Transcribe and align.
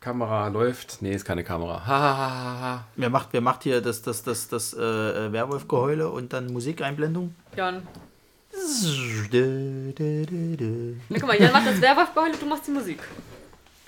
Kamera 0.00 0.48
läuft. 0.48 1.02
Nee, 1.02 1.14
ist 1.14 1.26
keine 1.26 1.44
Kamera. 1.44 1.86
Ha, 1.86 1.86
ha, 1.86 2.16
ha, 2.16 2.60
ha. 2.60 2.84
Wer 2.96 3.10
macht, 3.10 3.28
wer 3.32 3.42
macht 3.42 3.64
hier 3.64 3.82
das, 3.82 4.00
das, 4.00 4.22
das, 4.22 4.48
das 4.48 4.72
äh, 4.72 4.80
äh, 4.80 5.30
Werwolf-Geheule 5.30 6.08
und 6.08 6.32
dann 6.32 6.50
Musikeinblendung? 6.50 7.34
Jan. 7.54 7.86
Na, 11.10 11.18
guck 11.18 11.28
mal, 11.28 11.38
Jan 11.38 11.52
macht 11.52 11.66
das 11.66 11.82
Werwolf-Geheule, 11.82 12.32
du 12.40 12.46
machst 12.46 12.66
die 12.66 12.70
Musik. 12.70 13.00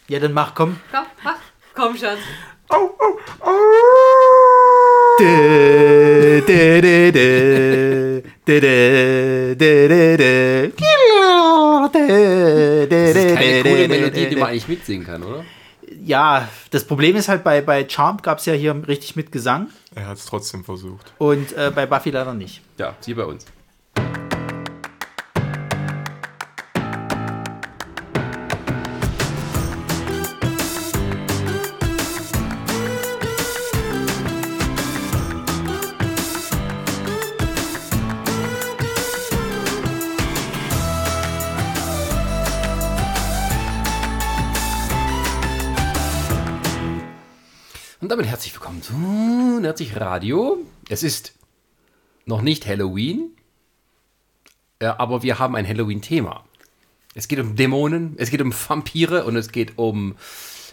Ja, 0.09 0.21
dann 0.21 0.35
mach, 0.35 0.55
komm. 0.55 0.77
Komm, 0.91 1.07
mach. 1.25 1.39
Komm, 1.75 1.97
Schatz. 1.97 2.19
Das 2.69 2.79
ist 13.17 13.35
keine 13.35 13.63
coole 13.63 13.89
Melodie, 13.89 14.27
die 14.27 14.37
man 14.37 14.51
eigentlich 14.51 14.69
mitsingen 14.69 15.07
kann, 15.07 15.23
oder? 15.23 15.43
Ja, 16.05 16.49
das 16.71 16.85
Problem 16.85 17.17
ist 17.17 17.29
halt, 17.29 17.45
bei, 17.45 17.61
bei 17.61 17.89
Charmed 17.89 18.23
gab 18.23 18.39
es 18.39 18.47
ja 18.47 18.55
hier 18.55 18.75
richtig 18.89 19.15
mit 19.17 19.31
Gesang 19.31 19.69
Er 19.95 20.07
hat 20.09 20.19
es 20.19 20.27
trotzdem 20.27 20.65
versucht. 20.65 21.13
und 21.19 21.53
äh, 21.53 21.71
bei 21.75 21.87
Buffy 21.87 22.11
leider 22.11 22.35
nicht. 22.35 22.61
Ja, 22.79 22.95
sie 23.01 23.15
bei 23.15 23.25
uns. 23.25 23.47
360 49.83 50.01
Radio. 50.01 50.59
Es 50.89 51.03
ist 51.03 51.35
noch 52.25 52.43
nicht 52.43 52.67
Halloween, 52.67 53.31
äh, 54.79 54.87
aber 54.87 55.23
wir 55.23 55.39
haben 55.39 55.57
ein 55.57 55.67
Halloween-Thema. 55.67 56.45
Es 57.15 57.29
geht 57.29 57.41
um 57.41 57.57
Dämonen, 57.57 58.15
es 58.17 58.31
geht 58.31 58.41
um 58.41 58.53
Vampire 58.53 59.25
und 59.25 59.37
es 59.37 59.51
geht 59.51 59.77
um 59.77 60.15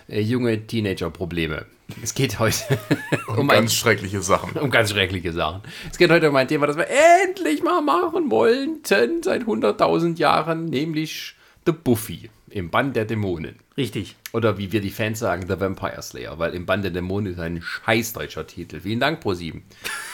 äh, 0.08 0.22
junge 0.22 0.66
Teenager-Probleme. 0.66 1.66
Es 2.04 2.14
geht 2.14 2.40
heute 2.40 2.80
um, 3.28 3.40
um 3.40 3.48
ganz 3.48 3.72
ein, 3.72 3.76
schreckliche 3.76 4.22
Sachen. 4.22 4.52
Um 4.60 4.70
ganz 4.70 4.92
schreckliche 4.92 5.34
Sachen. 5.34 5.64
Es 5.92 5.98
geht 5.98 6.12
heute 6.12 6.30
um 6.30 6.36
ein 6.36 6.48
Thema, 6.48 6.68
das 6.68 6.78
wir 6.78 6.88
endlich 7.26 7.64
mal 7.64 7.82
machen 7.82 8.30
wollten 8.30 8.82
seit 8.84 9.44
100.000 9.44 10.18
Jahren, 10.18 10.66
nämlich 10.66 11.36
The 11.66 11.72
Buffy 11.72 12.30
im 12.50 12.70
Band 12.70 12.96
der 12.96 13.06
Dämonen. 13.06 13.56
Richtig. 13.80 14.18
Oder 14.34 14.58
wie 14.58 14.74
wir 14.74 14.82
die 14.82 14.90
Fans 14.90 15.20
sagen, 15.20 15.46
The 15.48 15.58
Vampire 15.58 16.02
Slayer, 16.02 16.38
weil 16.38 16.54
im 16.54 16.66
Band 16.66 16.84
der 16.84 16.92
Dämonen 16.92 17.32
ist 17.32 17.40
ein 17.40 17.62
scheiß 17.62 18.12
deutscher 18.12 18.46
Titel. 18.46 18.82
Vielen 18.82 19.00
Dank, 19.00 19.24
Pro7. 19.24 19.62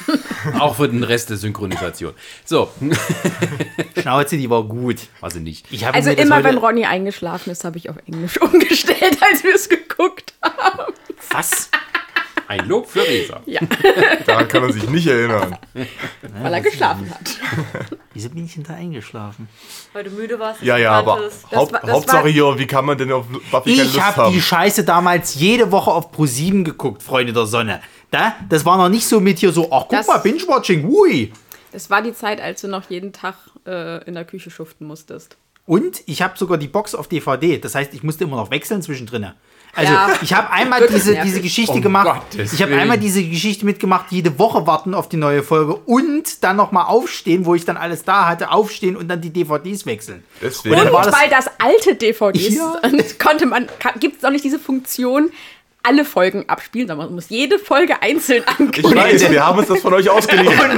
Auch 0.60 0.76
für 0.76 0.88
den 0.88 1.02
Rest 1.02 1.32
der 1.32 1.38
Synchronisation. 1.38 2.14
So, 2.46 2.70
Schnauze, 4.00 4.38
die 4.38 4.52
war 4.52 4.66
gut. 4.66 5.08
war 5.20 5.32
sie 5.32 5.40
nicht. 5.40 5.66
Also 5.92 6.12
immer, 6.12 6.44
wenn 6.44 6.60
Ronny 6.60 6.86
eingeschlafen 6.86 7.50
ist, 7.50 7.64
habe 7.64 7.80
ich 7.80 7.90
auf 7.90 7.96
Englisch 8.06 8.40
umgestellt, 8.42 9.18
als 9.20 9.44
wir 9.44 9.56
es 9.56 9.68
geguckt 9.68 10.36
haben. 10.44 10.94
Was? 11.32 11.72
Ein 12.48 12.68
Lob 12.68 12.88
für 12.88 13.02
Resa. 13.02 13.42
Ja, 13.46 13.60
Daran 14.26 14.48
kann 14.48 14.64
er 14.64 14.74
sich 14.74 14.88
nicht 14.90 15.08
erinnern. 15.08 15.58
weil 16.42 16.54
er 16.54 16.62
geschlafen 16.62 17.10
hat. 17.10 17.38
Wieso 18.14 18.30
bin 18.30 18.46
ich 18.46 18.54
denn 18.54 18.64
da 18.64 18.74
eingeschlafen? 18.76 19.48
Weil 19.94 20.04
du 20.04 20.12
müde 20.12 20.38
warst. 20.40 20.62
Ja, 20.62 20.78
ja, 20.78 20.92
aber 20.92 21.20
Haupt, 21.54 21.82
Hauptsache 21.84 22.28
hier, 22.30 22.58
wie 22.60 22.68
kann 22.68 22.86
man 22.86 22.98
denn 22.98 23.12
auf 23.12 23.26
Buffy 23.52 23.72
keine 23.76 23.84
Ich 23.88 23.94
Lust 23.96 24.06
habe 24.06 24.16
haben? 24.24 24.34
die 24.34 24.42
Scheiße 24.42 24.84
damals 24.84 25.36
jede 25.36 25.72
Woche 25.72 25.92
auf 25.92 26.14
Pro7 26.14 26.64
geguckt, 26.64 27.02
Freunde 27.02 27.34
der 27.34 27.46
Sonne. 27.46 27.82
Da, 28.12 28.36
das 28.48 28.64
war 28.66 28.78
noch 28.78 28.90
nicht 28.90 29.08
so 29.08 29.20
mit 29.20 29.40
hier 29.40 29.52
so, 29.52 29.66
ach 29.72 29.82
guck 29.82 29.90
Das- 29.90 30.08
mal, 30.08 30.20
Binge-Watching, 30.20 30.84
hui. 30.88 31.32
Das 31.72 31.90
war 31.90 32.02
die 32.02 32.14
Zeit, 32.14 32.40
als 32.40 32.62
du 32.62 32.68
noch 32.70 32.90
jeden 32.90 33.12
Tag 33.12 33.36
äh, 33.68 34.04
in 34.06 34.14
der 34.14 34.24
Küche 34.24 34.50
schuften 34.50 34.88
musstest. 34.88 35.36
Und 35.66 36.04
ich 36.06 36.22
habe 36.22 36.38
sogar 36.38 36.58
die 36.58 36.68
Box 36.68 36.94
auf 36.96 37.08
DVD. 37.08 37.58
Das 37.58 37.74
heißt, 37.76 37.94
ich 37.96 38.04
musste 38.04 38.24
immer 38.24 38.38
noch 38.38 38.52
wechseln 38.52 38.82
zwischendrin. 38.84 39.32
Also 39.76 39.92
Ja. 39.94 40.10
ich 40.22 40.34
habe 40.34 40.50
einmal 40.52 40.88
diese, 40.88 41.16
diese 41.24 41.42
Geschichte 41.42 41.74
Um 41.74 41.82
gemacht. 41.82 42.22
Gottes 42.32 42.54
Ich 42.54 42.62
habe 42.62 42.76
einmal 42.76 42.98
diese 42.98 43.24
Geschichte 43.24 43.66
mitgemacht, 43.66 44.06
jede 44.12 44.40
Woche 44.40 44.66
warten 44.66 44.94
auf 44.94 45.10
die 45.10 45.18
neue 45.18 45.44
Folge 45.44 45.76
und 45.76 46.44
dann 46.44 46.56
nochmal 46.56 46.86
aufstehen, 46.86 47.46
wo 47.46 47.56
ich 47.56 47.66
dann 47.66 47.78
alles 47.78 48.04
da 48.04 48.28
hatte, 48.28 48.52
aufstehen 48.52 48.96
und 48.96 49.08
dann 49.10 49.22
die 49.22 49.32
DVDs 49.32 49.86
wechseln. 49.86 50.24
Deswegen. 50.42 50.74
Und 50.76 50.80
dann 50.80 50.88
Und 50.90 50.94
war 50.94 51.04
das- 51.06 51.14
weil 51.20 51.30
das 51.30 51.46
alte 51.60 51.96
DVDs 51.96 52.56
Ja. 52.56 52.80
konnte 53.22 53.46
man, 53.46 53.68
gibt 54.00 54.20
es 54.20 54.24
auch 54.26 54.32
nicht 54.32 54.46
diese 54.46 54.60
Funktion, 54.60 55.30
alle 55.88 56.06
Folgen 56.06 56.46
abspielen, 56.48 56.88
sondern 56.88 57.08
man 57.08 57.16
muss 57.16 57.30
jede 57.30 57.60
Folge 57.60 58.02
einzeln 58.02 58.44
Ich 58.44 58.60
angucken. 58.60 58.96
weiß, 58.96 59.30
wir 59.30 59.46
haben 59.46 59.60
uns 59.60 59.68
das 59.68 59.82
von 59.82 59.94
euch 59.94 60.10
ausgeliehen. 60.10 60.48
Und 60.48 60.60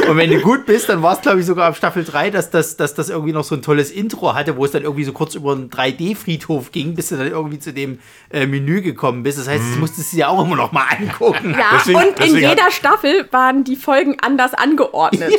du, 0.00 0.10
und 0.10 0.16
wenn 0.16 0.30
du 0.30 0.40
gut 0.40 0.66
bist, 0.66 0.88
dann 0.88 1.02
war 1.02 1.14
es, 1.14 1.20
glaube 1.20 1.40
ich, 1.40 1.46
sogar 1.46 1.68
ab 1.68 1.76
Staffel 1.76 2.04
3, 2.04 2.30
dass 2.30 2.50
das, 2.50 2.76
dass 2.76 2.94
das 2.94 3.08
irgendwie 3.08 3.32
noch 3.32 3.44
so 3.44 3.54
ein 3.54 3.62
tolles 3.62 3.90
Intro 3.90 4.34
hatte, 4.34 4.56
wo 4.56 4.64
es 4.64 4.70
dann 4.70 4.82
irgendwie 4.82 5.04
so 5.04 5.12
kurz 5.12 5.34
über 5.34 5.52
einen 5.52 5.70
3D-Friedhof 5.70 6.72
ging, 6.72 6.94
bis 6.94 7.08
du 7.08 7.16
dann 7.16 7.28
irgendwie 7.28 7.58
zu 7.58 7.72
dem 7.72 7.98
äh, 8.30 8.46
Menü 8.46 8.80
gekommen 8.82 9.22
bist. 9.22 9.38
Das 9.38 9.48
heißt, 9.48 9.62
das 9.72 9.78
musstest 9.78 10.12
du 10.12 10.16
ja 10.18 10.28
auch 10.28 10.44
immer 10.44 10.56
noch 10.56 10.72
mal 10.72 10.84
angucken. 10.98 11.54
Ja, 11.58 11.70
Deswegen- 11.78 11.98
und 11.98 12.06
in 12.06 12.14
deswegen 12.18 12.46
hat- 12.48 12.58
jeder 12.58 12.70
Staffel 12.70 13.28
waren 13.32 13.64
die 13.64 13.76
Folgen 13.76 14.16
anders 14.20 14.54
angeordnet. 14.54 15.32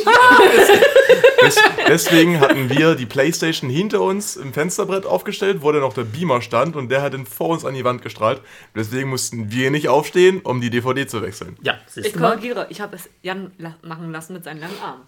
Des, 1.42 1.56
deswegen 1.86 2.40
hatten 2.40 2.68
wir 2.68 2.94
die 2.94 3.06
Playstation 3.06 3.70
hinter 3.70 4.00
uns 4.00 4.36
im 4.36 4.52
Fensterbrett 4.52 5.06
aufgestellt, 5.06 5.58
wo 5.60 5.70
dann 5.70 5.82
noch 5.82 5.92
der 5.92 6.02
Beamer 6.02 6.42
stand 6.42 6.74
und 6.74 6.90
der 6.90 7.02
hat 7.02 7.14
dann 7.14 7.26
vor 7.26 7.50
uns 7.50 7.64
an 7.64 7.74
die 7.74 7.84
Wand 7.84 8.02
gestrahlt. 8.02 8.40
Deswegen 8.74 8.97
mussten 9.04 9.50
wir 9.52 9.70
nicht 9.70 9.88
aufstehen, 9.88 10.40
um 10.40 10.60
die 10.60 10.70
DVD 10.70 11.06
zu 11.06 11.22
wechseln. 11.22 11.56
Ja, 11.62 11.78
siehst 11.86 12.06
Ich 12.08 12.12
du 12.14 12.18
korrigiere, 12.20 12.66
ich 12.70 12.80
habe 12.80 12.96
es 12.96 13.08
Jan 13.22 13.52
la 13.58 13.74
machen 13.82 14.10
lassen 14.12 14.32
mit 14.34 14.44
seinen 14.44 14.60
langen 14.60 14.80
Armen. 14.82 15.02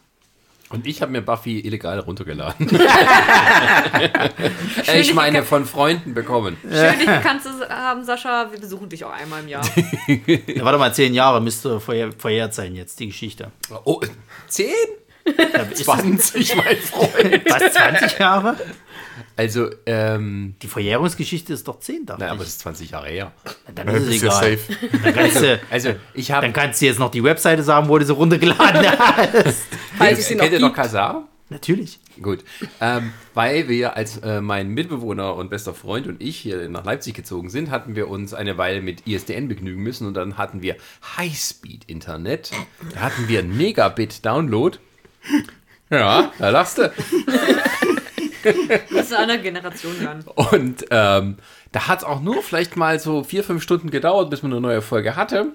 Und 0.70 0.86
ich 0.86 1.02
habe 1.02 1.10
mir 1.10 1.20
Buffy 1.20 1.58
illegal 1.60 1.98
runtergeladen. 1.98 2.70
Äh, 4.86 5.00
ich 5.00 5.14
meine, 5.14 5.42
von 5.42 5.66
Freunden 5.66 6.14
bekommen. 6.14 6.56
Schön, 6.62 6.98
dich 6.98 7.06
gekannt 7.06 7.42
zu 7.42 7.50
haben, 7.68 8.04
Sascha. 8.04 8.50
Wir 8.52 8.60
besuchen 8.60 8.88
dich 8.88 9.04
auch 9.04 9.12
einmal 9.12 9.42
im 9.42 9.48
Jahr. 9.48 9.64
Ja, 10.46 10.64
warte 10.64 10.78
mal, 10.78 10.92
zehn 10.94 11.12
Jahre 11.14 11.40
müsste 11.40 11.80
vorher, 11.80 12.12
verjährt 12.12 12.54
sein 12.54 12.74
jetzt, 12.74 12.98
die 13.00 13.08
Geschichte. 13.08 13.50
Oh, 13.84 14.00
10? 14.48 14.68
Ja, 15.26 15.32
ist 15.62 15.72
das- 15.72 15.82
20, 15.82 16.56
mein 16.56 16.76
Freund. 16.76 17.42
Was, 17.48 17.72
20 17.72 18.18
Jahre? 18.18 18.56
Also, 19.40 19.70
ähm, 19.86 20.54
Die 20.60 20.66
Verjährungsgeschichte 20.66 21.54
ist 21.54 21.66
doch 21.66 21.80
10, 21.80 22.04
dachte 22.04 22.20
naja, 22.20 22.32
aber 22.32 22.42
es 22.42 22.48
ist 22.48 22.60
20 22.60 22.90
Jahre 22.90 23.08
her. 23.08 23.32
Dann 23.74 23.86
Das 23.86 23.96
ist 24.02 24.08
es 24.08 24.14
ist 24.16 24.22
ja 24.22 24.28
egal. 24.28 24.58
safe. 24.58 24.98
Dann 25.02 25.14
kannst, 25.14 25.40
du, 25.40 25.60
Also, 25.70 25.88
ich 26.12 26.26
dann 26.26 26.36
habe. 26.36 26.52
kannst 26.52 26.82
du 26.82 26.84
jetzt 26.84 26.98
noch 26.98 27.10
die 27.10 27.24
Webseite 27.24 27.62
sagen, 27.62 27.88
wo 27.88 27.96
du 27.98 28.04
sie 28.04 28.12
runtergeladen 28.12 28.86
hast. 28.98 29.62
Falls 29.96 30.18
es 30.18 30.28
sie 30.28 30.34
noch 30.34 30.42
Kennt 30.42 30.52
ihr 30.52 30.60
noch 30.60 30.68
gibt. 30.68 30.76
Kasar? 30.76 31.26
Natürlich. 31.48 32.00
Gut. 32.20 32.44
Ähm, 32.82 33.14
weil 33.32 33.66
wir 33.68 33.96
als 33.96 34.18
äh, 34.18 34.42
mein 34.42 34.68
Mitbewohner 34.68 35.34
und 35.36 35.48
bester 35.48 35.72
Freund 35.72 36.06
und 36.06 36.20
ich 36.22 36.36
hier 36.36 36.68
nach 36.68 36.84
Leipzig 36.84 37.14
gezogen 37.14 37.48
sind, 37.48 37.70
hatten 37.70 37.96
wir 37.96 38.08
uns 38.08 38.34
eine 38.34 38.58
Weile 38.58 38.82
mit 38.82 39.06
ISDN 39.06 39.48
begnügen 39.48 39.82
müssen 39.82 40.06
und 40.06 40.12
dann 40.12 40.36
hatten 40.36 40.60
wir 40.60 40.76
Highspeed-Internet. 41.16 42.50
Da 42.92 43.00
hatten 43.00 43.26
wir 43.26 43.38
einen 43.38 43.56
Megabit-Download. 43.56 44.76
Ja, 45.88 46.30
da 46.38 46.50
lachst 46.50 46.76
du. 46.76 46.92
Das 48.90 49.06
ist 49.06 49.12
eine 49.12 49.22
andere 49.22 49.40
Generation, 49.40 49.94
Jan. 50.02 50.22
Und 50.22 50.84
ähm, 50.90 51.36
da 51.72 51.88
hat 51.88 52.00
es 52.00 52.04
auch 52.04 52.20
nur 52.20 52.42
vielleicht 52.42 52.76
mal 52.76 52.98
so 52.98 53.22
vier, 53.22 53.44
fünf 53.44 53.62
Stunden 53.62 53.90
gedauert, 53.90 54.30
bis 54.30 54.42
man 54.42 54.52
eine 54.52 54.60
neue 54.60 54.82
Folge 54.82 55.16
hatte. 55.16 55.52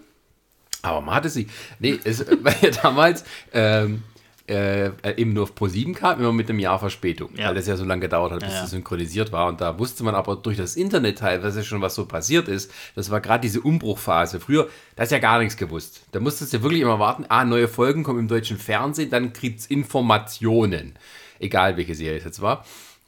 Aber 0.81 1.01
man 1.01 1.15
hatte 1.15 1.29
sie. 1.29 1.47
Nee, 1.79 1.99
es 2.03 2.25
war 2.43 2.53
ja 2.61 2.69
damals 2.71 3.23
ähm, 3.53 4.03
äh, 4.47 4.91
eben 5.17 5.33
nur 5.33 5.43
auf 5.43 5.55
Pro 5.55 5.67
7 5.67 5.95
kam, 5.95 6.19
immer 6.19 6.31
mit 6.31 6.49
einem 6.49 6.59
Jahr 6.59 6.79
Verspätung. 6.79 7.31
Ja. 7.35 7.47
Weil 7.47 7.55
das 7.55 7.67
ja 7.67 7.75
so 7.75 7.83
lange 7.83 8.01
gedauert 8.01 8.31
hat, 8.31 8.39
bis 8.41 8.49
Ja, 8.49 8.55
ja. 8.55 8.61
das 8.61 8.71
synchronisiert 8.71 9.31
war. 9.31 9.47
Und 9.47 9.61
da 9.61 9.79
wusste 9.79 10.03
man 10.03 10.13
aber 10.15 10.35
durch 10.35 10.57
das 10.57 10.75
Internet 10.75 11.19
teilweise 11.19 11.63
schon, 11.63 11.81
was 11.81 11.95
so 11.95 12.05
passiert 12.05 12.47
ist. 12.47 12.71
Das 12.95 13.09
war 13.09 13.21
gerade 13.21 13.41
diese 13.41 13.61
Umbruchphase. 13.61 14.39
Früher, 14.39 14.69
da 14.95 15.03
ist 15.03 15.11
ja 15.11 15.19
gar 15.19 15.39
nichts 15.39 15.57
gewusst. 15.57 16.03
Da 16.11 16.19
musstest 16.19 16.53
du 16.53 16.61
wirklich 16.61 16.81
immer 16.81 16.99
warten, 16.99 17.25
ah, 17.29 17.43
neue 17.43 17.67
Folgen 17.67 18.03
kommen 18.03 18.19
im 18.19 18.27
deutschen 18.27 18.57
Fernsehen, 18.57 19.09
dann 19.09 19.33
kriegt's 19.33 19.65
Informationen. 19.65 20.93
Egal 21.39 21.77
welche 21.77 21.95
Serie 21.95 22.17
es 22.17 22.25
jetzt 22.25 22.41
war. 22.41 22.65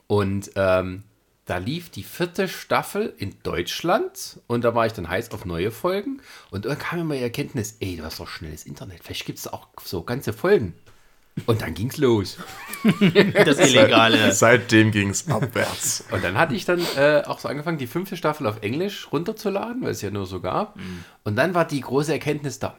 Und 0.08 0.52
ähm, 0.56 1.04
da 1.46 1.58
lief 1.58 1.90
die 1.90 2.04
vierte 2.04 2.48
Staffel 2.48 3.14
in 3.18 3.36
Deutschland 3.42 4.40
und 4.48 4.66
da 4.66 4.76
war 4.76 4.86
ich 4.86 4.94
dann 4.94 5.08
heiß 5.08 5.32
auf 5.32 5.46
neue 5.46 5.72
Folgen. 5.72 6.22
Und 6.52 6.66
dann 6.66 6.78
kam 6.78 7.00
mir 7.00 7.06
mal 7.06 7.18
die 7.18 7.24
Erkenntnis, 7.24 7.78
ey, 7.80 7.96
du 7.96 8.04
hast 8.04 8.20
doch 8.20 8.28
schnelles 8.28 8.66
Internet, 8.66 9.02
vielleicht 9.04 9.26
gibt 9.26 9.40
es 9.40 9.48
auch 9.48 9.68
so 9.82 10.04
ganze 10.04 10.34
Folgen. 10.34 10.74
Und 11.46 11.62
dann 11.62 11.74
ging's 11.74 11.98
los. 11.98 12.38
Das 13.46 13.60
Illegale. 13.60 14.34
Seitdem 14.34 14.92
ging 14.92 15.10
es 15.10 15.30
abwärts. 15.30 16.04
Und 16.12 16.24
dann 16.24 16.38
hatte 16.38 16.56
ich 16.56 16.66
dann 16.66 16.82
äh, 16.98 17.24
auch 17.26 17.40
so 17.40 17.48
angefangen, 17.48 17.78
die 17.78 17.88
fünfte 17.88 18.18
Staffel 18.18 18.48
auf 18.48 18.62
Englisch 18.62 19.12
runterzuladen, 19.12 19.84
weil 19.84 19.92
es 19.92 20.02
ja 20.02 20.10
nur 20.10 20.26
so 20.26 20.42
gab. 20.42 20.80
Und 21.24 21.36
dann 21.36 21.54
war 21.54 21.66
die 21.66 21.82
große 21.82 22.12
Erkenntnis 22.12 22.60
da. 22.60 22.76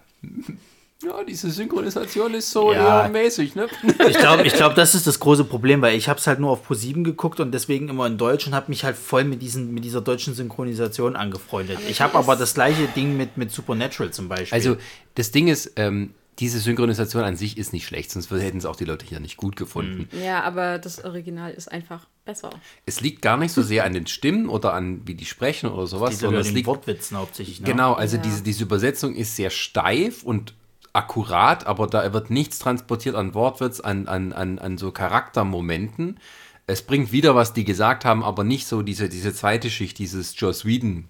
Ja, 1.04 1.22
diese 1.22 1.48
Synchronisation 1.52 2.34
ist 2.34 2.50
so 2.50 2.72
Ja. 2.72 3.02
eher 3.04 3.08
mäßig, 3.08 3.54
ne? 3.54 3.68
Ich 4.08 4.18
glaube, 4.18 4.42
ich 4.44 4.52
glaub, 4.54 4.74
das 4.74 4.96
ist 4.96 5.06
das 5.06 5.20
große 5.20 5.44
Problem, 5.44 5.80
weil 5.80 5.96
ich 5.96 6.08
habe 6.08 6.18
es 6.18 6.26
halt 6.26 6.40
nur 6.40 6.50
auf 6.50 6.68
Pro7 6.68 7.04
geguckt 7.04 7.38
und 7.38 7.52
deswegen 7.52 7.88
immer 7.88 8.06
in 8.08 8.18
Deutsch 8.18 8.48
und 8.48 8.54
habe 8.54 8.66
mich 8.68 8.82
halt 8.82 8.96
voll 8.96 9.22
mit, 9.22 9.40
diesen, 9.40 9.72
mit 9.72 9.84
dieser 9.84 10.00
deutschen 10.00 10.34
Synchronisation 10.34 11.14
angefreundet. 11.14 11.78
Ich 11.88 12.00
habe 12.00 12.18
aber 12.18 12.34
das 12.34 12.54
gleiche 12.54 12.88
Ding 12.88 13.16
mit, 13.16 13.36
mit 13.36 13.52
Supernatural 13.52 14.12
zum 14.12 14.28
Beispiel. 14.28 14.52
Also, 14.56 14.76
das 15.14 15.30
Ding 15.30 15.46
ist, 15.46 15.70
ähm, 15.76 16.14
diese 16.40 16.58
Synchronisation 16.58 17.22
an 17.22 17.36
sich 17.36 17.58
ist 17.58 17.72
nicht 17.72 17.86
schlecht, 17.86 18.10
sonst 18.10 18.28
hätten 18.32 18.58
es 18.58 18.64
auch 18.66 18.76
die 18.76 18.84
Leute 18.84 19.06
hier 19.06 19.20
nicht 19.20 19.36
gut 19.36 19.54
gefunden. 19.54 20.08
Ja, 20.24 20.42
aber 20.42 20.78
das 20.80 21.04
Original 21.04 21.52
ist 21.52 21.70
einfach 21.70 22.06
besser. 22.24 22.50
Es 22.86 23.00
liegt 23.00 23.22
gar 23.22 23.36
nicht 23.36 23.52
so 23.52 23.62
sehr 23.62 23.84
an 23.84 23.92
den 23.92 24.08
Stimmen 24.08 24.48
oder 24.48 24.72
an, 24.74 25.02
wie 25.04 25.14
die 25.14 25.26
sprechen 25.26 25.68
oder 25.70 25.86
sowas, 25.86 26.10
diese 26.10 26.22
sondern 26.26 26.40
es 26.42 26.50
liegt 26.52 26.66
Wortwitzen 26.66 27.16
hauptsächlich. 27.16 27.60
Ne? 27.60 27.66
Genau, 27.68 27.92
also 27.94 28.16
Ja. 28.16 28.22
diese, 28.22 28.42
diese 28.42 28.64
Übersetzung 28.64 29.14
ist 29.14 29.36
sehr 29.36 29.50
steif 29.50 30.24
und 30.24 30.54
akkurat, 30.98 31.66
aber 31.66 31.86
da 31.86 32.12
wird 32.12 32.28
nichts 32.28 32.58
transportiert 32.58 33.14
an 33.14 33.32
Wortwitz, 33.32 33.78
an, 33.78 34.08
an, 34.08 34.32
an, 34.32 34.58
an 34.58 34.78
so 34.78 34.90
Charaktermomenten. 34.90 36.18
Es 36.66 36.82
bringt 36.82 37.12
wieder, 37.12 37.36
was 37.36 37.52
die 37.52 37.64
gesagt 37.64 38.04
haben, 38.04 38.24
aber 38.24 38.42
nicht 38.42 38.66
so 38.66 38.82
diese, 38.82 39.08
diese 39.08 39.32
zweite 39.32 39.70
Schicht, 39.70 39.98
dieses 39.98 40.38
Joss 40.38 40.64
Whedon 40.64 41.04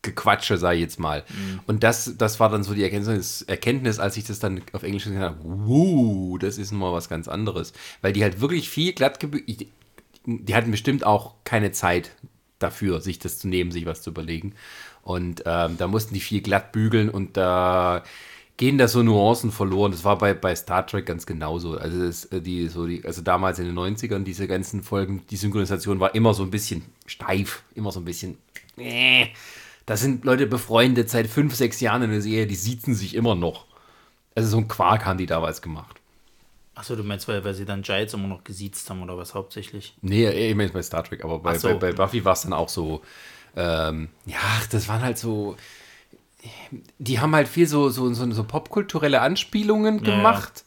Gequatsche, 0.00 0.56
sei 0.56 0.76
jetzt 0.76 0.98
mal. 0.98 1.24
Und 1.66 1.82
das, 1.82 2.14
das 2.16 2.40
war 2.40 2.48
dann 2.48 2.62
so 2.62 2.72
die 2.72 2.82
Erkenntnis, 2.82 3.42
Erkenntnis, 3.42 3.98
als 3.98 4.16
ich 4.16 4.24
das 4.24 4.38
dann 4.38 4.62
auf 4.72 4.82
Englisch 4.82 5.04
gesehen 5.04 5.20
habe, 5.20 5.36
wow, 5.42 6.38
das 6.38 6.56
ist 6.56 6.72
mal 6.72 6.92
was 6.92 7.08
ganz 7.10 7.28
anderes. 7.28 7.74
Weil 8.00 8.14
die 8.14 8.22
halt 8.22 8.40
wirklich 8.40 8.70
viel 8.70 8.92
glatt 8.92 9.20
gebügelt, 9.20 9.66
die 10.24 10.54
hatten 10.54 10.70
bestimmt 10.70 11.04
auch 11.04 11.34
keine 11.44 11.72
Zeit 11.72 12.12
dafür, 12.58 13.00
sich 13.00 13.18
das 13.18 13.38
zu 13.38 13.48
nehmen, 13.48 13.72
sich 13.72 13.84
was 13.84 14.00
zu 14.00 14.10
überlegen. 14.10 14.54
Und 15.02 15.42
ähm, 15.46 15.76
da 15.78 15.86
mussten 15.86 16.14
die 16.14 16.20
viel 16.20 16.40
glatt 16.40 16.72
bügeln 16.72 17.10
und 17.10 17.36
da 17.36 18.04
gehen 18.58 18.76
da 18.76 18.88
so 18.88 19.02
Nuancen 19.02 19.50
verloren. 19.50 19.92
Das 19.92 20.04
war 20.04 20.18
bei, 20.18 20.34
bei 20.34 20.54
Star 20.54 20.86
Trek 20.86 21.06
ganz 21.06 21.24
genauso. 21.24 21.78
Also, 21.78 22.04
das, 22.04 22.26
äh, 22.26 22.42
die, 22.42 22.68
so 22.68 22.86
die, 22.86 23.02
also 23.06 23.22
damals 23.22 23.58
in 23.58 23.64
den 23.64 23.78
90ern, 23.78 24.24
diese 24.24 24.46
ganzen 24.46 24.82
Folgen, 24.82 25.22
die 25.30 25.36
Synchronisation 25.36 26.00
war 26.00 26.14
immer 26.14 26.34
so 26.34 26.42
ein 26.42 26.50
bisschen 26.50 26.84
steif, 27.06 27.62
immer 27.74 27.90
so 27.90 28.00
ein 28.00 28.04
bisschen. 28.04 28.36
Äh. 28.76 29.28
Da 29.86 29.96
sind 29.96 30.26
Leute 30.26 30.46
befreundet 30.46 31.08
seit 31.08 31.28
fünf, 31.28 31.54
sechs 31.54 31.80
Jahren 31.80 32.02
in 32.02 32.10
der 32.10 32.20
Serie, 32.20 32.46
die 32.46 32.56
siezen 32.56 32.94
sich 32.94 33.14
immer 33.14 33.34
noch. 33.34 33.64
Also 34.34 34.50
so 34.50 34.58
ein 34.58 34.68
Quark 34.68 35.06
haben 35.06 35.16
die 35.16 35.24
damals 35.24 35.62
gemacht. 35.62 35.96
Achso, 36.74 36.94
du 36.94 37.02
meinst, 37.02 37.26
weil, 37.26 37.42
weil 37.42 37.54
sie 37.54 37.64
dann 37.64 37.82
Giles 37.82 38.12
immer 38.12 38.28
noch 38.28 38.44
gesiezt 38.44 38.88
haben 38.90 39.02
oder 39.02 39.16
was 39.16 39.34
hauptsächlich? 39.34 39.96
Nee, 40.02 40.28
ich 40.28 40.54
meine 40.54 40.70
bei 40.70 40.82
Star 40.82 41.02
Trek, 41.04 41.24
aber 41.24 41.38
bei, 41.38 41.58
so. 41.58 41.70
bei, 41.70 41.74
bei 41.74 41.92
Buffy 41.92 42.24
war 42.24 42.34
es 42.34 42.42
dann 42.42 42.52
auch 42.52 42.68
so, 42.68 43.00
ähm, 43.56 44.10
ja, 44.26 44.38
das 44.70 44.88
waren 44.88 45.00
halt 45.00 45.16
so, 45.16 45.56
die 46.98 47.20
haben 47.20 47.34
halt 47.34 47.48
viel 47.48 47.66
so, 47.66 47.88
so, 47.90 48.12
so, 48.14 48.30
so 48.30 48.44
popkulturelle 48.44 49.20
Anspielungen 49.20 50.02
Ja, 50.04 50.04
gemacht, 50.04 50.64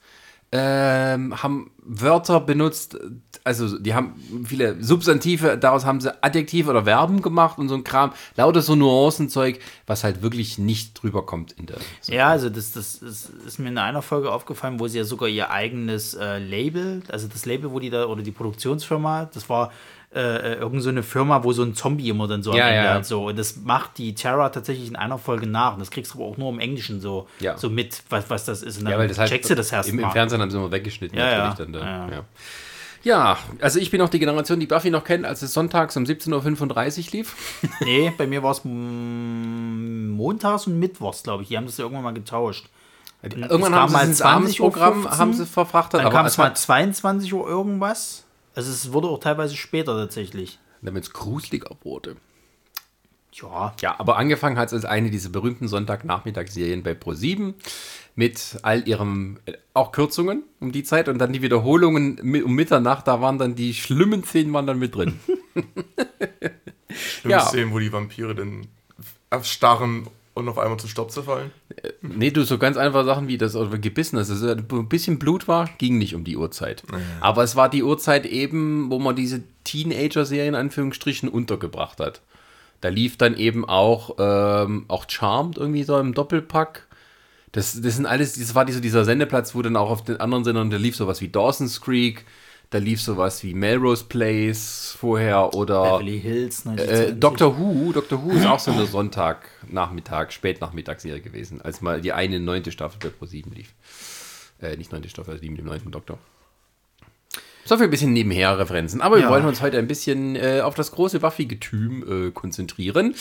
Ähm, 0.54 1.42
haben 1.42 1.72
Wörter 1.78 2.42
benutzt, 2.42 2.98
also 3.46 3.80
die 3.80 3.94
haben 3.94 4.16
viele 4.46 4.84
Substantive, 4.84 5.58
daraus 5.58 5.86
haben 5.86 6.02
sie 6.02 6.12
Adjektive 6.22 6.70
oder 6.72 6.84
Verben 6.84 7.22
gemacht 7.22 7.58
und 7.58 7.70
so 7.70 7.76
ein 7.76 7.86
Kram, 7.86 8.12
lauter 8.36 8.62
so 8.62 8.76
Nuancenzeug, 8.76 9.60
was 9.88 10.04
halt 10.04 10.22
wirklich 10.22 10.58
nicht 10.58 11.02
drüber 11.02 11.26
kommt 11.26 11.54
in 11.54 11.68
der 11.68 11.78
Ja, 12.08 12.28
also 12.30 12.50
das, 12.50 12.74
das, 12.74 13.00
das 13.00 13.30
ist 13.30 13.60
mir 13.60 13.70
in 13.70 13.78
einer 13.78 14.02
Folge 14.02 14.30
aufgefallen, 14.30 14.80
wo 14.82 14.90
sie 14.90 14.98
ja 14.98 15.06
sogar 15.06 15.30
ihr 15.30 15.52
eigenes 15.52 16.16
äh, 16.16 16.38
Label, 16.40 17.02
also 17.10 17.30
das 17.30 17.46
Label, 17.46 17.72
wo 17.72 17.80
die 17.80 17.90
da, 17.90 18.06
oder 18.08 18.22
die 18.22 18.32
Produktionsfirma, 18.32 19.30
das 19.34 19.48
war 19.48 19.72
äh, 20.13 20.56
irgend 20.56 20.84
so 20.84 20.90
eine 20.90 21.04
Firma, 21.04 21.44
wo 21.44 21.54
so 21.54 21.63
ein 21.63 21.74
Zombie 21.74 22.10
immer 22.10 22.28
dann 22.28 22.44
so 22.44 22.52
am 22.52 22.58
Ja, 22.58 22.68
Ende 22.68 22.88
ja. 22.90 22.94
hat. 22.96 23.06
So. 23.06 23.28
Und 23.28 23.40
das 23.40 23.56
macht 23.58 23.98
die 23.98 24.13
Terra 24.13 24.50
tatsächlich 24.50 24.90
in 24.90 24.96
einer 24.98 25.18
Folge 25.18 25.48
nach. 25.48 25.74
Und 25.74 25.80
das 25.80 25.90
kriegst 25.90 26.13
du 26.13 26.18
aber 26.19 26.28
auch 26.28 26.38
nur 26.38 26.50
im 26.50 26.60
Englischen 26.60 27.00
so, 27.00 27.28
Ja. 27.40 27.58
so 27.58 27.69
mit, 27.69 28.04
was, 28.10 28.30
was 28.30 28.44
das 28.46 28.62
ist. 28.62 28.78
Und 28.80 28.86
dann 28.86 28.94
Ja, 28.94 29.00
weil 29.00 29.08
das 29.08 29.18
halt 29.19 29.30
checkst 29.30 29.50
du 29.50 29.56
das 29.56 29.72
erst 29.72 29.88
im, 29.90 30.00
im. 30.00 30.12
Fernsehen 30.12 30.42
haben 30.42 30.52
sie 30.52 30.58
immer 30.58 30.72
weggeschnitten 30.72 31.18
Ja, 31.18 31.31
ja. 31.31 31.38
natürlich 31.50 31.72
dann 31.72 31.81
da. 31.81 32.24
Ja, 33.04 33.38
also 33.62 33.80
ich 33.80 33.90
bin 33.90 34.00
auch 34.02 34.10
die 34.10 34.19
Generation, 34.19 34.60
die 34.60 34.68
Buffy 34.68 34.92
noch 34.92 35.04
kennt, 35.04 35.25
als 35.25 35.42
es 35.42 35.54
sonntags 35.54 35.98
um 35.98 36.04
17.35 36.04 37.06
Uhr 37.08 37.12
lief. 37.13 37.36
Nee, 37.81 38.13
bei 38.16 38.28
mir 38.28 38.44
war 38.44 38.52
es 38.52 38.62
montags 38.63 40.68
und 40.68 40.78
mittwochs, 40.78 41.24
glaube 41.24 41.42
ich. 41.44 41.50
Die 41.50 41.58
haben 41.58 41.66
das 41.66 41.78
ja 41.78 41.84
irgendwann 41.86 42.04
mal 42.04 42.13
getauscht. 42.13 42.68
Irgendwann 43.24 43.75
haben 43.75 43.90
sie 43.90 43.94
mal 43.94 44.04
es 44.04 44.10
ins 44.10 44.18
20 44.19 44.62
Uhr 44.62 44.68
Abendsprogramm 44.68 45.02
15, 45.04 45.19
haben 45.19 45.34
sie 45.34 45.46
verfrachtet, 45.46 46.02
Dann 46.04 46.12
kam 46.12 46.25
es 46.25 46.38
mal 46.38 46.46
hat, 46.48 46.58
22 46.58 47.34
Uhr 47.34 47.48
irgendwas. 47.48 48.21
Also 48.56 48.71
es 48.71 48.92
wurde 48.94 49.07
auch 49.07 49.19
teilweise 49.19 49.56
später 49.56 49.95
tatsächlich. 49.98 50.59
damit 50.81 51.03
es 51.03 51.13
gruseliger 51.13 51.75
wurde. 51.83 52.15
Ja, 53.33 53.74
Ja, 53.81 53.98
aber 53.98 54.18
angefangen 54.18 54.57
hat 54.57 54.68
es 54.68 54.74
als 54.74 54.83
eine 54.86 55.09
dieser 55.09 55.30
berühmten 55.30 55.69
Sonntagnachmittagsserien 55.69 56.83
bei 56.83 56.92
Pro7 56.92 57.53
mit 58.15 58.59
all 58.62 58.86
ihren 58.88 59.39
äh, 59.45 59.53
auch 59.74 59.94
Kürzungen 59.94 60.44
um 60.59 60.74
die 60.74 60.83
Zeit 60.83 61.07
und 61.07 61.18
dann 61.18 61.31
die 61.31 61.42
Wiederholungen 61.42 62.19
um 62.19 62.53
Mitternacht, 62.53 63.07
da 63.07 63.21
waren 63.21 63.38
dann 63.38 63.56
die 63.56 63.74
schlimmen 63.74 64.25
Szenen 64.25 64.51
waren 64.51 64.68
dann 64.68 64.80
mit 64.80 64.94
drin. 64.95 65.18
Schlimme 66.89 67.36
Ja. 67.36 67.45
Szenen, 67.45 67.71
wo 67.71 67.80
die 67.80 67.94
Vampire 67.94 68.36
dann 68.36 68.68
erstarren 69.30 70.07
und 70.33 70.48
auf 70.48 70.57
einmal 70.57 70.80
zu 70.80 70.88
Stopp 70.88 71.12
zerfallen. 71.12 71.51
Nee, 72.01 72.31
du, 72.31 72.44
so 72.44 72.57
ganz 72.57 72.78
einfache 72.78 73.06
Sachen 73.06 73.28
wie 73.28 73.38
das 73.38 73.56
oder 73.56 73.78
gebissen, 73.78 74.16
dass 74.16 74.30
es 74.30 74.44
ein 74.44 74.89
bisschen 74.89 75.19
Blut 75.19 75.48
war, 75.48 75.69
ging 75.78 75.98
nicht 75.98 76.16
um 76.16 76.24
die 76.24 76.38
Uhrzeit. 76.38 76.83
Aber 77.19 77.44
es 77.44 77.56
war 77.56 77.69
die 77.69 77.83
Uhrzeit 77.83 78.25
eben, 78.25 78.89
wo 78.89 79.00
man 79.00 79.16
diese 79.16 79.44
Teenager-Serien 79.66 80.54
in 80.54 80.60
Anführungsstrichen 80.60 81.30
untergebracht 81.30 82.00
hat. 82.00 82.22
Da 82.80 82.89
lief 82.89 83.18
dann 83.18 83.38
eben 83.38 83.63
auch, 83.66 84.16
ähm, 84.18 84.86
auch 84.88 85.06
Charmed 85.07 85.57
irgendwie 85.57 85.83
so 85.83 86.00
im 86.00 86.13
Doppelpack. 86.13 86.88
Das, 87.51 87.80
das 87.80 87.95
sind 87.98 88.06
alles, 88.06 88.39
das 88.39 88.56
war 88.56 88.66
dieser, 88.66 88.81
dieser 88.81 89.06
Sendeplatz, 89.06 89.54
wo 89.54 89.62
dann 89.62 89.75
auch 89.75 89.92
auf 89.92 90.04
den 90.04 90.19
anderen 90.19 90.44
Sendern, 90.44 90.69
da 90.69 90.77
lief 90.77 90.95
sowas 90.95 91.22
wie 91.22 91.27
Dawson's 91.27 91.81
Creek, 91.81 92.25
da 92.72 92.78
lief 92.80 93.02
sowas 93.02 93.44
wie 93.44 93.54
Melrose 93.54 94.06
Place 94.06 94.96
vorher 95.00 95.54
oder 95.54 95.84
Beverly 96.00 96.20
Hills. 96.20 96.66
äh, 96.66 96.70
1920. 96.70 97.20
Doctor 97.20 97.60
Who, 97.60 97.92
Doctor 97.94 98.24
Who 98.24 98.32
ist 98.32 98.46
auch 98.48 98.60
so 98.60 98.72
eine 98.72 98.86
Sonntagnachmittag, 98.86 100.32
Spätnachmittagsserie 100.32 101.22
gewesen, 101.22 101.62
als 101.62 101.82
mal 101.82 102.02
die 102.02 102.14
eine 102.14 102.40
neunte 102.40 102.72
Staffel 102.72 102.98
bei 103.00 103.10
Pro7 103.26 103.54
lief. 103.54 103.74
Äh, 104.62 104.78
nicht 104.78 104.92
neunte 104.92 105.10
Staffel, 105.10 105.32
also 105.32 105.42
die 105.42 105.50
mit 105.50 105.60
dem 105.60 105.66
neunten 105.68 105.92
Doktor. 105.92 106.18
So 107.66 107.76
viel 107.78 107.86
ein 107.86 107.92
bisschen 107.92 108.14
nebenher 108.14 108.58
Referenzen. 108.58 109.02
Aber 109.02 109.18
wir 109.18 109.24
Ja. 109.26 109.30
wollen 109.30 109.46
uns 109.46 109.62
heute 109.62 109.78
ein 109.78 109.88
bisschen 109.88 110.36
äh, 110.36 110.62
auf 110.62 110.74
das 110.76 110.92
große 110.92 111.20
Buffy-Getüm 111.20 112.28
äh, 112.28 112.32
konzentrieren. 112.32 113.14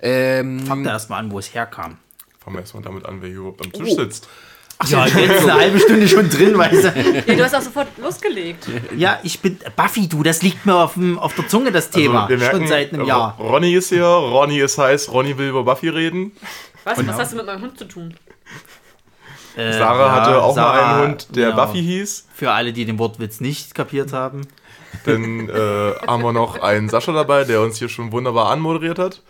Ähm, 0.00 0.60
Fangt 0.60 0.86
da 0.86 0.92
erstmal 0.92 1.18
an, 1.20 1.30
wo 1.30 1.38
es 1.38 1.52
herkam. 1.54 1.98
Fangen 2.38 2.56
wir 2.56 2.60
erstmal 2.60 2.82
damit 2.82 3.04
an, 3.04 3.20
wer 3.20 3.28
hier 3.28 3.38
überhaupt 3.38 3.64
am 3.66 3.70
Oh. 3.74 3.78
Tisch 3.84 3.94
Ja, 4.86 5.06
jetzt 5.06 5.16
ist 5.16 5.42
eine 5.42 5.54
halbe 5.54 5.78
Stunde 5.78 6.08
schon 6.08 6.28
drin, 6.28 6.56
weißt 6.56 6.84
du. 6.84 6.92
Ja, 7.26 7.34
du 7.34 7.44
hast 7.44 7.54
auch 7.54 7.62
sofort 7.62 7.88
losgelegt. 7.98 8.68
Ja, 8.96 9.18
ich 9.22 9.40
bin. 9.40 9.58
Buffy, 9.76 10.08
du, 10.08 10.22
das 10.22 10.42
liegt 10.42 10.66
mir 10.66 10.74
auf, 10.74 10.94
dem, 10.94 11.18
auf 11.18 11.34
der 11.34 11.48
Zunge, 11.48 11.72
das 11.72 11.90
Thema. 11.90 12.22
Also, 12.22 12.30
wir 12.30 12.38
merken, 12.38 12.58
schon 12.58 12.68
seit 12.68 12.92
einem 12.92 13.06
Jahr. 13.06 13.36
Ronny 13.38 13.74
ist 13.74 13.90
hier, 13.90 14.04
Ronny 14.04 14.58
ist 14.58 14.78
heiß, 14.78 15.12
Ronny 15.12 15.36
will 15.38 15.48
über 15.48 15.64
Buffy 15.64 15.88
reden. 15.88 16.32
Was? 16.84 16.98
Genau. 16.98 17.12
Was 17.12 17.18
hast 17.18 17.32
du 17.32 17.36
mit 17.36 17.46
meinem 17.46 17.62
Hund 17.62 17.78
zu 17.78 17.84
tun? 17.84 18.14
Äh, 19.56 19.72
Sarah 19.72 20.06
ja, 20.06 20.12
hatte 20.12 20.42
auch 20.42 20.56
mal 20.56 20.62
Sarah, 20.62 20.96
einen 20.96 21.08
Hund, 21.10 21.36
der 21.36 21.50
genau. 21.50 21.66
Buffy 21.66 21.82
hieß. 21.82 22.28
Für 22.34 22.52
alle, 22.52 22.72
die 22.72 22.84
den 22.84 22.98
Wortwitz 22.98 23.40
nicht 23.40 23.74
kapiert 23.74 24.12
haben. 24.12 24.42
Dann 25.04 25.48
äh, 25.48 25.92
haben 26.06 26.22
wir 26.22 26.32
noch 26.32 26.60
einen 26.60 26.88
Sascha 26.88 27.12
dabei, 27.12 27.44
der 27.44 27.60
uns 27.60 27.78
hier 27.78 27.88
schon 27.88 28.12
wunderbar 28.12 28.50
anmoderiert 28.50 28.98
hat. 28.98 29.22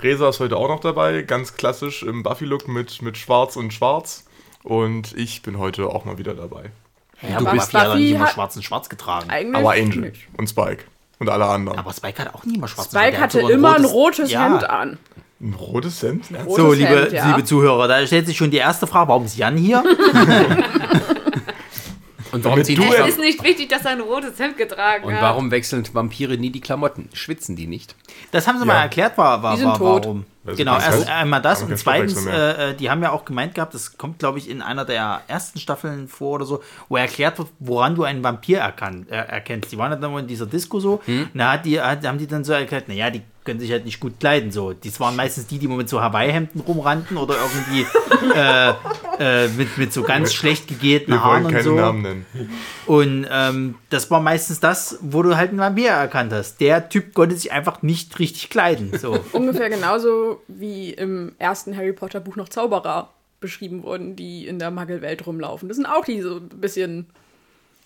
Resa 0.00 0.28
ist 0.28 0.40
heute 0.40 0.56
auch 0.56 0.68
noch 0.68 0.80
dabei, 0.80 1.22
ganz 1.22 1.54
klassisch 1.54 2.02
im 2.02 2.22
Buffy-Look 2.22 2.68
mit, 2.68 3.00
mit 3.02 3.16
Schwarz 3.16 3.56
und 3.56 3.72
Schwarz. 3.72 4.24
Und 4.64 5.12
ich 5.16 5.42
bin 5.42 5.58
heute 5.58 5.86
auch 5.88 6.04
mal 6.04 6.18
wieder 6.18 6.34
dabei. 6.34 6.70
Ja, 7.22 7.38
Du 7.38 7.44
bist- 7.50 7.72
doch 7.72 7.94
nicht 7.94 8.10
immer 8.10 8.26
schwarz 8.26 8.56
und 8.56 8.62
schwarz 8.62 8.88
getragen. 8.88 9.30
Eigentlich 9.30 9.64
Aber 9.64 9.72
Angel 9.74 10.00
nicht. 10.10 10.22
und 10.36 10.48
Spike 10.48 10.84
und 11.20 11.28
alle 11.28 11.44
anderen. 11.46 11.78
Aber 11.78 11.92
Spike 11.92 12.20
hat 12.20 12.34
auch 12.34 12.42
nie 12.44 12.56
immer 12.56 12.66
schwarz 12.66 12.88
Spike 12.88 13.10
Der 13.12 13.18
hat 13.18 13.22
hatte 13.24 13.38
sogar 13.40 13.50
immer 13.52 13.76
ein 13.76 13.84
rotes 13.84 14.30
ja. 14.32 14.42
Hemd 14.44 14.64
an. 14.68 14.98
Ein 15.40 15.54
rotes 15.54 16.02
Hemd? 16.02 16.24
Rotes 16.46 16.56
So, 16.56 16.72
liebe, 16.72 16.88
Hemd, 17.02 17.12
ja. 17.12 17.26
liebe 17.28 17.44
Zuhörer, 17.44 17.86
da 17.88 18.06
stellt 18.06 18.26
sich 18.26 18.36
schon 18.38 18.50
die 18.50 18.56
erste 18.56 18.86
Frage, 18.86 19.08
warum 19.10 19.26
ist 19.26 19.36
Jan 19.36 19.56
hier? 19.58 19.84
und 22.32 22.44
warum, 22.44 22.58
ja- 22.58 22.64
Es 23.04 23.08
ist 23.10 23.18
nicht 23.18 23.42
wichtig, 23.44 23.68
dass 23.68 23.84
er 23.84 23.90
ein 23.92 24.00
rotes 24.00 24.38
Hemd 24.38 24.56
getragen 24.56 25.04
und 25.04 25.14
hat. 25.14 25.22
warum 25.22 25.50
wechseln 25.50 25.84
Vampire 25.92 26.36
nie 26.38 26.50
die 26.50 26.60
Klamotten? 26.60 27.08
Schwitzen 27.12 27.56
die 27.56 27.66
nicht? 27.66 27.94
Das 28.32 28.46
haben 28.48 28.58
sie 28.58 28.66
Ja. 28.66 28.72
mal 28.72 28.80
erklärt, 28.82 29.18
war, 29.18 29.42
war, 29.42 29.52
Die 29.54 29.60
sind 29.60 29.68
war 29.68 29.78
tot. 29.78 30.04
warum. 30.04 30.24
Also 30.46 30.56
genau, 30.58 30.74
erst 30.74 31.02
Stoff- 31.02 31.08
einmal 31.08 31.40
das 31.40 31.62
und 31.62 31.76
zweitens, 31.78 32.26
äh, 32.26 32.70
äh, 32.70 32.74
die 32.74 32.90
haben 32.90 33.02
ja 33.02 33.10
auch 33.12 33.24
gemeint 33.24 33.54
gehabt, 33.54 33.72
das 33.72 33.96
kommt, 33.96 34.18
glaube 34.18 34.38
ich, 34.38 34.50
in 34.50 34.60
einer 34.62 34.84
der 34.84 35.22
ersten 35.26 35.58
Staffeln 35.58 36.06
vor 36.08 36.32
oder 36.32 36.44
so, 36.44 36.62
wo 36.88 36.96
erklärt 36.96 37.38
wird, 37.38 37.48
woran 37.60 37.94
du 37.94 38.04
einen 38.04 38.22
Vampir 38.22 38.58
erkannt, 38.58 39.10
äh, 39.10 39.14
erkennst. 39.16 39.72
Die 39.72 39.78
waren 39.78 39.90
dann 39.90 40.02
immer 40.10 40.20
in 40.20 40.26
dieser 40.26 40.46
Disco 40.46 40.80
so, 40.80 41.00
Hm? 41.06 41.30
hat 41.38 41.64
die, 41.64 41.80
haben 41.80 42.18
die 42.18 42.26
dann 42.26 42.44
so 42.44 42.52
erklärt, 42.52 42.88
naja, 42.88 43.10
die 43.10 43.22
können 43.44 43.60
sich 43.60 43.70
halt 43.70 43.84
nicht 43.84 44.00
gut 44.00 44.18
kleiden. 44.20 44.50
So. 44.50 44.72
Das 44.72 44.98
waren 45.00 45.16
meistens 45.16 45.46
die, 45.46 45.58
die 45.58 45.68
mit 45.68 45.88
so 45.88 46.00
Hawaii-Hemden 46.00 46.60
rumrannten 46.60 47.16
oder 47.16 47.36
irgendwie 47.36 47.86
äh, 48.34 49.44
äh, 49.44 49.48
mit, 49.48 49.76
mit 49.78 49.92
so 49.92 50.02
ganz 50.02 50.32
schlecht 50.32 50.66
gegelten 50.66 51.12
Wir 51.12 51.22
Haaren 51.22 51.44
wollen 51.44 51.56
und 51.56 51.62
so. 51.62 51.74
Namen 51.74 52.02
nennen. 52.02 52.26
Und 52.86 53.26
ähm, 53.30 53.74
das 53.90 54.10
war 54.10 54.20
meistens 54.20 54.60
das, 54.60 54.98
wo 55.02 55.22
du 55.22 55.36
halt 55.36 55.50
einen 55.50 55.58
Vampir 55.58 55.90
erkannt 55.90 56.32
hast. 56.32 56.60
Der 56.60 56.88
Typ 56.88 57.14
konnte 57.14 57.36
sich 57.36 57.52
einfach 57.52 57.82
nicht 57.82 58.18
richtig 58.18 58.50
kleiden. 58.50 58.96
So. 58.98 59.20
Ungefähr 59.32 59.68
genauso 59.68 60.42
wie 60.48 60.90
im 60.90 61.32
ersten 61.38 61.76
Harry 61.76 61.92
Potter 61.92 62.20
Buch 62.20 62.36
noch 62.36 62.48
Zauberer 62.48 63.10
beschrieben 63.40 63.82
wurden, 63.82 64.16
die 64.16 64.46
in 64.46 64.58
der 64.58 64.70
Muggelwelt 64.70 65.26
rumlaufen. 65.26 65.68
Das 65.68 65.76
sind 65.76 65.86
auch 65.86 66.04
die 66.04 66.22
so 66.22 66.36
ein 66.36 66.48
bisschen 66.48 67.06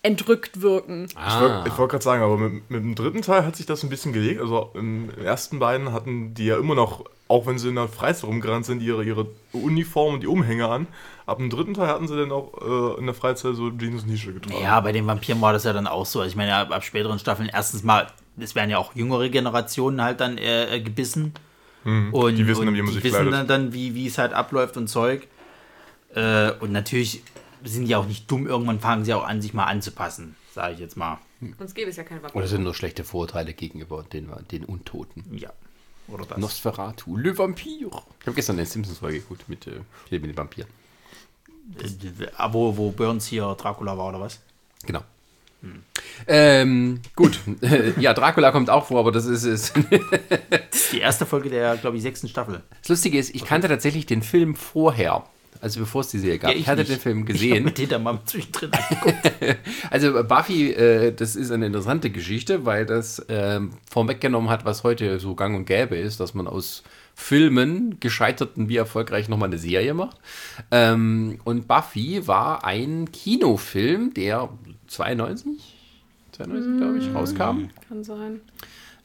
entrückt 0.01 0.61
wirken. 0.61 1.05
Ich 1.05 1.39
wollte 1.39 1.77
wollt 1.77 1.91
gerade 1.91 2.03
sagen, 2.03 2.23
aber 2.23 2.37
mit, 2.37 2.69
mit 2.69 2.83
dem 2.83 2.95
dritten 2.95 3.21
Teil 3.21 3.45
hat 3.45 3.55
sich 3.55 3.65
das 3.65 3.83
ein 3.83 3.89
bisschen 3.89 4.13
gelegt. 4.13 4.39
Also 4.39 4.71
im 4.73 5.09
ersten 5.17 5.59
beiden 5.59 5.91
hatten 5.91 6.33
die 6.33 6.45
ja 6.45 6.57
immer 6.57 6.75
noch, 6.75 7.03
auch 7.27 7.45
wenn 7.45 7.59
sie 7.59 7.69
in 7.69 7.75
der 7.75 7.89
Freizeit 7.89 8.29
rumgerannt 8.29 8.65
sind, 8.65 8.81
ihre, 8.81 9.03
ihre 9.03 9.27
Uniform 9.51 10.15
und 10.15 10.23
die 10.23 10.27
Umhänge 10.27 10.67
an. 10.67 10.87
Ab 11.25 11.37
dem 11.37 11.49
dritten 11.49 11.73
Teil 11.73 11.87
hatten 11.87 12.07
sie 12.07 12.15
dann 12.15 12.31
auch 12.31 12.95
äh, 12.95 12.99
in 12.99 13.05
der 13.05 13.13
Freizeit 13.13 13.55
so 13.55 13.69
Jeans 13.71 14.05
Nische 14.05 14.33
getragen. 14.33 14.63
Ja, 14.63 14.79
bei 14.79 14.93
den 14.93 15.05
Vampiren 15.05 15.41
war 15.41 15.51
das 15.51 15.65
ja 15.65 15.73
dann 15.73 15.85
auch 15.85 16.05
so. 16.05 16.21
Also 16.21 16.29
ich 16.29 16.37
meine, 16.37 16.55
ab, 16.55 16.71
ab 16.71 16.83
späteren 16.83 17.19
Staffeln, 17.19 17.49
erstens 17.51 17.83
mal, 17.83 18.07
es 18.37 18.55
werden 18.55 18.69
ja 18.69 18.77
auch 18.77 18.95
jüngere 18.95 19.29
Generationen 19.29 20.01
halt 20.01 20.21
dann 20.21 20.37
äh, 20.37 20.75
äh, 20.75 20.81
gebissen. 20.81 21.33
Und, 21.85 22.35
die 22.35 22.45
wissen 22.45 22.59
und 22.59 22.65
dann, 22.67 22.75
wie 22.75 22.81
man 22.81 22.93
sich 22.93 23.01
die 23.01 23.11
wissen 23.11 23.31
dann, 23.31 23.47
dann 23.47 23.73
wie, 23.73 23.95
wie 23.95 24.07
es 24.07 24.17
halt 24.17 24.33
abläuft 24.33 24.77
und 24.77 24.87
Zeug. 24.87 25.27
Äh, 26.13 26.51
und 26.59 26.71
natürlich 26.71 27.23
sind 27.63 27.87
die 27.87 27.95
auch 27.95 28.05
nicht 28.05 28.29
dumm. 28.29 28.47
Irgendwann 28.47 28.79
fangen 28.79 29.05
sie 29.05 29.13
auch 29.13 29.25
an, 29.25 29.41
sich 29.41 29.53
mal 29.53 29.65
anzupassen, 29.65 30.35
sage 30.53 30.73
ich 30.73 30.79
jetzt 30.79 30.97
mal. 30.97 31.19
Sonst 31.57 31.73
gäbe 31.73 31.89
es 31.89 31.95
ja 31.95 32.03
keine 32.03 32.21
Oder 32.33 32.47
sind 32.47 32.63
nur 32.63 32.73
schlechte 32.73 33.03
Vorurteile 33.03 33.53
gegenüber 33.53 34.03
den, 34.03 34.29
den 34.51 34.65
Untoten? 34.65 35.23
Ja. 35.37 35.51
Oder 36.07 36.25
das. 36.25 36.37
Nosferatu, 36.37 37.15
Le 37.15 37.37
Vampir. 37.37 37.87
Ich 38.19 38.25
habe 38.25 38.35
gestern 38.35 38.57
eine 38.57 38.65
Simpsons-Folge 38.65 39.19
geguckt 39.19 39.47
mit, 39.47 39.67
äh, 39.67 39.79
mit 40.09 40.23
den 40.23 40.37
Vampiren. 40.37 40.69
Äh, 41.77 42.27
wo, 42.51 42.75
wo 42.75 42.91
Burns 42.91 43.27
hier 43.27 43.55
Dracula 43.55 43.97
war 43.97 44.09
oder 44.09 44.19
was? 44.19 44.39
Genau. 44.85 45.03
Ähm, 46.27 47.01
gut. 47.15 47.39
ja, 47.99 48.13
Dracula 48.13 48.51
kommt 48.51 48.69
auch 48.69 48.85
vor, 48.85 48.99
aber 48.99 49.11
das 49.11 49.25
ist 49.25 49.43
es. 49.43 49.73
Das 50.49 50.81
ist 50.81 50.93
die 50.93 50.99
erste 50.99 51.25
Folge 51.25 51.49
der, 51.49 51.77
glaube 51.77 51.97
ich, 51.97 52.03
sechsten 52.03 52.27
Staffel. 52.27 52.63
Das 52.81 52.89
Lustige 52.89 53.17
ist, 53.19 53.35
ich 53.35 53.45
kannte 53.45 53.67
tatsächlich 53.67 54.05
den 54.05 54.21
Film 54.21 54.55
vorher. 54.55 55.25
Also 55.61 55.81
bevor 55.81 56.01
es 56.01 56.07
die 56.07 56.19
Serie 56.19 56.39
gab. 56.39 56.51
Ja, 56.51 56.57
ich, 56.57 56.67
hatte 56.67 56.81
nicht. 56.81 56.91
den 56.91 56.99
Film 56.99 57.19
Ich 57.19 57.25
gesehen. 57.25 57.65
mit 57.65 57.77
den 57.77 57.89
da 57.89 57.99
mal 57.99 58.19
zwischendrin 58.25 58.71
angeguckt. 58.71 59.31
Also 59.89 60.23
Buffy, 60.23 60.71
äh, 60.71 61.13
das 61.13 61.35
ist 61.35 61.51
eine 61.51 61.65
interessante 61.65 62.09
Geschichte, 62.09 62.65
weil 62.65 62.85
das 62.85 63.25
ähm, 63.29 63.71
vorweggenommen 63.89 64.49
hat, 64.49 64.63
was 64.65 64.83
heute 64.83 65.19
so 65.19 65.35
gang 65.35 65.55
und 65.55 65.65
gäbe 65.65 65.97
ist, 65.97 66.19
dass 66.19 66.33
man 66.33 66.47
aus 66.47 66.83
Filmen, 67.13 67.99
gescheiterten 67.99 68.69
wie 68.69 68.77
erfolgreich, 68.77 69.27
nochmal 69.27 69.49
eine 69.49 69.57
Serie 69.57 69.93
macht. 69.93 70.17
Ähm, 70.71 71.39
und 71.43 71.67
Buffy 71.67 72.25
war 72.27 72.63
ein 72.63 73.11
Kinofilm, 73.11 74.13
der 74.13 74.49
92, 74.87 75.75
92 76.31 76.77
glaube 76.77 76.97
ich, 76.99 77.13
rauskam. 77.13 77.69
Kann 77.89 78.03
sein. 78.05 78.41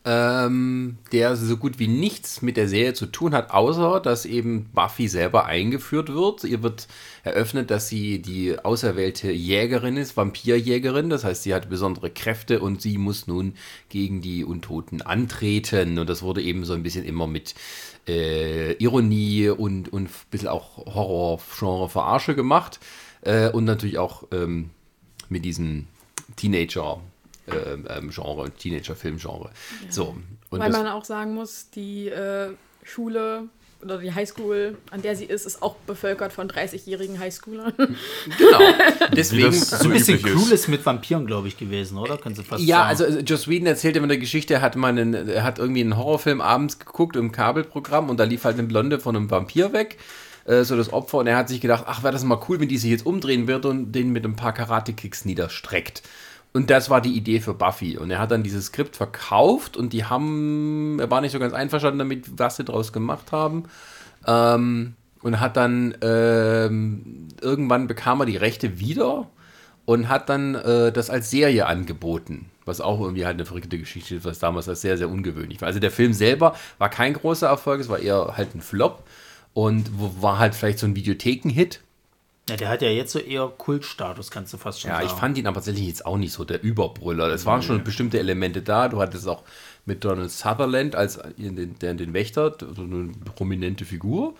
Ähm, 0.06 0.98
der 1.12 1.34
so 1.34 1.56
gut 1.56 1.78
wie 1.78 1.88
nichts 1.88 2.42
mit 2.42 2.58
der 2.58 2.68
Serie 2.68 2.92
zu 2.92 3.06
tun 3.06 3.34
hat, 3.34 3.50
außer 3.50 4.00
dass 4.00 4.26
eben 4.26 4.66
Buffy 4.74 5.08
selber 5.08 5.46
eingeführt 5.46 6.12
wird. 6.12 6.44
Ihr 6.44 6.62
wird 6.62 6.88
eröffnet, 7.22 7.70
dass 7.70 7.88
sie 7.88 8.20
die 8.20 8.58
auserwählte 8.62 9.30
Jägerin 9.30 9.96
ist, 9.96 10.16
Vampirjägerin. 10.16 11.08
Das 11.08 11.24
heißt, 11.24 11.44
sie 11.44 11.54
hat 11.54 11.70
besondere 11.70 12.10
Kräfte 12.10 12.60
und 12.60 12.82
sie 12.82 12.98
muss 12.98 13.26
nun 13.26 13.54
gegen 13.88 14.20
die 14.20 14.44
Untoten 14.44 15.00
antreten. 15.00 15.98
Und 15.98 16.10
das 16.10 16.22
wurde 16.22 16.42
eben 16.42 16.66
so 16.66 16.74
ein 16.74 16.82
bisschen 16.82 17.06
immer 17.06 17.26
mit 17.26 17.54
äh, 18.06 18.72
Ironie 18.74 19.48
und, 19.48 19.90
und 19.90 20.04
ein 20.04 20.10
bisschen 20.30 20.48
auch 20.48 20.84
Horror-Genre 20.84 21.88
verarsche 21.88 22.34
gemacht. 22.34 22.78
Äh, 23.22 23.48
und 23.50 23.64
natürlich 23.64 23.96
auch 23.96 24.24
ähm, 24.32 24.68
mit 25.30 25.46
diesem 25.46 25.86
Teenager- 26.36 27.00
ähm, 27.48 27.86
ähm, 27.88 28.10
Genre, 28.10 28.50
Teenager-Film-Genre. 28.50 29.50
So. 29.90 30.16
Und 30.50 30.60
Weil 30.60 30.70
man 30.70 30.86
auch 30.86 31.04
sagen 31.04 31.34
muss, 31.34 31.70
die 31.70 32.08
äh, 32.08 32.50
Schule 32.82 33.48
oder 33.84 33.98
die 33.98 34.12
Highschool, 34.12 34.78
an 34.90 35.02
der 35.02 35.14
sie 35.14 35.26
ist, 35.26 35.46
ist 35.46 35.62
auch 35.62 35.76
bevölkert 35.86 36.32
von 36.32 36.48
30-jährigen 36.48 37.18
Highschoolern. 37.18 37.72
genau. 38.38 38.58
Deswegen. 39.16 39.50
das 39.50 39.70
So 39.70 39.88
ein 39.88 39.92
bisschen. 39.92 40.22
Clueless 40.22 40.68
mit 40.68 40.84
Vampiren, 40.84 41.26
glaube 41.26 41.48
ich, 41.48 41.58
gewesen, 41.58 41.98
oder? 41.98 42.16
Kannst 42.16 42.38
du 42.38 42.44
fast 42.44 42.64
Ja, 42.64 42.78
sagen. 42.78 42.88
also 42.88 43.04
äh, 43.04 43.20
Joss 43.22 43.46
Whedon 43.46 43.66
erzählt 43.66 43.96
immer 43.96 44.04
eine 44.04 44.18
Geschichte, 44.18 44.54
er 44.54 44.62
hat, 44.62 44.76
mal 44.76 44.88
einen, 44.88 45.28
er 45.28 45.44
hat 45.44 45.58
irgendwie 45.58 45.82
einen 45.82 45.96
Horrorfilm 45.96 46.40
abends 46.40 46.78
geguckt 46.78 47.16
im 47.16 47.30
Kabelprogramm 47.30 48.08
und 48.08 48.18
da 48.18 48.24
lief 48.24 48.44
halt 48.44 48.58
eine 48.58 48.66
Blonde 48.66 48.98
von 48.98 49.16
einem 49.16 49.30
Vampir 49.30 49.72
weg, 49.72 49.98
äh, 50.46 50.64
so 50.64 50.76
das 50.76 50.92
Opfer, 50.92 51.18
und 51.18 51.26
er 51.26 51.36
hat 51.36 51.48
sich 51.48 51.60
gedacht, 51.60 51.84
ach, 51.86 52.02
wäre 52.02 52.12
das 52.12 52.24
mal 52.24 52.40
cool, 52.48 52.60
wenn 52.60 52.68
die 52.68 52.78
sich 52.78 52.90
jetzt 52.90 53.04
umdrehen 53.04 53.46
wird 53.46 53.66
und 53.66 53.92
den 53.92 54.10
mit 54.10 54.24
ein 54.24 54.36
paar 54.36 54.54
Karate-Kicks 54.54 55.24
niederstreckt. 55.26 56.02
Und 56.56 56.70
das 56.70 56.88
war 56.88 57.00
die 57.00 57.16
Idee 57.16 57.40
für 57.40 57.52
Buffy. 57.52 57.98
Und 57.98 58.12
er 58.12 58.20
hat 58.20 58.30
dann 58.30 58.44
dieses 58.44 58.66
Skript 58.66 58.94
verkauft 58.94 59.76
und 59.76 59.92
die 59.92 60.04
haben, 60.04 60.98
er 61.00 61.10
war 61.10 61.20
nicht 61.20 61.32
so 61.32 61.40
ganz 61.40 61.52
einverstanden 61.52 61.98
damit, 61.98 62.38
was 62.38 62.56
sie 62.56 62.64
draus 62.64 62.92
gemacht 62.92 63.32
haben. 63.32 63.64
Ähm, 64.24 64.94
und 65.20 65.40
hat 65.40 65.56
dann 65.56 65.96
ähm, 66.00 67.28
irgendwann 67.40 67.88
bekam 67.88 68.20
er 68.20 68.26
die 68.26 68.36
Rechte 68.36 68.78
wieder 68.78 69.28
und 69.84 70.08
hat 70.08 70.28
dann 70.28 70.54
äh, 70.54 70.92
das 70.92 71.10
als 71.10 71.28
Serie 71.28 71.66
angeboten. 71.66 72.46
Was 72.66 72.80
auch 72.80 73.00
irgendwie 73.00 73.26
halt 73.26 73.34
eine 73.34 73.46
verrückte 73.46 73.78
Geschichte 73.78 74.14
ist, 74.16 74.24
was 74.24 74.38
damals 74.38 74.68
als 74.68 74.80
sehr, 74.80 74.96
sehr 74.96 75.08
ungewöhnlich 75.08 75.60
war. 75.60 75.66
Also 75.66 75.80
der 75.80 75.90
Film 75.90 76.12
selber 76.12 76.54
war 76.78 76.88
kein 76.88 77.14
großer 77.14 77.48
Erfolg, 77.48 77.80
es 77.80 77.88
war 77.88 77.98
eher 77.98 78.36
halt 78.36 78.54
ein 78.54 78.60
Flop 78.60 79.02
und 79.54 79.90
war 80.22 80.38
halt 80.38 80.54
vielleicht 80.54 80.78
so 80.78 80.86
ein 80.86 80.94
Videotheken-Hit. 80.94 81.80
Ja, 82.48 82.56
der 82.56 82.68
hat 82.68 82.82
ja 82.82 82.88
jetzt 82.90 83.12
so 83.12 83.18
eher 83.18 83.48
Kultstatus, 83.56 84.30
kannst 84.30 84.52
du 84.52 84.58
fast 84.58 84.80
schon 84.80 84.90
Ja, 84.90 84.96
sagen. 84.96 85.06
ich 85.06 85.12
fand 85.12 85.38
ihn 85.38 85.46
aber 85.46 85.56
tatsächlich 85.56 85.86
jetzt 85.86 86.04
auch 86.04 86.18
nicht 86.18 86.32
so 86.32 86.44
der 86.44 86.62
Überbrüller. 86.62 87.28
Es 87.28 87.46
waren 87.46 87.62
schon 87.62 87.82
bestimmte 87.84 88.18
Elemente 88.18 88.60
da. 88.62 88.88
Du 88.88 89.00
hattest 89.00 89.26
auch 89.28 89.42
mit 89.86 90.04
Donald 90.04 90.30
Sutherland 90.30 90.94
als 90.94 91.18
in 91.38 91.56
den, 91.56 91.78
der, 91.78 91.94
den 91.94 92.12
Wächter, 92.12 92.54
so 92.58 92.82
eine 92.82 93.12
prominente 93.34 93.84
Figur. 93.84 94.34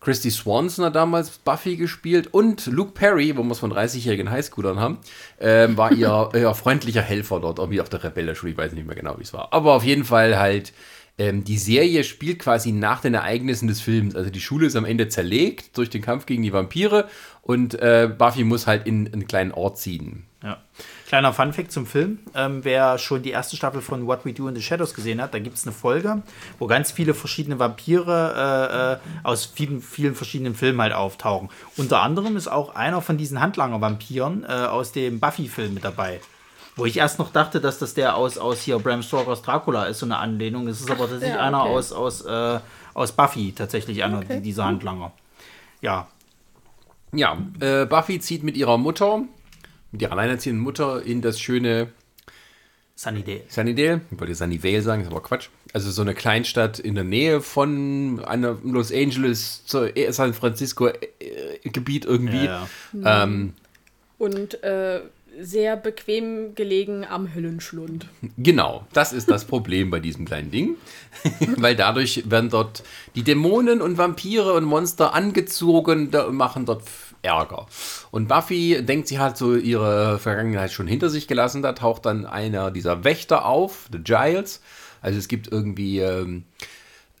Christy 0.00 0.30
Swanson 0.30 0.84
hat 0.84 0.96
damals 0.96 1.30
Buffy 1.30 1.76
gespielt 1.76 2.28
und 2.32 2.66
Luke 2.66 2.92
Perry, 2.92 3.34
wo 3.38 3.42
wir 3.42 3.52
es 3.52 3.58
von 3.58 3.72
30-jährigen 3.72 4.30
Highschoolern 4.30 4.78
haben, 4.78 4.98
ähm, 5.40 5.78
war 5.78 5.92
ihr, 5.92 6.28
ihr 6.34 6.54
freundlicher 6.54 7.00
Helfer 7.00 7.40
dort, 7.40 7.58
irgendwie 7.58 7.80
auf 7.80 7.88
der 7.88 8.04
Rebellenschule, 8.04 8.52
ich 8.52 8.58
weiß 8.58 8.72
nicht 8.72 8.86
mehr 8.86 8.96
genau, 8.96 9.16
wie 9.18 9.22
es 9.22 9.32
war. 9.32 9.50
Aber 9.54 9.72
auf 9.72 9.82
jeden 9.82 10.04
Fall 10.04 10.38
halt, 10.38 10.74
ähm, 11.16 11.44
die 11.44 11.58
Serie 11.58 12.02
spielt 12.02 12.40
quasi 12.40 12.72
nach 12.72 13.00
den 13.00 13.14
Ereignissen 13.14 13.68
des 13.68 13.80
Films. 13.80 14.16
Also 14.16 14.30
die 14.30 14.40
Schule 14.40 14.66
ist 14.66 14.76
am 14.76 14.84
Ende 14.84 15.08
zerlegt 15.08 15.76
durch 15.78 15.90
den 15.90 16.02
Kampf 16.02 16.26
gegen 16.26 16.42
die 16.42 16.52
Vampire 16.52 17.08
und 17.42 17.74
äh, 17.74 18.10
Buffy 18.16 18.42
muss 18.42 18.66
halt 18.66 18.86
in 18.86 19.12
einen 19.12 19.28
kleinen 19.28 19.52
Ort 19.52 19.78
ziehen. 19.78 20.24
Ja. 20.42 20.58
Kleiner 21.06 21.32
Funfact 21.32 21.72
zum 21.72 21.86
Film. 21.86 22.18
Ähm, 22.34 22.64
wer 22.64 22.98
schon 22.98 23.22
die 23.22 23.30
erste 23.30 23.56
Staffel 23.56 23.80
von 23.80 24.06
What 24.06 24.24
We 24.26 24.32
Do 24.32 24.48
in 24.48 24.56
the 24.56 24.60
Shadows 24.60 24.92
gesehen 24.92 25.22
hat, 25.22 25.32
da 25.32 25.38
gibt 25.38 25.56
es 25.56 25.64
eine 25.64 25.72
Folge, 25.72 26.22
wo 26.58 26.66
ganz 26.66 26.90
viele 26.90 27.14
verschiedene 27.14 27.58
Vampire 27.58 28.98
äh, 29.00 29.22
äh, 29.22 29.26
aus 29.26 29.46
vielen, 29.46 29.80
vielen 29.80 30.14
verschiedenen 30.14 30.54
Filmen 30.54 30.82
halt 30.82 30.92
auftauchen. 30.92 31.48
Unter 31.76 32.02
anderem 32.02 32.36
ist 32.36 32.48
auch 32.48 32.74
einer 32.74 33.00
von 33.00 33.16
diesen 33.16 33.40
Handlanger-Vampiren 33.40 34.44
äh, 34.44 34.48
aus 34.48 34.92
dem 34.92 35.20
Buffy-Film 35.20 35.74
mit 35.74 35.84
dabei. 35.84 36.20
Wo 36.76 36.84
ich 36.86 36.96
erst 36.96 37.18
noch 37.20 37.30
dachte, 37.30 37.60
dass 37.60 37.78
das 37.78 37.94
der 37.94 38.16
aus, 38.16 38.36
aus 38.36 38.60
hier 38.62 38.78
Bram 38.78 39.02
Stokers 39.02 39.42
Dracula 39.42 39.84
ist, 39.84 40.00
so 40.00 40.06
eine 40.06 40.16
Anlehnung. 40.18 40.66
Es 40.66 40.80
ist 40.80 40.90
aber 40.90 41.08
tatsächlich 41.08 41.30
ja, 41.36 41.40
einer 41.40 41.62
okay. 41.62 41.70
aus, 41.70 41.92
aus, 41.92 42.20
äh, 42.22 42.58
aus 42.94 43.12
Buffy, 43.12 43.52
tatsächlich 43.52 44.02
einer 44.02 44.18
Okay. 44.18 44.40
dieser 44.40 44.64
Handlanger. 44.64 45.12
Ja, 45.80 46.08
Ja, 47.12 47.38
äh, 47.60 47.86
Buffy 47.86 48.18
zieht 48.18 48.42
mit 48.42 48.56
ihrer 48.56 48.76
Mutter, 48.76 49.22
mit 49.92 50.02
ihrer 50.02 50.12
alleinerziehenden 50.12 50.62
Mutter 50.64 51.00
in 51.02 51.22
das 51.22 51.38
schöne 51.38 51.92
Sunnydale. 52.96 53.42
Sunnydale. 53.48 54.00
Ich 54.10 54.20
wollte 54.20 54.34
Sunnyvale 54.34 54.82
sagen, 54.82 55.02
ist 55.02 55.10
aber 55.10 55.22
Quatsch. 55.22 55.48
Also 55.72 55.90
so 55.90 56.02
eine 56.02 56.14
Kleinstadt 56.14 56.78
in 56.78 56.94
der 56.94 57.04
Nähe 57.04 57.40
von 57.40 58.20
einer 58.24 58.56
Los 58.64 58.92
Angeles, 58.92 59.64
zur 59.64 59.90
San 60.10 60.34
Francisco 60.34 60.86
äh, 60.88 60.98
Gebiet 61.64 62.04
irgendwie. 62.04 62.44
Ja, 62.46 62.68
ja. 62.92 63.22
Ähm, 63.24 63.54
Und 64.18 64.62
äh, 64.62 65.00
sehr 65.40 65.76
bequem 65.76 66.54
gelegen 66.54 67.04
am 67.04 67.34
Höllenschlund. 67.34 68.06
Genau, 68.38 68.86
das 68.92 69.12
ist 69.12 69.30
das 69.30 69.44
Problem 69.44 69.90
bei 69.90 70.00
diesem 70.00 70.24
kleinen 70.24 70.50
Ding, 70.50 70.76
weil 71.56 71.76
dadurch 71.76 72.30
werden 72.30 72.50
dort 72.50 72.82
die 73.14 73.22
Dämonen 73.22 73.80
und 73.80 73.98
Vampire 73.98 74.52
und 74.52 74.64
Monster 74.64 75.14
angezogen 75.14 76.08
und 76.14 76.32
machen 76.32 76.66
dort 76.66 76.82
Ärger. 77.22 77.66
Und 78.10 78.28
Buffy 78.28 78.82
denkt, 78.82 79.08
sie 79.08 79.18
hat 79.18 79.38
so 79.38 79.56
ihre 79.56 80.18
Vergangenheit 80.18 80.72
schon 80.72 80.86
hinter 80.86 81.08
sich 81.08 81.26
gelassen. 81.26 81.62
Da 81.62 81.72
taucht 81.72 82.06
dann 82.06 82.26
einer 82.26 82.70
dieser 82.70 83.02
Wächter 83.02 83.46
auf, 83.46 83.88
The 83.90 83.98
Giles. 83.98 84.60
Also 85.00 85.18
es 85.18 85.28
gibt 85.28 85.50
irgendwie 85.50 86.00
ähm, 86.00 86.44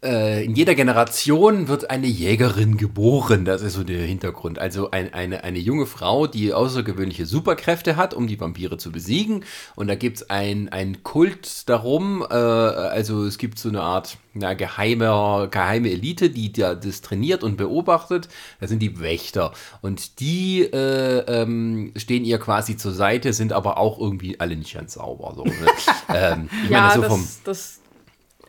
äh, 0.04 0.44
in 0.44 0.54
jeder 0.54 0.74
Generation 0.74 1.68
wird 1.68 1.90
eine 1.90 2.06
Jägerin 2.06 2.76
geboren. 2.76 3.44
Das 3.44 3.62
ist 3.62 3.74
so 3.74 3.84
der 3.84 4.02
Hintergrund. 4.02 4.58
Also 4.58 4.90
ein, 4.90 5.12
eine, 5.14 5.44
eine 5.44 5.58
junge 5.58 5.86
Frau, 5.86 6.26
die 6.26 6.52
außergewöhnliche 6.52 7.26
Superkräfte 7.26 7.96
hat, 7.96 8.14
um 8.14 8.26
die 8.26 8.38
Vampire 8.38 8.76
zu 8.76 8.92
besiegen. 8.92 9.44
Und 9.74 9.88
da 9.88 9.94
gibt 9.94 10.18
es 10.18 10.30
ein, 10.30 10.68
ein 10.68 11.02
Kult 11.02 11.68
darum. 11.68 12.24
Äh, 12.28 12.34
also 12.34 13.24
es 13.24 13.38
gibt 13.38 13.58
so 13.58 13.68
eine 13.68 13.80
Art 13.80 14.18
na, 14.34 14.54
geheime, 14.54 15.48
geheime 15.50 15.90
Elite, 15.90 16.28
die 16.28 16.52
da, 16.52 16.74
das 16.74 17.00
trainiert 17.00 17.42
und 17.42 17.56
beobachtet. 17.56 18.28
Das 18.60 18.68
sind 18.70 18.80
die 18.80 19.00
Wächter. 19.00 19.52
Und 19.80 20.20
die 20.20 20.62
äh, 20.62 21.18
ähm, 21.20 21.92
stehen 21.96 22.24
ihr 22.24 22.38
quasi 22.38 22.76
zur 22.76 22.92
Seite, 22.92 23.32
sind 23.32 23.52
aber 23.52 23.78
auch 23.78 23.98
irgendwie 23.98 24.38
alle 24.40 24.56
nicht 24.56 24.74
ganz 24.74 24.94
sauber. 24.94 25.32
So, 25.36 25.44
ne? 25.44 25.54
ähm, 26.14 26.48
ich 26.64 26.70
Ja, 26.70 26.80
meine, 26.82 26.94
so 26.94 27.00
das, 27.00 27.10
vom, 27.10 27.28
das 27.44 27.80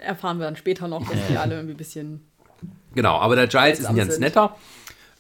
erfahren 0.06 0.38
wir 0.40 0.46
dann 0.46 0.56
später 0.56 0.88
noch, 0.88 1.08
dass 1.10 1.20
die 1.30 1.38
alle 1.38 1.56
irgendwie 1.56 1.74
ein 1.74 1.78
bisschen. 1.78 2.22
Genau, 2.94 3.18
aber 3.18 3.36
der 3.36 3.48
Giles 3.48 3.80
ist 3.80 3.86
ein 3.88 3.96
ganz 3.96 4.14
sind. 4.14 4.22
netter. 4.22 4.56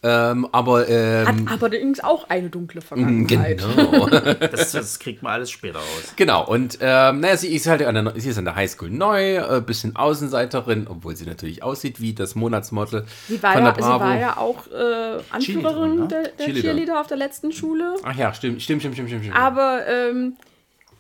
Ähm, 0.04 0.48
aber 0.52 0.88
ähm, 0.88 1.50
Hat 1.50 1.54
aber 1.54 1.66
allerdings 1.66 2.00
auch 2.00 2.30
eine 2.30 2.50
dunkle 2.50 2.82
Vergangenheit. 2.82 3.58
genau. 3.58 4.08
Das, 4.52 4.72
das 4.72 5.00
kriegt 5.00 5.24
man 5.24 5.34
alles 5.34 5.50
später 5.50 5.80
raus. 5.80 6.14
Genau, 6.16 6.46
und 6.46 6.78
ähm, 6.80 7.22
naja, 7.22 7.38
sie 7.38 7.56
ist 7.56 7.66
halt 7.66 7.82
an 7.82 7.96
der, 7.96 8.14
sie 8.16 8.30
ist 8.30 8.38
an 8.38 8.46
der 8.46 8.56
Highschool 8.56 8.92
neu, 8.92 9.38
äh, 9.38 9.62
bisschen 9.66 9.96
Außenseiterin, 9.96 10.86
obwohl 10.88 11.16
sie 11.16 11.26
natürlich 11.26 11.64
aussieht 11.64 12.00
wie 12.02 12.14
das 12.14 12.36
Monatsmodel 12.36 13.06
Sie 13.28 13.42
war, 13.42 13.54
von 13.54 13.64
ja, 13.64 13.72
der 13.72 13.84
sie 13.84 13.90
Bravo. 13.90 14.04
war 14.04 14.20
ja 14.20 14.38
auch 14.38 14.68
äh, 14.68 15.24
Anführerin 15.32 15.40
Cheerleaderin, 15.42 15.96
ne? 15.96 16.08
der, 16.08 16.22
der 16.22 16.32
Cheerleader. 16.38 16.62
Cheerleader 16.62 17.02
auf 17.02 17.08
der 17.08 17.18
letzten 17.18 17.52
Schule. 17.52 17.96
Ach 18.04 18.16
ja, 18.16 18.32
stimmt, 18.32 18.62
stimmt, 18.62 18.84
stimmt, 18.84 18.96
stimmt, 18.96 19.10
stimmt. 19.10 19.24
stimmt. 19.24 19.38
Aber 19.38 19.88
ähm, 19.88 20.34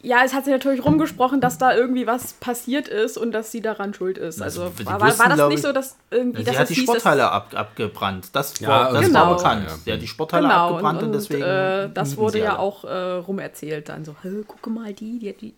ja, 0.05 0.23
es 0.23 0.33
hat 0.33 0.45
sich 0.45 0.53
natürlich 0.53 0.85
rumgesprochen, 0.85 1.41
dass 1.41 1.57
da 1.57 1.75
irgendwie 1.75 2.05
was 2.07 2.33
passiert 2.33 2.87
ist 2.87 3.17
und 3.17 3.31
dass 3.31 3.51
sie 3.51 3.59
daran 3.61 3.93
schuld 3.93 4.17
ist. 4.17 4.41
Also, 4.41 4.69
die 4.77 4.85
war, 4.85 5.01
wussten, 5.01 5.19
war 5.19 5.29
das 5.35 5.47
nicht 5.49 5.57
ich- 5.57 5.61
so, 5.63 5.71
dass 5.71 5.97
irgendwie 6.11 6.39
Sie 6.39 6.45
dass 6.45 6.57
hat 6.59 6.69
die 6.69 6.75
hieß, 6.75 6.83
Sporthalle 6.83 7.29
ab, 7.31 7.53
abgebrannt. 7.55 8.27
Das 8.33 8.59
Ja, 8.59 8.67
war, 8.69 8.93
das 8.93 9.07
genau. 9.07 9.19
war 9.31 9.37
bekannt. 9.37 9.65
Ja. 9.67 9.75
Sie 9.83 9.91
hat 9.93 10.01
die 10.01 10.07
Sporthalle 10.07 10.47
Genau, 10.47 10.67
abgebrannt 10.69 10.99
und, 11.01 11.05
und, 11.07 11.11
deswegen. 11.15 11.41
äh, 11.43 11.89
das 11.93 12.15
wurde 12.17 12.33
sie 12.33 12.39
ja 12.39 12.51
alle. 12.51 12.59
auch 12.59 12.83
äh, 12.85 12.93
rumerzählt 13.13 13.89
dann 13.89 14.05
so, 14.05 14.15
"Hä, 14.21 14.43
gucke 14.47 14.69
mal 14.69 14.93
die, 14.93 15.19
die, 15.19 15.33
die, 15.33 15.53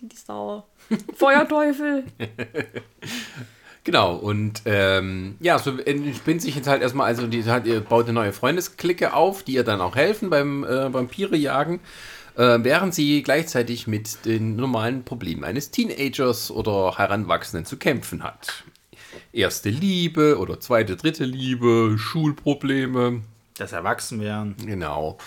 die, 0.00 0.06
die, 0.08 0.16
Sau. 0.16 0.64
Feuerteufel. 1.16 2.04
Genau, 3.82 4.14
und 4.14 4.60
ähm, 4.66 5.36
ja, 5.40 5.58
so 5.58 5.78
entspinnt 5.78 6.42
sich 6.42 6.54
jetzt 6.54 6.68
halt 6.68 6.82
erstmal, 6.82 7.06
also 7.06 7.26
die 7.26 7.42
hat, 7.44 7.64
ihr 7.66 7.80
baut 7.80 8.04
eine 8.04 8.12
neue 8.12 8.32
Freundesklicke 8.32 9.14
auf, 9.14 9.42
die 9.42 9.54
ihr 9.54 9.64
dann 9.64 9.80
auch 9.80 9.96
helfen 9.96 10.28
beim 10.28 10.64
äh, 10.64 10.92
Vampire-Jagen, 10.92 11.80
äh, 12.36 12.58
während 12.62 12.94
sie 12.94 13.22
gleichzeitig 13.22 13.86
mit 13.86 14.24
den 14.24 14.56
normalen 14.56 15.04
Problemen 15.04 15.44
eines 15.44 15.70
Teenagers 15.70 16.50
oder 16.50 16.94
Heranwachsenden 16.98 17.64
zu 17.66 17.76
kämpfen 17.76 18.22
hat. 18.22 18.64
Erste 19.32 19.70
Liebe 19.70 20.38
oder 20.38 20.60
zweite, 20.60 20.96
dritte 20.96 21.24
Liebe, 21.24 21.96
Schulprobleme, 21.98 23.22
Das 23.56 23.72
Erwachsenwerden. 23.72 24.54
Genau. 24.64 25.18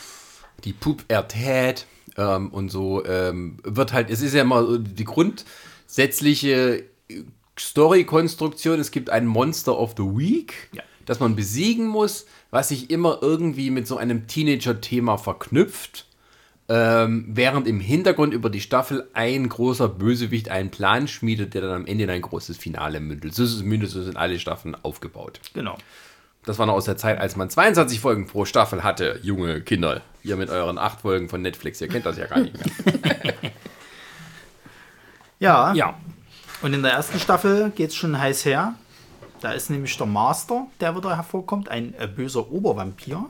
Die 0.64 0.74
Pubertät 0.74 1.86
ähm, 2.18 2.50
und 2.50 2.70
so 2.70 3.06
ähm, 3.06 3.58
wird 3.64 3.92
halt, 3.94 4.10
es 4.10 4.22
ist 4.22 4.34
ja 4.34 4.42
immer 4.42 4.78
die 4.78 5.04
grundsätzliche 5.06 6.84
Story-Konstruktion, 7.60 8.80
es 8.80 8.92
gibt 8.92 9.10
ein 9.10 9.26
Monster 9.26 9.78
of 9.78 9.94
the 9.98 10.04
Week, 10.04 10.54
Ja. 10.74 10.84
das 11.06 11.20
man 11.20 11.36
besiegen 11.36 11.86
muss, 11.88 12.26
was 12.52 12.70
sich 12.70 12.90
immer 12.90 13.20
irgendwie 13.22 13.70
mit 13.70 13.88
so 13.88 13.98
einem 13.98 14.28
Teenager-Thema 14.28 15.18
verknüpft. 15.18 16.08
Ähm, 16.70 17.26
während 17.28 17.68
im 17.68 17.80
Hintergrund 17.80 18.34
über 18.34 18.50
die 18.50 18.62
Staffel 18.62 19.10
ein 19.14 19.50
großer 19.50 19.90
Bösewicht 19.90 20.50
einen 20.50 20.72
Plan 20.72 21.08
schmiedet, 21.10 21.54
der 21.54 21.62
dann 21.62 21.72
am 21.72 21.86
Ende 21.86 22.06
in 22.06 22.10
ein 22.10 22.22
großes 22.22 22.58
Finale 22.58 23.02
mündet. 23.02 23.36
So 23.36 23.44
ist 23.44 23.54
es 23.54 23.64
mindestens 23.64 24.00
so 24.00 24.06
sind 24.06 24.18
alle 24.18 24.40
Staffeln 24.40 24.76
aufgebaut. 24.82 25.42
Genau. 25.54 25.78
Das 26.46 26.60
war 26.60 26.66
noch 26.66 26.74
aus 26.74 26.86
der 26.86 26.98
Zeit, 26.98 27.20
als 27.20 27.36
man 27.36 27.50
22 27.50 28.00
Folgen 28.00 28.28
pro 28.28 28.46
Staffel 28.46 28.84
hatte, 28.84 29.20
junge 29.24 29.62
Kinder. 29.62 30.02
Ihr 30.24 30.36
mit 30.38 30.50
euren 30.50 30.78
acht 30.78 31.02
Folgen 31.02 31.30
von 31.30 31.42
Netflix, 31.42 31.82
ihr 31.82 31.88
kennt 31.90 32.06
das 32.06 32.18
ja 32.18 32.28
gar 32.28 32.40
nicht 32.40 32.54
mehr. 32.54 33.34
Ja. 35.40 35.74
ja. 35.74 35.96
Und 36.62 36.74
in 36.74 36.84
der 36.84 36.94
ersten 36.94 37.20
Staffel 37.20 37.72
geht 37.72 37.90
es 37.90 37.96
schon 37.96 38.18
heiß 38.18 38.46
her. 38.46 38.76
Da 39.42 39.52
ist 39.52 39.70
nämlich 39.70 39.98
der 39.98 40.08
Master, 40.08 40.68
der 40.80 40.96
wieder 40.96 41.18
hervorkommt, 41.18 41.68
ein 41.68 41.94
äh, 42.00 42.08
böser 42.08 42.50
Obervampir. 42.50 43.26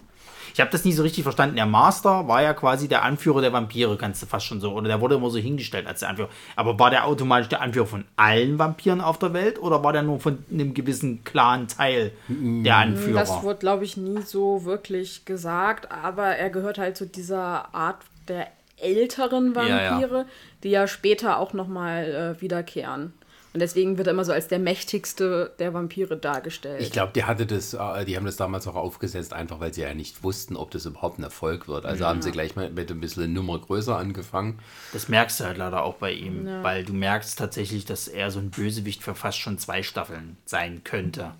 Ich 0.53 0.59
habe 0.59 0.69
das 0.71 0.85
nie 0.85 0.93
so 0.93 1.03
richtig 1.03 1.23
verstanden. 1.23 1.55
Der 1.55 1.65
Master 1.65 2.27
war 2.27 2.41
ja 2.41 2.53
quasi 2.53 2.87
der 2.87 3.03
Anführer 3.03 3.41
der 3.41 3.53
Vampire, 3.53 3.97
kannst 3.97 4.21
du 4.21 4.27
fast 4.27 4.45
schon 4.45 4.61
so. 4.61 4.71
Oder 4.71 4.87
der 4.87 5.01
wurde 5.01 5.15
immer 5.15 5.29
so 5.29 5.39
hingestellt 5.39 5.87
als 5.87 6.01
der 6.01 6.09
Anführer. 6.09 6.29
Aber 6.55 6.77
war 6.77 6.89
der 6.89 7.05
automatisch 7.05 7.49
der 7.49 7.61
Anführer 7.61 7.87
von 7.87 8.05
allen 8.17 8.59
Vampiren 8.59 9.01
auf 9.01 9.17
der 9.17 9.33
Welt 9.33 9.59
oder 9.59 9.83
war 9.83 9.93
der 9.93 10.03
nur 10.03 10.19
von 10.19 10.43
einem 10.51 10.73
gewissen 10.73 11.23
klaren 11.23 11.67
Teil 11.67 12.11
der 12.27 12.75
Anführer? 12.77 13.19
Das 13.19 13.43
wurde, 13.43 13.59
glaube 13.59 13.83
ich, 13.83 13.97
nie 13.97 14.21
so 14.21 14.63
wirklich 14.65 15.25
gesagt, 15.25 15.91
aber 15.91 16.35
er 16.35 16.49
gehört 16.49 16.77
halt 16.77 16.97
zu 16.97 17.07
dieser 17.07 17.73
Art 17.73 17.97
der 18.27 18.47
älteren 18.77 19.53
Ja, 19.55 19.63
ja. 19.63 19.91
Vampire, 19.91 20.25
die 20.63 20.69
ja 20.69 20.87
später 20.87 21.39
auch 21.39 21.53
nochmal 21.53 22.35
äh, 22.37 22.41
wiederkehren. 22.41 23.13
Und 23.53 23.59
deswegen 23.59 23.99
wird 23.99 24.07
er 24.07 24.13
immer 24.13 24.25
so 24.25 24.31
als 24.31 24.47
der 24.47 24.57
mächtigste 24.57 25.53
der 25.59 25.75
Vampire 25.75 26.17
dargestellt. 26.17 26.81
Ich 26.81 26.91
glaube, 26.91 27.11
die 27.13 27.23
hatte 27.23 27.45
das, 27.45 27.75
äh, 27.75 28.03
die 28.03 28.17
haben 28.17 28.25
das 28.25 28.35
damals 28.35 28.67
auch 28.67 28.73
aufgesetzt, 28.73 29.31
einfach 29.31 29.59
weil 29.59 29.71
sie 29.71 29.81
ja 29.81 29.93
nicht 29.93 30.23
wussten, 30.23 30.55
ob 30.55 30.71
das 30.71 30.87
überhaupt 30.87 31.19
ein 31.19 31.23
Erfolg 31.23 31.67
wird. 31.67 31.85
Also 31.85 32.05
haben 32.05 32.23
sie 32.23 32.31
gleich 32.31 32.55
mal 32.55 32.71
mit 32.71 32.89
ein 32.89 32.99
bisschen 32.99 33.31
Nummer 33.31 33.59
größer 33.59 33.95
angefangen. 33.95 34.57
Das 34.91 35.07
merkst 35.07 35.39
du 35.39 35.43
halt 35.43 35.57
leider 35.57 35.83
auch 35.83 35.95
bei 35.95 36.11
ihm, 36.13 36.47
weil 36.63 36.83
du 36.83 36.93
merkst 36.93 37.37
tatsächlich, 37.37 37.85
dass 37.85 38.07
er 38.07 38.31
so 38.31 38.39
ein 38.39 38.49
Bösewicht 38.49 39.03
für 39.03 39.13
fast 39.13 39.37
schon 39.37 39.59
zwei 39.59 39.83
Staffeln 39.83 40.37
sein 40.45 40.83
könnte. 40.83 41.31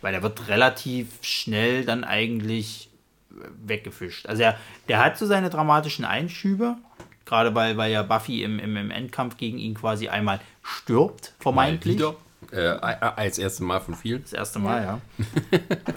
Weil 0.00 0.14
er 0.14 0.22
wird 0.22 0.48
relativ 0.48 1.08
schnell 1.20 1.84
dann 1.84 2.02
eigentlich 2.02 2.88
äh, 3.30 3.44
weggefischt. 3.62 4.26
Also 4.26 4.42
er, 4.42 4.56
der 4.88 5.04
hat 5.04 5.18
so 5.18 5.26
seine 5.26 5.50
dramatischen 5.50 6.06
Einschübe, 6.06 6.76
gerade 7.26 7.54
weil, 7.54 7.76
weil 7.76 7.92
ja 7.92 8.02
Buffy 8.02 8.42
im, 8.42 8.58
im, 8.58 8.76
im 8.76 8.90
Endkampf 8.90 9.36
gegen 9.36 9.58
ihn 9.58 9.74
quasi 9.74 10.08
einmal 10.08 10.40
stirbt, 10.68 11.34
vermeintlich. 11.38 11.96
Wieder. 11.96 12.14
Äh, 12.52 12.60
äh, 12.76 12.76
als 13.16 13.38
erstes 13.38 13.60
Mal 13.60 13.80
von 13.80 13.94
vielen. 13.94 14.22
Das 14.22 14.32
erste 14.32 14.58
Mal, 14.58 14.82
ja. 14.82 15.00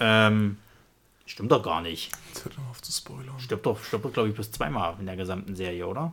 ähm, 0.00 0.58
stimmt 1.24 1.52
doch 1.52 1.62
gar 1.62 1.80
nicht. 1.82 2.10
Jetzt 2.28 2.44
hört 2.44 2.56
doch 2.56 2.70
auf 2.70 2.82
zu 2.82 2.92
spoilern. 2.92 3.38
Stirbt 3.38 3.64
doch, 3.66 3.82
stirbt 3.82 4.04
doch 4.04 4.12
glaube 4.12 4.28
ich, 4.30 4.34
bis 4.34 4.50
zweimal 4.50 4.96
in 4.98 5.06
der 5.06 5.16
gesamten 5.16 5.54
Serie, 5.56 5.86
oder? 5.86 6.12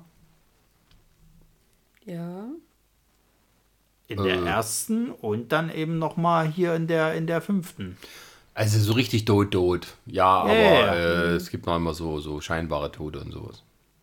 ja. 2.06 2.45
In 4.08 4.24
der 4.24 4.38
Äh. 4.41 4.45
ersten 4.48 5.12
und 5.12 5.52
dann 5.52 5.69
eben 5.72 6.00
nochmal 6.00 6.48
hier 6.48 6.74
in 6.74 6.88
der, 6.88 7.13
in 7.13 7.28
der 7.28 7.41
fünften. 7.41 7.95
Also 8.56 8.80
so 8.80 8.93
richtig 8.93 9.26
tot, 9.26 9.52
tot. 9.52 9.88
Ja, 10.08 10.26
aber 10.26 10.56
Ja, 10.56 10.86
ja. 10.86 10.93
Äh, 10.95 11.36
es 11.36 11.52
gibt 11.52 11.67
noch 11.67 11.76
immer 11.76 11.93
so, 11.93 12.19
so 12.19 12.41
scheinbare 12.41 12.91
Tode 12.91 13.19
und 13.19 13.32
sowas. 13.32 13.62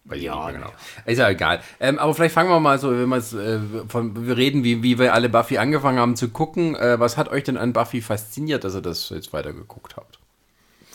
Weiß 0.09 0.19
ich 0.19 0.25
Ja, 0.25 0.35
nicht 0.37 0.45
mehr 0.45 0.53
genau. 0.55 0.73
ja. 1.07 1.13
Ist 1.13 1.19
ja 1.19 1.29
egal. 1.31 1.61
Ähm, 1.81 1.99
aber 1.99 2.15
vielleicht 2.15 2.35
fangen 2.35 2.49
wir 2.51 2.61
mal 2.61 2.79
so, 2.79 2.91
wenn 2.93 3.09
wir 3.09 3.17
es 3.17 3.33
äh, 3.33 3.59
von, 3.89 4.27
wir 4.27 4.37
reden, 4.37 4.63
wie, 4.65 4.83
wie 4.83 4.99
wir 4.99 5.13
alle 5.15 5.29
Buffy 5.29 5.59
angefangen 5.59 5.99
haben 5.99 6.17
zu 6.17 6.29
gucken. 6.29 6.77
Äh, 6.77 7.01
was 7.01 7.17
hat 7.17 7.29
euch 7.29 7.45
denn 7.45 7.57
an 7.57 7.73
Buffy 7.73 8.01
fasziniert, 8.01 8.65
dass 8.65 8.75
ihr 8.75 8.83
das 8.83 9.11
jetzt 9.11 9.33
weiter 9.33 9.53
geguckt 9.53 9.97
habt? 9.97 10.19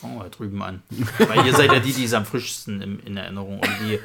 Fangen 0.00 0.18
wir 0.18 0.28
drüben 0.30 0.60
an. 0.62 0.82
Weil 1.18 1.46
ihr 1.46 1.54
seid 1.54 1.72
ja 1.72 1.78
die, 1.78 1.92
die 1.92 2.04
es 2.04 2.14
am 2.14 2.24
frischsten 2.26 2.80
im, 2.82 3.00
in 3.04 3.16
Erinnerung 3.16 3.60
und 3.60 3.70
die. 3.82 3.98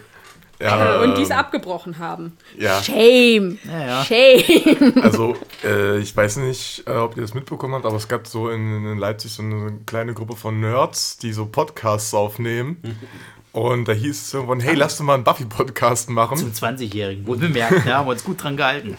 Ja, 0.59 1.01
Äh, 1.01 1.03
und 1.03 1.17
die 1.17 1.21
es 1.21 1.29
ähm, 1.29 1.37
abgebrochen 1.37 1.99
haben. 1.99 2.35
Ja, 2.57 2.81
Shame! 2.81 3.59
Ja, 3.63 3.85
ja. 3.85 4.03
Shame! 4.03 4.93
also 5.03 5.35
äh, 5.63 5.99
ich 5.99 6.15
weiß 6.17 6.37
nicht, 6.37 6.83
äh, 6.87 6.93
ob 6.93 7.15
ihr 7.15 7.21
das 7.21 7.33
mitbekommen 7.35 7.75
habt, 7.75 7.85
aber 7.85 7.95
es 7.95 8.07
gab 8.07 8.25
so 8.27 8.49
in, 8.49 8.85
in 8.85 8.97
Leipzig 8.97 9.31
so 9.33 9.43
eine 9.43 9.79
kleine 9.85 10.13
Gruppe 10.15 10.35
von 10.35 10.59
Nerds, 10.59 11.17
die 11.17 11.31
so 11.31 11.45
Podcasts 11.45 12.13
aufnehmen. 12.13 12.77
Und 13.57 13.87
da 13.87 13.91
hieß 13.91 14.21
es 14.21 14.31
irgendwann, 14.35 14.59
hey, 14.59 14.75
lass 14.75 14.97
doch 14.97 15.03
mal 15.03 15.15
einen 15.15 15.23
Buffy-Podcast 15.23 16.11
machen. 16.11 16.37
Zum 16.37 16.51
20-Jährigen. 16.51 17.25
Wohl 17.25 17.37
bemerkt, 17.37 17.87
ja, 17.87 17.97
haben 17.97 18.05
wir 18.05 18.11
uns 18.11 18.23
gut 18.23 18.43
dran 18.43 18.55
gehalten. 18.55 18.95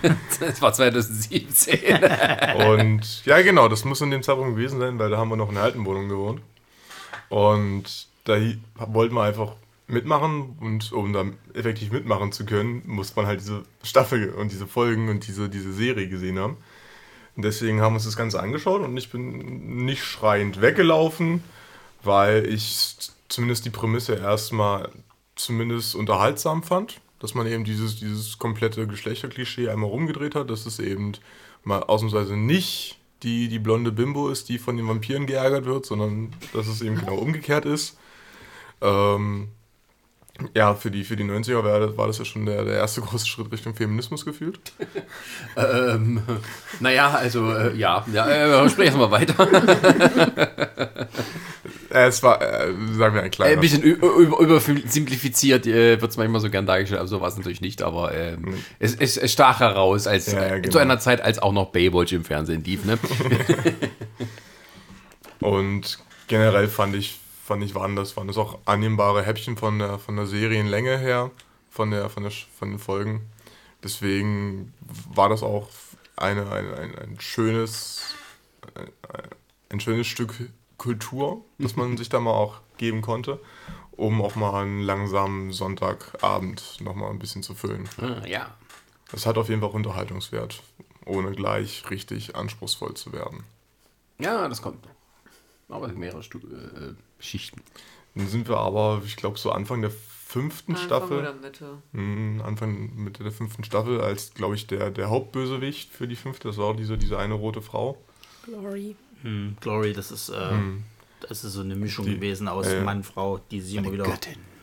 Das 0.40 0.60
war 0.60 0.72
2017. 0.72 1.78
Und 2.56 3.24
ja, 3.24 3.40
genau, 3.42 3.68
das 3.68 3.84
muss 3.84 4.00
in 4.00 4.10
dem 4.10 4.24
Zeitpunkt 4.24 4.56
gewesen 4.56 4.80
sein, 4.80 4.98
weil 4.98 5.10
da 5.10 5.18
haben 5.18 5.28
wir 5.28 5.36
noch 5.36 5.50
in 5.50 5.54
der 5.54 5.62
alten 5.62 5.84
Wohnung 5.84 6.08
gewohnt. 6.08 6.40
Und 7.28 8.08
da 8.24 8.36
wollten 8.74 9.14
wir 9.14 9.22
einfach 9.22 9.52
mitmachen 9.86 10.56
und 10.58 10.90
um 10.90 11.12
da 11.12 11.26
effektiv 11.54 11.92
mitmachen 11.92 12.32
zu 12.32 12.44
können, 12.44 12.82
muss 12.86 13.14
man 13.14 13.26
halt 13.26 13.38
diese 13.38 13.62
Staffel 13.84 14.30
und 14.30 14.50
diese 14.50 14.66
Folgen 14.66 15.08
und 15.08 15.28
diese, 15.28 15.48
diese 15.48 15.72
Serie 15.72 16.08
gesehen 16.08 16.36
haben. 16.40 16.56
Und 17.36 17.44
deswegen 17.44 17.80
haben 17.80 17.92
wir 17.92 17.98
uns 17.98 18.06
das 18.06 18.16
Ganze 18.16 18.40
angeschaut 18.42 18.80
und 18.80 18.96
ich 18.96 19.12
bin 19.12 19.84
nicht 19.84 20.02
schreiend 20.02 20.60
weggelaufen, 20.60 21.44
weil 22.02 22.44
ich 22.46 22.96
zumindest 23.30 23.64
die 23.64 23.70
Prämisse 23.70 24.16
erstmal 24.16 24.90
zumindest 25.36 25.94
unterhaltsam 25.94 26.62
fand, 26.62 27.00
dass 27.18 27.34
man 27.34 27.46
eben 27.46 27.64
dieses, 27.64 27.96
dieses 27.96 28.38
komplette 28.38 28.86
Geschlechterklischee 28.86 29.68
einmal 29.68 29.90
rumgedreht 29.90 30.34
hat, 30.34 30.50
dass 30.50 30.66
es 30.66 30.78
eben 30.78 31.12
mal 31.64 31.82
ausnahmsweise 31.82 32.36
nicht 32.36 32.98
die, 33.22 33.48
die 33.48 33.58
blonde 33.58 33.92
Bimbo 33.92 34.28
ist, 34.28 34.48
die 34.48 34.58
von 34.58 34.76
den 34.76 34.88
Vampiren 34.88 35.26
geärgert 35.26 35.64
wird, 35.64 35.86
sondern 35.86 36.32
dass 36.52 36.66
es 36.66 36.82
eben 36.82 36.96
genau 36.96 37.16
umgekehrt 37.16 37.64
ist. 37.64 37.98
Ähm, 38.80 39.48
ja, 40.54 40.74
für 40.74 40.90
die, 40.90 41.04
für 41.04 41.16
die 41.16 41.24
90er 41.24 41.62
war 41.64 41.80
das, 41.80 41.96
war 41.96 42.06
das 42.06 42.18
ja 42.18 42.24
schon 42.24 42.46
der, 42.46 42.64
der 42.64 42.74
erste 42.74 43.00
große 43.02 43.26
Schritt 43.26 43.50
Richtung 43.52 43.74
Feminismus 43.74 44.24
gefühlt. 44.24 44.60
ähm, 45.56 46.22
naja, 46.80 47.10
also 47.10 47.52
äh, 47.52 47.76
ja, 47.76 48.04
ja 48.12 48.64
äh, 48.64 48.68
sprechen 48.68 48.98
wir 48.98 49.08
mal 49.08 49.20
weiter. 49.20 49.48
Äh, 51.90 52.06
es 52.06 52.22
war, 52.22 52.40
äh, 52.40 52.72
sagen 52.92 53.16
wir, 53.16 53.22
ein 53.22 53.30
kleiner. 53.30 53.52
ein 53.54 53.60
bisschen 53.60 53.82
über, 53.82 54.38
übersimplifiziert 54.38 55.66
äh, 55.66 56.00
wird 56.00 56.10
es 56.10 56.16
manchmal 56.16 56.40
so 56.40 56.48
gern 56.48 56.64
dargestellt, 56.64 57.00
aber 57.00 57.08
so 57.08 57.20
war 57.20 57.28
es 57.28 57.36
natürlich 57.36 57.60
nicht. 57.60 57.82
Aber 57.82 58.14
ähm, 58.14 58.54
es, 58.78 58.94
es, 58.94 59.16
es 59.16 59.32
stach 59.32 59.58
heraus 59.58 60.06
als 60.06 60.30
Ja, 60.30 60.40
ja, 60.40 60.54
äh, 60.54 60.60
genau. 60.60 60.72
zu 60.72 60.78
einer 60.78 61.00
Zeit, 61.00 61.20
als 61.20 61.40
auch 61.40 61.52
noch 61.52 61.72
Baywatch 61.72 62.12
im 62.12 62.24
Fernsehen 62.24 62.62
lief. 62.62 62.84
Ne? 62.84 62.96
Und 65.40 65.98
generell 66.28 66.68
fand 66.68 66.94
ich, 66.94 67.18
fand 67.50 67.64
ich, 67.64 67.74
waren 67.74 67.96
das, 67.96 68.16
waren 68.16 68.28
das 68.28 68.38
auch 68.38 68.60
annehmbare 68.64 69.24
Häppchen 69.24 69.56
von 69.56 69.80
der, 69.80 69.98
von 69.98 70.14
der 70.14 70.26
Serienlänge 70.26 70.96
her, 70.98 71.32
von, 71.68 71.90
der, 71.90 72.08
von, 72.08 72.22
der, 72.22 72.30
von 72.30 72.70
den 72.70 72.78
Folgen. 72.78 73.28
Deswegen 73.82 74.72
war 75.12 75.28
das 75.28 75.42
auch 75.42 75.68
eine, 76.14 76.48
ein, 76.52 76.72
ein, 76.72 76.94
ein 76.96 77.20
schönes, 77.20 78.14
ein, 78.76 78.88
ein 79.68 79.80
schönes 79.80 80.06
Stück 80.06 80.32
Kultur, 80.78 81.44
das 81.58 81.74
man 81.74 81.96
sich 81.98 82.08
da 82.08 82.20
mal 82.20 82.30
auch 82.30 82.60
geben 82.78 83.02
konnte, 83.02 83.40
um 83.90 84.22
auch 84.22 84.36
mal 84.36 84.62
einen 84.62 84.82
langsamen 84.82 85.52
Sonntagabend 85.52 86.80
nochmal 86.80 87.10
ein 87.10 87.18
bisschen 87.18 87.42
zu 87.42 87.56
füllen. 87.56 87.88
Ah, 88.00 88.24
ja. 88.28 88.54
Das 89.10 89.26
hat 89.26 89.38
auf 89.38 89.48
jeden 89.48 89.60
Fall 89.60 89.70
Unterhaltungswert, 89.70 90.62
ohne 91.04 91.32
gleich 91.32 91.82
richtig 91.90 92.36
anspruchsvoll 92.36 92.94
zu 92.94 93.12
werden. 93.12 93.42
Ja, 94.20 94.46
das 94.46 94.62
kommt. 94.62 94.86
Aber 95.70 95.88
mehrere 95.88 96.22
Stu 96.22 96.38
äh, 96.38 96.92
Schichten. 97.18 97.62
Dann 98.14 98.26
sind 98.28 98.48
wir 98.48 98.56
aber, 98.58 99.02
ich 99.04 99.16
glaube, 99.16 99.38
so 99.38 99.52
Anfang 99.52 99.82
der 99.82 99.90
fünften 99.90 100.72
Anfang 100.72 100.86
Staffel. 100.86 101.18
oder 101.18 101.34
Mitte. 101.34 101.78
Mhm, 101.92 102.42
Anfang 102.44 102.94
Mitte 102.96 103.22
der 103.22 103.32
fünften 103.32 103.64
Staffel 103.64 104.00
als, 104.00 104.34
glaube 104.34 104.54
ich, 104.54 104.66
der, 104.66 104.90
der 104.90 105.10
Hauptbösewicht 105.10 105.92
für 105.92 106.06
die 106.08 106.16
fünfte. 106.16 106.48
Das 106.48 106.56
war 106.58 106.66
auch 106.66 106.76
diese, 106.76 106.98
diese 106.98 107.18
eine 107.18 107.34
rote 107.34 107.62
Frau. 107.62 107.96
Glory. 108.44 108.96
Hm, 109.22 109.56
Glory, 109.60 109.92
das 109.92 110.10
ist, 110.10 110.28
äh, 110.30 110.50
das 111.28 111.44
ist 111.44 111.52
so 111.52 111.60
eine 111.60 111.76
Mischung 111.76 112.06
Die- 112.06 112.14
gewesen 112.14 112.48
aus 112.48 112.66
äh, 112.66 112.80
Mann, 112.82 113.02
Frau, 113.04 113.38
die 113.50 113.60
sich 113.60 113.74
immer 113.76 113.92
wieder. 113.92 114.06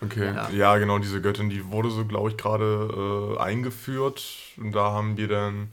Okay, 0.02 0.26
Ja. 0.34 0.50
ja. 0.50 0.78
genau, 0.78 1.00
diese 1.00 1.22
Göttin, 1.22 1.50
die 1.50 1.66
wurde 1.72 1.90
so, 1.90 2.06
glaube 2.06 2.30
ich, 2.30 2.38
gerade 2.38 3.36
äh, 3.38 3.40
eingeführt. 3.42 4.24
Und 4.58 4.72
da 4.74 4.92
haben 4.92 5.18
wir 5.18 5.28
dann 5.28 5.70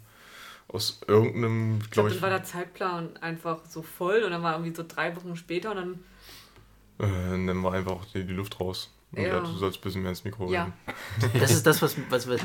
aus 0.75 1.01
irgendeinem, 1.07 1.79
Ich 1.83 1.91
glaube, 1.91 1.91
glaube 1.91 2.09
dann 2.11 2.17
ich, 2.17 2.23
war 2.23 2.31
der 2.31 2.45
Zeitplan 2.45 3.17
einfach 3.21 3.61
so 3.69 3.83
voll 3.83 4.23
und 4.25 4.31
dann 4.33 4.43
war 4.43 4.55
irgendwie 4.55 4.75
so 4.75 4.85
drei 4.87 5.15
Wochen 5.17 5.37
später 5.37 5.71
und 5.71 5.77
dann. 5.77 5.99
äh, 7.01 7.37
nehmen 7.37 7.63
wir 7.63 7.73
einfach 7.73 8.05
die, 8.15 8.25
die 8.25 8.33
Luft 8.35 8.59
raus. 8.61 8.91
Und 9.13 9.23
Ja. 9.23 9.35
ja. 9.35 9.41
du 9.41 9.53
sollst 9.57 9.79
ein 9.79 9.83
bisschen 9.83 10.03
mehr 10.03 10.11
ins 10.11 10.25
Mikro 10.25 10.51
Ja. 10.51 10.65
reden. 10.65 10.73
Das 11.41 11.53
ist 11.53 11.65
das, 11.67 11.81
was, 11.83 11.97
was 12.11 12.29
wir. 12.29 12.37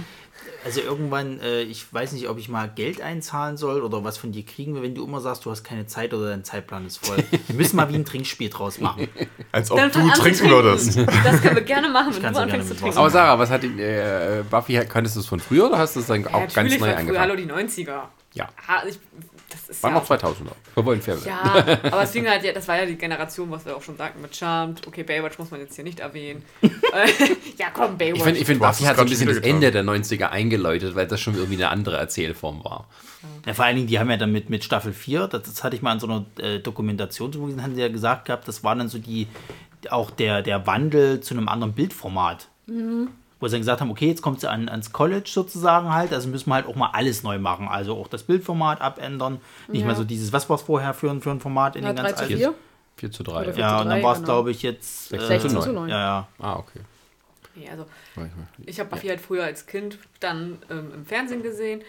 Also 0.64 0.82
irgendwann, 0.82 1.40
äh, 1.40 1.62
ich 1.64 1.92
weiß 1.92 2.12
nicht, 2.12 2.28
ob 2.30 2.38
ich 2.38 2.48
mal 2.50 2.70
Geld 2.70 3.02
einzahlen 3.02 3.58
soll 3.58 3.82
oder 3.82 4.04
was 4.04 4.18
von 4.18 4.32
dir 4.32 4.44
kriegen 4.46 4.76
wir, 4.76 4.82
wenn 4.84 4.94
du 4.94 5.04
immer 5.06 5.20
sagst, 5.22 5.46
du 5.46 5.52
hast 5.52 5.64
keine 5.64 5.86
Zeit 5.88 6.14
oder 6.14 6.30
dein 6.30 6.44
Zeitplan 6.44 6.86
ist 6.86 7.04
voll. 7.06 7.18
Wir 7.48 7.56
müssen 7.56 7.76
mal 7.78 7.90
wie 7.90 7.96
ein 7.96 8.06
Trinkspiel 8.06 8.50
draus 8.50 8.80
machen. 8.80 9.08
Als 9.52 9.72
ob 9.72 9.78
Dann 9.78 9.92
du 9.92 10.14
zu 10.14 10.22
trinken 10.22 10.50
würdest. 10.50 10.98
Das 10.98 11.42
können 11.42 11.56
wir 11.56 11.64
gerne 11.64 11.90
machen, 11.92 12.14
wenn 12.14 12.22
du 12.22 12.34
so 12.34 12.40
anfängst 12.42 12.68
zu 12.70 12.76
trinken. 12.76 12.98
Aber 12.98 13.10
Sarah, 13.10 13.40
was 13.40 13.50
hat 13.50 13.64
die, 13.64 13.82
äh, 13.82 14.44
Buffy, 14.50 14.80
kanntest 14.86 15.16
du 15.16 15.22
es 15.22 15.26
von 15.26 15.40
früher 15.40 15.68
oder 15.68 15.78
hast 15.80 15.96
du 15.96 16.02
es 16.02 16.08
dann 16.08 16.26
auch 16.28 16.34
ja, 16.34 16.40
ganz 16.42 16.56
natürlich 16.56 16.80
neu 16.80 16.96
angefangen? 16.96 17.20
hallo 17.20 17.36
die 17.36 17.46
90er. 17.52 18.04
Ja. 18.34 18.48
Ha, 18.68 18.84
ich, 18.88 19.00
das 19.50 19.70
ist 19.70 19.84
War 19.84 19.92
ja, 19.92 19.98
noch 19.98 20.08
2000er. 20.08 20.52
Wir 20.76 20.86
wollen 20.86 21.02
fair 21.02 21.18
sein. 21.18 21.30
Ja, 21.30 21.80
aber 21.92 22.04
es 22.04 22.12
fing 22.12 22.28
halt, 22.28 22.44
ja, 22.44 22.54
das 22.54 22.68
war 22.68 22.78
ja 22.78 22.86
die 22.86 22.96
Generation, 22.96 23.50
was 23.50 23.66
wir 23.66 23.76
auch 23.76 23.82
schon 23.82 23.98
sagten, 23.98 24.22
mit 24.22 24.36
Charmed. 24.36 24.86
Okay, 24.86 25.04
Baywatch 25.04 25.40
muss 25.40 25.50
man 25.50 25.60
jetzt 25.60 25.76
hier 25.76 25.84
nicht 25.84 26.00
erwähnen. 26.00 26.44
Äh, 26.62 26.68
ja, 27.58 27.68
komm, 27.74 27.98
Baywatch. 27.98 28.18
Ich 28.18 28.24
finde, 28.24 28.40
ich 28.40 28.46
find, 28.46 28.60
Buffy 28.60 28.84
hat 28.84 28.98
so 28.98 29.02
ein 29.02 29.10
bisschen 29.10 29.28
das 29.28 29.38
Ende 29.38 29.72
der 29.72 29.84
90er 29.84 30.28
eingeläutet, 30.28 30.96
weil 30.96 31.08
das 31.08 31.20
schon 31.20 31.36
irgendwie 31.36 31.56
eine 31.56 31.70
andere 31.70 31.98
Erzählform 31.98 32.64
war. 32.64 32.88
Ja, 33.46 33.54
vor 33.54 33.66
allen 33.66 33.76
Dingen, 33.76 33.88
die 33.88 34.00
haben 34.00 34.10
ja 34.10 34.18
dann 34.18 34.32
mit, 34.32 34.50
mit 34.50 34.64
Staffel 34.64 34.94
4, 34.94 35.28
das, 35.28 35.44
das 35.44 35.64
hatte 35.64 35.76
ich 35.76 35.82
mal 35.82 35.94
in 35.94 36.00
so 36.00 36.08
einer 36.08 36.26
äh, 36.40 36.60
Dokumentation 36.60 37.32
gesehen, 37.32 37.64
haben 37.64 37.76
sie 37.76 37.82
ja 37.82 37.90
gesagt 37.90 38.26
gehabt, 38.26 38.48
das 38.48 38.64
war 38.64 38.76
dann 38.76 38.88
so 38.88 39.00
die, 39.00 39.28
auch 39.90 40.12
der, 40.12 40.42
der 40.42 40.68
Wandel 40.68 41.20
zu 41.22 41.34
einem 41.34 41.50
anderen 41.50 41.74
Bildformat. 41.74 42.48
Wo 43.40 43.48
sie 43.48 43.54
dann 43.54 43.62
gesagt 43.62 43.80
haben, 43.82 43.90
okay, 43.92 44.08
jetzt 44.08 44.22
kommt 44.22 44.42
sie 44.42 44.50
an, 44.50 44.68
ans 44.68 44.92
College 44.92 45.30
sozusagen 45.32 45.94
halt, 45.94 46.12
also 46.14 46.28
müssen 46.28 46.50
wir 46.50 46.56
halt 46.56 46.66
auch 46.66 46.76
mal 46.76 46.90
alles 46.92 47.24
neu 47.24 47.40
machen. 47.40 47.68
Also 47.70 47.96
auch 47.96 48.08
das 48.10 48.24
Bildformat 48.24 48.82
abändern. 48.82 49.40
Nicht 49.70 49.82
Ja. 49.82 49.88
mehr 49.88 49.96
so 49.96 50.04
dieses, 50.04 50.34
was 50.34 50.50
war 50.50 50.58
es 50.58 50.62
vorher 50.64 50.94
für, 50.94 51.10
ein- 51.10 51.22
für 51.22 51.32
ein 51.32 51.40
Format 51.40 51.76
in 51.78 51.84
Ja, 51.84 51.94
den 51.94 51.98
3 51.98 52.04
ganz 52.04 52.18
zu 52.18 52.24
alten? 52.24 52.38
4. 52.38 52.54
4 52.98 53.12
zu 53.12 53.24
3. 53.24 53.42
Oder 53.44 53.54
vier- 53.54 53.62
Ja, 53.64 53.82
und 53.82 53.90
dann 53.90 54.04
war 54.04 54.12
es, 54.12 54.18
genau. 54.20 54.26
glaube 54.26 54.52
ich, 54.52 54.62
jetzt. 54.62 55.10
16 55.10 55.50
zu 55.52 55.56
9. 55.56 55.74
neun. 55.74 55.90
Ja, 55.90 56.00
ja. 56.00 56.28
Ah, 56.40 56.56
okay. 56.58 56.80
Nee, 57.56 57.70
also, 57.70 57.86
ich 58.66 58.80
habe 58.80 58.90
Buffy 58.90 59.08
halt 59.08 59.22
früher 59.22 59.44
als 59.44 59.66
Kind 59.66 59.98
dann 60.20 60.58
ähm, 60.70 60.92
im 60.94 61.06
Fernsehen 61.06 61.42
gesehen, 61.42 61.82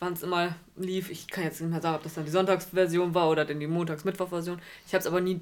wann 0.00 0.12
es 0.12 0.22
immer 0.22 0.54
lief. 0.76 1.10
Ich 1.10 1.26
kann 1.28 1.44
jetzt 1.44 1.60
nicht 1.60 1.70
mehr 1.70 1.80
sagen, 1.80 1.96
ob 1.96 2.02
das 2.02 2.14
dann 2.14 2.24
die 2.24 2.30
Sonntagsversion 2.30 3.14
war 3.14 3.28
oder 3.28 3.44
dann 3.44 3.60
die 3.60 3.66
Montags-Mittwoch-Version. 3.66 4.58
Ich 4.86 4.92
habe 4.94 5.00
es 5.00 5.06
aber 5.06 5.20
nie 5.20 5.40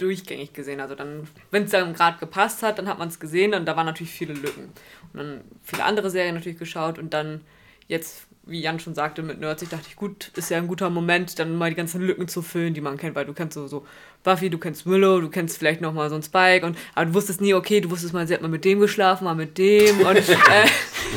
durchgängig 0.00 0.52
gesehen. 0.52 0.80
Also 0.80 0.94
dann, 0.94 1.26
wenn 1.50 1.64
es 1.64 1.70
dann 1.70 1.92
gerade 1.94 2.18
gepasst 2.18 2.62
hat, 2.62 2.78
dann 2.78 2.88
hat 2.88 2.98
man 2.98 3.08
es 3.08 3.20
gesehen 3.20 3.54
und 3.54 3.66
da 3.66 3.76
waren 3.76 3.86
natürlich 3.86 4.12
viele 4.12 4.34
Lücken. 4.34 4.72
Und 5.12 5.18
dann 5.18 5.40
viele 5.62 5.84
andere 5.84 6.10
Serien 6.10 6.34
natürlich 6.34 6.58
geschaut 6.58 6.98
und 6.98 7.12
dann 7.12 7.42
jetzt, 7.88 8.26
wie 8.46 8.60
Jan 8.60 8.80
schon 8.80 8.94
sagte, 8.94 9.22
mit 9.22 9.40
Nerds, 9.40 9.62
ich 9.62 9.68
dachte 9.68 9.88
gut, 9.96 10.30
ist 10.36 10.50
ja 10.50 10.58
ein 10.58 10.68
guter 10.68 10.90
Moment, 10.90 11.38
dann 11.38 11.56
mal 11.56 11.70
die 11.70 11.76
ganzen 11.76 12.00
Lücken 12.00 12.28
zu 12.28 12.40
füllen, 12.42 12.72
die 12.72 12.80
man 12.80 12.96
kennt, 12.96 13.14
weil 13.14 13.26
du 13.26 13.34
kennst 13.34 13.54
so, 13.54 13.66
so 13.66 13.86
Buffy, 14.22 14.50
du 14.50 14.58
kennst 14.58 14.86
Willow, 14.86 15.20
du 15.20 15.30
kennst 15.30 15.56
vielleicht 15.56 15.80
noch 15.80 15.94
mal 15.94 16.08
so 16.10 16.14
einen 16.14 16.22
Spike 16.22 16.66
und 16.66 16.76
aber 16.94 17.06
du 17.06 17.14
wusstest 17.14 17.40
nie, 17.40 17.54
okay, 17.54 17.80
du 17.80 17.90
wusstest 17.90 18.12
mal, 18.12 18.26
sie 18.26 18.34
hat 18.34 18.42
mal 18.42 18.48
mit 18.48 18.64
dem 18.64 18.78
geschlafen, 18.78 19.24
mal 19.24 19.34
mit 19.34 19.56
dem 19.56 20.00
und 20.00 20.16
äh, 20.28 20.34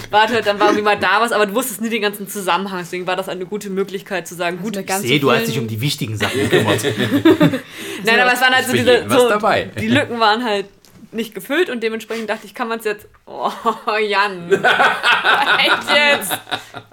warte, 0.10 0.42
dann 0.42 0.60
war 0.60 0.68
irgendwie 0.68 0.84
mal 0.84 0.98
da 0.98 1.20
was, 1.20 1.34
aber 1.34 1.46
du 1.46 1.54
wusstest 1.54 1.82
nie 1.82 1.90
den 1.90 2.02
ganzen 2.02 2.30
Zusammenhang, 2.30 2.80
deswegen 2.80 3.06
war 3.06 3.16
das 3.18 3.28
eine 3.28 3.46
gute 3.46 3.70
Möglichkeit 3.70 4.28
zu 4.28 4.36
sagen, 4.36 4.60
gut, 4.62 4.76
eine 4.76 4.82
Ich 4.82 4.88
ganz 4.88 5.02
sehe, 5.02 5.20
so 5.20 5.28
du 5.28 5.32
hast 5.34 5.48
dich 5.48 5.60
um 5.60 5.68
die 5.68 5.82
wichtigen 5.82 6.16
Sachen 6.16 6.40
gekümmert. 6.40 6.84
Nein, 8.06 8.20
aber 8.20 8.34
es 8.34 8.42
waren 8.42 8.54
halt 8.54 8.66
so 8.66 8.74
diese. 8.74 9.06
So, 9.10 9.30
dabei. 9.30 9.70
Die 9.80 9.88
Lücken 9.88 10.20
waren 10.20 10.44
halt 10.44 10.68
nicht 11.14 11.34
gefüllt 11.34 11.70
und 11.70 11.82
dementsprechend 11.82 12.30
dachte 12.30 12.46
ich, 12.46 12.54
kann 12.54 12.68
man 12.68 12.80
es 12.80 12.86
jetzt. 12.86 13.08
Oh, 13.26 13.52
Jan. 14.08 14.52
Echt 14.52 15.90
jetzt? 15.96 16.40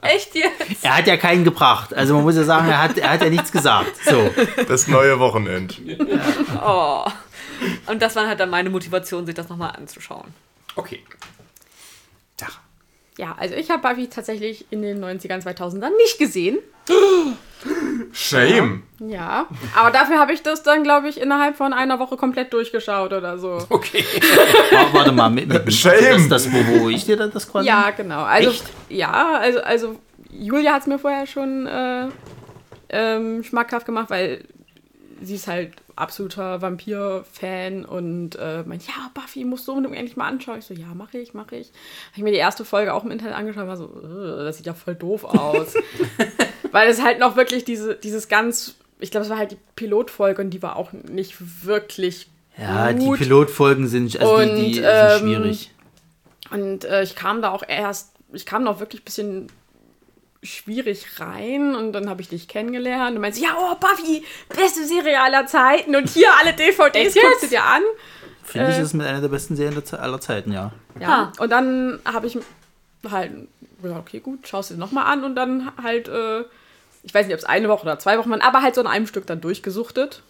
Echt 0.02 0.34
jetzt? 0.34 0.84
er 0.84 0.98
hat 0.98 1.06
ja 1.06 1.16
keinen 1.16 1.44
gebracht. 1.44 1.94
Also 1.94 2.14
man 2.14 2.22
muss 2.24 2.36
ja 2.36 2.44
sagen, 2.44 2.68
er 2.68 2.82
hat, 2.82 2.98
er 2.98 3.10
hat 3.10 3.22
ja 3.22 3.30
nichts 3.30 3.52
gesagt. 3.52 3.96
So. 4.04 4.30
Das 4.68 4.88
neue 4.88 5.18
Wochenend. 5.18 5.80
Oh. 6.64 7.04
Und 7.86 8.00
das 8.02 8.16
war 8.16 8.26
halt 8.26 8.40
dann 8.40 8.50
meine 8.50 8.70
Motivation, 8.70 9.26
sich 9.26 9.34
das 9.34 9.48
nochmal 9.48 9.76
anzuschauen. 9.76 10.32
Okay. 10.76 11.02
Ja. 12.40 12.48
Ja, 13.18 13.36
also 13.38 13.54
ich 13.54 13.70
habe 13.70 13.82
Buffy 13.86 14.08
tatsächlich 14.08 14.66
in 14.70 14.82
den 14.82 15.04
90ern, 15.04 15.42
2000ern 15.44 15.96
nicht 15.96 16.18
gesehen. 16.18 16.58
Shame. 18.12 18.82
Ja, 18.98 19.46
aber 19.74 19.90
dafür 19.90 20.18
habe 20.18 20.32
ich 20.32 20.42
das 20.42 20.62
dann, 20.62 20.82
glaube 20.82 21.08
ich, 21.08 21.20
innerhalb 21.20 21.56
von 21.56 21.72
einer 21.72 21.98
Woche 21.98 22.16
komplett 22.16 22.52
durchgeschaut 22.52 23.12
oder 23.12 23.38
so. 23.38 23.58
Okay. 23.68 24.04
Warte, 24.70 24.94
warte 24.94 25.12
mal, 25.12 25.30
mit, 25.30 25.48
mit, 25.48 25.72
Shame. 25.72 26.28
das, 26.28 26.44
das, 26.44 26.52
wo, 26.52 26.80
wo 26.80 26.88
ich 26.88 27.04
dir 27.04 27.16
das 27.16 27.50
quasi. 27.50 27.68
Ja, 27.68 27.90
genau. 27.90 28.22
Also, 28.22 28.50
Echt? 28.50 28.64
ja, 28.88 29.38
also, 29.38 29.60
also 29.60 29.96
Julia 30.30 30.72
hat 30.72 30.82
es 30.82 30.86
mir 30.86 30.98
vorher 30.98 31.26
schon 31.26 31.66
äh, 31.66 32.08
ähm, 32.90 33.42
schmackhaft 33.42 33.86
gemacht, 33.86 34.10
weil 34.10 34.44
sie 35.22 35.34
ist 35.34 35.46
halt 35.46 35.72
absoluter 35.96 36.62
Vampir-Fan 36.62 37.84
und 37.84 38.36
äh, 38.36 38.62
meint, 38.64 38.86
ja, 38.86 39.10
Buffy 39.14 39.44
musst 39.44 39.68
du 39.68 39.72
unbedingt 39.72 39.98
endlich 39.98 40.16
mal 40.16 40.28
anschauen. 40.28 40.58
Ich 40.58 40.64
so, 40.66 40.74
ja, 40.74 40.94
mache 40.94 41.18
ich, 41.18 41.34
mache 41.34 41.56
ich. 41.56 41.68
Habe 41.68 42.16
ich 42.16 42.22
mir 42.22 42.30
die 42.32 42.38
erste 42.38 42.64
Folge 42.64 42.94
auch 42.94 43.04
im 43.04 43.10
Internet 43.10 43.34
angeschaut 43.34 43.62
und 43.64 43.68
war 43.68 43.76
so, 43.76 43.84
"Ugh, 43.84 44.44
das 44.44 44.56
sieht 44.56 44.66
ja 44.66 44.74
voll 44.74 44.94
doof 44.94 45.24
aus. 45.24 45.74
weil 46.72 46.88
es 46.88 47.02
halt 47.02 47.18
noch 47.18 47.36
wirklich 47.36 47.64
diese, 47.64 47.94
dieses 47.96 48.28
ganz, 48.28 48.76
ich 48.98 49.10
glaube, 49.10 49.24
es 49.24 49.30
war 49.30 49.38
halt 49.38 49.52
die 49.52 49.58
Pilotfolge 49.76 50.40
und 50.42 50.50
die 50.50 50.62
war 50.62 50.76
auch 50.76 50.92
nicht 50.92 51.64
wirklich 51.64 52.28
Ja, 52.56 52.92
die 52.92 53.04
gut. 53.04 53.18
Pilotfolgen 53.18 53.88
sind, 53.88 54.18
also 54.20 54.38
die, 54.38 54.46
die 54.46 54.66
Und, 54.68 54.74
sind 54.74 54.84
ähm, 54.86 55.18
schwierig. 55.18 55.70
Und 56.50 56.84
äh, 56.84 57.02
ich 57.02 57.14
kam 57.14 57.42
da 57.42 57.50
auch 57.50 57.62
erst, 57.66 58.12
ich 58.32 58.46
kam 58.46 58.64
da 58.64 58.70
auch 58.72 58.80
wirklich 58.80 59.02
ein 59.02 59.04
bisschen 59.04 59.46
schwierig 60.42 61.20
rein 61.20 61.74
und 61.74 61.92
dann 61.92 62.08
habe 62.08 62.22
ich 62.22 62.28
dich 62.28 62.48
kennengelernt 62.48 63.14
und 63.14 63.20
meinst, 63.20 63.40
ja, 63.40 63.50
oh, 63.58 63.74
Buffy, 63.76 64.24
beste 64.48 64.86
Serie 64.86 65.20
aller 65.20 65.46
Zeiten 65.46 65.94
und 65.94 66.08
hier 66.08 66.28
alle 66.40 66.54
DVDs, 66.54 67.14
guckst 67.14 67.42
du 67.42 67.46
dir 67.48 67.62
an. 67.62 67.82
Finde 68.42 68.70
ich, 68.70 68.78
äh, 68.78 68.82
ist 68.82 68.94
mit 68.94 69.06
einer 69.06 69.20
der 69.20 69.28
besten 69.28 69.54
Serien 69.54 69.82
aller 69.92 70.20
Zeiten, 70.20 70.52
ja. 70.52 70.72
Ja. 70.98 71.32
Und 71.38 71.50
dann 71.50 72.00
habe 72.06 72.26
ich 72.26 72.38
halt 73.10 73.32
gesagt, 73.82 74.00
okay, 74.00 74.20
gut, 74.20 74.48
schaust 74.48 74.70
du 74.70 74.74
dir 74.74 74.80
nochmal 74.80 75.06
an 75.12 75.24
und 75.24 75.34
dann 75.36 75.72
halt, 75.82 76.08
äh, 76.08 76.40
ich 77.02 77.12
weiß 77.14 77.26
nicht, 77.26 77.34
ob 77.34 77.40
es 77.40 77.44
eine 77.44 77.68
Woche 77.68 77.82
oder 77.82 77.98
zwei 77.98 78.18
Wochen 78.18 78.30
waren, 78.30 78.42
aber 78.42 78.62
halt 78.62 78.74
so 78.74 78.80
in 78.80 78.86
einem 78.86 79.06
Stück 79.06 79.26
dann 79.26 79.40
durchgesuchtet. 79.40 80.22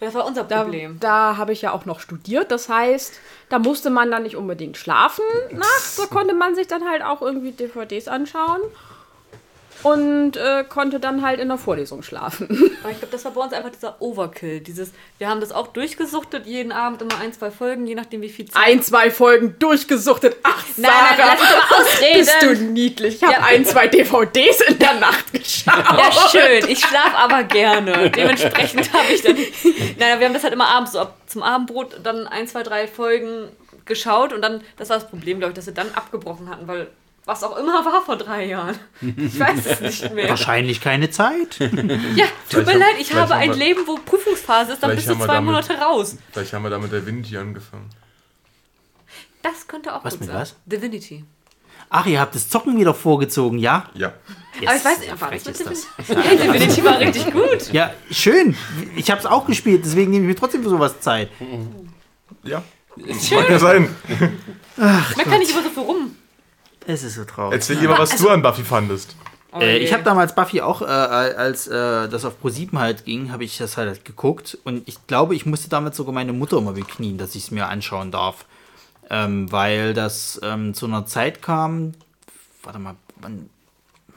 Das 0.00 0.14
war 0.14 0.24
unser 0.26 0.44
Da, 0.44 0.62
Problem. 0.62 0.98
da 0.98 1.36
habe 1.36 1.52
ich 1.52 1.60
ja 1.60 1.72
auch 1.72 1.84
noch 1.84 2.00
studiert. 2.00 2.50
Das 2.50 2.70
heißt, 2.70 3.12
da 3.50 3.58
musste 3.58 3.90
man 3.90 4.10
dann 4.10 4.22
nicht 4.22 4.34
unbedingt 4.36 4.78
schlafen 4.78 5.24
nachts. 5.52 5.96
Da 5.96 6.06
konnte 6.06 6.32
man 6.34 6.54
sich 6.54 6.66
dann 6.68 6.88
halt 6.88 7.02
auch 7.02 7.20
irgendwie 7.20 7.52
DVDs 7.52 8.08
anschauen. 8.08 8.60
Und 9.82 10.36
äh, 10.36 10.64
konnte 10.68 11.00
dann 11.00 11.22
halt 11.22 11.40
in 11.40 11.48
der 11.48 11.56
Vorlesung 11.58 12.02
schlafen. 12.02 12.48
Aber 12.82 12.92
ich 12.92 12.98
glaube, 12.98 13.12
das 13.12 13.24
war 13.24 13.32
bei 13.32 13.40
uns 13.42 13.52
einfach 13.52 13.70
dieser 13.70 14.00
Overkill. 14.00 14.60
Dieses, 14.60 14.92
wir 15.18 15.28
haben 15.28 15.40
das 15.40 15.52
auch 15.52 15.68
durchgesuchtet, 15.68 16.46
jeden 16.46 16.72
Abend 16.72 17.00
immer 17.02 17.18
ein, 17.20 17.32
zwei 17.32 17.50
Folgen, 17.50 17.86
je 17.86 17.94
nachdem 17.94 18.20
wie 18.22 18.28
viel 18.28 18.46
Zeit. 18.50 18.62
Ein, 18.62 18.82
zwei 18.82 19.10
Folgen 19.10 19.56
durchgesuchtet. 19.58 20.36
Ach, 20.42 20.64
Nein, 20.76 20.90
Sarah, 20.90 21.16
nein, 21.16 21.18
lass 21.18 21.40
mich 21.40 21.48
doch 21.48 21.70
mal 21.70 21.80
ausreden. 21.82 22.18
bist 22.18 22.42
du 22.42 22.64
niedlich. 22.72 23.14
Ich 23.16 23.22
habe 23.22 23.32
Ja. 23.32 23.42
ein, 23.44 23.64
zwei 23.64 23.88
DVDs 23.88 24.60
in 24.62 24.78
der 24.78 24.94
Nacht 24.94 25.32
geschaut. 25.32 25.74
Ja, 25.76 26.10
schön. 26.30 26.68
Ich 26.68 26.80
schlafe 26.80 27.16
aber 27.16 27.42
gerne. 27.44 28.10
Dementsprechend 28.10 28.92
habe 28.92 29.12
ich 29.12 29.22
dann. 29.22 29.36
Nein, 29.98 30.18
wir 30.18 30.26
haben 30.26 30.34
das 30.34 30.42
halt 30.44 30.52
immer 30.52 30.68
abends 30.68 30.92
so 30.92 30.98
ab 31.00 31.16
zum 31.26 31.42
Abendbrot 31.42 32.00
dann 32.02 32.26
ein, 32.26 32.46
zwei, 32.48 32.62
drei 32.62 32.86
Folgen 32.88 33.48
geschaut 33.86 34.32
und 34.32 34.42
dann, 34.42 34.62
das 34.76 34.88
war 34.90 34.98
das 34.98 35.08
Problem, 35.08 35.38
glaube 35.38 35.52
ich, 35.52 35.56
dass 35.56 35.66
wir 35.66 35.74
dann 35.74 35.90
abgebrochen 35.94 36.48
hatten, 36.50 36.68
weil 36.68 36.88
was 37.26 37.44
auch 37.44 37.56
immer 37.58 37.84
war 37.84 38.02
vor 38.04 38.16
drei 38.16 38.46
Jahren. 38.46 38.76
Ich 39.00 39.38
weiß 39.38 39.66
es 39.66 39.80
nicht 39.80 40.14
mehr. 40.14 40.28
Wahrscheinlich 40.30 40.80
keine 40.80 41.10
Zeit. 41.10 41.58
Ja, 41.60 41.66
tut 41.68 42.64
Vielleicht 42.64 42.66
mir 42.66 42.78
leid, 42.78 42.94
ich 42.98 43.14
habe 43.14 43.34
ein 43.34 43.50
wir- 43.50 43.56
Leben, 43.56 43.82
wo 43.86 43.96
Prüfungsphase 43.96 44.72
ist, 44.72 44.82
dann 44.82 44.94
bist 44.96 45.08
du 45.08 45.14
zwei 45.14 45.26
damit- 45.26 45.44
Monate 45.44 45.74
raus. 45.74 46.16
Vielleicht 46.32 46.52
haben 46.52 46.62
wir 46.64 46.70
da 46.70 46.78
mit 46.78 46.90
der 46.92 47.00
Divinity 47.00 47.36
angefangen. 47.36 47.88
Das 49.42 49.66
könnte 49.66 49.94
auch 49.94 50.04
Was 50.04 50.14
gut 50.14 50.20
mit 50.22 50.30
sein. 50.30 50.38
was? 50.40 50.56
Divinity. 50.66 51.24
Ach, 51.88 52.06
ihr 52.06 52.20
habt 52.20 52.34
das 52.34 52.48
Zocken 52.48 52.78
wieder 52.78 52.94
vorgezogen, 52.94 53.58
ja? 53.58 53.88
Ja. 53.94 54.12
Aber 54.64 54.76
ich 54.76 54.84
weiß 54.84 54.84
Yes, 54.84 55.00
nicht, 55.00 55.20
war 55.20 55.30
das 55.30 55.46
ist 55.46 55.58
mit 55.58 55.70
das. 55.70 55.86
Definitiv? 55.96 56.44
Ja, 56.44 56.52
Definitiv 56.52 56.84
war 56.84 57.00
richtig 57.00 57.32
gut. 57.32 57.72
Ja, 57.72 57.94
schön. 58.10 58.56
Ich 58.96 59.10
habe 59.10 59.20
es 59.20 59.26
auch 59.26 59.46
gespielt, 59.46 59.82
deswegen 59.84 60.10
nehme 60.10 60.24
ich 60.24 60.28
mir 60.28 60.36
trotzdem 60.36 60.62
für 60.62 60.68
sowas 60.68 61.00
Zeit. 61.00 61.30
Ja. 62.44 62.62
Mag 62.96 63.50
ja 63.50 63.58
sein. 63.58 63.94
Man 64.76 65.02
kann 65.24 65.38
nicht 65.38 65.50
immer 65.50 65.62
so 65.62 65.70
viel 65.70 65.82
rum. 65.82 66.16
Es 66.86 67.02
ist 67.02 67.14
so 67.14 67.24
traurig. 67.24 67.54
Erzähl 67.54 67.78
lieber, 67.78 67.98
was 67.98 68.16
du 68.16 68.28
an 68.28 68.42
Buffy 68.42 68.62
fandest. 68.62 69.16
Oh 69.52 69.58
Äh, 69.58 69.78
ich 69.78 69.92
habe 69.92 70.04
damals 70.04 70.34
Buffy 70.34 70.60
auch, 70.60 70.80
äh, 70.82 70.84
als 70.84 71.66
äh, 71.66 72.08
das 72.08 72.24
auf 72.24 72.34
Pro7 72.42 72.78
halt 72.78 73.04
ging, 73.04 73.32
habe 73.32 73.44
ich 73.44 73.58
das 73.58 73.76
halt 73.76 74.04
geguckt. 74.04 74.56
Und 74.64 74.86
ich 74.86 75.06
glaube, 75.06 75.34
ich 75.34 75.44
musste 75.44 75.68
damals 75.68 75.96
sogar 75.96 76.14
meine 76.14 76.32
Mutter 76.32 76.58
immer 76.58 76.72
beknien, 76.72 77.18
dass 77.18 77.34
ich 77.34 77.44
es 77.44 77.50
mir 77.50 77.66
anschauen 77.68 78.10
darf. 78.10 78.44
Ähm, 79.12 79.50
weil 79.50 79.92
das 79.92 80.40
ähm, 80.44 80.72
zu 80.72 80.86
einer 80.86 81.04
Zeit 81.04 81.42
kam, 81.42 81.94
warte 82.62 82.78
mal, 82.78 82.94
wann, 83.20 83.50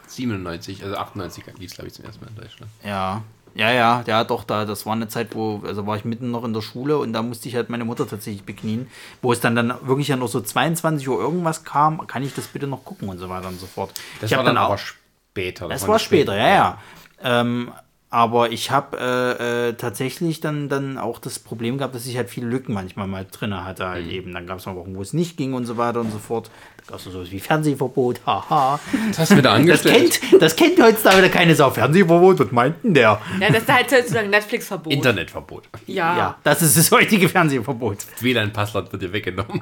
97, 0.08 0.84
also 0.84 0.96
98 0.98 1.46
lief 1.58 1.72
es, 1.72 1.76
glaube 1.76 1.88
ich, 1.88 1.94
zum 1.96 2.06
ersten 2.06 2.24
Mal 2.24 2.30
in 2.30 2.36
Deutschland. 2.36 2.72
ja, 2.84 3.24
ja, 3.56 3.72
ja, 3.72 4.04
ja, 4.08 4.24
doch, 4.24 4.44
da, 4.44 4.66
das 4.66 4.86
war 4.86 4.94
eine 4.94 5.08
Zeit, 5.08 5.36
wo, 5.36 5.62
also 5.66 5.86
war 5.86 5.96
ich 5.96 6.06
mitten 6.06 6.32
noch 6.32 6.44
in 6.44 6.54
der 6.54 6.62
Schule 6.62 6.98
und 6.98 7.14
da 7.14 7.22
musste 7.22 7.48
ich 7.48 7.56
halt 7.56 7.70
meine 7.70 7.86
Mutter 7.86 8.08
tatsächlich 8.08 8.44
beknien, 8.44 8.88
wo 9.22 9.32
es 9.32 9.40
dann 9.40 9.56
dann 9.56 9.74
wirklich 9.84 10.08
ja 10.08 10.16
noch 10.16 10.28
so 10.28 10.42
22 10.42 11.08
Uhr 11.08 11.20
irgendwas 11.20 11.64
kam, 11.64 12.06
kann 12.08 12.24
ich 12.24 12.34
das 12.34 12.48
bitte 12.48 12.68
noch 12.68 12.84
gucken 12.84 13.10
und 13.10 13.20
so 13.20 13.30
weiter 13.30 13.48
und 13.48 13.60
so 13.60 13.68
fort. 13.68 13.94
Das 14.22 14.32
ich 14.32 14.38
war 14.38 14.44
hab 14.44 14.48
dann 14.48 14.58
aber 14.58 14.78
später. 14.78 15.68
Das 15.68 15.84
war 15.84 15.90
war 15.90 15.96
nicht 15.96 16.06
später, 16.06 16.36
ja, 16.36 16.48
ja. 16.48 16.78
Ähm, 17.22 17.72
aber 18.14 18.52
ich 18.52 18.70
habe 18.70 18.98
äh, 19.00 19.70
äh, 19.70 19.74
tatsächlich 19.74 20.40
dann, 20.40 20.70
dann 20.70 21.00
auch 21.00 21.18
das 21.18 21.40
Problem 21.40 21.80
gehabt, 21.80 21.96
dass 21.96 22.06
ich 22.06 22.16
halt 22.16 22.30
viele 22.30 22.46
Lücken 22.46 22.72
manchmal 22.72 23.08
mal 23.08 23.26
drin 23.26 23.56
hatte. 23.66 23.88
Halt 23.88 24.08
eben. 24.08 24.32
Dann 24.34 24.46
gab 24.46 24.60
es 24.60 24.68
mal 24.68 24.76
Wochen, 24.76 24.96
wo 24.96 25.02
es 25.02 25.14
nicht 25.14 25.36
ging 25.36 25.56
und 25.56 25.66
so 25.66 25.78
weiter 25.78 26.00
und 26.00 26.12
so 26.12 26.20
fort. 26.20 26.52
Gab 26.88 26.98
es 26.98 27.06
sowas 27.06 27.32
wie 27.32 27.40
Fernsehverbot, 27.40 28.20
haha. 28.26 28.78
Das 29.08 29.20
hast 29.20 29.32
du 29.32 29.38
wieder 29.38 29.52
Das 29.52 29.60
angestellt. 29.60 30.20
kennt, 30.22 30.42
das 30.42 30.56
kennt 30.56 30.82
heutzutage 30.82 31.30
keine 31.30 31.56
Sau. 31.56 31.72
Fernsehverbot, 31.72 32.40
was 32.40 32.52
meint 32.52 32.76
denn 32.84 32.94
der? 32.94 33.22
Ja, 33.40 33.50
das 33.50 33.64
ist 33.64 33.72
halt 33.74 33.90
sozusagen 33.90 34.30
Netflix-Verbot. 34.30 34.92
Internetverbot. 34.92 35.64
Ja. 35.88 36.18
Ja, 36.18 36.38
das 36.44 36.62
ist 36.62 36.78
das 36.78 36.92
heutige 36.92 37.30
Fernsehverbot. 37.30 38.00
Das 38.14 38.22
WLAN-Passwort 38.22 38.92
wird 38.92 39.02
dir 39.02 39.14
weggenommen. 39.14 39.62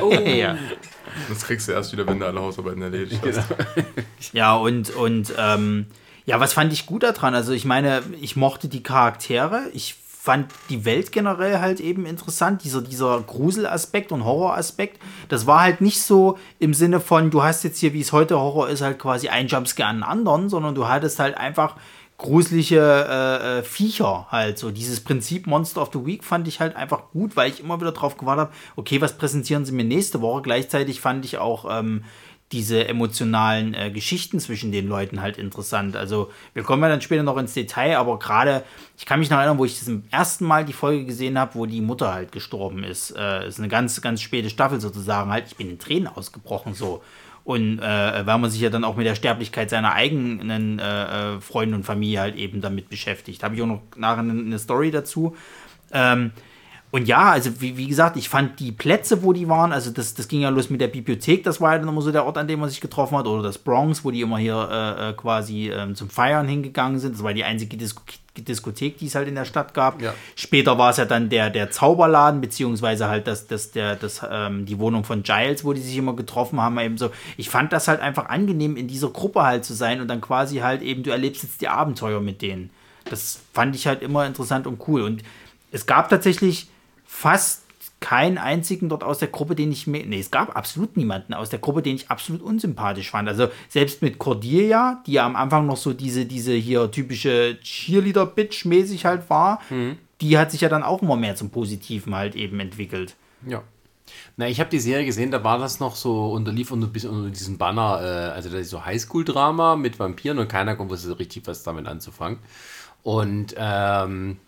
Oh. 0.00 0.12
Ja, 0.24 0.56
Das 1.28 1.44
kriegst 1.44 1.66
du 1.68 1.72
erst 1.72 1.92
wieder, 1.92 2.06
wenn 2.06 2.20
du 2.20 2.26
alle 2.26 2.40
Hausarbeiten 2.40 2.80
erledigt 2.82 3.20
hast. 3.26 3.42
ja 4.32 4.54
und, 4.54 4.90
und 4.90 5.32
ähm, 5.38 5.86
ja, 6.26 6.38
was 6.38 6.52
fand 6.52 6.72
ich 6.72 6.86
gut 6.86 7.02
daran? 7.02 7.34
Also 7.34 7.52
ich 7.52 7.64
meine, 7.64 8.02
ich 8.20 8.36
mochte 8.36 8.68
die 8.68 8.82
Charaktere. 8.84 9.64
Ich 9.74 9.96
fand 10.22 10.52
die 10.68 10.84
Welt 10.84 11.10
generell 11.10 11.58
halt 11.58 11.80
eben 11.80 12.06
interessant, 12.06 12.62
dieser, 12.62 12.80
dieser 12.80 13.20
Gruselaspekt 13.22 14.12
und 14.12 14.24
Horroraspekt. 14.24 15.02
Das 15.28 15.48
war 15.48 15.62
halt 15.62 15.80
nicht 15.80 16.00
so 16.00 16.38
im 16.60 16.74
Sinne 16.74 17.00
von, 17.00 17.32
du 17.32 17.42
hast 17.42 17.64
jetzt 17.64 17.80
hier, 17.80 17.92
wie 17.92 18.02
es 18.02 18.12
heute 18.12 18.38
Horror 18.38 18.68
ist, 18.68 18.82
halt 18.82 19.00
quasi 19.00 19.30
ein 19.30 19.48
Jumpscare 19.48 19.88
an 19.88 19.96
den 19.96 20.02
anderen, 20.04 20.48
sondern 20.48 20.76
du 20.76 20.86
hattest 20.86 21.18
halt 21.18 21.36
einfach 21.36 21.74
gruselige 22.18 22.78
äh, 22.78 23.58
äh, 23.58 23.62
Viecher 23.64 24.28
halt 24.30 24.60
so. 24.60 24.70
Dieses 24.70 25.00
Prinzip 25.00 25.48
Monster 25.48 25.82
of 25.82 25.90
the 25.92 26.06
Week 26.06 26.22
fand 26.22 26.46
ich 26.46 26.60
halt 26.60 26.76
einfach 26.76 27.10
gut, 27.10 27.34
weil 27.34 27.50
ich 27.50 27.58
immer 27.58 27.80
wieder 27.80 27.90
drauf 27.90 28.16
gewartet 28.16 28.46
habe, 28.46 28.54
okay, 28.76 29.00
was 29.00 29.18
präsentieren 29.18 29.64
sie 29.64 29.72
mir 29.72 29.84
nächste 29.84 30.20
Woche? 30.20 30.42
Gleichzeitig 30.42 31.00
fand 31.00 31.24
ich 31.24 31.38
auch 31.38 31.66
ähm, 31.68 32.04
diese 32.52 32.86
emotionalen 32.86 33.74
äh, 33.74 33.90
Geschichten 33.90 34.38
zwischen 34.38 34.70
den 34.70 34.86
Leuten 34.86 35.22
halt 35.22 35.38
interessant. 35.38 35.96
Also 35.96 36.30
wir 36.52 36.62
kommen 36.62 36.82
ja 36.82 36.90
dann 36.90 37.00
später 37.00 37.22
noch 37.22 37.38
ins 37.38 37.54
Detail, 37.54 37.96
aber 37.96 38.18
gerade, 38.18 38.62
ich 38.98 39.06
kann 39.06 39.18
mich 39.18 39.30
noch 39.30 39.38
erinnern, 39.38 39.58
wo 39.58 39.64
ich 39.64 39.82
zum 39.82 40.04
ersten 40.10 40.44
Mal 40.44 40.64
die 40.64 40.74
Folge 40.74 41.06
gesehen 41.06 41.38
habe, 41.38 41.54
wo 41.54 41.66
die 41.66 41.80
Mutter 41.80 42.12
halt 42.12 42.30
gestorben 42.30 42.84
ist. 42.84 43.16
Äh, 43.16 43.48
ist 43.48 43.58
eine 43.58 43.68
ganz, 43.68 44.00
ganz 44.02 44.20
späte 44.20 44.50
Staffel 44.50 44.80
sozusagen 44.80 45.30
halt. 45.30 45.46
Ich 45.46 45.56
bin 45.56 45.70
in 45.70 45.78
Tränen 45.78 46.08
ausgebrochen 46.08 46.74
so. 46.74 47.02
Und 47.44 47.80
äh, 47.80 48.26
weil 48.26 48.38
man 48.38 48.50
sich 48.50 48.60
ja 48.60 48.70
dann 48.70 48.84
auch 48.84 48.96
mit 48.96 49.06
der 49.06 49.16
Sterblichkeit 49.16 49.70
seiner 49.70 49.94
eigenen 49.94 50.78
äh, 50.78 51.36
äh, 51.36 51.40
Freunde 51.40 51.74
und 51.74 51.84
Familie 51.84 52.20
halt 52.20 52.36
eben 52.36 52.60
damit 52.60 52.88
beschäftigt. 52.88 53.42
Habe 53.42 53.56
ich 53.56 53.62
auch 53.62 53.66
noch 53.66 53.82
nachher 53.96 54.20
eine, 54.20 54.32
eine 54.32 54.58
Story 54.58 54.90
dazu. 54.92 55.34
Ähm, 55.92 56.32
und 56.92 57.08
ja, 57.08 57.30
also 57.30 57.62
wie, 57.62 57.78
wie 57.78 57.86
gesagt, 57.86 58.18
ich 58.18 58.28
fand 58.28 58.60
die 58.60 58.70
Plätze, 58.70 59.22
wo 59.22 59.32
die 59.32 59.48
waren, 59.48 59.72
also 59.72 59.90
das, 59.90 60.12
das 60.12 60.28
ging 60.28 60.42
ja 60.42 60.50
los 60.50 60.68
mit 60.68 60.78
der 60.78 60.88
Bibliothek, 60.88 61.42
das 61.42 61.58
war 61.58 61.72
ja 61.72 61.78
dann 61.78 61.88
immer 61.88 62.02
so 62.02 62.12
der 62.12 62.26
Ort, 62.26 62.36
an 62.36 62.46
dem 62.46 62.60
man 62.60 62.68
sich 62.68 62.82
getroffen 62.82 63.16
hat, 63.16 63.26
oder 63.26 63.42
das 63.42 63.56
Bronx, 63.56 64.04
wo 64.04 64.10
die 64.10 64.20
immer 64.20 64.36
hier 64.36 64.68
äh, 64.70 65.08
äh, 65.08 65.12
quasi 65.14 65.70
ähm, 65.70 65.94
zum 65.94 66.10
Feiern 66.10 66.46
hingegangen 66.46 66.98
sind. 66.98 67.14
Das 67.14 67.22
war 67.22 67.32
die 67.32 67.44
einzige 67.44 67.78
Disko 67.78 68.02
Diskothek, 68.36 68.98
die 68.98 69.06
es 69.06 69.14
halt 69.14 69.28
in 69.28 69.34
der 69.34 69.44
Stadt 69.44 69.74
gab. 69.74 70.00
Ja. 70.00 70.14
Später 70.36 70.78
war 70.78 70.90
es 70.90 70.96
ja 70.96 71.04
dann 71.04 71.28
der, 71.28 71.50
der 71.50 71.70
Zauberladen, 71.70 72.40
beziehungsweise 72.40 73.08
halt 73.08 73.26
das, 73.26 73.46
das, 73.46 73.72
der, 73.72 73.96
das, 73.96 74.22
ähm, 74.30 74.64
die 74.64 74.78
Wohnung 74.78 75.04
von 75.04 75.22
Giles, 75.22 75.64
wo 75.64 75.74
die 75.74 75.82
sich 75.82 75.96
immer 75.98 76.16
getroffen 76.16 76.58
haben. 76.60 76.78
Eben 76.78 76.96
so. 76.96 77.10
Ich 77.36 77.50
fand 77.50 77.74
das 77.74 77.88
halt 77.88 78.00
einfach 78.00 78.30
angenehm, 78.30 78.76
in 78.76 78.88
dieser 78.88 79.10
Gruppe 79.10 79.42
halt 79.42 79.66
zu 79.66 79.74
sein 79.74 80.00
und 80.00 80.08
dann 80.08 80.22
quasi 80.22 80.58
halt 80.58 80.80
eben, 80.80 81.02
du 81.02 81.10
erlebst 81.10 81.42
jetzt 81.42 81.60
die 81.60 81.68
Abenteuer 81.68 82.20
mit 82.20 82.40
denen. 82.40 82.70
Das 83.04 83.40
fand 83.52 83.76
ich 83.76 83.86
halt 83.86 84.02
immer 84.02 84.24
interessant 84.24 84.66
und 84.66 84.80
cool. 84.88 85.02
Und 85.02 85.22
es 85.70 85.84
gab 85.84 86.08
tatsächlich 86.08 86.68
fast 87.12 87.62
keinen 88.00 88.38
einzigen 88.38 88.88
dort 88.88 89.04
aus 89.04 89.18
der 89.18 89.28
Gruppe, 89.28 89.54
den 89.54 89.70
ich 89.70 89.86
mir. 89.86 90.04
Nee, 90.04 90.18
es 90.18 90.30
gab 90.30 90.56
absolut 90.56 90.96
niemanden 90.96 91.34
aus 91.34 91.50
der 91.50 91.60
Gruppe, 91.60 91.82
den 91.82 91.94
ich 91.94 92.10
absolut 92.10 92.42
unsympathisch 92.42 93.10
fand. 93.10 93.28
Also 93.28 93.48
selbst 93.68 94.02
mit 94.02 94.18
Cordelia, 94.18 95.02
die 95.06 95.12
ja 95.12 95.26
am 95.26 95.36
Anfang 95.36 95.66
noch 95.66 95.76
so 95.76 95.92
diese, 95.92 96.26
diese 96.26 96.52
hier 96.52 96.90
typische 96.90 97.58
Cheerleader-Bitch-mäßig 97.62 99.04
halt 99.04 99.30
war, 99.30 99.60
die 100.20 100.38
hat 100.38 100.50
sich 100.50 100.62
ja 100.62 100.68
dann 100.68 100.82
auch 100.82 101.02
immer 101.02 101.16
mehr 101.16 101.36
zum 101.36 101.50
Positiven 101.50 102.14
halt 102.14 102.34
eben 102.34 102.58
entwickelt. 102.58 103.14
Ja. 103.46 103.62
Na, 104.36 104.48
ich 104.48 104.58
habe 104.58 104.70
die 104.70 104.80
Serie 104.80 105.06
gesehen, 105.06 105.30
da 105.30 105.44
war 105.44 105.58
das 105.58 105.78
noch 105.78 105.94
so 105.94 106.32
unter 106.32 106.50
lief 106.50 106.72
unter, 106.72 106.88
unter 107.08 107.30
diesem 107.30 107.56
Banner, 107.56 108.00
äh, 108.02 108.32
also 108.32 108.48
das 108.48 108.62
ist 108.62 108.70
so 108.70 108.84
Highschool-Drama 108.84 109.76
mit 109.76 109.98
Vampiren 109.98 110.38
und 110.38 110.48
keiner 110.48 110.76
wusste 110.78 111.08
so 111.08 111.14
richtig 111.14 111.46
was 111.46 111.62
damit 111.62 111.86
anzufangen. 111.86 112.38
Und 113.04 113.54
ähm, 113.56 114.38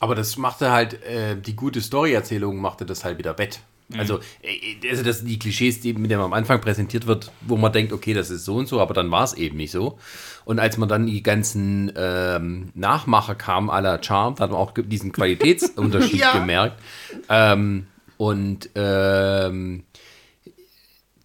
aber 0.00 0.14
das 0.14 0.36
machte 0.36 0.70
halt, 0.72 1.02
äh, 1.04 1.36
die 1.36 1.54
gute 1.54 1.80
Storyerzählung 1.80 2.56
machte 2.60 2.84
das 2.84 3.04
halt 3.04 3.18
wieder 3.18 3.38
wett. 3.38 3.60
Also, 3.96 4.20
äh, 4.42 4.88
also 4.88 5.02
das, 5.02 5.24
die 5.24 5.38
Klischees, 5.38 5.80
die, 5.80 5.92
mit 5.94 6.10
denen 6.10 6.20
man 6.20 6.26
am 6.26 6.32
Anfang 6.32 6.60
präsentiert 6.60 7.06
wird, 7.06 7.32
wo 7.40 7.56
man 7.56 7.72
denkt, 7.72 7.92
okay, 7.92 8.14
das 8.14 8.30
ist 8.30 8.44
so 8.44 8.54
und 8.56 8.68
so, 8.68 8.80
aber 8.80 8.94
dann 8.94 9.10
war 9.10 9.24
es 9.24 9.34
eben 9.34 9.56
nicht 9.56 9.72
so. 9.72 9.98
Und 10.44 10.58
als 10.60 10.76
man 10.76 10.88
dann 10.88 11.06
die 11.06 11.22
ganzen 11.22 11.92
ähm, 11.96 12.70
Nachmacher 12.74 13.34
kamen, 13.34 13.68
à 13.68 13.80
la 13.80 14.00
Charmed, 14.02 14.38
hat 14.40 14.50
man 14.50 14.58
auch 14.60 14.72
diesen 14.76 15.10
Qualitätsunterschied 15.12 16.20
Ja. 16.20 16.32
gemerkt. 16.32 16.80
Ähm, 17.28 17.86
und 18.16 18.70
ähm, 18.76 19.82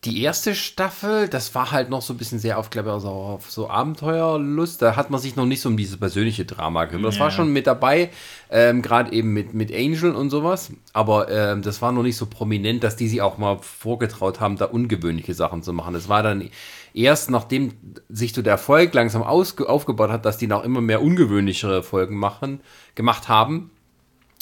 die 0.06 0.22
erste 0.22 0.54
Staffel, 0.54 1.28
das 1.28 1.56
war 1.56 1.72
halt 1.72 1.90
noch 1.90 2.02
so 2.02 2.14
ein 2.14 2.18
bisschen 2.18 2.38
sehr 2.40 2.60
auf, 2.60 2.70
glaube 2.70 2.90
ich, 2.90 2.94
also 2.94 3.10
auf 3.10 3.50
so 3.50 3.70
Abenteuerlust. 3.70 4.82
Da 4.82 4.96
hat 4.96 5.10
man 5.10 5.20
sich 5.20 5.36
noch 5.36 5.46
nicht 5.46 5.62
so 5.62 5.70
um 5.70 5.78
dieses 5.78 5.98
persönliche 5.98 6.46
Drama 6.46 6.86
gekümmert. 6.86 7.14
Das 7.14 7.20
war 7.20 7.32
schon 7.32 7.52
mit 7.52 7.66
dabei, 7.66 8.12
ähm, 8.50 8.82
gerade 8.82 9.12
eben 9.12 9.34
mit, 9.34 9.54
mit 9.54 9.74
Angel 9.74 10.14
und 10.14 10.30
sowas. 10.30 10.72
Aber 10.94 11.30
ähm, 11.30 11.62
das 11.64 11.82
war 11.82 11.92
noch 11.92 12.04
nicht 12.04 12.18
so 12.18 12.28
prominent, 12.28 12.84
dass 12.84 12.96
die 12.96 13.08
sich 13.08 13.22
auch 13.22 13.38
mal 13.38 13.58
vorgetraut 13.60 14.40
haben, 14.40 14.58
da 14.58 14.66
ungewöhnliche 14.66 15.34
Sachen 15.34 15.64
zu 15.64 15.74
machen. 15.74 15.94
Das 15.94 16.08
war 16.08 16.22
dann 16.22 16.50
erst, 16.94 17.32
nachdem 17.32 17.74
sich 18.08 18.34
so 18.34 18.42
der 18.42 18.54
Erfolg 18.54 18.94
langsam 18.94 19.24
aufgebaut 19.24 20.10
hat, 20.12 20.26
dass 20.26 20.38
die 20.38 20.48
noch 20.48 20.64
immer 20.64 20.82
mehr 20.82 21.02
ungewöhnlichere 21.02 21.82
Folgen 21.84 22.18
machen, 22.18 22.62
gemacht 22.94 23.28
haben 23.28 23.72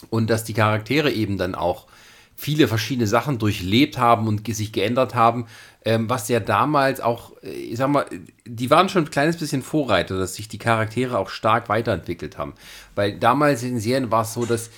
und 0.10 0.30
dass 0.30 0.44
die 0.44 0.54
Charaktere 0.54 1.12
eben 1.12 1.38
dann 1.38 1.56
auch 1.56 1.88
viele 2.36 2.68
verschiedene 2.68 3.08
Sachen 3.08 3.38
durchlebt 3.38 3.98
haben 3.98 4.28
und 4.28 4.48
sich 4.54 4.72
geändert 4.72 5.16
haben, 5.16 5.46
ähm, 5.86 6.10
was 6.10 6.30
ja 6.30 6.40
damals 6.40 7.02
auch, 7.02 7.32
äh, 7.44 7.50
ich 7.50 7.78
sag 7.78 7.90
mal, 7.90 8.06
die 8.46 8.70
waren 8.70 8.90
schon 8.90 9.04
ein 9.04 9.12
kleines 9.12 9.38
bisschen 9.38 9.62
Vorreiter, 9.62 10.18
dass 10.18 10.36
sich 10.36 10.48
die 10.48 10.58
Charaktere 10.58 11.18
auch 11.18 11.30
stark 11.30 11.70
weiterentwickelt 11.70 12.38
haben. 12.38 12.54
Weil 12.96 13.18
damals 13.18 13.64
in 13.64 13.80
Serien 13.80 14.12
war 14.12 14.24
es 14.24 14.34
so, 14.34 14.46
dass 14.46 14.70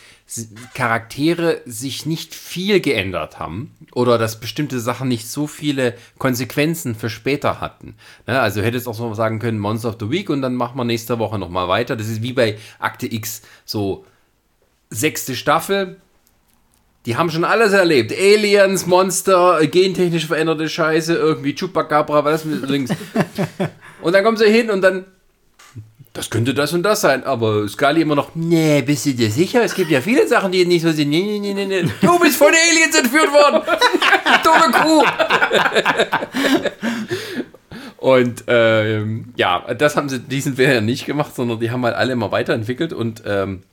Charaktere 0.73 1.61
sich 1.65 2.07
nicht 2.07 2.33
viel 2.33 2.79
geändert 2.79 3.37
haben 3.37 3.75
oder 3.93 4.17
dass 4.17 4.39
bestimmte 4.39 4.79
Sachen 4.79 5.07
nicht 5.07 5.27
so 5.27 5.45
viele 5.45 5.93
Konsequenzen 6.17 6.95
für 6.95 7.11
später 7.11 7.61
hatten. 7.61 7.93
Ne? 8.25 8.39
Also 8.39 8.61
du 8.61 8.65
hättest 8.65 8.87
auch 8.87 8.95
so 8.95 9.13
sagen 9.13 9.37
können, 9.37 9.59
Monster 9.59 9.89
of 9.89 9.97
the 9.99 10.09
Week 10.09 10.31
und 10.31 10.41
dann 10.41 10.55
machen 10.55 10.77
wir 10.77 10.83
nächste 10.83 11.19
Woche 11.19 11.37
nochmal 11.37 11.67
weiter. 11.67 11.95
Das 11.95 12.07
ist 12.07 12.23
wie 12.23 12.33
bei 12.33 12.57
Akte 12.79 13.11
X, 13.11 13.43
so 13.65 14.05
sechste 14.89 15.35
Staffel. 15.35 15.97
Die 17.05 17.15
haben 17.15 17.29
schon 17.29 17.43
alles 17.43 17.71
erlebt. 17.73 18.11
Aliens, 18.11 18.87
Monster, 18.87 19.65
gentechnisch 19.67 20.25
veränderte 20.25 20.67
Scheiße, 20.67 21.13
irgendwie 21.13 21.53
Chupacabra, 21.53 22.25
was 22.25 22.45
mit 22.45 22.67
links. 22.67 22.91
und 24.01 24.13
dann 24.13 24.23
kommen 24.23 24.37
sie 24.37 24.49
hin 24.49 24.69
und 24.69 24.81
dann. 24.81 25.05
Das 26.13 26.29
könnte 26.29 26.53
das 26.53 26.71
und 26.71 26.83
das 26.83 27.01
sein, 27.01 27.25
aber 27.25 27.67
Scully 27.67 28.01
immer 28.01 28.15
noch, 28.15 28.35
nee, 28.35 28.81
bist 28.81 29.05
du 29.05 29.13
dir 29.13 29.29
sicher? 29.29 29.61
Es 29.63 29.75
gibt 29.75 29.91
ja 29.91 29.99
viele 29.99 30.25
Sachen, 30.25 30.49
die 30.49 30.65
nicht 30.65 30.83
so 30.83 30.91
sind. 30.93 31.09
Nee, 31.09 31.21
nee, 31.23 31.39
nee, 31.39 31.53
nee, 31.53 31.65
nee. 31.65 31.91
Du 32.01 32.17
bist 32.19 32.37
von 32.37 32.47
Aliens 32.47 32.95
entführt 32.97 33.33
worden! 33.33 33.61
Dumme 34.41 34.71
Kuh! 34.71 35.03
Und 37.97 38.43
ähm, 38.47 39.33
ja, 39.35 39.73
das 39.73 39.97
haben 39.97 40.09
sie 40.09 40.19
diesen 40.19 40.55
Fehler 40.55 40.79
nicht 40.79 41.05
gemacht, 41.05 41.35
sondern 41.35 41.59
die 41.59 41.71
haben 41.71 41.83
halt 41.83 41.95
alle 41.95 42.13
immer 42.13 42.31
weiterentwickelt 42.31 42.93
und 42.93 43.23
ähm, 43.25 43.63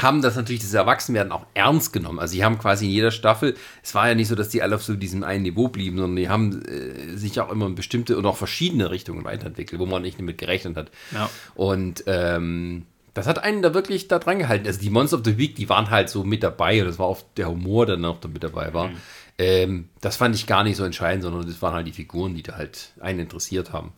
haben 0.00 0.22
das 0.22 0.36
natürlich, 0.36 0.62
das 0.62 0.74
Erwachsenwerden 0.74 1.32
auch 1.32 1.46
ernst 1.54 1.92
genommen. 1.92 2.18
Also 2.18 2.34
die 2.34 2.44
haben 2.44 2.58
quasi 2.58 2.86
in 2.86 2.90
jeder 2.90 3.10
Staffel, 3.10 3.54
es 3.82 3.94
war 3.94 4.08
ja 4.08 4.14
nicht 4.14 4.28
so, 4.28 4.34
dass 4.34 4.48
die 4.48 4.62
alle 4.62 4.74
auf 4.74 4.84
so 4.84 4.94
diesem 4.94 5.22
einen 5.22 5.44
Niveau 5.44 5.68
blieben, 5.68 5.98
sondern 5.98 6.16
die 6.16 6.28
haben 6.28 6.62
äh, 6.64 7.16
sich 7.16 7.40
auch 7.40 7.50
immer 7.50 7.66
in 7.66 7.74
bestimmte 7.74 8.16
und 8.16 8.26
auch 8.26 8.36
verschiedene 8.36 8.90
Richtungen 8.90 9.24
weiterentwickelt, 9.24 9.80
wo 9.80 9.86
man 9.86 10.02
nicht 10.02 10.18
damit 10.18 10.38
gerechnet 10.38 10.76
hat. 10.76 10.90
Ja. 11.12 11.30
Und 11.54 12.04
ähm, 12.06 12.86
das 13.14 13.28
hat 13.28 13.38
einen 13.38 13.62
da 13.62 13.72
wirklich 13.72 14.08
da 14.08 14.18
dran 14.18 14.40
gehalten. 14.40 14.66
Also 14.66 14.80
die 14.80 14.90
Monster 14.90 15.18
of 15.18 15.24
the 15.24 15.38
Week, 15.38 15.54
die 15.54 15.68
waren 15.68 15.90
halt 15.90 16.10
so 16.10 16.24
mit 16.24 16.42
dabei 16.42 16.80
und 16.80 16.88
das 16.88 16.98
war 16.98 17.06
auch 17.06 17.22
der 17.36 17.48
Humor, 17.48 17.86
der 17.86 17.96
noch 17.96 18.20
da 18.20 18.28
mit 18.28 18.42
dabei 18.42 18.74
war. 18.74 18.90
Ähm, 19.38 19.88
das 20.00 20.16
fand 20.16 20.34
ich 20.34 20.46
gar 20.46 20.64
nicht 20.64 20.76
so 20.76 20.84
entscheidend, 20.84 21.22
sondern 21.24 21.46
das 21.46 21.60
waren 21.62 21.74
halt 21.74 21.86
die 21.86 21.92
Figuren, 21.92 22.34
die 22.34 22.42
da 22.42 22.56
halt 22.56 22.92
einen 23.00 23.20
interessiert 23.20 23.72
haben. 23.72 23.92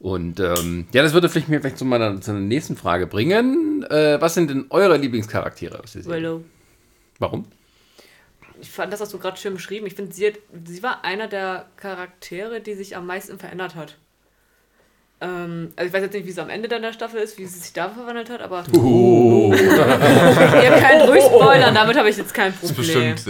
Und 0.00 0.40
ähm, 0.40 0.86
ja, 0.92 1.02
das 1.02 1.12
würde 1.12 1.28
vielleicht 1.28 1.48
mir 1.50 1.60
vielleicht 1.60 1.76
zu 1.78 1.84
meiner, 1.84 2.20
zu 2.20 2.30
einer 2.30 2.40
nächsten 2.40 2.74
Frage 2.74 3.06
bringen. 3.06 3.84
Äh, 3.84 4.18
was 4.20 4.32
sind 4.34 4.48
denn 4.50 4.64
eure 4.70 4.96
Lieblingscharaktere 4.96 5.78
aus 5.78 5.92
der 5.92 6.02
Serie? 6.02 6.16
Willow. 6.22 6.44
Warum? 7.18 7.44
Ich 8.62 8.70
fand 8.70 8.92
das 8.92 9.00
hast 9.02 9.12
du 9.12 9.18
gerade 9.18 9.36
schön 9.38 9.54
beschrieben. 9.54 9.86
Ich 9.86 9.94
finde, 9.94 10.12
sie, 10.12 10.28
hat- 10.28 10.38
sie 10.66 10.82
war 10.82 11.04
einer 11.04 11.28
der 11.28 11.66
Charaktere, 11.76 12.60
die 12.62 12.74
sich 12.74 12.96
am 12.96 13.06
meisten 13.06 13.38
verändert 13.38 13.74
hat. 13.74 13.98
Ähm, 15.22 15.72
also 15.76 15.86
ich 15.88 15.92
weiß 15.92 16.02
jetzt 16.02 16.14
nicht, 16.14 16.26
wie 16.26 16.30
es 16.30 16.38
am 16.38 16.48
Ende 16.48 16.66
dann 16.68 16.80
der 16.80 16.94
Staffel 16.94 17.20
ist, 17.20 17.36
wie 17.38 17.44
sie 17.44 17.58
sich 17.58 17.72
da 17.74 17.90
verwandelt 17.90 18.30
hat, 18.30 18.40
aber 18.40 18.64
Oh. 18.78 19.52
ihr 19.52 19.58
könnt 19.58 21.08
ruhig 21.08 21.22
spoilern, 21.24 21.74
damit 21.74 21.96
habe 21.98 22.08
ich 22.08 22.16
jetzt 22.16 22.32
kein 22.32 22.52
Das 22.60 22.70
ist 22.70 22.76
Problem. 22.76 23.14
bestimmt 23.14 23.26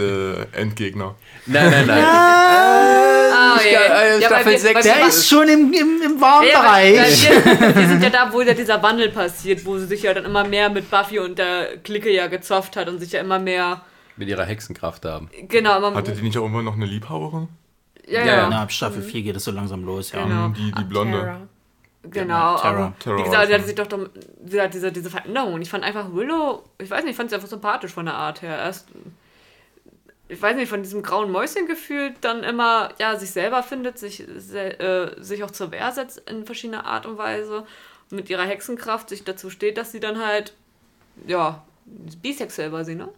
äh, 0.53 0.57
Endgegner. 0.59 1.15
Nein, 1.47 1.69
nein, 1.69 1.85
nein. 1.87 2.03
Ah, 2.05 3.57
Sta- 3.59 3.67
äh, 3.67 4.19
Ja, 4.21 4.27
Staffel 4.27 4.51
wir- 4.53 4.59
sechs. 4.59 4.75
weil 4.75 4.83
Der 4.83 4.95
wir- 4.97 5.07
ist 5.07 5.27
schon 5.27 5.47
im, 5.49 5.73
im, 5.73 6.01
im 6.05 6.21
warmen 6.21 6.47
Ja, 6.51 6.77
wir, 6.81 7.75
wir 7.75 7.87
sind 7.87 8.03
ja 8.03 8.09
da, 8.09 8.31
wo 8.31 8.41
ja 8.41 8.53
dieser 8.53 8.81
Wandel 8.81 9.09
passiert, 9.09 9.65
wo 9.65 9.77
sie 9.77 9.85
sich 9.87 10.03
ja 10.03 10.13
dann 10.13 10.25
immer 10.25 10.45
mehr 10.47 10.69
mit 10.69 10.89
Buffy 10.89 11.19
und 11.19 11.37
der 11.39 11.77
Clique 11.83 12.09
ja 12.09 12.27
gezofft 12.27 12.75
hat 12.77 12.87
und 12.87 12.99
sich 12.99 13.11
ja 13.11 13.19
immer 13.21 13.39
mehr, 13.39 13.81
Mit 14.15 14.29
ihrer 14.29 14.45
Hexenkraft 14.45 15.03
haben. 15.05 15.29
genau, 15.49 15.77
immer 15.77 15.93
Hatte 15.93 16.11
die 16.13 16.21
nicht 16.21 16.37
auch 16.37 16.45
immer 16.45 16.61
noch 16.61 16.75
eine 16.75 16.85
Liebhaberin? 16.85 17.49
ja, 18.07 18.19
Ja, 18.21 18.25
ja, 18.25 18.35
ja. 18.37 18.47
Na, 18.49 18.61
ab 18.63 18.71
Staffel 18.71 19.01
4 19.01 19.23
geht 19.23 19.35
es 19.35 19.43
so 19.43 19.51
langsam 19.51 19.83
los, 19.83 20.11
ja. 20.13 20.23
Genau. 20.23 20.49
Die, 20.49 20.71
die 20.71 20.83
Blonde. 20.85 21.19
Terra. 21.19 21.41
Genau. 22.03 22.57
Terra. 22.57 22.69
aber 22.69 22.93
Terra 22.99 23.17
wie 23.17 23.23
gesagt, 23.23 23.47
sie 23.47 23.53
hatte 23.53 23.63
sich 23.65 23.75
doch, 23.75 23.87
doch 23.87 24.09
diese, 24.43 24.91
diese 24.91 25.09
Veränderung. 25.09 25.61
Ich 25.61 25.69
fand 25.69 25.83
einfach 25.83 26.13
Willow, 26.13 26.63
ich 26.77 26.89
weiß 26.89 27.03
nicht, 27.03 27.11
ich 27.11 27.17
fand 27.17 27.29
sie 27.29 27.35
einfach 27.35 27.49
sympathisch 27.49 27.91
von 27.91 28.05
der 28.05 28.15
Art 28.15 28.41
her. 28.41 28.57
Erst, 28.57 28.87
ich 30.27 30.41
weiß 30.41 30.55
nicht, 30.55 30.69
von 30.69 30.81
diesem 30.81 31.03
grauen 31.03 31.31
Mäuschen 31.31 31.67
gefühlt, 31.67 32.15
dann 32.21 32.43
immer, 32.43 32.89
ja, 32.99 33.17
sich 33.17 33.31
selber 33.31 33.63
findet, 33.63 33.99
sich, 33.99 34.21
äh, 34.21 35.11
sich 35.17 35.43
auch 35.43 35.51
zur 35.51 35.71
Wehr 35.71 35.91
setzt 35.91 36.29
in 36.29 36.45
verschiedener 36.45 36.85
Art 36.85 37.05
und 37.05 37.17
Weise. 37.17 37.65
Und 38.09 38.17
mit 38.17 38.29
ihrer 38.29 38.43
Hexenkraft 38.43 39.09
sich 39.09 39.23
dazu 39.23 39.49
steht, 39.49 39.77
dass 39.77 39.91
sie 39.91 39.99
dann 39.99 40.25
halt, 40.25 40.53
ja, 41.27 41.63
bisexuell 42.21 42.71
war 42.71 42.85
sie, 42.85 42.95
ne? 42.95 43.09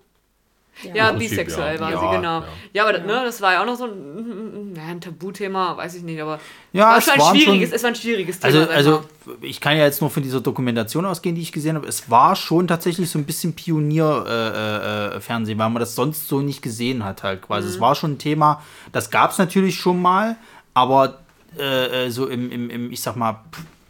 Ja, 0.93 1.09
Prinzip, 1.11 1.29
bisexuell 1.29 1.75
ja. 1.75 1.81
war 1.81 1.91
Ja, 1.91 1.99
sie, 1.99 2.15
genau. 2.17 2.39
ja. 2.39 2.47
Ja, 2.73 2.83
aber 2.83 2.93
das, 2.93 3.01
ne, 3.05 3.21
das 3.25 3.41
war 3.41 3.53
ja 3.53 3.61
auch 3.61 3.65
noch 3.65 3.75
so 3.77 3.85
ein, 3.85 4.73
naja, 4.73 4.89
ein 4.89 5.01
Tabuthema, 5.01 5.77
weiß 5.77 5.95
ich 5.95 6.03
nicht, 6.03 6.19
aber 6.21 6.39
Ja, 6.73 6.85
war 6.89 6.97
es 6.97 7.05
schon 7.05 7.13
ein 7.13 7.35
schwieriges, 7.35 7.69
schon- 7.69 7.75
es 7.75 7.83
war 7.83 7.89
ein 7.91 7.95
schwieriges 7.95 8.39
Thema. 8.39 8.53
Also, 8.53 8.65
sag 8.65 8.75
also 8.75 8.91
mal. 9.25 9.35
ich 9.41 9.61
kann 9.61 9.77
ja 9.77 9.83
jetzt 9.83 10.01
nur 10.01 10.09
von 10.09 10.23
dieser 10.23 10.41
Dokumentation 10.41 11.05
ausgehen, 11.05 11.35
die 11.35 11.41
ich 11.41 11.51
gesehen 11.51 11.75
habe. 11.75 11.87
Es 11.87 12.09
war 12.09 12.35
schon 12.35 12.67
tatsächlich 12.67 13.09
so 13.09 13.19
ein 13.19 13.25
bisschen 13.25 13.53
Pionier-Fernsehen, 13.53 15.11
äh, 15.13 15.15
äh, 15.17 15.19
Fernsehen, 15.21 15.59
weil 15.59 15.69
man 15.69 15.79
das 15.79 15.95
sonst 15.95 16.27
so 16.27 16.41
nicht 16.41 16.61
gesehen 16.61 17.05
hat 17.05 17.23
halt 17.23 17.43
quasi. 17.43 17.67
Mhm. 17.67 17.73
Es 17.75 17.79
war 17.79 17.95
schon 17.95 18.13
ein 18.13 18.17
Thema, 18.17 18.61
das 18.91 19.11
gab 19.11 19.31
es 19.31 19.37
natürlich 19.37 19.75
schon 19.75 20.01
mal, 20.01 20.35
aber 20.73 21.19
äh, 21.57 22.05
äh, 22.07 22.09
so 22.09 22.27
im, 22.27 22.51
im, 22.51 22.69
im, 22.71 22.91
ich 22.91 23.01
sag 23.01 23.15
mal, 23.15 23.41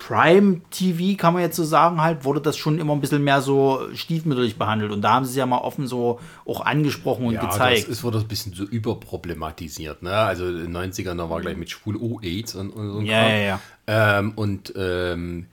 P- 0.07 0.13
Prime-TV, 0.13 1.17
kann 1.17 1.33
man 1.33 1.41
jetzt 1.43 1.55
so 1.55 1.63
sagen, 1.63 2.01
halt, 2.01 2.25
wurde 2.25 2.41
das 2.41 2.57
schon 2.57 2.79
immer 2.79 2.93
ein 2.93 3.01
bisschen 3.01 3.23
mehr 3.23 3.41
so 3.41 3.81
stiefmütterlich 3.93 4.57
behandelt. 4.57 4.91
Und 4.91 5.01
da 5.01 5.13
haben 5.13 5.25
sie 5.25 5.31
es 5.31 5.37
ja 5.37 5.45
mal 5.45 5.59
offen 5.59 5.87
so 5.87 6.19
auch 6.45 6.61
angesprochen 6.61 7.25
und 7.27 7.33
Ja, 7.35 7.41
gezeigt. 7.41 7.87
ist, 7.87 8.03
wurde 8.03 8.19
ein 8.19 8.27
bisschen 8.27 8.53
so 8.53 8.63
überproblematisiert. 8.63 10.03
Ne? 10.03 10.13
Also 10.13 10.47
in 10.47 10.71
den 10.71 10.75
90ern, 10.77 11.15
da 11.17 11.29
war 11.29 11.41
gleich 11.41 11.57
mit 11.57 11.69
Schwul 11.69 11.95
oh 11.97 12.19
AIDS 12.21 12.55
und, 12.55 12.71
und 12.71 12.91
so 12.91 12.99
ein 12.99 13.05
Ja, 13.05 13.29
ja, 13.29 13.37
ja. 13.37 13.59
Ähm, 13.87 14.33
und 14.35 14.73
ähm, 14.75 15.47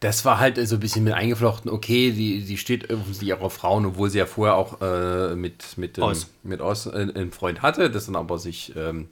das 0.00 0.24
war 0.24 0.40
halt 0.40 0.56
so 0.66 0.76
ein 0.76 0.80
bisschen 0.80 1.04
mit 1.04 1.12
eingeflochten, 1.14 1.70
okay, 1.70 2.10
die, 2.10 2.42
die 2.44 2.56
steht 2.56 2.90
offensichtlich 2.92 3.34
auch 3.34 3.40
auf 3.42 3.52
Frauen, 3.54 3.86
obwohl 3.86 4.10
sie 4.10 4.18
ja 4.18 4.26
vorher 4.26 4.56
auch 4.56 4.80
äh, 4.80 5.36
mit, 5.36 5.78
mit, 5.78 5.96
ähm, 5.98 6.04
Oz. 6.04 6.28
mit 6.42 6.60
Oz 6.60 6.86
äh, 6.86 6.90
einen 6.90 7.30
Freund 7.30 7.62
hatte, 7.62 7.88
das 7.88 8.06
dann 8.06 8.16
aber 8.16 8.38
sich, 8.38 8.72
ähm, 8.76 9.08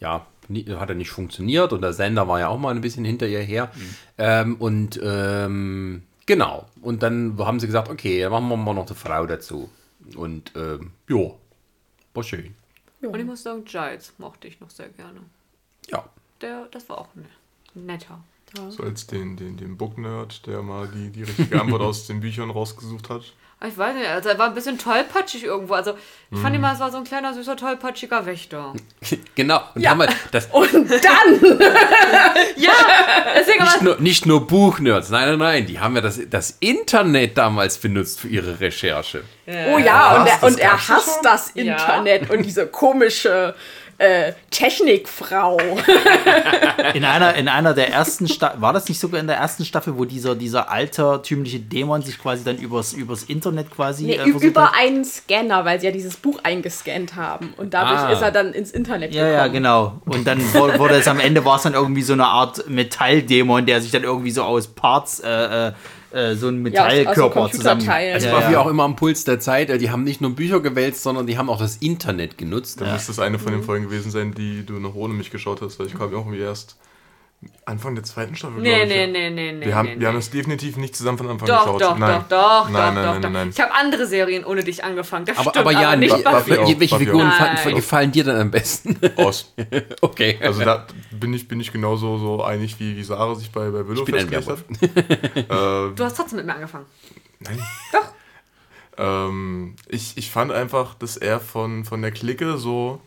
ja, 0.00 0.26
hat 0.48 0.88
er 0.88 0.94
nicht 0.94 1.10
funktioniert 1.10 1.72
und 1.72 1.82
der 1.82 1.92
Sender 1.92 2.28
war 2.28 2.40
ja 2.40 2.48
auch 2.48 2.58
mal 2.58 2.74
ein 2.74 2.80
bisschen 2.80 3.04
hinter 3.04 3.26
ihr 3.26 3.40
her. 3.40 3.70
Ähm, 4.18 4.56
und 4.56 5.00
ähm, 5.02 6.02
genau, 6.26 6.66
und 6.82 7.02
dann 7.02 7.36
haben 7.38 7.60
sie 7.60 7.66
gesagt, 7.66 7.88
okay, 7.88 8.20
dann 8.20 8.32
machen 8.32 8.48
wir 8.48 8.56
mal 8.56 8.74
noch 8.74 8.86
eine 8.86 8.94
Frau 8.94 9.26
dazu. 9.26 9.70
Und 10.16 10.52
ähm, 10.54 10.92
ja, 11.08 11.30
war 12.12 12.22
schön. 12.22 12.54
Und 13.00 13.18
ich 13.18 13.26
muss 13.26 13.42
sagen, 13.42 13.64
Giles 13.64 14.14
mochte 14.18 14.48
ich 14.48 14.60
noch 14.60 14.70
sehr 14.70 14.88
gerne. 14.88 15.20
Ja. 15.88 16.04
Der, 16.40 16.66
das 16.70 16.88
war 16.88 16.98
auch 16.98 17.14
ne, 17.14 17.24
netter. 17.74 18.22
So 18.70 18.84
als 18.84 19.06
den, 19.08 19.36
den, 19.36 19.56
den 19.56 19.76
Book-Nerd, 19.76 20.46
der 20.46 20.62
mal 20.62 20.86
die, 20.88 21.10
die 21.10 21.24
richtige 21.24 21.60
Antwort 21.60 21.82
aus 21.82 22.06
den 22.06 22.20
Büchern 22.20 22.50
rausgesucht 22.50 23.10
hat. 23.10 23.32
Ich 23.66 23.78
weiß 23.78 23.94
nicht, 23.94 24.06
also 24.08 24.28
er 24.28 24.38
war 24.38 24.48
ein 24.48 24.54
bisschen 24.54 24.78
tollpatschig 24.78 25.44
irgendwo. 25.44 25.74
Also 25.74 25.94
ich 26.30 26.38
fand 26.40 26.54
immer, 26.56 26.72
es 26.72 26.80
war 26.80 26.90
so 26.90 26.98
ein 26.98 27.04
kleiner, 27.04 27.32
süßer, 27.34 27.56
tollpatschiger 27.56 28.26
Wächter. 28.26 28.72
Genau. 29.36 29.60
Und 29.74 29.88
haben 29.88 29.98
wir 30.00 30.08
das 30.32 30.46
Und 30.52 30.72
dann, 30.72 31.58
Ja, 32.56 32.72
deswegen 33.36 33.64
nicht 33.64 33.82
nur, 33.82 34.00
nicht 34.00 34.26
nur 34.26 34.46
Buchnerds, 34.46 35.10
nein, 35.10 35.28
nein, 35.30 35.38
nein, 35.38 35.66
die 35.66 35.78
haben 35.80 35.94
ja 35.96 36.00
das, 36.02 36.20
das 36.30 36.56
Internet 36.60 37.36
damals 37.36 37.78
benutzt 37.78 38.20
für 38.20 38.28
ihre 38.28 38.60
Recherche. 38.60 39.22
oh 39.46 39.78
ja, 39.78 40.20
und 40.20 40.26
er, 40.28 40.42
und 40.42 40.58
er 40.58 40.78
schon? 40.78 40.96
hasst 40.96 41.20
das 41.24 41.50
Ja. 41.54 41.62
Internet 41.64 42.30
und 42.30 42.42
diese 42.44 42.66
komische 42.66 43.54
äh, 43.98 44.32
Technikfrau. 44.50 45.58
In 46.94 47.04
einer, 47.04 47.34
in 47.34 47.48
einer 47.48 47.74
der 47.74 47.90
ersten 47.92 48.28
Staffel, 48.28 48.60
war 48.60 48.72
das 48.72 48.88
nicht 48.88 48.98
sogar 49.00 49.20
in 49.20 49.26
der 49.26 49.36
ersten 49.36 49.64
Staffel, 49.64 49.96
wo 49.96 50.04
dieser, 50.04 50.34
dieser 50.34 50.70
altertümliche 50.70 51.58
Dämon 51.60 52.02
sich 52.02 52.18
quasi 52.20 52.44
dann 52.44 52.56
übers, 52.58 52.92
übers 52.92 53.22
Internet 53.24 53.70
quasi 53.70 54.04
Nee, 54.04 54.16
äh, 54.16 54.28
über 54.28 54.64
hat? 54.66 54.74
einen 54.78 55.04
Scanner, 55.04 55.64
weil 55.64 55.80
sie 55.80 55.86
ja 55.86 55.92
dieses 55.92 56.16
Buch 56.16 56.40
eingescannt 56.42 57.14
haben. 57.16 57.54
Und 57.56 57.74
dadurch 57.74 58.00
Ah. 58.00 58.12
ist 58.12 58.22
er 58.22 58.30
dann 58.32 58.52
ins 58.52 58.70
Internet 58.70 59.14
Ja, 59.14 59.22
gekommen. 59.24 59.38
ja, 59.38 59.46
genau. 59.48 60.00
Und 60.04 60.26
dann 60.26 60.40
wurde 60.54 60.94
es 60.96 61.08
am 61.08 61.20
Ende 61.20 61.44
war 61.44 61.56
es 61.56 61.62
dann 61.62 61.74
irgendwie 61.74 62.02
so 62.02 62.12
eine 62.12 62.26
Art 62.26 62.68
Metalldämon, 62.68 63.66
der 63.66 63.80
sich 63.80 63.90
dann 63.90 64.02
irgendwie 64.04 64.30
so 64.30 64.42
aus 64.42 64.66
Parts 64.68 65.20
äh, 65.20 65.72
äh, 66.14 66.34
so 66.36 66.48
ein 66.48 66.64
Ja, 66.66 66.86
aus- 66.86 66.86
aus 66.88 66.92
so 66.92 66.98
Metallkörper 66.98 67.50
zusammen. 67.50 67.78
Computerteilen. 67.80 68.14
Das 68.14 68.24
Ja, 68.24 68.32
war 68.32 68.40
ja. 68.42 68.50
wie 68.50 68.56
auch 68.56 68.66
immer 68.68 68.84
am 68.84 68.96
Puls 68.96 69.24
der 69.24 69.40
Zeit. 69.40 69.70
äh, 69.70 69.78
Die 69.78 69.90
haben 69.90 70.04
nicht 70.04 70.20
nur 70.20 70.30
Bücher 70.34 70.60
gewälzt, 70.60 71.02
sondern 71.02 71.26
die 71.26 71.36
haben 71.38 71.48
auch 71.50 71.58
das 71.58 71.76
Internet 71.76 72.38
genutzt. 72.38 72.80
Da 72.80 72.92
müsste 72.92 73.12
es 73.12 73.18
eine 73.18 73.38
von 73.38 73.52
den 73.52 73.62
Folgen 73.62 73.84
gewesen 73.86 74.10
sein, 74.10 74.32
die 74.34 74.64
du 74.64 74.74
noch 74.74 74.94
ohne 74.94 75.14
mich 75.14 75.30
geschaut 75.30 75.60
hast, 75.62 75.78
weil 75.78 75.86
ich 75.88 75.94
kam 75.98 76.10
ja 76.12 76.18
auch 76.18 76.26
irgendwie 76.26 76.40
erst 76.42 76.76
Anfang 77.64 77.94
der 77.94 78.04
zweiten 78.04 78.36
Staffel. 78.36 78.60
Nee, 78.60 78.70
glaub 78.70 78.82
ich, 78.82 78.88
nee, 78.88 79.00
ja. 79.00 79.06
nee, 79.06 79.30
nee, 79.30 79.52
nee. 79.52 79.66
Wir 79.66 79.74
haben, 79.74 79.88
nee, 79.88 80.00
wir 80.00 80.08
haben 80.08 80.16
es 80.16 80.30
definitiv 80.30 80.76
nicht 80.76 80.94
zusammen 80.94 81.18
von 81.18 81.28
Anfang 81.30 81.48
Doch, 81.48 81.64
geschaut. 81.64 81.80
doch, 81.80 81.98
nein. 81.98 82.24
doch, 82.28 82.28
doch, 82.28 82.70
nein, 82.70 82.72
doch, 82.72 82.94
nein, 82.94 82.94
doch, 82.94 83.02
nein, 83.02 83.14
doch. 83.14 83.20
nein, 83.20 83.32
nein. 83.32 83.48
Ich 83.50 83.60
habe 83.60 83.74
andere 83.74 84.06
Serien 84.06 84.44
ohne 84.44 84.64
dich 84.64 84.84
angefangen. 84.84 85.24
Das 85.24 85.38
Aber, 85.38 85.50
stimmt, 85.50 85.66
aber 85.66 85.72
ja, 85.72 85.96
nicht 85.96 86.24
Buffy, 86.24 86.54
Buffy. 86.56 86.80
Welche 86.80 86.98
Figuren 86.98 87.30
fanden, 87.30 87.74
gefallen 87.74 88.12
dir 88.12 88.24
denn 88.24 88.36
am 88.36 88.50
besten? 88.50 88.98
Aus. 89.16 89.54
okay. 90.00 90.38
Also 90.42 90.64
da 90.64 90.86
bin 91.10 91.32
ich, 91.32 91.48
bin 91.48 91.60
ich 91.60 91.72
genauso 91.72 92.18
so 92.18 92.42
einig, 92.42 92.78
wie, 92.78 92.96
wie 92.96 93.02
Sarah 93.02 93.34
sich 93.34 93.50
bei, 93.50 93.70
bei 93.70 93.86
Willow 93.88 94.04
festgelegt 94.04 94.48
hat. 94.48 94.58
äh, 95.36 95.94
Du 95.94 96.04
hast 96.04 96.16
trotzdem 96.16 96.36
mit 96.36 96.46
mir 96.46 96.54
angefangen. 96.54 96.86
Nein. 97.40 97.58
Doch. 97.92 98.12
Ähm, 98.96 99.74
ich, 99.88 100.16
ich 100.16 100.30
fand 100.30 100.52
einfach, 100.52 100.94
dass 100.94 101.16
er 101.16 101.40
von, 101.40 101.84
von 101.84 102.02
der 102.02 102.10
Clique 102.10 102.58
so 102.58 103.00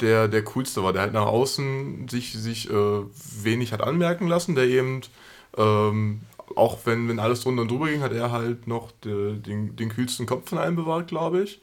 der, 0.00 0.28
der 0.28 0.44
coolste 0.44 0.82
war, 0.82 0.92
der 0.92 1.02
halt 1.02 1.12
nach 1.12 1.26
außen 1.26 2.08
sich, 2.08 2.32
sich 2.32 2.70
äh, 2.70 3.02
wenig 3.42 3.72
hat 3.72 3.82
anmerken 3.82 4.28
lassen, 4.28 4.54
der 4.54 4.64
eben, 4.64 5.02
ähm, 5.56 6.20
auch 6.56 6.78
wenn, 6.84 7.08
wenn 7.08 7.18
alles 7.18 7.42
drunter 7.42 7.62
und 7.62 7.70
drüber 7.70 7.88
ging, 7.88 8.02
hat 8.02 8.12
er 8.12 8.32
halt 8.32 8.66
noch 8.66 8.90
de, 9.04 9.36
den, 9.36 9.76
den 9.76 9.88
kühlsten 9.90 10.26
Kopf 10.26 10.48
von 10.48 10.58
allen 10.58 10.76
bewahrt, 10.76 11.08
glaube 11.08 11.42
ich. 11.42 11.60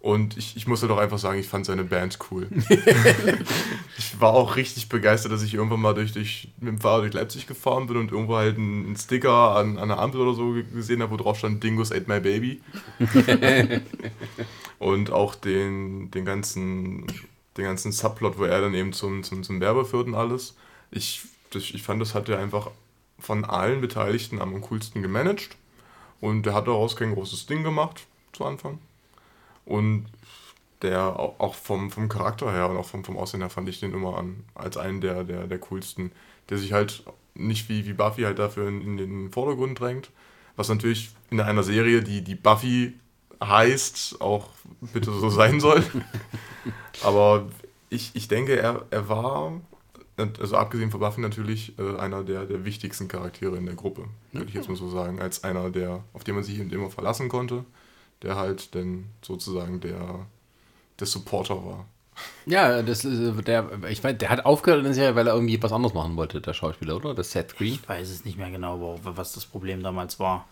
Und 0.00 0.36
ich, 0.36 0.56
ich 0.56 0.68
muss 0.68 0.82
halt 0.82 0.92
auch 0.92 0.98
einfach 0.98 1.18
sagen, 1.18 1.40
ich 1.40 1.48
fand 1.48 1.66
seine 1.66 1.82
Band 1.82 2.18
cool. 2.30 2.48
ich 3.98 4.20
war 4.20 4.34
auch 4.34 4.54
richtig 4.54 4.88
begeistert, 4.88 5.32
dass 5.32 5.42
ich 5.42 5.54
irgendwann 5.54 5.80
mal 5.80 5.94
durch, 5.94 6.12
durch, 6.12 6.52
mit 6.60 6.68
dem 6.68 6.80
Fahrrad 6.80 7.02
durch 7.02 7.14
Leipzig 7.14 7.48
gefahren 7.48 7.88
bin 7.88 7.96
und 7.96 8.12
irgendwo 8.12 8.36
halt 8.36 8.56
einen, 8.56 8.86
einen 8.86 8.96
Sticker 8.96 9.56
an, 9.56 9.78
an 9.78 9.90
einer 9.90 9.98
Ampel 9.98 10.20
oder 10.20 10.34
so 10.34 10.54
gesehen 10.72 11.02
habe, 11.02 11.12
wo 11.12 11.16
drauf 11.16 11.38
stand 11.38 11.64
Dingus 11.64 11.90
ate 11.90 12.04
my 12.06 12.20
baby. 12.20 12.60
und 14.78 15.10
auch 15.10 15.34
den, 15.34 16.10
den 16.12 16.24
ganzen 16.24 17.06
den 17.56 17.64
ganzen 17.64 17.92
Subplot, 17.92 18.38
wo 18.38 18.44
er 18.44 18.60
dann 18.60 18.74
eben 18.74 18.92
zum, 18.92 19.22
zum, 19.22 19.42
zum 19.42 19.60
Werbe 19.60 19.84
führt 19.84 20.06
und 20.08 20.14
alles. 20.14 20.56
Ich, 20.90 21.22
das, 21.50 21.62
ich 21.64 21.82
fand, 21.82 22.00
das 22.02 22.14
hat 22.14 22.28
er 22.28 22.38
einfach 22.38 22.70
von 23.18 23.44
allen 23.44 23.80
Beteiligten 23.80 24.40
am 24.40 24.60
coolsten 24.60 25.02
gemanagt. 25.02 25.56
Und 26.20 26.44
der 26.46 26.54
hat 26.54 26.66
daraus 26.68 26.96
kein 26.96 27.14
großes 27.14 27.46
Ding 27.46 27.62
gemacht 27.64 28.06
zu 28.32 28.44
Anfang. 28.44 28.78
Und 29.64 30.06
der 30.82 31.18
au- 31.18 31.34
auch 31.38 31.54
vom, 31.54 31.90
vom 31.90 32.08
Charakter 32.08 32.52
her 32.52 32.68
und 32.68 32.76
auch 32.76 32.86
vom, 32.86 33.04
vom 33.04 33.16
Aussehen 33.16 33.40
her 33.40 33.50
fand 33.50 33.68
ich 33.68 33.80
den 33.80 33.94
immer 33.94 34.18
an, 34.18 34.44
als 34.54 34.76
einen 34.76 35.00
der, 35.00 35.24
der, 35.24 35.46
der 35.46 35.58
coolsten, 35.58 36.12
der 36.50 36.58
sich 36.58 36.72
halt 36.72 37.02
nicht 37.34 37.68
wie, 37.68 37.86
wie 37.86 37.92
Buffy 37.94 38.22
halt 38.22 38.38
dafür 38.38 38.68
in, 38.68 38.82
in 38.82 38.96
den 38.98 39.32
Vordergrund 39.32 39.80
drängt, 39.80 40.10
Was 40.56 40.68
natürlich 40.68 41.10
in 41.30 41.40
einer 41.40 41.62
Serie, 41.62 42.02
die, 42.02 42.22
die 42.22 42.34
Buffy 42.34 42.94
heißt, 43.42 44.20
auch 44.20 44.48
bitte 44.80 45.12
so 45.12 45.30
sein 45.30 45.60
soll. 45.60 45.84
Aber 47.02 47.46
ich, 47.90 48.12
ich 48.14 48.28
denke, 48.28 48.56
er, 48.58 48.86
er 48.90 49.08
war, 49.08 49.60
also 50.16 50.56
abgesehen 50.56 50.90
von 50.90 51.00
Buffy 51.00 51.20
natürlich, 51.20 51.78
äh, 51.78 51.96
einer 51.96 52.24
der, 52.24 52.46
der 52.46 52.64
wichtigsten 52.64 53.08
Charaktere 53.08 53.56
in 53.56 53.66
der 53.66 53.74
Gruppe, 53.74 54.04
würde 54.32 54.48
ich 54.48 54.54
jetzt 54.54 54.68
mal 54.68 54.76
so 54.76 54.88
sagen. 54.88 55.20
Als 55.20 55.44
einer, 55.44 55.70
der, 55.70 56.02
auf 56.12 56.24
den 56.24 56.34
man 56.34 56.44
sich 56.44 56.58
eben 56.58 56.70
immer 56.70 56.90
verlassen 56.90 57.28
konnte, 57.28 57.64
der 58.22 58.36
halt 58.36 58.74
dann 58.74 59.06
sozusagen 59.22 59.80
der, 59.80 60.26
der 60.98 61.06
Supporter 61.06 61.64
war. 61.64 61.86
Ja, 62.46 62.82
das 62.82 63.04
ist 63.04 63.38
äh, 63.38 63.42
der, 63.42 63.70
ich 63.88 64.02
meine, 64.02 64.16
der 64.16 64.30
hat 64.30 64.46
aufgehört 64.46 64.78
in 64.78 64.84
der 64.84 64.94
Serie, 64.94 65.14
weil 65.16 65.26
er 65.26 65.34
irgendwie 65.34 65.62
was 65.62 65.72
anderes 65.72 65.94
machen 65.94 66.16
wollte, 66.16 66.40
der 66.40 66.54
Schauspieler, 66.54 66.96
oder? 66.96 67.14
Das 67.14 67.32
Seth 67.32 67.56
Green. 67.56 67.74
Ich 67.74 67.88
weiß 67.88 68.08
es 68.08 68.24
nicht 68.24 68.38
mehr 68.38 68.50
genau, 68.50 68.98
was 69.02 69.32
das 69.32 69.44
Problem 69.44 69.82
damals 69.82 70.18
war. 70.18 70.46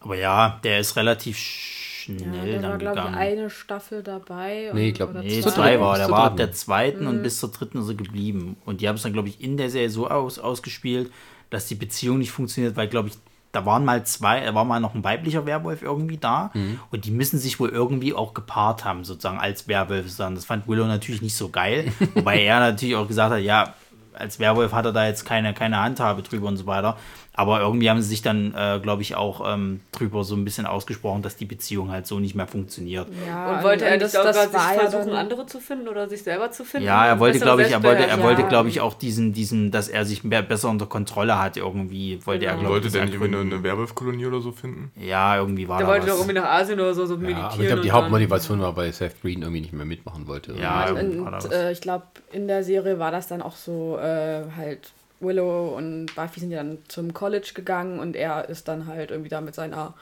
Aber 0.00 0.16
ja, 0.16 0.58
der 0.64 0.80
ist 0.80 0.96
relativ 0.96 1.36
Ja, 1.36 2.14
schnell 2.16 2.52
der 2.52 2.62
war, 2.62 2.70
dann 2.70 2.78
glaube 2.78 2.98
ich, 2.98 3.04
gegangen. 3.04 3.14
eine 3.14 3.50
Staffel 3.50 4.02
dabei. 4.02 4.70
Nee, 4.72 4.84
ich 4.88 4.88
und- 4.92 4.94
glaub- 4.96 5.10
oder 5.10 5.22
Nee, 5.22 5.40
zwei 5.42 5.50
dritten. 5.70 5.80
war. 5.82 5.98
Der 5.98 6.10
war 6.10 6.24
ab 6.24 6.36
der 6.36 6.52
zweiten 6.52 7.02
Mhm. 7.02 7.08
und 7.08 7.22
bis 7.22 7.38
zur 7.38 7.50
dritten 7.50 7.78
ist 7.78 7.88
er 7.88 7.94
geblieben. 7.94 8.56
Und 8.64 8.80
die 8.80 8.88
haben 8.88 8.96
es 8.96 9.02
dann, 9.02 9.12
glaube 9.12 9.28
ich, 9.28 9.40
in 9.42 9.56
der 9.56 9.70
Serie 9.70 9.90
so 9.90 10.08
aus, 10.08 10.38
ausgespielt, 10.38 11.12
dass 11.50 11.66
die 11.66 11.74
Beziehung 11.74 12.18
nicht 12.18 12.30
funktioniert, 12.30 12.76
weil, 12.76 12.88
glaube 12.88 13.08
ich, 13.08 13.14
da 13.52 13.66
waren 13.66 13.84
mal 13.84 14.06
zwei, 14.06 14.40
da 14.44 14.54
war 14.54 14.64
mal 14.64 14.78
noch 14.80 14.94
ein 14.94 15.02
weiblicher 15.02 15.44
Werwolf 15.44 15.82
irgendwie 15.82 16.16
da 16.18 16.50
Mhm. 16.54 16.78
und 16.92 17.04
die 17.04 17.10
müssen 17.10 17.38
sich 17.38 17.58
wohl 17.58 17.68
irgendwie 17.70 18.14
auch 18.14 18.32
gepaart 18.32 18.84
haben, 18.84 19.04
sozusagen 19.04 19.38
als 19.40 19.66
Werwolf. 19.66 20.06
Das 20.16 20.44
fand 20.44 20.68
Willow 20.68 20.86
natürlich 20.86 21.20
nicht 21.20 21.34
so 21.34 21.48
geil, 21.48 21.92
wobei 22.14 22.40
er 22.42 22.60
natürlich 22.60 22.94
auch 22.94 23.08
gesagt 23.08 23.32
hat, 23.34 23.40
ja, 23.42 23.74
als 24.14 24.38
Werwolf 24.38 24.72
hat 24.72 24.84
er 24.84 24.92
da 24.92 25.06
jetzt 25.06 25.24
keine, 25.24 25.52
keine 25.54 25.80
Handhabe 25.82 26.22
drüber 26.22 26.46
und 26.48 26.56
so 26.58 26.66
weiter. 26.66 26.96
Aber 27.40 27.60
irgendwie 27.62 27.88
haben 27.88 28.02
sie 28.02 28.08
sich 28.08 28.20
dann, 28.20 28.52
äh, 28.54 28.80
glaube 28.82 29.00
ich, 29.00 29.14
auch 29.16 29.40
ähm, 29.54 29.80
drüber 29.92 30.24
so 30.24 30.34
ein 30.34 30.44
bisschen 30.44 30.66
ausgesprochen, 30.66 31.22
dass 31.22 31.36
die 31.36 31.46
Beziehung 31.46 31.90
halt 31.90 32.06
so 32.06 32.20
nicht 32.20 32.34
mehr 32.34 32.46
funktioniert. 32.46 33.08
Ja, 33.26 33.56
Und 33.56 33.62
wollte 33.64 33.86
er 33.86 33.96
das- 33.96 34.12
nicht 34.12 34.24
das 34.24 34.36
sich 34.44 34.52
ja 34.52 34.60
versuchen, 34.60 35.06
dann- 35.06 35.16
andere 35.16 35.46
zu 35.46 35.58
finden 35.58 35.88
oder 35.88 36.06
sich 36.06 36.22
selber 36.22 36.50
zu 36.50 36.64
finden? 36.64 36.86
Ja, 36.86 37.06
er 37.06 37.18
wollte, 37.18 37.38
glaube 37.40 37.62
ich, 37.62 37.70
er 37.70 37.82
wollte, 37.82 37.86
er 37.88 38.08
Selbstbeherrschung. 38.08 38.24
wollte, 38.24 38.42
Ja. 38.42 38.48
glaube 38.48 38.68
ich, 38.68 38.80
auch 38.82 38.92
diesen, 38.92 39.32
diesen, 39.32 39.70
dass 39.70 39.88
er 39.88 40.04
sich 40.04 40.22
mehr, 40.22 40.42
besser 40.42 40.68
unter 40.68 40.84
Kontrolle 40.86 41.38
hat, 41.40 41.56
irgendwie, 41.56 42.20
wollte 42.26 42.44
er, 42.44 42.50
Genau. 42.52 42.60
glaube 42.60 42.74
Wollte 42.74 42.86
ich, 42.88 42.92
der 42.92 43.04
nicht 43.06 43.14
irgendwie 43.14 43.36
eine, 43.38 43.54
eine 43.54 43.62
Werwolfkolonie 43.62 44.26
oder 44.26 44.40
so 44.42 44.52
finden? 44.52 44.92
Ja, 44.96 45.38
irgendwie 45.38 45.66
war 45.66 45.78
Der 45.78 45.86
da 45.86 45.92
wollte 45.94 46.06
doch 46.08 46.12
was. 46.14 46.20
irgendwie 46.20 46.40
nach 46.40 46.50
Asien 46.50 46.78
oder 46.78 46.92
so, 46.92 47.06
so 47.06 47.14
Ja, 47.14 47.20
meditieren. 47.20 47.44
aber 47.46 47.60
ich 47.62 47.66
glaube, 47.68 47.82
die 47.82 47.88
und 47.88 47.94
Hauptmotivation 47.94 48.60
war, 48.60 48.76
weil 48.76 48.92
Seth 48.92 49.22
Green 49.22 49.40
irgendwie 49.40 49.62
nicht 49.62 49.72
mehr 49.72 49.86
mitmachen 49.86 50.26
wollte. 50.26 50.52
Ja, 50.60 50.90
Und, 50.90 50.96
irgendwie 50.98 51.20
war 51.24 51.30
da 51.30 51.36
was. 51.38 51.44
äh, 51.46 51.72
ich 51.72 51.80
glaube, 51.80 52.04
in 52.32 52.48
der 52.48 52.64
Serie 52.64 52.98
war 52.98 53.10
das 53.10 53.28
dann 53.28 53.40
auch 53.40 53.56
so, 53.56 53.96
äh, 53.98 54.42
halt 54.56 54.92
Willow 55.20 55.74
und 55.76 56.14
Buffy 56.14 56.40
sind 56.40 56.50
ja 56.50 56.58
dann 56.58 56.78
zum 56.88 57.14
College 57.14 57.52
gegangen 57.54 57.98
und 57.98 58.16
er 58.16 58.48
ist 58.48 58.68
dann 58.68 58.86
halt 58.86 59.10
irgendwie 59.10 59.28
da 59.30 59.40
mit 59.40 59.54
seiner, 59.54 59.94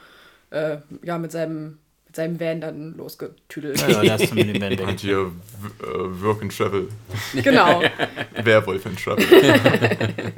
äh, 0.51 0.77
ja, 1.03 1.17
mit 1.17 1.31
seinem, 1.31 1.77
mit 2.07 2.15
seinem 2.15 2.39
Van 2.39 2.61
dann 2.61 2.95
losgetüdelt. 2.97 3.79
Ja, 3.81 3.89
ja, 3.89 4.01
der 4.01 4.19
ist 4.19 4.33
mit 4.33 4.47
dem 4.53 4.59
Band 4.59 4.81
Und 4.81 4.99
hier 4.99 5.31
äh, 5.81 5.85
Work 6.23 6.41
and 6.41 6.57
Travel. 6.57 6.87
genau. 7.35 7.81
Werwolf 8.43 8.85
and 8.85 9.03
Travel. 9.03 9.25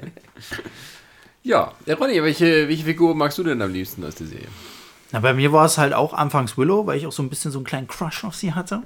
Ja, 1.44 1.74
ja 1.86 1.96
Ronny, 1.96 2.22
welche, 2.22 2.68
welche 2.68 2.84
Figur 2.86 3.16
magst 3.16 3.38
du 3.38 3.44
denn 3.44 3.62
am 3.62 3.74
liebsten 3.74 4.06
aus 4.06 4.16
der 4.16 4.28
Serie? 4.28 4.48
Na, 5.12 5.20
bei 5.20 5.34
mir 5.34 5.52
war 5.52 5.66
es 5.66 5.78
halt 5.78 5.94
auch 5.94 6.14
anfangs 6.14 6.58
Willow, 6.58 6.86
weil 6.86 6.98
ich 6.98 7.08
auch 7.08 7.12
so 7.12 7.24
ein 7.24 7.30
bisschen 7.30 7.52
so 7.52 7.58
einen 7.60 7.66
kleinen 7.66 7.88
Crush 7.88 8.24
auf 8.24 8.36
sie 8.36 8.54
hatte. 8.54 8.82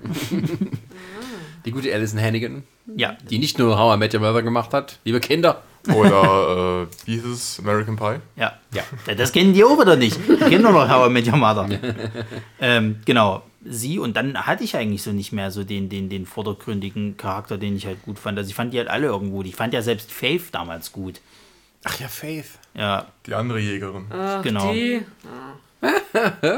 Die 1.65 1.71
gute 1.71 1.93
Alison 1.93 2.19
Hannigan, 2.19 2.63
Ja, 2.95 3.17
die 3.29 3.39
nicht 3.39 3.59
nur 3.59 3.77
How 3.77 3.95
I 3.95 3.99
Met 3.99 4.13
Your 4.13 4.21
Mother 4.21 4.41
gemacht 4.41 4.73
hat, 4.73 4.99
liebe 5.03 5.19
Kinder. 5.19 5.63
Oder, 5.93 6.87
äh, 6.87 6.87
wie 7.05 7.13
hieß 7.13 7.25
es? 7.25 7.59
American 7.59 7.95
Pie? 7.95 8.19
ja, 8.35 8.53
ja. 8.73 8.83
Das 9.15 9.31
kennen 9.31 9.53
die 9.53 9.63
auch 9.63 9.79
wieder 9.79 9.95
nicht. 9.95 10.17
Die 10.27 10.35
kennen 10.37 10.63
nur 10.63 10.71
noch 10.71 10.89
How 10.89 11.07
I 11.07 11.11
Met 11.11 11.27
Your 11.27 11.37
Mother. 11.37 11.67
ähm, 12.59 12.97
genau, 13.05 13.43
sie 13.63 13.99
und 13.99 14.15
dann 14.15 14.45
hatte 14.45 14.63
ich 14.63 14.75
eigentlich 14.75 15.03
so 15.03 15.11
nicht 15.11 15.31
mehr 15.31 15.51
so 15.51 15.63
den, 15.63 15.89
den, 15.89 16.09
den 16.09 16.25
vordergründigen 16.25 17.17
Charakter, 17.17 17.57
den 17.57 17.75
ich 17.75 17.85
halt 17.85 18.01
gut 18.03 18.19
fand. 18.19 18.37
Also 18.37 18.49
ich 18.49 18.55
fand 18.55 18.73
die 18.73 18.77
halt 18.77 18.89
alle 18.89 19.07
irgendwo 19.07 19.37
gut. 19.37 19.47
Ich 19.47 19.55
fand 19.55 19.73
ja 19.73 19.81
selbst 19.81 20.11
Faith 20.11 20.43
damals 20.51 20.91
gut. 20.91 21.21
Ach 21.83 21.99
ja, 21.99 22.07
Faith. 22.07 22.59
Ja, 22.73 23.05
Die 23.25 23.33
andere 23.33 23.59
Jägerin. 23.59 24.05
Ach, 24.09 24.41
Genau. 24.41 24.71
Die, 24.71 25.01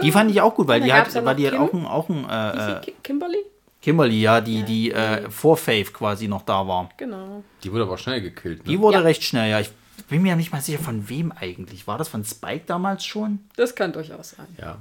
die 0.03 0.11
fand 0.11 0.31
ich 0.31 0.41
auch 0.41 0.55
gut, 0.55 0.67
weil 0.67 0.81
die 0.81 0.93
hat, 0.93 1.13
weil 1.25 1.35
die 1.35 1.47
hat 1.47 1.55
auch 1.55 1.73
ein, 1.73 1.85
auch 1.85 2.07
ein 2.09 2.25
äh, 2.29 2.91
Kimberly? 3.03 3.43
Kimberly, 3.87 4.19
ja, 4.21 4.41
die, 4.41 4.63
die 4.63 4.91
äh, 4.91 5.29
vor 5.29 5.55
Faith 5.55 5.93
quasi 5.93 6.27
noch 6.27 6.41
da 6.41 6.67
war. 6.67 6.89
Genau. 6.97 7.41
Die 7.63 7.71
wurde 7.71 7.83
aber 7.83 7.97
schnell 7.97 8.19
gekillt. 8.19 8.59
Ne? 8.59 8.63
Die 8.69 8.79
wurde 8.81 8.97
Ja. 8.97 9.03
recht 9.03 9.23
schnell, 9.23 9.49
ja. 9.49 9.61
Ich 9.61 9.71
bin 10.09 10.21
mir 10.23 10.35
nicht 10.35 10.51
mal 10.51 10.59
sicher, 10.61 10.79
von 10.79 11.07
wem 11.07 11.31
eigentlich. 11.31 11.87
War 11.87 11.97
das 11.97 12.09
von 12.09 12.25
Spike 12.25 12.63
damals 12.67 13.05
schon? 13.05 13.39
Das 13.55 13.75
kann 13.75 13.93
durchaus 13.93 14.31
sein. 14.31 14.47
ja. 14.59 14.75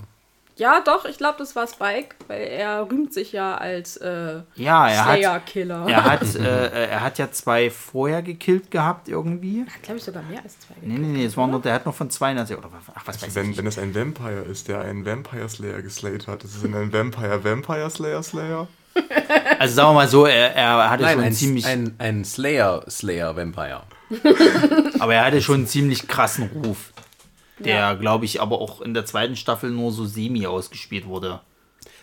Ja, 0.58 0.80
doch, 0.80 1.04
ich 1.04 1.18
glaube, 1.18 1.36
das 1.38 1.54
war 1.54 1.66
Spike, 1.66 2.16
weil 2.28 2.40
er 2.44 2.90
rühmt 2.90 3.12
sich 3.12 3.30
ja 3.32 3.58
als 3.58 3.98
äh, 3.98 4.40
Ja, 4.54 4.88
er 4.88 5.04
hat, 5.04 5.14
Slayer-Killer. 5.18 5.86
er 5.86 6.04
hat, 6.04 6.34
äh, 6.34 6.86
er 6.88 7.00
hat 7.02 7.18
ja 7.18 7.30
zwei 7.30 7.68
vorher 7.70 8.22
gekillt 8.22 8.70
gehabt 8.70 9.06
irgendwie. 9.08 9.66
glaube 9.82 9.98
ich, 9.98 10.04
sogar 10.04 10.22
mehr 10.22 10.42
als 10.42 10.58
zwei. 10.60 10.72
Nee, 10.80 10.96
nee, 10.96 11.08
nee, 11.18 11.24
es 11.26 11.36
war 11.36 11.46
nur, 11.46 11.60
der 11.60 11.74
hat 11.74 11.84
noch 11.84 11.94
von 11.94 12.08
zwei, 12.08 12.32
oder 12.32 12.70
ach, 12.94 13.02
was 13.06 13.20
weiß 13.22 13.34
Wenn, 13.34 13.50
ich. 13.50 13.58
wenn 13.58 13.66
es 13.66 13.78
ein 13.78 13.94
Vampire 13.94 14.40
ist, 14.50 14.68
der 14.68 14.80
einen 14.80 15.04
Vampire 15.04 15.46
Slayer 15.46 15.82
geslayt 15.82 16.26
hat, 16.26 16.42
ist 16.42 16.56
es 16.56 16.64
ein 16.64 16.90
Vampire 16.90 17.44
Vampire 17.44 17.90
Slayer 17.90 18.22
Slayer? 18.22 18.66
Also 19.58 19.74
sagen 19.74 19.88
wir 19.90 19.94
mal 19.94 20.08
so, 20.08 20.26
er, 20.26 20.54
er 20.54 20.90
hatte 20.90 21.02
Nein, 21.04 21.14
schon 21.16 21.24
ein, 21.24 21.32
ziemlich, 21.32 21.66
ein, 21.66 21.94
ein 21.98 22.24
Slayer, 22.24 22.84
Slayer 22.90 23.36
Vampire. 23.36 23.82
aber 24.98 25.14
er 25.14 25.24
hatte 25.24 25.40
schon 25.42 25.56
einen 25.56 25.66
ziemlich 25.66 26.06
krassen 26.08 26.50
Ruf. 26.64 26.92
Der, 27.58 27.96
glaube 27.96 28.26
ich, 28.26 28.40
aber 28.42 28.60
auch 28.60 28.82
in 28.82 28.92
der 28.92 29.06
zweiten 29.06 29.34
Staffel 29.34 29.70
nur 29.70 29.90
so 29.90 30.04
semi 30.04 30.46
ausgespielt 30.46 31.06
wurde. 31.06 31.40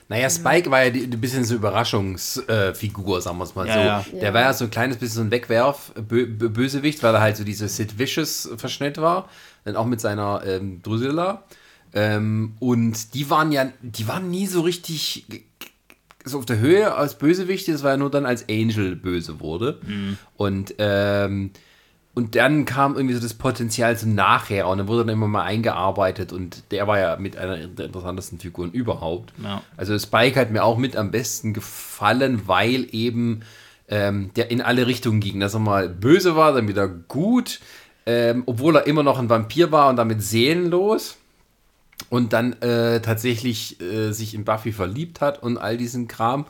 Naja, 0.10 0.30
Spike 0.30 0.70
war 0.72 0.84
ja 0.84 0.90
die, 0.90 1.04
ein 1.04 1.22
bisschen 1.22 1.46
so 1.46 1.56
Überraschungsfigur, 1.56 3.22
sagen 3.22 3.38
wir 3.38 3.44
es 3.44 3.56
mal 3.56 3.68
Ja, 3.68 3.74
so. 3.74 3.80
ja. 3.80 4.06
Der 4.20 4.30
Ja. 4.30 4.34
war 4.34 4.42
ja 4.42 4.54
so 4.54 4.66
ein 4.66 4.72
kleines 4.72 4.98
bisschen 4.98 5.16
so 5.16 5.22
ein 5.22 5.32
Wegwerf-Bösewicht, 5.32 7.04
weil 7.04 7.14
er 7.16 7.22
halt 7.22 7.38
so 7.38 7.44
dieses 7.44 7.76
Sid 7.78 7.98
Vicious-Verschnitt 7.98 8.98
war. 9.00 9.30
Dann 9.64 9.76
auch 9.76 9.86
mit 9.86 10.02
seiner 10.02 10.42
ähm, 10.46 10.82
Drusilla. 10.82 11.44
Ähm, 11.94 12.56
und 12.60 13.14
die 13.14 13.30
waren 13.30 13.52
ja, 13.52 13.68
die 13.82 14.08
waren 14.08 14.30
nie 14.30 14.48
so 14.48 14.62
richtig 14.62 15.26
so 16.24 16.40
auf 16.40 16.46
der 16.46 16.60
Höhe 16.60 16.96
als 16.96 17.18
Bösewicht. 17.18 17.68
Das 17.68 17.84
war 17.84 17.92
ja 17.92 17.98
nur 17.98 18.12
dann 18.12 18.26
als 18.26 18.48
Angel 18.50 18.96
böse 18.96 19.40
wurde. 19.40 19.80
Und 20.36 20.76
ähm, 20.78 21.52
und 22.16 22.36
dann 22.36 22.66
kam 22.66 22.96
irgendwie 22.96 23.16
so 23.16 23.22
das 23.22 23.34
Potenzial 23.34 23.98
so 23.98 24.08
nachher 24.08 24.68
und 24.68 24.78
dann 24.78 24.88
wurde 24.88 25.06
dann 25.06 25.16
immer 25.16 25.28
mal 25.28 25.44
eingearbeitet 25.44 26.32
und 26.32 26.72
der 26.72 26.86
war 26.86 27.00
ja 27.00 27.16
mit 27.16 27.38
einer 27.38 27.68
der 27.68 27.86
interessantesten 27.88 28.38
Figuren 28.40 28.72
überhaupt. 28.72 29.34
Ja. 29.44 29.64
Also 29.78 29.98
Spike 29.98 30.40
hat 30.40 30.52
mir 30.52 30.64
auch 30.64 30.78
mit 30.78 30.96
am 30.96 31.10
besten 31.10 31.54
gefallen, 31.54 32.44
weil 32.46 32.88
eben 32.92 33.42
ähm, 33.88 34.30
der 34.36 34.52
in 34.52 34.62
alle 34.62 34.86
Richtungen 34.86 35.22
ging. 35.22 35.40
Dass 35.40 35.56
er 35.56 35.60
mal 35.60 35.90
böse 35.90 36.36
war, 36.36 36.54
dann 36.54 36.68
wieder 36.68 36.88
gut, 36.88 37.60
ähm, 38.06 38.44
obwohl 38.46 38.76
er 38.76 38.86
immer 38.86 39.02
noch 39.02 39.18
ein 39.18 39.30
Vampir 39.30 39.72
war 39.72 39.90
und 39.90 39.96
damit 39.96 40.22
seelenlos. 40.22 41.18
Und 42.14 42.32
dann 42.32 42.54
äh, 42.62 43.02
tatsächlich 43.02 43.82
äh, 43.82 44.12
sich 44.12 44.36
in 44.36 44.46
Buffy 44.46 44.72
verliebt 44.72 45.20
hat 45.20 45.42
und 45.42 45.58
all 45.58 45.78
diesen 45.78 46.08
Kram. 46.08 46.46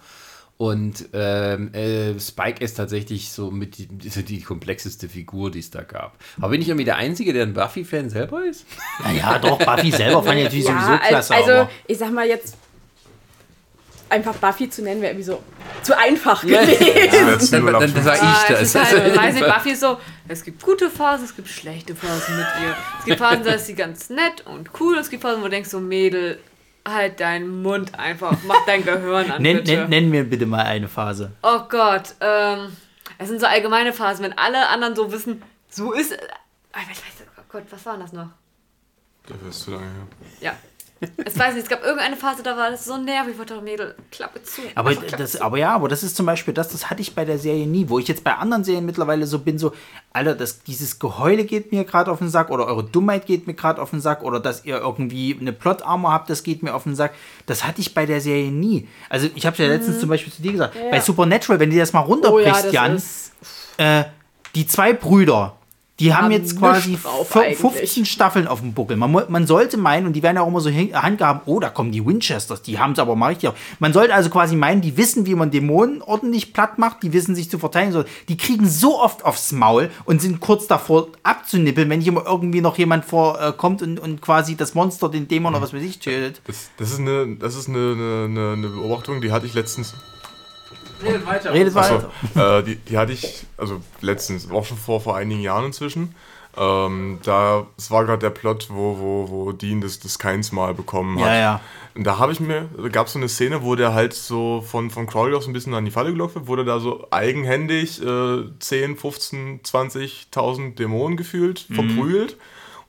Und 0.58 1.06
ähm, 1.14 1.74
äh, 1.74 2.20
Spike 2.20 2.62
ist 2.62 2.74
tatsächlich 2.76 3.32
so 3.32 3.50
mit 3.50 3.78
die, 3.78 3.88
die, 3.88 4.24
die 4.24 4.42
komplexeste 4.42 5.08
Figur, 5.08 5.52
die 5.52 5.60
es 5.60 5.72
da 5.72 5.84
gab. 5.84 6.18
Aber 6.38 6.50
bin 6.50 6.62
ich 6.62 6.68
irgendwie 6.68 6.84
der 6.84 6.98
Einzige, 6.98 7.32
der 7.32 7.44
ein 7.44 7.54
Buffy-Fan 7.54 8.10
selber 8.10 8.46
ist? 8.46 8.66
Naja, 9.04 9.40
doch, 9.40 9.58
Buffy 9.58 9.92
selber 9.92 10.22
fand 10.22 10.40
ich 10.40 10.44
natürlich 10.44 10.66
sowieso 10.66 10.92
al- 10.92 11.00
klasse. 11.00 11.34
also 11.34 11.52
aber 11.52 11.70
ich 11.88 11.98
sag 11.98 12.12
mal 12.12 12.28
jetzt 12.28 12.58
einfach 14.14 14.36
Buffy 14.36 14.70
zu 14.70 14.82
nennen 14.84 15.02
wäre 15.02 15.12
irgendwie 15.14 15.26
so 15.26 15.44
zu 15.84 15.98
einfach 15.98 16.42
gewesen. 16.42 17.30
Jetzt 17.30 17.52
Dann, 17.52 17.66
dann 17.66 18.04
sag 18.04 18.22
Ah, 18.24 18.38
ich 18.42 18.48
das. 18.56 18.62
ist 18.62 18.76
halt, 18.76 19.08
ich 19.08 19.18
weiß 19.22 19.34
nicht, 19.36 19.46
Buffy 19.48 19.72
ist 19.72 19.82
so, 19.82 19.98
es 20.28 20.44
gibt 20.44 20.62
gute 20.64 20.90
Phasen, 20.90 21.26
es 21.26 21.36
gibt 21.36 21.50
schlechte 21.50 21.96
Phasen 21.96 22.38
mit 22.38 22.46
ihr. 22.62 22.76
Es 23.00 23.06
gibt 23.06 23.20
Phasen, 23.20 23.44
da 23.44 23.52
ist 23.54 23.66
sie 23.66 23.76
ganz 23.76 24.10
nett 24.10 24.46
und 24.46 24.70
cool. 24.80 24.98
Es 24.98 25.10
gibt 25.10 25.24
Phasen, 25.24 25.42
wo 25.42 25.46
du 25.46 25.50
denkst 25.52 25.70
so, 25.70 25.80
Mädel, 25.80 26.40
halt 26.88 27.20
deinen 27.20 27.62
Mund 27.62 27.98
einfach, 28.00 28.38
mach 28.48 28.66
dein 28.66 28.84
Gehirn 28.86 29.32
an, 29.32 29.42
nenn, 29.42 29.58
bitte. 29.58 29.72
nenn, 29.78 29.90
nenn 29.90 30.10
mir 30.10 30.24
bitte 30.24 30.46
mal 30.46 30.64
eine 30.64 30.88
Phase. 30.88 31.32
Oh 31.42 31.60
Gott, 31.70 32.16
ähm, 32.22 32.76
es 33.18 33.28
sind 33.30 33.40
so 33.42 33.46
allgemeine 33.48 33.94
Phasen, 33.94 34.24
wenn 34.26 34.38
alle 34.38 34.68
anderen 34.70 34.96
so 34.96 35.12
wissen, 35.12 35.42
so 35.70 35.92
ist, 35.94 36.14
ah, 36.14 36.80
ich 36.82 36.90
weiß, 36.90 36.98
weiß, 36.98 37.28
oh 37.38 37.42
Gott, 37.50 37.64
was 37.70 37.86
war 37.86 37.94
denn 37.94 38.02
das 38.04 38.14
noch? 38.14 38.28
Dafür 39.28 39.50
ist 39.50 39.62
zu 39.62 39.72
lange 39.72 39.84
her. 39.86 40.08
Ja. 40.42 40.54
Es 41.26 41.40
weiß 41.40 41.56
nicht, 41.56 41.64
es 41.64 41.70
gab 41.70 41.84
irgendeine 41.84 42.16
Phase, 42.16 42.44
da 42.44 42.56
war 42.56 42.70
das 42.70 42.86
so 42.86 42.98
nervig, 42.98 43.34
ich 43.40 43.46
dachte, 43.46 43.62
Mädel, 43.62 43.96
Klappe 44.12 44.44
zu. 44.44 44.62
Aber, 44.76 44.92
Klappe 44.92 45.18
das, 45.18 45.32
zu. 45.32 45.42
aber 45.42 45.58
ja, 45.58 45.74
aber 45.74 45.88
das 45.88 46.04
ist 46.04 46.16
zum 46.16 46.26
Beispiel 46.26 46.54
das, 46.54 46.70
das 46.70 46.90
hatte 46.90 47.02
ich 47.02 47.16
bei 47.16 47.26
der 47.26 47.40
Serie 47.40 47.66
nie, 47.66 47.90
wo 47.90 47.98
ich 47.98 48.08
jetzt 48.08 48.24
bei 48.24 48.36
anderen 48.36 48.64
Serien 48.64 48.86
mittlerweile 48.86 49.26
so 49.26 49.40
bin, 49.40 49.58
so, 49.58 49.74
Alter, 50.12 50.36
das, 50.36 50.64
dieses 50.64 51.00
Geheule 51.00 51.46
geht 51.46 51.72
mir 51.72 51.84
gerade 51.86 52.12
auf 52.12 52.20
den 52.20 52.30
Sack 52.30 52.52
oder 52.52 52.68
eure 52.68 52.84
Dummheit 52.84 53.26
geht 53.26 53.48
mir 53.48 53.56
gerade 53.56 53.82
auf 53.82 53.90
den 53.90 54.02
Sack 54.02 54.22
oder 54.22 54.40
dass 54.40 54.66
ihr 54.66 54.78
irgendwie 54.78 55.36
eine 55.40 55.54
Plot-Armor 55.54 56.12
habt, 56.12 56.30
das 56.30 56.44
geht 56.44 56.62
mir 56.62 56.76
auf 56.76 56.84
den 56.84 56.96
Sack. 56.96 57.14
Das 57.46 57.66
hatte 57.66 57.82
ich 57.82 57.94
bei 57.94 58.06
der 58.06 58.22
Serie 58.22 58.52
nie. 58.52 58.88
Also 59.10 59.28
ich 59.34 59.46
habe 59.46 59.58
ja 59.58 59.68
letztens 59.68 60.00
zum 60.00 60.10
Beispiel 60.10 60.32
zu 60.32 60.42
dir 60.42 60.52
gesagt, 60.52 60.76
bei 60.92 61.00
Supernatural, 61.00 61.60
wenn 61.60 61.70
du 61.70 61.78
das 61.78 61.92
mal 61.94 62.04
Mhm. 62.04 62.24
Oh 62.26 62.40
ja, 62.40 62.52
runterbrichst, 62.52 62.74
Jan, 62.74 63.02
äh, 63.78 64.04
die 64.56 64.68
zwei 64.68 64.94
Brüder, 64.94 65.56
die 66.04 66.14
haben 66.14 66.26
haben 66.26 66.32
jetzt 66.32 66.58
quasi 66.58 66.90
nichts 66.92 67.04
drauf 67.04 67.30
vier- 67.30 67.42
eigentlich. 67.42 67.58
15 67.60 68.06
Staffeln 68.06 68.48
auf 68.48 68.60
dem 68.62 68.74
Buckel. 68.74 68.96
Man, 68.98 69.12
man 69.28 69.48
sollte 69.48 69.78
meinen, 69.78 70.06
und 70.08 70.14
die 70.14 70.24
werden 70.24 70.36
ja 70.38 70.42
auch 70.44 70.48
immer 70.48 70.62
so 70.62 70.70
handgehaben, 70.70 71.42
oh, 71.46 71.60
da 71.60 71.70
kommen 71.70 71.92
die 71.92 72.06
Winchesters, 72.06 72.62
die 72.62 72.80
haben 72.80 72.94
es 72.94 73.00
aber 73.00 73.16
mal 73.16 73.28
richtig. 73.28 73.50
auf. 73.50 73.56
Man 73.80 73.94
sollte 73.94 74.14
also 74.14 74.30
quasi 74.30 74.56
meinen, 74.56 74.82
die 74.82 74.96
wissen, 74.98 75.26
wie 75.26 75.36
man 75.36 75.52
Dämonen 75.52 76.02
ordentlich 76.02 76.54
platt 76.54 76.78
macht, 76.78 77.04
die 77.04 77.14
wissen 77.14 77.36
sich 77.36 77.50
zu 77.50 77.60
verteidigen. 77.60 77.94
So, 77.94 78.04
die 78.30 78.38
kriegen 78.38 78.68
so 78.68 79.00
oft 79.02 79.26
aufs 79.26 79.52
Maul 79.52 79.90
und 80.06 80.22
sind 80.22 80.40
kurz 80.40 80.68
davor 80.68 81.08
abzunippeln, 81.24 81.90
wenn 81.90 82.02
hier 82.02 82.12
mal 82.12 82.24
irgendwie 82.26 82.62
noch 82.62 82.78
jemand 82.78 83.06
vorkommt 83.06 83.82
und, 83.82 84.00
und 84.00 84.22
quasi 84.22 84.56
das 84.56 84.74
Monster, 84.76 85.10
den 85.10 85.28
Dämon 85.28 85.54
oder 85.54 85.62
was 85.64 85.74
weiß 85.74 85.82
ich, 85.84 86.00
tötet. 86.00 86.42
Das, 86.46 86.70
das 86.78 86.92
ist, 86.92 87.00
eine, 87.00 87.36
das 87.38 87.56
ist 87.56 87.70
eine, 87.70 87.78
eine- 88.28 88.54
eine 88.54 88.68
Beobachtung, 88.68 89.22
die 89.22 89.32
hatte 89.32 89.46
ich 89.46 89.54
letztens. 89.54 89.94
Redet 91.04 91.26
weiter. 91.26 91.54
Redet 91.54 91.76
weiter. 91.76 92.12
äh, 92.36 92.64
die, 92.64 92.76
die 92.78 92.98
hatte 92.98 93.12
ich, 93.14 93.46
also 93.58 93.82
letztens, 94.02 94.50
auch 94.52 94.66
schon 94.66 94.78
vor, 94.78 95.02
vor 95.02 95.16
einigen 95.16 95.42
Jahren 95.42 95.66
inzwischen. 95.66 96.16
Ähm, 96.56 97.18
da, 97.24 97.66
es 97.80 97.90
war 97.90 98.06
gerade 98.06 98.20
der 98.20 98.30
Plot, 98.30 98.68
wo, 98.70 98.98
wo, 99.00 99.28
wo 99.30 99.52
Dean 99.54 99.82
das, 99.82 100.00
das 100.00 100.20
Keins 100.20 100.52
mal 100.52 100.76
bekommen 100.76 101.20
hat. 101.20 101.26
Ja, 101.28 101.36
ja. 101.36 101.62
Und 101.96 102.04
da 102.06 102.20
habe 102.20 102.32
ich 102.32 102.40
mir, 102.40 102.70
da 102.80 102.90
gab 102.90 103.08
es 103.08 103.14
so 103.14 103.20
eine 103.20 103.28
Szene, 103.28 103.64
wo 103.64 103.74
der 103.76 103.94
halt 103.96 104.14
so 104.14 104.62
von, 104.62 104.92
von 104.92 105.08
Crowley 105.08 105.34
aus 105.36 105.48
ein 105.48 105.54
bisschen 105.54 105.74
an 105.74 105.84
die 105.86 105.90
Falle 105.92 106.12
gelockt 106.12 106.36
wird, 106.36 106.46
wurde 106.48 106.64
da 106.64 106.80
so 106.80 107.08
eigenhändig 107.10 108.02
äh, 108.04 108.44
10, 108.60 108.98
15, 108.98 109.62
20.000 109.64 110.76
Dämonen 110.76 111.18
gefühlt, 111.18 111.66
Mhm. 111.70 111.76
verprügelt. 111.76 112.38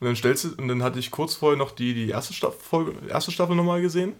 Und 0.00 0.08
dann 0.08 0.16
stellst 0.16 0.44
du, 0.44 0.48
und 0.60 0.68
dann 0.68 0.82
hatte 0.82 0.98
ich 0.98 1.10
kurz 1.10 1.34
vorher 1.34 1.56
noch 1.56 1.70
die, 1.70 1.94
die 1.94 2.10
erste, 2.10 2.34
Staffel, 2.34 2.92
erste 3.08 3.30
Staffel 3.30 3.56
nochmal 3.56 3.80
gesehen. 3.80 4.12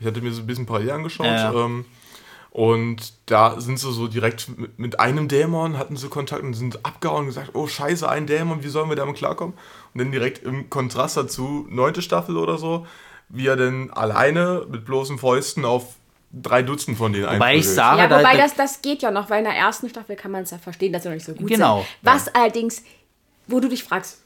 Ich 0.00 0.06
hatte 0.06 0.20
mir 0.20 0.32
so 0.32 0.40
ein 0.42 0.46
bisschen 0.46 0.66
parallel 0.66 0.90
angeschaut. 0.90 1.26
Ja, 1.26 1.52
ja. 1.52 1.64
Ähm, 1.64 1.84
und 2.50 3.12
da 3.26 3.60
sind 3.60 3.78
sie 3.78 3.92
so 3.92 4.08
direkt 4.08 4.58
mit, 4.58 4.78
mit 4.78 5.00
einem 5.00 5.28
Dämon, 5.28 5.78
hatten 5.78 5.96
sie 5.96 6.08
Kontakt 6.08 6.42
und 6.42 6.54
sind 6.54 6.84
abgehauen 6.84 7.20
und 7.20 7.26
gesagt, 7.26 7.50
oh 7.54 7.66
scheiße, 7.66 8.08
ein 8.08 8.26
Dämon, 8.26 8.62
wie 8.62 8.68
sollen 8.68 8.88
wir 8.88 8.96
damit 8.96 9.16
klarkommen? 9.16 9.54
Und 9.94 10.00
dann 10.00 10.12
direkt 10.12 10.42
im 10.42 10.70
Kontrast 10.70 11.16
dazu, 11.16 11.66
neunte 11.68 12.02
Staffel 12.02 12.36
oder 12.36 12.58
so, 12.58 12.86
wie 13.28 13.46
er 13.46 13.56
denn 13.56 13.90
alleine 13.92 14.66
mit 14.70 14.84
bloßen 14.84 15.18
Fäusten 15.18 15.64
auf 15.64 15.94
drei 16.32 16.62
Dutzend 16.62 16.98
von 16.98 17.12
denen 17.12 17.26
Wobei 17.26 17.56
ich 17.56 17.68
sage, 17.68 18.00
Ja, 18.02 18.06
da, 18.06 18.18
wobei 18.18 18.36
da, 18.36 18.42
das, 18.42 18.54
das 18.54 18.82
geht 18.82 19.02
ja 19.02 19.10
noch, 19.10 19.30
weil 19.30 19.38
in 19.38 19.44
der 19.44 19.54
ersten 19.54 19.88
Staffel 19.88 20.16
kann 20.16 20.30
man 20.30 20.42
es 20.42 20.50
ja 20.50 20.58
verstehen, 20.58 20.92
dass 20.92 21.02
sie 21.02 21.08
noch 21.08 21.14
nicht 21.14 21.26
so 21.26 21.34
gut 21.34 21.48
Genau. 21.48 21.78
sind. 21.78 21.88
Was 22.02 22.28
allerdings, 22.28 22.82
wo 23.46 23.60
du 23.60 23.68
dich 23.68 23.84
fragst, 23.84 24.24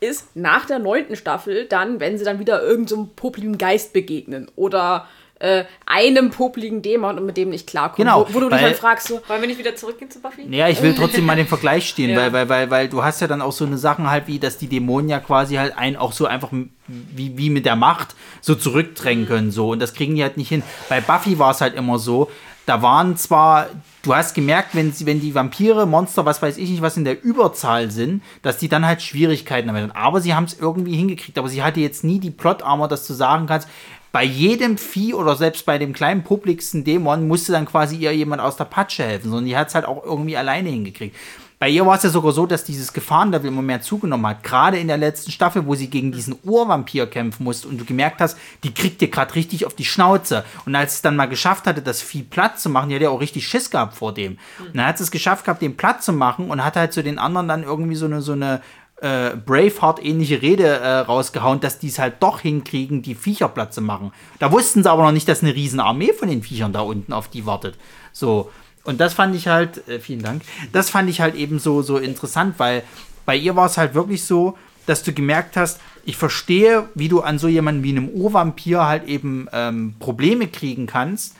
ist 0.00 0.36
nach 0.36 0.66
der 0.66 0.78
neunten 0.78 1.16
Staffel 1.16 1.66
dann, 1.66 2.00
wenn 2.00 2.18
sie 2.18 2.24
dann 2.24 2.38
wieder 2.38 2.62
irgendeinem 2.62 3.10
so 3.16 3.56
Geist 3.56 3.92
begegnen 3.92 4.50
oder 4.56 5.06
äh, 5.42 5.64
einem 5.86 6.30
popligen 6.30 6.82
Dämon 6.82 7.18
und 7.18 7.26
mit 7.26 7.36
dem 7.36 7.50
nicht 7.50 7.66
klarkommen. 7.66 8.06
Genau, 8.06 8.26
Wo, 8.28 8.34
wo 8.34 8.40
du 8.40 8.48
dich 8.48 8.60
weil- 8.62 8.70
dann 8.70 8.74
fragst, 8.78 9.08
so, 9.08 9.20
Wollen 9.26 9.40
wir 9.40 9.48
nicht 9.48 9.58
wieder 9.58 9.74
zurückgehen 9.74 10.10
zu 10.10 10.20
Buffy? 10.20 10.46
Ja, 10.54 10.68
ich 10.68 10.80
will 10.82 10.94
trotzdem 10.94 11.26
mal 11.26 11.34
den 11.36 11.48
Vergleich 11.48 11.88
stehen, 11.88 12.10
Ja. 12.10 12.16
weil, 12.18 12.32
weil, 12.32 12.48
weil, 12.48 12.70
weil 12.70 12.88
du 12.88 13.02
hast 13.02 13.20
ja 13.20 13.26
dann 13.26 13.42
auch 13.42 13.50
so 13.52 13.64
eine 13.64 13.76
Sachen 13.76 14.08
halt, 14.08 14.28
wie 14.28 14.38
dass 14.38 14.56
die 14.58 14.68
Dämonen 14.68 15.08
ja 15.10 15.18
quasi 15.18 15.56
halt 15.56 15.76
einen 15.76 15.96
auch 15.96 16.12
so 16.12 16.26
einfach 16.26 16.50
wie, 16.86 17.36
wie 17.36 17.50
mit 17.50 17.66
der 17.66 17.74
Macht 17.76 18.14
so 18.40 18.54
zurückdrängen 18.54 19.26
können. 19.26 19.50
So. 19.50 19.70
Und 19.70 19.80
das 19.80 19.94
kriegen 19.94 20.14
die 20.14 20.22
halt 20.22 20.36
nicht 20.36 20.48
hin. 20.48 20.62
Bei 20.88 21.00
Buffy 21.00 21.38
war 21.40 21.50
es 21.50 21.60
halt 21.60 21.74
immer 21.74 21.98
so, 21.98 22.30
da 22.66 22.80
waren 22.80 23.16
zwar, 23.16 23.66
du 24.02 24.14
hast 24.14 24.34
gemerkt, 24.34 24.76
wenn, 24.76 24.92
sie, 24.92 25.06
wenn 25.06 25.20
die 25.20 25.34
Vampire, 25.34 25.84
Monster, 25.86 26.24
was 26.24 26.40
weiß 26.40 26.56
ich 26.58 26.70
nicht, 26.70 26.82
was 26.82 26.96
in 26.96 27.04
der 27.04 27.20
Überzahl 27.24 27.90
sind, 27.90 28.22
dass 28.42 28.58
die 28.58 28.68
dann 28.68 28.86
halt 28.86 29.02
Schwierigkeiten 29.02 29.68
haben. 29.72 29.90
Aber 29.90 30.20
sie 30.20 30.34
haben 30.34 30.44
es 30.44 30.56
irgendwie 30.60 30.94
hingekriegt. 30.94 31.36
Aber 31.38 31.48
sie 31.48 31.64
hatte 31.64 31.80
jetzt 31.80 32.04
nie 32.04 32.20
die 32.20 32.30
Plot-Armor, 32.30 32.86
dass 32.86 33.04
du 33.08 33.14
sagen 33.14 33.46
kannst, 33.46 33.68
bei 34.12 34.24
jedem 34.24 34.76
Vieh 34.76 35.14
oder 35.14 35.34
selbst 35.36 35.64
bei 35.64 35.78
dem 35.78 35.94
kleinen 35.94 36.22
publiksten 36.22 36.84
Dämon 36.84 37.26
musste 37.26 37.52
dann 37.52 37.66
quasi 37.66 37.96
ihr 37.96 38.14
jemand 38.14 38.42
aus 38.42 38.56
der 38.56 38.66
Patsche 38.66 39.04
helfen, 39.04 39.30
sondern 39.30 39.46
die 39.46 39.56
hat 39.56 39.68
es 39.68 39.74
halt 39.74 39.86
auch 39.86 40.04
irgendwie 40.04 40.36
alleine 40.36 40.68
hingekriegt. 40.68 41.16
Bei 41.62 41.68
ihr 41.68 41.86
war 41.86 41.96
es 41.96 42.02
ja 42.02 42.10
sogar 42.10 42.32
so, 42.32 42.44
dass 42.44 42.64
dieses 42.64 42.92
Gefahrenlevel 42.92 43.46
immer 43.46 43.62
mehr 43.62 43.80
zugenommen 43.80 44.26
hat. 44.26 44.42
Gerade 44.42 44.80
in 44.80 44.88
der 44.88 44.96
letzten 44.96 45.30
Staffel, 45.30 45.64
wo 45.64 45.76
sie 45.76 45.88
gegen 45.88 46.10
diesen 46.10 46.36
Urvampir 46.42 47.06
kämpfen 47.06 47.44
musste 47.44 47.68
und 47.68 47.78
du 47.78 47.84
gemerkt 47.84 48.20
hast, 48.20 48.36
die 48.64 48.74
kriegt 48.74 49.00
dir 49.00 49.06
gerade 49.06 49.36
richtig 49.36 49.64
auf 49.64 49.74
die 49.74 49.84
Schnauze. 49.84 50.44
Und 50.66 50.74
als 50.74 50.94
es 50.94 51.02
dann 51.02 51.14
mal 51.14 51.26
geschafft 51.26 51.68
hatte, 51.68 51.80
das 51.80 52.02
Vieh 52.02 52.24
platt 52.24 52.58
zu 52.58 52.68
machen, 52.68 52.88
die 52.88 52.96
hat 52.96 53.02
ja 53.02 53.10
auch 53.10 53.20
richtig 53.20 53.46
Schiss 53.46 53.70
gehabt 53.70 53.96
vor 53.96 54.12
dem. 54.12 54.38
Und 54.58 54.76
dann 54.76 54.86
hat 54.86 54.98
es 54.98 55.12
geschafft 55.12 55.44
gehabt, 55.44 55.62
den 55.62 55.76
platt 55.76 56.02
zu 56.02 56.12
machen 56.12 56.50
und 56.50 56.64
hat 56.64 56.74
halt 56.74 56.92
zu 56.92 57.04
den 57.04 57.20
anderen 57.20 57.46
dann 57.46 57.62
irgendwie 57.62 57.94
so 57.94 58.06
eine, 58.06 58.22
so 58.22 58.32
eine 58.32 58.60
äh, 59.02 59.36
Braveheart-ähnliche 59.36 60.42
Rede 60.42 60.64
äh, 60.64 60.98
rausgehauen, 60.98 61.60
dass 61.60 61.78
die 61.78 61.88
es 61.88 61.98
halt 61.98 62.14
doch 62.20 62.40
hinkriegen, 62.40 63.02
die 63.02 63.14
Viecher 63.14 63.52
zu 63.70 63.80
machen. 63.80 64.12
Da 64.38 64.52
wussten 64.52 64.82
sie 64.82 64.90
aber 64.90 65.02
noch 65.02 65.12
nicht, 65.12 65.28
dass 65.28 65.42
eine 65.42 65.54
riesen 65.54 65.80
Armee 65.80 66.12
von 66.12 66.28
den 66.28 66.42
Viechern 66.42 66.72
da 66.72 66.80
unten 66.80 67.12
auf 67.12 67.28
die 67.28 67.44
wartet. 67.44 67.76
So. 68.12 68.50
Und 68.84 69.00
das 69.00 69.14
fand 69.14 69.34
ich 69.34 69.48
halt, 69.48 69.86
äh, 69.88 69.98
vielen 69.98 70.22
Dank, 70.22 70.42
das 70.72 70.90
fand 70.90 71.10
ich 71.10 71.20
halt 71.20 71.34
eben 71.34 71.58
so, 71.58 71.82
so 71.82 71.98
interessant, 71.98 72.54
weil 72.58 72.82
bei 73.26 73.36
ihr 73.36 73.54
war 73.54 73.66
es 73.66 73.76
halt 73.76 73.94
wirklich 73.94 74.24
so, 74.24 74.56
dass 74.86 75.02
du 75.02 75.12
gemerkt 75.12 75.56
hast, 75.56 75.80
ich 76.04 76.16
verstehe, 76.16 76.88
wie 76.94 77.08
du 77.08 77.20
an 77.20 77.38
so 77.38 77.46
jemanden 77.46 77.84
wie 77.84 77.90
einem 77.90 78.08
Urvampir 78.08 78.84
halt 78.86 79.04
eben 79.04 79.46
ähm, 79.52 79.94
Probleme 80.00 80.48
kriegen 80.48 80.86
kannst 80.86 81.36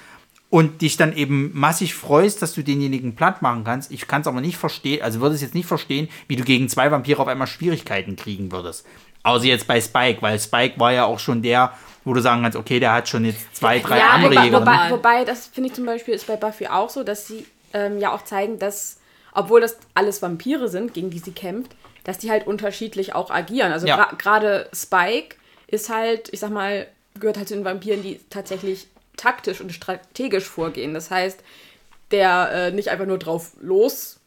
und 0.52 0.82
dich 0.82 0.98
dann 0.98 1.16
eben 1.16 1.50
massig 1.54 1.94
freust, 1.94 2.42
dass 2.42 2.52
du 2.52 2.62
denjenigen 2.62 3.16
platt 3.16 3.40
machen 3.40 3.64
kannst. 3.64 3.90
Ich 3.90 4.06
kann 4.06 4.20
es 4.20 4.26
aber 4.26 4.42
nicht 4.42 4.58
verstehen, 4.58 5.00
also 5.00 5.22
würde 5.22 5.34
es 5.34 5.40
jetzt 5.40 5.54
nicht 5.54 5.64
verstehen, 5.64 6.10
wie 6.28 6.36
du 6.36 6.44
gegen 6.44 6.68
zwei 6.68 6.90
Vampire 6.90 7.22
auf 7.22 7.26
einmal 7.26 7.46
Schwierigkeiten 7.46 8.16
kriegen 8.16 8.52
würdest. 8.52 8.84
Außer 9.22 9.46
jetzt 9.46 9.66
bei 9.66 9.80
Spike, 9.80 10.20
weil 10.20 10.38
Spike 10.38 10.78
war 10.78 10.92
ja 10.92 11.06
auch 11.06 11.18
schon 11.20 11.40
der, 11.40 11.72
wo 12.04 12.12
du 12.12 12.20
sagen 12.20 12.42
kannst, 12.42 12.58
okay, 12.58 12.80
der 12.80 12.92
hat 12.92 13.08
schon 13.08 13.24
jetzt 13.24 13.56
zwei, 13.56 13.78
drei 13.78 13.96
ja, 14.00 14.10
andere 14.10 14.32
wobei, 14.34 14.44
Jäger. 14.44 14.60
wobei, 14.60 14.90
wobei, 14.90 15.24
das 15.24 15.46
finde 15.46 15.70
ich 15.70 15.74
zum 15.74 15.86
Beispiel 15.86 16.12
ist 16.12 16.26
bei 16.26 16.36
Buffy 16.36 16.66
auch 16.66 16.90
so, 16.90 17.02
dass 17.02 17.26
sie 17.26 17.46
ähm, 17.72 17.98
ja 17.98 18.12
auch 18.12 18.22
zeigen, 18.22 18.58
dass, 18.58 18.98
obwohl 19.32 19.62
das 19.62 19.78
alles 19.94 20.20
Vampire 20.20 20.68
sind, 20.68 20.92
gegen 20.92 21.08
die 21.08 21.20
sie 21.20 21.32
kämpft, 21.32 21.74
dass 22.04 22.18
die 22.18 22.30
halt 22.30 22.46
unterschiedlich 22.46 23.14
auch 23.14 23.30
agieren. 23.30 23.72
Also 23.72 23.86
Ja. 23.86 24.10
gerade 24.18 24.68
Spike 24.74 25.36
ist 25.66 25.88
halt, 25.88 26.28
ich 26.30 26.40
sag 26.40 26.50
mal, 26.50 26.88
gehört 27.18 27.38
halt 27.38 27.48
zu 27.48 27.54
den 27.54 27.64
Vampiren, 27.64 28.02
die 28.02 28.20
tatsächlich 28.28 28.88
taktisch 29.16 29.60
und 29.60 29.72
strategisch 29.72 30.44
vorgehen. 30.44 30.94
Das 30.94 31.10
heißt, 31.10 31.40
der 32.10 32.50
äh, 32.52 32.70
nicht 32.72 32.88
einfach 32.90 33.06
nur 33.06 33.18
drauf 33.18 33.52
los 33.60 34.20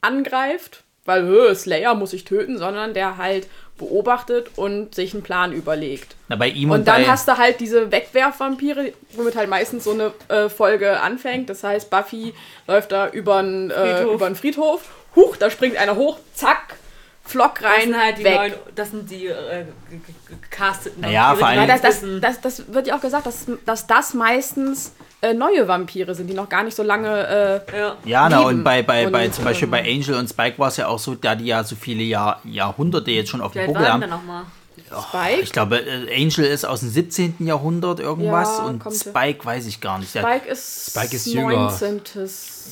angreift, 0.00 0.82
weil 1.04 1.22
"Hö, 1.24 1.54
Slayer 1.54 1.94
muss 1.94 2.12
ich 2.12 2.24
töten, 2.24 2.58
sondern 2.58 2.94
der 2.94 3.16
halt 3.16 3.48
beobachtet 3.78 4.50
und 4.56 4.94
sich 4.94 5.12
einen 5.14 5.22
Plan 5.22 5.52
überlegt. 5.52 6.14
Na, 6.28 6.36
bei 6.36 6.48
ihm 6.48 6.70
und, 6.70 6.80
Und 6.80 6.88
dann 6.88 7.02
bei, 7.02 7.08
hast 7.08 7.26
du 7.26 7.36
halt 7.36 7.58
diese 7.60 7.90
Wegwerfvampire, 7.90 8.92
womit 9.12 9.34
halt 9.34 9.48
meistens 9.50 9.84
so 9.84 9.92
eine 9.92 10.12
äh, 10.28 10.48
Folge 10.48 11.00
anfängt. 11.00 11.50
Das 11.50 11.64
heißt, 11.64 11.90
Buffy 11.90 12.34
läuft 12.68 12.92
da 12.92 13.08
über 13.08 13.36
einen 13.36 13.70
äh, 13.70 13.96
Friedhof. 13.96 14.14
über 14.14 14.26
einen 14.26 14.36
Friedhof. 14.36 14.90
Huch, 15.16 15.36
da 15.36 15.50
springt 15.50 15.76
einer 15.76 15.96
hoch, 15.96 16.18
zack, 16.34 16.76
Flock 17.24 17.60
Das 17.60 17.70
rein, 17.70 17.82
sind 17.84 18.00
halt 18.00 18.18
die 18.18 18.24
weg. 18.24 18.34
neuen, 18.34 18.52
das 18.74 18.90
sind 18.90 19.10
die 19.10 19.26
äh, 19.26 19.64
ge- 19.90 19.98
ge- 20.28 20.36
gecasteten 20.42 21.00
Naja, 21.02 21.28
Vampire, 21.30 21.38
vor 21.38 21.48
die 21.52 21.58
allem- 21.60 21.68
Ja, 21.68 21.78
das, 21.78 22.00
das, 22.00 22.20
das, 22.20 22.40
das 22.58 22.74
wird 22.74 22.86
ja 22.88 22.96
auch 22.96 23.00
gesagt, 23.00 23.26
dass, 23.26 23.46
dass 23.64 23.86
das 23.86 24.14
meistens 24.14 24.92
äh, 25.20 25.32
neue 25.32 25.66
Vampire 25.68 26.14
sind, 26.16 26.26
die 26.26 26.34
noch 26.34 26.48
gar 26.48 26.64
nicht 26.64 26.76
so 26.76 26.82
lange. 26.82 27.62
Äh, 27.72 27.78
ja. 27.78 27.96
Ja, 28.04 28.28
na, 28.28 28.40
und 28.40 28.64
bei, 28.64 28.82
bei, 28.82 29.06
bei 29.06 29.26
Und, 29.26 29.34
zum 29.34 29.44
Beispiel 29.44 29.66
ähm, 29.66 29.70
bei 29.70 29.80
Angel 29.84 30.14
und 30.16 30.28
Spike 30.28 30.58
war 30.58 30.68
es 30.68 30.76
ja 30.78 30.88
auch 30.88 30.98
so, 30.98 31.14
da 31.14 31.34
die 31.36 31.46
ja 31.46 31.62
so 31.62 31.76
viele 31.76 32.02
Jahr, 32.02 32.40
Jahrhunderte 32.44 33.10
jetzt 33.12 33.30
schon 33.30 33.40
auf 33.40 33.52
dem 33.52 33.66
Buckel 33.66 33.88
haben. 33.88 34.00
denn 34.00 34.10
nochmal? 34.10 34.44
Spike? 34.86 35.40
Ich 35.42 35.52
glaube, 35.52 35.78
äh, 35.78 36.14
Angel 36.22 36.44
ist 36.44 36.64
aus 36.64 36.80
dem 36.80 36.90
17. 36.90 37.36
Jahrhundert 37.46 38.00
irgendwas 38.00 38.58
Ja, 38.58 38.64
und 38.64 38.82
Spike 38.94 39.44
weiß 39.44 39.66
ich 39.66 39.80
gar 39.80 39.98
nicht. 39.98 40.10
Spike 40.10 40.48
ist, 40.48 40.90
Spike 40.90 41.14
ist 41.16 41.26
jünger. 41.26 41.70
19. 41.70 42.00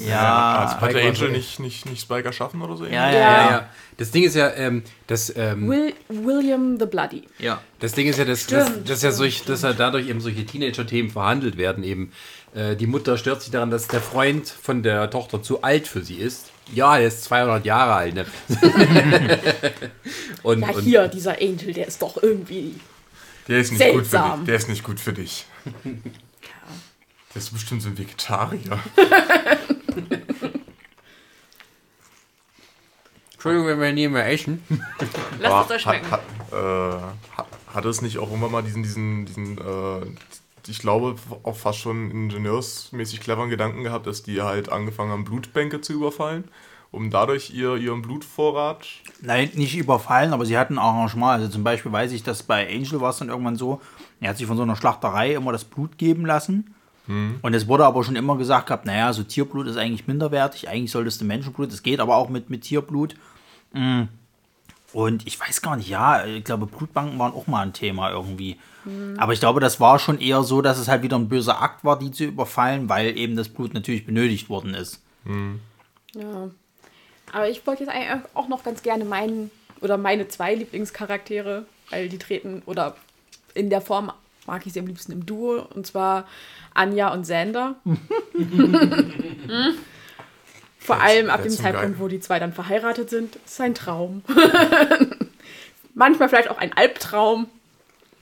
ja, 0.06 0.78
Hat 0.80 0.92
der 0.92 1.00
Angel 1.02 1.14
so- 1.16 1.24
nicht, 1.26 1.58
nicht, 1.60 1.86
nicht 1.86 2.02
Spike 2.02 2.24
erschaffen 2.24 2.62
oder 2.62 2.76
so? 2.76 2.84
ja, 2.84 2.92
ja, 2.92 3.10
Ja. 3.10 3.12
ja, 3.12 3.20
Ja, 3.44 3.50
ja. 3.50 3.68
Das 3.96 4.10
Ding 4.10 4.22
ist 4.24 4.34
ja, 4.34 4.50
ähm, 4.54 4.82
das, 5.06 5.32
ähm, 5.36 5.68
Will, 5.68 5.92
William 6.08 6.78
the 6.78 6.86
Bloody. 6.86 7.24
ja. 7.38 7.60
das 7.80 7.92
Ding 7.92 8.06
ist 8.06 8.18
ja, 8.18 8.24
dass, 8.24 8.46
dass, 8.46 8.68
Stimmt, 8.68 8.88
dass 8.88 9.02
ja 9.02 9.10
stimmt, 9.10 9.14
solch, 9.18 9.44
dass 9.44 9.62
ja 9.62 9.72
dadurch 9.72 10.08
eben 10.08 10.20
solche 10.20 10.44
Teenager-Themen 10.46 11.10
verhandelt 11.10 11.56
werden. 11.58 11.84
Eben 11.84 12.12
äh, 12.54 12.76
die 12.76 12.86
Mutter 12.86 13.16
stört 13.18 13.42
sich 13.42 13.50
daran, 13.50 13.70
dass 13.70 13.88
der 13.88 14.00
Freund 14.00 14.48
von 14.48 14.82
der 14.82 15.10
Tochter 15.10 15.42
zu 15.42 15.62
alt 15.62 15.86
für 15.86 16.02
sie 16.02 16.16
ist. 16.16 16.49
Ja, 16.72 16.98
er 16.98 17.08
ist 17.08 17.24
200 17.24 17.64
Jahre 17.64 17.94
alt. 17.94 18.14
Ne? 18.14 18.26
und, 20.42 20.60
Ja, 20.60 20.68
und 20.68 20.80
hier, 20.82 21.08
dieser 21.08 21.40
Angel, 21.40 21.72
der 21.72 21.86
ist 21.86 22.00
doch 22.00 22.22
irgendwie. 22.22 22.78
Der 23.48 23.58
ist 23.58 23.72
nicht 23.72 23.80
gut 23.80 24.04
für 24.04 24.10
Seltsam. 24.10 24.40
dich. 24.40 24.46
Der 24.46 24.56
ist 24.56 24.68
nicht 24.68 24.84
gut 24.84 25.00
für 25.00 25.12
dich. 25.12 25.46
Der 25.84 27.36
ist 27.36 27.52
bestimmt 27.52 27.82
so 27.82 27.88
ein 27.88 27.98
Vegetarier. 27.98 28.78
Entschuldigung, 33.32 33.68
wenn 33.68 33.80
wir 33.80 33.92
nie 33.92 34.08
mehr 34.08 34.30
essen. 34.30 34.62
Lasst 35.38 35.70
es 35.70 35.76
euch 35.76 35.86
hat, 35.86 35.94
schmecken. 35.96 36.10
hat, 36.10 36.20
äh, 36.52 37.36
hat, 37.36 37.46
hat 37.74 37.84
es 37.86 38.02
nicht 38.02 38.18
auch 38.18 38.28
irgendwann 38.28 38.52
mal 38.52 38.62
diesen, 38.62 38.82
diesen, 38.82 39.24
diesen 39.24 39.56
äh, 39.58 40.06
ich 40.68 40.78
glaube, 40.78 41.16
auch 41.42 41.56
fast 41.56 41.78
schon 41.78 42.10
ingenieursmäßig 42.10 43.20
cleveren 43.20 43.50
Gedanken 43.50 43.82
gehabt, 43.82 44.06
dass 44.06 44.22
die 44.22 44.42
halt 44.42 44.70
angefangen 44.70 45.10
haben, 45.10 45.24
Blutbänke 45.24 45.80
zu 45.80 45.92
überfallen, 45.92 46.44
um 46.90 47.10
dadurch 47.10 47.50
ihr, 47.50 47.76
ihren 47.76 48.02
Blutvorrat. 48.02 48.86
Nein, 49.22 49.50
nicht 49.54 49.76
überfallen, 49.76 50.32
aber 50.32 50.44
sie 50.46 50.58
hatten 50.58 50.78
auch 50.78 50.94
Arrangement. 50.94 51.40
Also 51.40 51.48
zum 51.48 51.64
Beispiel 51.64 51.92
weiß 51.92 52.12
ich, 52.12 52.22
dass 52.22 52.42
bei 52.42 52.68
Angel 52.68 53.00
war 53.00 53.10
es 53.10 53.18
dann 53.18 53.28
irgendwann 53.28 53.56
so, 53.56 53.80
er 54.20 54.30
hat 54.30 54.38
sich 54.38 54.46
von 54.46 54.56
so 54.56 54.62
einer 54.62 54.76
Schlachterei 54.76 55.34
immer 55.34 55.52
das 55.52 55.64
Blut 55.64 55.98
geben 55.98 56.26
lassen. 56.26 56.74
Und 57.42 57.54
es 57.54 57.66
wurde 57.66 57.86
aber 57.86 58.04
schon 58.04 58.14
immer 58.14 58.36
gesagt 58.36 58.66
gehabt, 58.66 58.86
naja, 58.86 59.12
so 59.12 59.24
Tierblut 59.24 59.66
ist 59.66 59.76
eigentlich 59.76 60.06
minderwertig, 60.06 60.68
eigentlich 60.68 60.92
solltest 60.92 61.20
du 61.20 61.24
Menschenblut, 61.24 61.72
das 61.72 61.82
geht 61.82 61.98
aber 61.98 62.14
auch 62.14 62.28
mit, 62.28 62.50
mit 62.50 62.62
Tierblut. 62.62 63.16
Mm. 63.72 64.02
Und 64.92 65.26
ich 65.26 65.40
weiß 65.40 65.62
gar 65.62 65.76
nicht, 65.76 65.88
ja, 65.88 66.24
ich 66.24 66.44
glaube, 66.44 66.66
Blutbanken 66.66 67.18
waren 67.18 67.32
auch 67.32 67.46
mal 67.46 67.62
ein 67.62 67.72
Thema 67.72 68.10
irgendwie. 68.10 68.58
Aber 69.18 69.34
ich 69.34 69.40
glaube, 69.40 69.60
das 69.60 69.78
war 69.78 69.98
schon 69.98 70.18
eher 70.18 70.42
so, 70.42 70.62
dass 70.62 70.78
es 70.78 70.88
halt 70.88 71.02
wieder 71.02 71.18
ein 71.18 71.28
böser 71.28 71.60
Akt 71.60 71.84
war, 71.84 71.98
die 71.98 72.10
zu 72.10 72.24
überfallen, 72.24 72.88
weil 72.88 73.16
eben 73.16 73.36
das 73.36 73.50
Blut 73.50 73.74
natürlich 73.74 74.06
benötigt 74.06 74.48
worden 74.48 74.72
ist. 74.72 75.02
Ja. 76.14 76.50
Aber 77.32 77.48
ich 77.48 77.66
wollte 77.66 77.84
jetzt 77.84 77.92
eigentlich 77.92 78.24
auch 78.34 78.48
noch 78.48 78.64
ganz 78.64 78.82
gerne 78.82 79.04
meinen 79.04 79.50
oder 79.80 79.98
meine 79.98 80.28
zwei 80.28 80.54
Lieblingscharaktere, 80.54 81.64
weil 81.90 82.08
die 82.08 82.18
treten 82.18 82.62
oder 82.66 82.96
in 83.54 83.70
der 83.70 83.80
Form 83.80 84.12
mag 84.46 84.66
ich 84.66 84.72
sie 84.72 84.80
am 84.80 84.86
liebsten 84.86 85.12
im 85.12 85.26
Duo 85.26 85.66
und 85.74 85.86
zwar 85.86 86.26
Anja 86.74 87.12
und 87.12 87.24
Sander. 87.24 87.76
Vor 90.94 91.02
allem 91.02 91.30
ab 91.30 91.42
dem 91.42 91.50
Zeitpunkt, 91.52 91.92
Geil. 91.92 91.94
wo 91.98 92.08
die 92.08 92.20
zwei 92.20 92.38
dann 92.38 92.52
verheiratet 92.52 93.10
sind, 93.10 93.36
ist 93.44 93.60
ein 93.60 93.74
Traum. 93.74 94.22
Manchmal 95.94 96.28
vielleicht 96.28 96.50
auch 96.50 96.58
ein 96.58 96.72
Albtraum, 96.72 97.46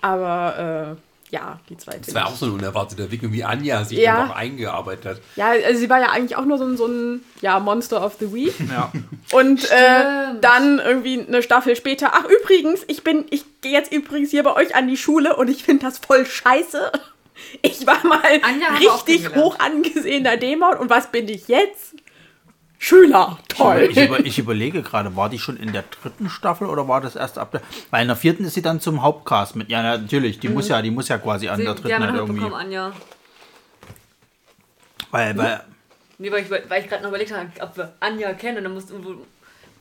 aber 0.01 0.97
äh, 0.99 1.35
ja, 1.35 1.61
die 1.69 1.77
zwei. 1.77 1.99
Das 1.99 2.15
war 2.15 2.27
auch 2.27 2.35
so 2.35 2.47
eine 2.47 2.55
unerwartete 2.55 3.03
Entwicklung, 3.03 3.33
wie 3.33 3.45
Anja 3.45 3.85
sich 3.85 3.99
Ja. 3.99 4.17
dann 4.17 4.31
auch 4.31 4.37
eingearbeitet 4.37 5.05
hat. 5.05 5.21
Ja, 5.37 5.49
also 5.51 5.79
sie 5.79 5.91
war 5.91 6.01
ja 6.01 6.07
eigentlich 6.11 6.37
auch 6.37 6.47
nur 6.47 6.57
so 6.59 6.65
ein, 6.65 6.77
so 6.79 6.87
ein 6.87 7.23
ja, 7.43 7.61
Monster 7.61 8.05
of 8.05 8.15
the 8.21 8.33
Week. 8.33 8.55
Ja. 8.71 8.91
Und 9.33 9.71
äh, 9.71 10.41
dann 10.41 10.79
irgendwie 10.79 11.25
eine 11.27 11.43
Staffel 11.43 11.77
später, 11.77 12.13
ach 12.15 12.25
übrigens, 12.25 12.81
ich 12.89 13.05
bin, 13.05 13.27
ich 13.31 13.45
gehe 13.61 13.73
jetzt 13.73 13.93
übrigens 13.93 14.31
hier 14.31 14.43
bei 14.43 14.55
euch 14.55 14.75
an 14.75 14.89
die 14.89 14.97
Schule 14.97 15.37
und 15.37 15.49
ich 15.49 15.65
finde 15.65 15.85
das 15.87 15.99
voll 15.99 16.25
scheiße. 16.25 16.91
Ich 17.63 17.87
war 17.87 18.05
mal 18.07 18.21
Anja 18.43 18.69
richtig 18.79 19.35
hoch 19.35 19.59
angesehener 19.61 20.37
Dämon 20.39 20.77
und 20.79 20.91
was 20.91 21.11
bin 21.13 21.29
ich 21.29 21.47
jetzt? 21.49 21.95
Schüler. 22.79 23.39
Toll. 23.49 23.89
Ich, 23.91 23.97
über, 23.99 24.21
ich 24.21 24.39
überlege 24.39 24.83
gerade, 24.83 25.17
war 25.17 25.29
die 25.29 25.39
schon 25.39 25.57
in 25.57 25.73
der 25.73 25.83
dritten 25.83 26.31
Staffel 26.31 26.69
oder 26.69 26.87
war 26.87 27.01
das 27.01 27.17
erst 27.17 27.37
ab 27.37 27.51
der. 27.51 27.61
Weil 27.91 28.03
in 28.03 28.09
der 28.09 28.17
vierten 28.17 28.45
ist 28.45 28.55
sie 28.55 28.63
dann 28.63 28.81
zum 28.81 29.03
Hauptcast 29.03 29.57
mit. 29.57 29.69
Ja, 29.69 29.83
natürlich, 29.83 30.39
die 30.39 30.49
muss 30.49 30.69
ja, 30.69 30.81
die 30.81 30.93
muss 30.93 31.09
ja 31.09 31.19
quasi 31.19 31.49
an 31.49 31.57
Sie, 31.59 31.65
der 31.65 31.75
die 31.75 31.83
dritten 31.83 31.95
haben 31.97 32.03
halt 32.05 32.15
irgendwie. 32.17 32.41
bekommen, 32.41 32.55
Anja. 32.55 32.93
Weil, 35.11 35.37
weil, 35.37 35.61
Nee, 36.19 36.33
weil 36.33 36.43
ich, 36.43 36.51
weil 36.51 36.83
ich 36.83 36.89
gerade 36.89 37.03
noch 37.03 37.11
überlegt 37.11 37.33
habe, 37.33 37.49
ob 37.61 37.77
wir 37.77 37.93
Anja 38.01 38.33
kennen. 38.35 38.59
Und 38.59 38.65
dann 38.65 38.75
musst, 38.75 38.93
wo, 38.93 39.25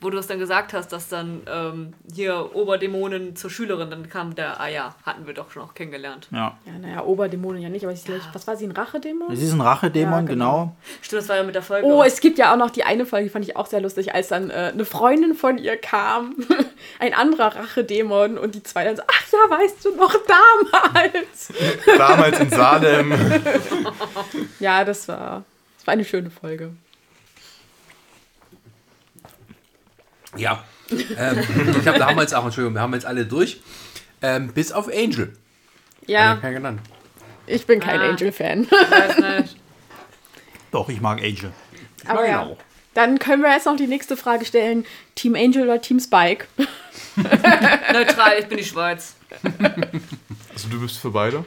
wo 0.00 0.10
du 0.10 0.18
es 0.18 0.26
dann 0.26 0.38
gesagt 0.38 0.72
hast, 0.72 0.92
dass 0.92 1.08
dann 1.08 1.42
ähm, 1.46 1.92
hier 2.14 2.54
Oberdämonen 2.54 3.34
zur 3.36 3.50
Schülerin, 3.50 3.90
dann 3.90 4.08
kam 4.08 4.34
der, 4.34 4.60
ah 4.60 4.68
ja, 4.68 4.94
hatten 5.04 5.26
wir 5.26 5.34
doch 5.34 5.50
schon 5.50 5.62
auch 5.62 5.74
kennengelernt. 5.74 6.28
ja. 6.30 6.56
Ja, 6.66 6.72
naja, 6.80 7.04
Oberdämonen 7.04 7.60
ja 7.62 7.68
nicht, 7.68 7.84
aber 7.84 7.92
ich, 7.92 8.02
was 8.32 8.46
war 8.46 8.56
sie, 8.56 8.66
ein 8.66 8.72
Rachedämon? 8.72 9.34
Sie 9.34 9.44
ist 9.44 9.52
ein 9.52 9.60
Rachedämon, 9.60 10.12
Ja, 10.12 10.20
genau. 10.20 10.62
genau. 10.64 10.76
Stimmt, 11.02 11.22
das 11.22 11.28
war 11.28 11.36
ja 11.36 11.42
mit 11.42 11.54
der 11.54 11.62
Folge. 11.62 11.86
Oh, 11.86 12.02
es 12.02 12.20
gibt 12.20 12.38
ja 12.38 12.52
auch 12.52 12.56
noch 12.56 12.70
die 12.70 12.84
eine 12.84 13.06
Folge, 13.06 13.24
die 13.26 13.30
fand 13.30 13.44
ich 13.44 13.56
auch 13.56 13.66
sehr 13.66 13.80
lustig, 13.80 14.14
als 14.14 14.28
dann 14.28 14.50
äh, 14.50 14.70
eine 14.72 14.84
Freundin 14.84 15.34
von 15.34 15.58
ihr 15.58 15.76
kam, 15.76 16.34
ein 16.98 17.14
anderer 17.14 17.56
Rachedämon 17.56 18.38
und 18.38 18.54
die 18.54 18.62
zwei 18.62 18.84
dann 18.84 18.96
so, 18.96 19.02
ach 19.06 19.32
ja, 19.32 19.58
weißt 19.58 19.84
du 19.84 19.96
noch 19.96 20.14
damals? 20.26 21.52
Damals 21.98 22.40
in 22.40 22.50
Salem. 22.50 23.14
Ja, 24.60 24.84
das 24.84 25.08
war, 25.08 25.44
das 25.78 25.86
war 25.86 25.92
eine 25.92 26.04
schöne 26.04 26.30
Folge. 26.30 26.70
Ja. 30.36 30.64
ähm, 30.90 31.38
ich 31.80 31.86
habe 31.86 31.98
damals 31.98 32.32
auch, 32.34 32.44
Entschuldigung, 32.44 32.74
wir 32.74 32.80
haben 32.82 32.94
jetzt 32.94 33.06
alle 33.06 33.24
durch. 33.26 33.60
Ähm, 34.22 34.52
bis 34.52 34.72
auf 34.72 34.88
Angel. 34.88 35.32
Ja, 36.06 36.36
keiner 36.36 36.54
genannt. 36.54 36.80
ich 37.46 37.66
bin 37.66 37.80
kein 37.80 38.00
Ah. 38.00 38.08
Angel-Fan. 38.10 38.66
weiß 38.70 39.40
nicht. 39.42 39.56
Doch, 40.70 40.88
ich 40.88 41.00
mag 41.00 41.18
Angel. 41.22 41.52
Aber 42.06 42.24
ihn 42.24 42.30
ja. 42.30 42.42
auch. 42.42 42.56
Dann 42.94 43.18
können 43.18 43.42
wir 43.42 43.52
jetzt 43.52 43.66
noch 43.66 43.76
die 43.76 43.86
nächste 43.86 44.16
Frage 44.16 44.44
stellen. 44.44 44.84
Team 45.14 45.34
Angel 45.36 45.62
oder 45.64 45.80
Team 45.80 46.00
Spike? 46.00 46.46
Neutral, 47.92 48.38
ich 48.40 48.46
bin 48.46 48.58
die 48.58 48.64
Schweiz. 48.64 49.14
Also 50.52 50.68
du 50.68 50.80
bist 50.80 50.98
für 50.98 51.10
beide? 51.10 51.44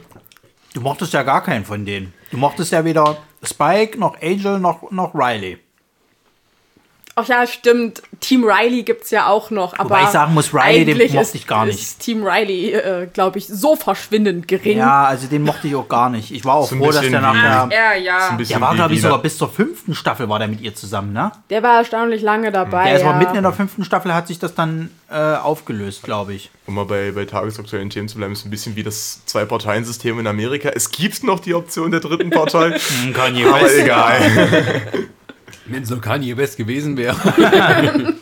Du 0.74 0.80
mochtest 0.80 1.12
ja 1.12 1.22
gar 1.22 1.42
keinen 1.42 1.64
von 1.64 1.84
denen. 1.84 2.14
Du 2.30 2.36
mochtest 2.38 2.72
ja 2.72 2.84
weder 2.84 3.18
Spike, 3.42 3.98
noch 3.98 4.20
Angel, 4.22 4.58
noch, 4.58 4.90
noch 4.90 5.14
Riley. 5.14 5.58
Ach 7.14 7.28
ja, 7.28 7.46
stimmt. 7.46 8.02
Team 8.20 8.44
Riley 8.44 8.84
gibt 8.84 9.04
es 9.04 9.10
ja 9.10 9.26
auch 9.28 9.50
noch. 9.50 9.74
Aber 9.78 9.90
Wobei 9.90 10.02
ich 10.04 10.08
sagen 10.08 10.32
muss, 10.32 10.54
Riley, 10.54 10.84
den 10.86 10.94
eigentlich 10.96 11.12
mochte 11.12 11.26
ist- 11.28 11.34
ich 11.34 11.46
gar 11.46 11.66
nicht. 11.66 11.78
Ist 11.80 11.98
Team 12.00 12.24
Riley, 12.26 12.70
äh, 12.72 13.06
glaube 13.12 13.38
ich, 13.38 13.46
so 13.46 13.76
verschwindend 13.76 14.48
gering. 14.48 14.78
Ja, 14.78 15.04
also 15.04 15.26
den 15.26 15.42
mochte 15.42 15.68
ich 15.68 15.74
auch 15.74 15.88
gar 15.88 16.08
nicht. 16.08 16.30
Ich 16.30 16.44
war 16.46 16.54
auch 16.54 16.68
So 16.68 16.76
froh, 16.76 16.90
dass 16.90 17.02
der 17.02 17.20
nachher. 17.20 17.68
Ja, 17.70 17.94
ja. 17.94 18.28
Ein 18.30 18.36
bisschen 18.38 18.58
Der 18.60 18.66
war, 18.66 18.74
glaube 18.74 18.94
ich, 18.94 19.02
sogar 19.02 19.18
bis 19.20 19.36
zur 19.36 19.50
fünften 19.50 19.94
Staffel 19.94 20.28
war 20.30 20.38
der 20.38 20.48
mit 20.48 20.60
ihr 20.62 20.74
zusammen, 20.74 21.12
ne? 21.12 21.32
Der 21.50 21.62
war 21.62 21.78
erstaunlich 21.78 22.22
lange 22.22 22.50
dabei. 22.50 22.84
Der 22.84 22.96
ist 22.96 23.02
aber 23.02 23.10
ja. 23.12 23.16
mitten 23.18 23.36
in 23.36 23.42
der 23.42 23.52
fünften 23.52 23.84
Staffel 23.84 24.14
hat 24.14 24.28
sich 24.28 24.38
das 24.38 24.54
dann 24.54 24.90
äh, 25.10 25.16
aufgelöst, 25.36 26.02
glaube 26.04 26.32
ich. 26.32 26.50
Um 26.66 26.74
mal 26.76 26.86
bei, 26.86 27.10
bei 27.12 27.26
tagesaktuellen 27.26 27.90
Themen 27.90 28.08
zu 28.08 28.16
bleiben, 28.16 28.32
ist 28.32 28.46
ein 28.46 28.50
bisschen 28.50 28.76
wie 28.76 28.82
das 28.84 29.20
Zwei-Parteien-System 29.26 30.18
in 30.18 30.26
Amerika. 30.26 30.70
Es 30.70 30.90
gibt 30.90 31.24
noch 31.24 31.40
die 31.40 31.54
Option 31.54 31.90
der 31.90 32.00
dritten 32.00 32.30
Partei, 32.30 32.78
Kanye 33.12 33.44
aber 33.46 33.70
egal. 33.74 34.20
Wenn 35.66 35.82
es 35.82 35.90
nur 35.90 36.00
Kanye 36.00 36.36
West 36.36 36.56
gewesen 36.56 36.96
wäre. 36.96 37.16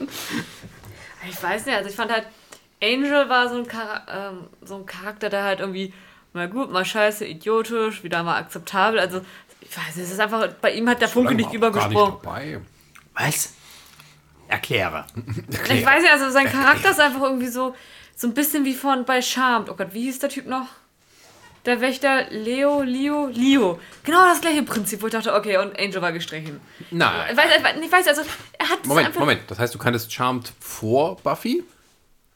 Ich 1.28 1.42
weiß 1.42 1.66
nicht, 1.66 1.76
also 1.76 1.88
ich 1.88 1.96
fand 1.96 2.12
halt, 2.12 2.26
Angel 2.82 3.28
war 3.28 3.48
so 3.48 3.56
ein, 3.56 3.66
ähm, 4.08 4.46
so 4.62 4.76
ein 4.76 4.86
Charakter, 4.86 5.28
der 5.28 5.44
halt 5.44 5.60
irgendwie 5.60 5.92
mal 6.32 6.48
gut, 6.48 6.70
mal 6.72 6.84
scheiße, 6.84 7.24
idiotisch, 7.26 8.02
wieder 8.02 8.22
mal 8.22 8.36
akzeptabel. 8.38 8.98
Also, 8.98 9.20
ich 9.60 9.76
weiß 9.76 9.96
nicht, 9.96 10.06
es 10.06 10.12
ist 10.12 10.20
einfach, 10.20 10.48
bei 10.60 10.72
ihm 10.72 10.88
hat 10.88 11.00
der 11.00 11.08
Funke 11.08 11.34
nicht 11.34 11.46
Gar 11.46 11.54
übergesprungen. 11.56 12.12
nicht 12.14 12.24
dabei. 12.24 12.60
Was? 13.14 13.54
Erkläre. 14.48 15.06
Ich 15.72 15.86
weiß 15.86 16.02
nicht, 16.02 16.12
also 16.12 16.30
sein 16.30 16.46
Charakter 16.50 16.90
ist 16.90 17.00
einfach 17.00 17.22
irgendwie 17.22 17.48
so, 17.48 17.74
so 18.16 18.26
ein 18.26 18.34
bisschen 18.34 18.64
wie 18.64 18.74
von 18.74 19.04
bei 19.04 19.22
Charmed. 19.22 19.68
Oh 19.70 19.74
Gott, 19.74 19.92
wie 19.92 20.02
hieß 20.02 20.18
der 20.18 20.30
Typ 20.30 20.46
noch? 20.46 20.66
Der 21.70 21.80
Wächter 21.80 22.28
Leo, 22.30 22.82
Leo, 22.82 23.28
Leo. 23.32 23.78
Genau 24.02 24.24
das 24.26 24.40
gleiche 24.40 24.64
Prinzip, 24.64 25.00
wo 25.02 25.06
ich 25.06 25.12
dachte, 25.12 25.32
okay, 25.32 25.56
und 25.58 25.78
Angel 25.78 26.02
war 26.02 26.10
gestrichen. 26.10 26.60
Nein. 26.90 27.28
Ich 27.30 27.36
weiß, 27.36 27.44
ich 27.58 27.64
weiß- 27.64 27.80
ich 27.84 27.92
weiß 27.92 28.08
also, 28.08 28.22
er 28.58 28.68
hat 28.70 28.78
es 28.82 28.88
Moment, 28.88 29.06
einfach... 29.06 29.20
Moment. 29.20 29.42
Das 29.46 29.60
heißt, 29.60 29.72
du 29.72 29.78
kanntest 29.78 30.12
Charmed 30.12 30.52
vor 30.58 31.14
Buffy? 31.22 31.62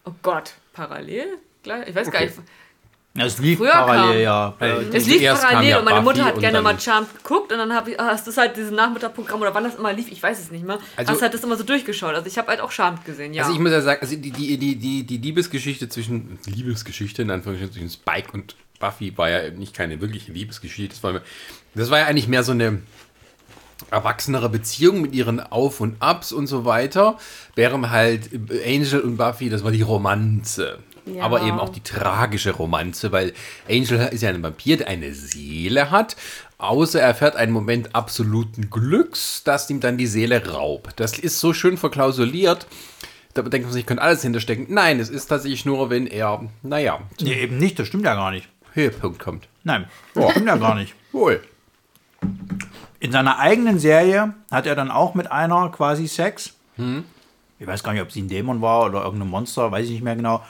Oh 0.05 0.13
Gott, 0.23 0.53
parallel? 0.73 1.27
Ich 1.65 1.69
weiß 1.97 2.13
gar 2.13 2.23
Okay. 2.23 2.27
nicht. 2.27 3.27
Es 3.27 3.39
lief 3.39 3.59
Früher 3.59 3.71
parallel, 3.73 4.13
kam- 4.13 4.23
ja. 4.23 4.55
Äh, 4.61 4.97
Es 4.97 5.07
lief 5.07 5.23
parallel 5.25 5.69
ja 5.69 5.79
und 5.81 5.85
meine 5.85 6.01
Buffy 6.03 6.19
Mutter 6.19 6.25
hat 6.29 6.39
gerne 6.39 6.63
mal 6.63 6.79
Charmed 6.79 7.09
geguckt 7.17 7.51
und 7.53 7.59
dann 7.59 7.73
hab 7.75 7.89
ich, 7.89 7.99
hast 7.99 8.27
du 8.29 8.37
halt 8.37 8.57
dieses 8.57 8.71
Nachmittagprogramm 8.71 9.41
oder 9.41 9.53
wann 9.53 9.65
das 9.65 9.75
immer 9.75 9.93
lief, 9.93 10.13
ich 10.13 10.23
weiß 10.23 10.39
es 10.39 10.51
nicht 10.53 10.65
mehr. 10.65 10.79
Also- 10.97 11.11
hast 11.13 11.23
halt 11.23 11.35
das 11.35 11.43
immer 11.43 11.57
so 11.57 11.65
durchgeschaut. 11.65 12.15
Also 12.15 12.29
ich 12.29 12.39
habe 12.39 12.47
halt 12.49 12.61
auch 12.61 12.71
Charmed 12.71 13.05
gesehen, 13.05 13.35
ja. 13.35 13.43
Also 13.43 13.55
ich 13.55 13.61
muss 13.61 13.73
ja 13.73 13.81
sagen, 13.81 14.01
also 14.01 14.15
die, 14.15 14.31
die, 14.31 14.59
die, 14.59 14.77
die, 14.77 15.03
die 15.05 15.19
Liebesgeschichte 15.19 15.89
zwischen, 15.89 16.39
Liebesgeschichte 16.47 17.23
in 17.23 17.33
Anführungsstrichen 17.33 17.73
zwischen 17.73 17.91
Spike 17.91 18.31
und 18.33 18.55
Buffy 18.85 19.17
war 19.17 19.31
ja 19.31 19.51
nicht 19.51 19.75
keine 19.75 20.01
wirkliche 20.01 20.33
Liebesgeschichte. 20.33 20.95
Das 20.95 21.03
war, 21.03 21.21
das 21.75 21.91
war 21.91 22.01
ja 22.01 22.07
eigentlich 22.07 22.29
mehr 22.29 22.43
so 22.43 22.53
eine 22.53 22.83
erwachsenere 23.91 24.51
Beziehung 24.51 25.01
mit 25.01 25.15
ihren 25.15 25.41
Auf 25.41 25.81
und 25.81 25.97
Abs 26.01 26.33
und 26.33 26.47
so 26.47 26.65
weiter. 26.65 27.17
Während 27.55 27.91
halt 27.91 28.31
Angel 28.67 29.01
und 29.01 29.17
Buffy, 29.17 29.49
das 29.49 29.65
war 29.65 29.71
die 29.71 29.83
Romanze. 29.83 30.79
Ja. 31.07 31.23
Aber 31.23 31.43
eben 31.43 31.59
auch 31.59 31.69
die 31.69 31.83
tragische 31.83 32.53
Romanze, 32.53 33.13
weil 33.13 33.35
Angel 33.69 34.09
ist 34.11 34.23
ja 34.23 34.31
ein 34.31 34.43
Vampir, 34.43 34.79
der 34.79 34.89
eine 34.89 35.13
Seele 35.13 35.91
hat, 35.91 36.17
außer 36.57 37.01
er 37.01 37.09
erfährt 37.09 37.37
einen 37.37 37.53
Moment 37.53 37.95
absoluten 37.95 38.71
Glücks, 38.71 39.43
das 39.45 39.69
ihm 39.69 39.81
dann 39.81 39.99
die 39.99 40.07
Seele 40.07 40.47
raubt. 40.47 40.99
Das 41.01 41.19
ist 41.19 41.41
so 41.41 41.53
schön 41.53 41.77
verklausuliert, 41.77 42.67
da 43.35 43.43
denkt 43.43 43.67
man 43.67 43.75
sich, 43.75 43.85
könnte 43.85 44.03
alles 44.03 44.23
hinterstecken. 44.23 44.67
Nein, 44.71 44.99
es 44.99 45.11
ist 45.11 45.27
tatsächlich 45.27 45.67
nur, 45.67 45.91
wenn 45.91 46.07
er, 46.07 46.49
naja, 46.63 47.01
nee, 47.21 47.43
eben 47.43 47.59
nicht, 47.59 47.79
das 47.79 47.89
stimmt 47.89 48.05
ja 48.05 48.15
gar 48.15 48.31
nicht. 48.31 48.49
Höhepunkt 48.75 49.19
kommt. 49.19 49.49
Nein, 49.63 49.87
stimmt 50.11 50.47
ja 50.47 50.57
gar 50.57 50.75
nicht. 50.75 50.95
Wohl. 51.13 51.43
In 53.01 53.13
seiner 53.13 53.39
eigenen 53.39 53.79
Serie 53.79 54.35
hat 54.51 54.67
er 54.67 54.75
dann 54.75 54.91
auch 54.91 55.15
mit 55.15 55.31
einer 55.31 55.71
quasi 55.71 56.07
Sex. 56.09 56.55
Hm. 56.77 57.05
Ich 57.59 57.67
weiß 57.67 57.83
gar 57.83 57.93
nicht, 57.93 58.03
ob 58.03 58.11
sie 58.11 58.23
ein 58.23 58.29
Dämon 58.29 58.61
war 58.61 58.85
oder 58.87 59.05
irgendein 59.05 59.29
Monster, 59.29 59.71
weiß 59.71 59.87
ich 59.87 59.93
nicht 59.93 60.03
mehr 60.03 60.17
genau. 60.17 60.45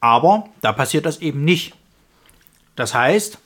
Aber 0.00 0.48
da 0.60 0.72
passiert 0.72 1.06
das 1.06 1.18
eben 1.18 1.44
nicht. 1.44 1.74
Das 2.74 2.94
heißt, 2.94 3.38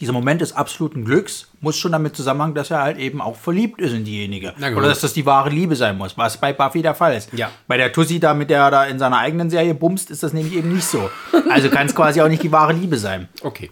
dieser 0.00 0.12
Moment 0.12 0.40
des 0.40 0.52
absoluten 0.52 1.04
Glücks 1.04 1.49
muss 1.60 1.76
schon 1.76 1.92
damit 1.92 2.16
zusammenhängen, 2.16 2.54
dass 2.54 2.70
er 2.70 2.82
halt 2.82 2.98
eben 2.98 3.20
auch 3.20 3.36
verliebt 3.36 3.80
ist 3.80 3.92
in 3.92 4.04
diejenige. 4.04 4.54
Oder 4.58 4.88
dass 4.88 5.00
das 5.00 5.12
die 5.12 5.26
wahre 5.26 5.50
Liebe 5.50 5.76
sein 5.76 5.96
muss, 5.98 6.16
was 6.16 6.38
bei 6.38 6.52
Buffy 6.52 6.82
der 6.82 6.94
Fall 6.94 7.16
ist. 7.16 7.32
Ja. 7.32 7.50
Bei 7.68 7.76
der 7.76 7.92
Tussi 7.92 8.18
da, 8.18 8.34
mit 8.34 8.50
der 8.50 8.60
er 8.62 8.70
da 8.70 8.84
in 8.84 8.98
seiner 8.98 9.18
eigenen 9.18 9.50
Serie 9.50 9.74
bumst, 9.74 10.10
ist 10.10 10.22
das 10.22 10.32
nämlich 10.32 10.54
eben 10.54 10.72
nicht 10.72 10.86
so. 10.86 11.10
Also 11.50 11.68
kann 11.68 11.86
es 11.86 11.94
quasi 11.96 12.20
auch 12.20 12.28
nicht 12.28 12.44
die 12.44 12.52
wahre 12.52 12.72
Liebe 12.72 12.96
sein. 12.96 13.28
Okay. 13.42 13.70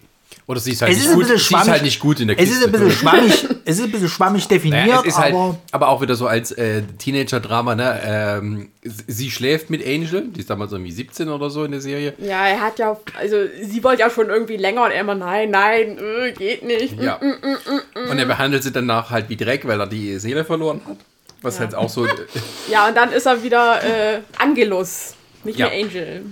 Oder 0.48 0.60
sie 0.60 0.72
ist 0.72 0.80
halt, 0.80 0.90
Es 0.92 0.98
nicht, 0.98 1.08
ist 1.08 1.14
gut, 1.14 1.26
sie 1.26 1.34
ist 1.34 1.68
halt 1.68 1.82
nicht 1.82 2.00
gut 2.00 2.20
in 2.20 2.28
der 2.28 2.38
Es 2.38 2.48
Kiste. 2.48 2.58
ist 2.60 2.64
ein 2.66 2.72
bisschen 2.72 2.90
schwammig, 2.90 3.32
es 3.66 3.78
ist 3.78 3.84
ein 3.84 3.92
bisschen 3.92 4.08
schwammig 4.08 4.48
definiert, 4.48 4.86
Naja, 4.86 5.00
es 5.02 5.08
ist 5.08 5.18
halt, 5.18 5.34
aber 5.34 5.58
aber 5.72 5.88
auch 5.90 6.00
wieder 6.00 6.14
so 6.14 6.26
als 6.26 6.52
äh, 6.52 6.82
Teenager-Drama, 6.98 7.74
ne? 7.74 8.00
Ähm, 8.02 8.68
sie 8.82 9.30
schläft 9.30 9.68
mit 9.68 9.86
Angel, 9.86 10.28
die 10.34 10.40
ist 10.40 10.48
damals 10.48 10.72
irgendwie 10.72 10.90
17 10.90 11.28
oder 11.28 11.50
so 11.50 11.64
in 11.64 11.72
der 11.72 11.82
Serie. 11.82 12.14
Ja, 12.18 12.46
er 12.48 12.60
hat 12.62 12.78
ja, 12.78 12.96
also 13.20 13.36
sie 13.62 13.84
wollte 13.84 14.00
ja 14.00 14.08
schon 14.10 14.30
irgendwie 14.30 14.56
länger 14.56 14.84
und 14.84 14.90
er 14.90 15.02
immer, 15.02 15.14
nein, 15.14 15.50
nein, 15.50 15.98
äh, 15.98 16.32
geht 16.32 16.64
nicht. 16.64 16.98
Ja. 16.98 17.16
Und 18.10 18.18
er 18.18 18.24
behandelt 18.24 18.62
sie 18.62 18.72
danach 18.72 19.10
halt 19.10 19.28
wie 19.28 19.36
Dreck, 19.36 19.68
weil 19.68 19.78
er 19.78 19.86
die 19.86 20.18
Seele 20.18 20.46
verloren 20.46 20.80
hat. 20.88 20.96
Was 21.42 21.60
halt 21.60 21.74
auch 21.74 21.90
so. 21.90 22.06
Ja, 22.70 22.88
und 22.88 22.96
dann 22.96 23.12
ist 23.12 23.26
er 23.26 23.42
wieder 23.42 23.82
äh, 23.84 24.20
Angelus. 24.38 25.14
Nicht 25.44 25.58
Ja. 25.58 25.68
mehr 25.68 25.84
Angel. 25.84 26.22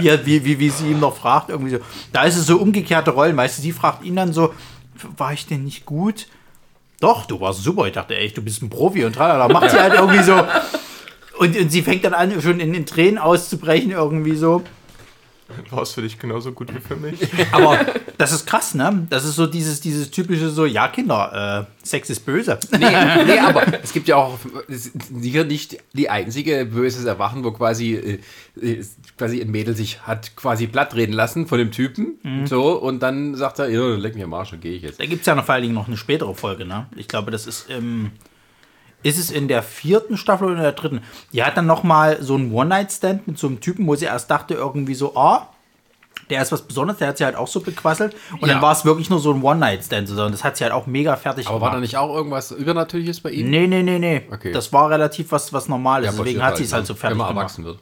Wie, 0.00 0.08
er- 0.08 0.24
wie, 0.26 0.44
wie, 0.44 0.58
wie 0.58 0.70
sie 0.70 0.90
ihm 0.90 1.00
noch 1.00 1.16
fragt, 1.16 1.50
irgendwie 1.50 1.72
so. 1.72 1.78
Da 2.12 2.22
ist 2.24 2.36
es 2.36 2.46
so 2.46 2.56
umgekehrte 2.58 3.10
Rollen. 3.10 3.36
Weißt 3.36 3.58
du, 3.58 3.62
sie 3.62 3.72
fragt 3.72 4.04
ihn 4.04 4.16
dann 4.16 4.32
so, 4.32 4.54
war 5.16 5.32
ich 5.32 5.46
denn 5.46 5.64
nicht 5.64 5.84
gut? 5.84 6.26
Doch, 7.00 7.26
du 7.26 7.40
warst 7.40 7.62
super. 7.62 7.86
Ich 7.86 7.92
dachte 7.92 8.16
echt, 8.16 8.36
du 8.36 8.42
bist 8.42 8.62
ein 8.62 8.70
Profi 8.70 9.04
und 9.04 9.14
tralala. 9.14 9.48
Macht 9.48 9.70
sie 9.70 9.80
halt 9.80 9.94
irgendwie 9.98 10.22
so. 10.22 10.34
Und, 11.38 11.56
und 11.56 11.70
sie 11.72 11.82
fängt 11.82 12.04
dann 12.04 12.14
an, 12.14 12.40
schon 12.40 12.60
in 12.60 12.72
den 12.72 12.86
Tränen 12.86 13.18
auszubrechen, 13.18 13.90
irgendwie 13.90 14.36
so. 14.36 14.62
War 15.70 15.82
es 15.82 15.92
für 15.92 16.02
dich 16.02 16.18
genauso 16.18 16.52
gut 16.52 16.74
wie 16.74 16.80
für 16.80 16.96
mich? 16.96 17.20
Aber 17.52 17.78
das 18.18 18.32
ist 18.32 18.46
krass, 18.46 18.74
ne? 18.74 19.06
Das 19.10 19.24
ist 19.24 19.36
so 19.36 19.46
dieses, 19.46 19.80
dieses 19.80 20.10
typische 20.10 20.50
so, 20.50 20.64
ja, 20.64 20.88
Kinder, 20.88 21.66
äh, 21.68 21.86
Sex 21.86 22.10
ist 22.10 22.20
böse. 22.26 22.58
Nee, 22.72 22.78
nee, 23.26 23.38
aber 23.38 23.64
es 23.82 23.92
gibt 23.92 24.08
ja 24.08 24.16
auch 24.16 24.38
sicher 24.86 25.44
nicht 25.44 25.78
die 25.92 26.08
einzige 26.08 26.64
böses 26.66 27.04
Erwachen, 27.04 27.44
wo 27.44 27.50
quasi, 27.50 27.94
äh, 27.94 28.18
äh, 28.60 28.84
quasi 29.18 29.40
ein 29.40 29.50
Mädel 29.50 29.74
sich 29.76 30.02
hat 30.02 30.36
quasi 30.36 30.66
platt 30.66 30.94
reden 30.94 31.12
lassen 31.12 31.46
von 31.46 31.58
dem 31.58 31.70
Typen. 31.70 32.18
So, 32.44 32.72
und 32.80 33.02
dann 33.02 33.34
sagt 33.34 33.58
er, 33.58 33.68
ja, 33.68 33.96
leck 33.96 34.14
mich 34.14 34.24
am 34.24 34.34
Arsch, 34.34 34.50
dann 34.50 34.60
gehe 34.60 34.74
ich 34.74 34.82
jetzt. 34.82 35.00
Da 35.00 35.06
gibt 35.06 35.20
es 35.20 35.26
ja 35.26 35.34
noch 35.34 35.44
vor 35.44 35.54
allen 35.54 35.62
Dingen 35.62 35.74
noch 35.74 35.88
eine 35.88 35.96
spätere 35.96 36.34
Folge, 36.34 36.64
ne? 36.64 36.86
Ich 36.96 37.08
glaube, 37.08 37.30
das 37.30 37.46
ist 37.46 37.68
im. 37.70 38.12
Ist 39.02 39.18
es 39.18 39.30
in 39.30 39.48
der 39.48 39.62
vierten 39.62 40.16
Staffel 40.16 40.46
oder 40.46 40.56
in 40.56 40.62
der 40.62 40.72
dritten? 40.72 41.00
Die 41.32 41.42
hat 41.42 41.56
dann 41.56 41.66
noch 41.66 41.82
mal 41.82 42.22
so 42.22 42.34
einen 42.34 42.52
One-Night-Stand 42.52 43.26
mit 43.26 43.38
so 43.38 43.46
einem 43.48 43.60
Typen, 43.60 43.86
wo 43.86 43.94
sie 43.96 44.04
erst 44.04 44.30
dachte, 44.30 44.54
irgendwie 44.54 44.94
so, 44.94 45.16
ah, 45.16 45.48
der 46.30 46.40
ist 46.40 46.52
was 46.52 46.62
Besonderes, 46.62 46.98
der 46.98 47.08
hat 47.08 47.18
sie 47.18 47.24
halt 47.24 47.34
auch 47.36 47.48
so 47.48 47.60
bequasselt. 47.60 48.14
Und 48.40 48.42
Ja. 48.48 48.54
dann 48.54 48.62
war 48.62 48.72
es 48.72 48.84
wirklich 48.84 49.10
nur 49.10 49.18
so 49.18 49.32
ein 49.34 49.42
One-Night-Stand, 49.42 50.08
sondern 50.08 50.30
das 50.32 50.44
hat 50.44 50.56
sie 50.56 50.64
halt 50.64 50.72
auch 50.72 50.86
mega 50.86 51.16
fertig 51.16 51.48
Aber 51.48 51.60
war 51.60 51.72
da 51.72 51.80
nicht 51.80 51.96
auch 51.96 52.14
irgendwas 52.14 52.52
Übernatürliches 52.52 53.20
bei 53.20 53.30
ihm? 53.30 53.50
Nee, 53.50 53.66
nee, 53.66 53.82
nee, 53.82 53.98
nee. 53.98 54.22
Okay. 54.32 54.52
Das 54.52 54.72
war 54.72 54.88
relativ 54.88 55.32
was, 55.32 55.52
was 55.52 55.68
Normales. 55.68 56.06
Ja, 56.06 56.12
Deswegen 56.22 56.42
hat 56.42 56.56
sie 56.56 56.64
es 56.64 56.72
halt 56.72 56.86
so 56.86 56.94
fertig 56.94 57.12
Wenn 57.12 57.18
man 57.18 57.28
gemacht. 57.28 57.42
erwachsen 57.44 57.64
wird. 57.64 57.78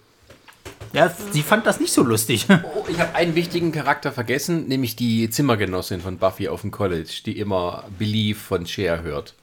Ja, 0.93 1.09
sie 1.31 1.43
fand 1.43 1.67
das 1.67 1.79
nicht 1.79 1.93
so 1.93 2.03
lustig. 2.03 2.47
Oh, 2.75 2.85
ich 2.89 2.99
habe 2.99 3.15
einen 3.15 3.35
wichtigen 3.37 3.71
Charakter 3.73 4.11
vergessen, 4.11 4.67
nämlich 4.67 4.97
die 4.97 5.31
Zimmergenossin 5.31 6.01
von 6.01 6.17
Buffy 6.19 6.49
auf 6.49 6.63
dem 6.63 6.71
College, 6.73 7.11
die 7.27 7.39
immer 7.39 7.85
Believe 7.99 8.39
von 8.39 8.67
Cher 8.67 9.03
hört. 9.03 9.35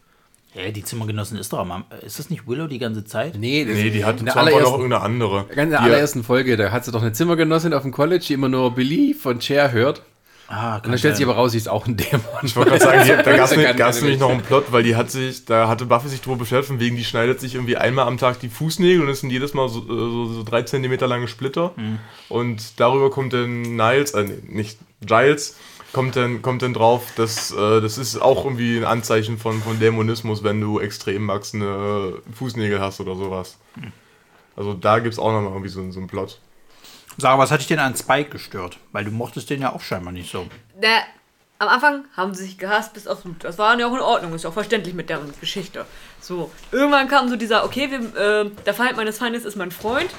Hä, 0.53 0.71
die 0.71 0.83
Zimmergenossin 0.83 1.37
ist 1.37 1.53
doch 1.53 1.59
am. 1.59 1.83
Ist 2.05 2.19
das 2.19 2.29
nicht 2.29 2.47
Willow 2.47 2.67
die 2.67 2.79
ganze 2.79 3.05
Zeit? 3.05 3.37
Nee, 3.37 3.65
das 3.65 3.75
Nee, 3.75 3.89
die 3.91 4.05
hat 4.05 4.19
in 4.19 4.25
der 4.25 4.33
zwar 4.33 4.45
noch 4.45 4.51
allerersten, 4.53 4.73
irgendeine 4.75 5.03
andere. 5.03 5.45
ganz 5.47 5.57
in 5.65 5.69
der 5.71 5.81
allerersten 5.81 6.23
Folge, 6.23 6.57
da 6.57 6.71
hat 6.71 6.85
sie 6.85 6.91
doch 6.91 7.01
eine 7.01 7.11
Zimmergenossin 7.13 7.73
auf 7.73 7.83
dem 7.83 7.91
College, 7.91 8.23
die 8.27 8.33
immer 8.33 8.49
nur 8.49 8.73
Believe 8.73 9.19
von 9.19 9.39
Cher 9.41 9.71
hört. 9.71 10.01
Ah, 10.49 10.77
Und 10.77 10.87
dann 10.87 10.97
stellt 10.97 11.17
sich 11.17 11.25
aber 11.25 11.35
raus, 11.35 11.51
sie 11.51 11.57
ist 11.57 11.67
auch 11.67 11.85
ein 11.87 11.97
Dämon. 11.97 12.21
Ich 12.43 12.55
wollte 12.55 12.71
gerade 12.71 12.83
sagen, 12.83 13.01
die, 13.03 13.23
da 13.23 13.35
gab 13.73 13.89
es 13.91 14.01
nämlich 14.01 14.17
noch 14.17 14.29
einen 14.29 14.41
Plot, 14.41 14.71
weil 14.71 14.81
die 14.81 14.95
hat 14.95 15.11
sich, 15.11 15.43
da 15.43 15.67
hatte 15.67 15.85
Buffy 15.85 16.07
sich 16.07 16.21
drüber 16.21 16.37
beschwert, 16.37 16.63
von 16.63 16.79
wegen, 16.79 16.95
die 16.95 17.03
schneidet 17.03 17.41
sich 17.41 17.55
irgendwie 17.55 17.75
einmal 17.75 18.07
am 18.07 18.17
Tag 18.17 18.39
die 18.39 18.47
Fußnägel 18.47 19.01
und 19.03 19.09
es 19.09 19.19
sind 19.19 19.29
jedes 19.29 19.53
Mal 19.53 19.67
so, 19.67 19.81
äh, 19.81 19.87
so, 19.87 20.25
so 20.31 20.43
drei 20.43 20.61
Zentimeter 20.61 21.05
lange 21.05 21.27
Splitter. 21.27 21.73
Und 22.29 22.79
darüber 22.79 23.09
kommt 23.09 23.33
dann 23.33 23.61
Niles, 23.75 24.11
äh, 24.11 24.23
nee, 24.23 24.37
nicht 24.47 24.79
Giles, 25.05 25.57
kommt 25.93 26.15
dann, 26.15 26.41
kommt 26.41 26.61
dann 26.61 26.73
drauf, 26.73 27.11
dass 27.15 27.51
äh, 27.51 27.81
das 27.81 27.97
ist 27.97 28.21
auch 28.21 28.43
irgendwie 28.43 28.77
ein 28.77 28.85
Anzeichen 28.85 29.37
von, 29.37 29.61
von 29.61 29.79
Dämonismus, 29.79 30.43
wenn 30.43 30.61
du 30.61 30.79
extrem 30.79 31.27
wachsende 31.27 32.21
Fußnägel 32.33 32.79
hast 32.79 32.99
oder 32.99 33.15
sowas. 33.15 33.57
Also 34.55 34.73
da 34.73 34.99
gibt 34.99 35.13
es 35.13 35.19
auch 35.19 35.31
nochmal 35.31 35.51
irgendwie 35.51 35.69
so, 35.69 35.89
so 35.91 35.99
einen 35.99 36.07
Plot. 36.07 36.39
Sag, 37.17 37.37
was 37.39 37.51
hat 37.51 37.61
dich 37.61 37.67
denn 37.67 37.79
an 37.79 37.95
Spike 37.95 38.29
gestört? 38.29 38.77
Weil 38.91 39.05
du 39.05 39.11
mochtest 39.11 39.49
den 39.49 39.61
ja 39.61 39.73
auch 39.73 39.81
scheinbar 39.81 40.13
nicht 40.13 40.31
so. 40.31 40.45
Der, 40.75 41.01
am 41.59 41.67
Anfang 41.67 42.05
haben 42.15 42.35
sie 42.35 42.43
sich 42.43 42.57
gehasst 42.59 42.93
bis 42.93 43.07
aufs 43.07 43.21
Blut. 43.21 43.43
Das 43.43 43.57
war 43.57 43.77
ja 43.79 43.87
auch 43.87 43.93
in 43.93 44.01
Ordnung, 44.01 44.33
ist 44.35 44.43
ja 44.43 44.51
auch 44.51 44.55
verständlich 44.55 44.93
mit 44.93 45.09
deren 45.09 45.33
Geschichte. 45.39 45.85
So, 46.21 46.51
irgendwann 46.71 47.07
kam 47.07 47.29
so 47.29 47.35
dieser, 47.35 47.65
okay, 47.65 47.89
wir, 47.89 48.15
äh, 48.15 48.51
der 48.65 48.73
Feind 48.73 48.97
meines 48.97 49.17
Feindes 49.17 49.45
ist 49.45 49.55
mein 49.55 49.71
Freund. 49.71 50.09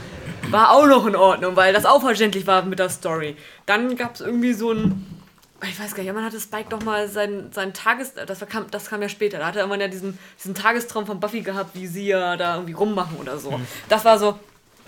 War 0.51 0.73
auch 0.73 0.87
noch 0.87 1.07
in 1.07 1.15
Ordnung, 1.15 1.55
weil 1.55 1.73
das 1.73 1.85
auch 1.85 2.01
verständlich 2.01 2.47
war 2.47 2.63
mit 2.63 2.79
der 2.79 2.89
Story. 2.89 3.37
Dann 3.67 3.97
gab 3.97 4.15
es 4.15 4.21
irgendwie 4.21 4.55
so 4.55 4.73
ein. 4.73 5.18
Ich 5.63 5.81
weiß 5.81 5.95
gar 5.95 6.03
nicht, 6.05 6.13
man 6.13 6.25
hatte 6.25 6.41
Spike 6.41 6.69
doch 6.69 6.83
mal 6.83 7.09
seinen, 7.09 7.53
seinen 7.53 7.75
Tages... 7.75 8.15
Das, 8.15 8.41
kam, 8.49 8.71
das 8.71 8.89
kam 8.89 9.03
ja 9.03 9.09
später. 9.09 9.39
Da 9.39 9.47
hatte 9.47 9.67
man 9.67 9.81
ja 9.81 9.89
diesen, 9.89 10.17
diesen 10.39 10.55
Tagestraum 10.55 11.05
von 11.05 11.19
Buffy 11.19 11.41
gehabt, 11.41 11.75
wie 11.75 11.87
sie 11.87 12.07
ja 12.07 12.37
da 12.37 12.55
irgendwie 12.55 12.75
rummachen 12.75 13.17
oder 13.19 13.39
so. 13.39 13.61
Das 13.89 14.05
war 14.05 14.19
so, 14.19 14.39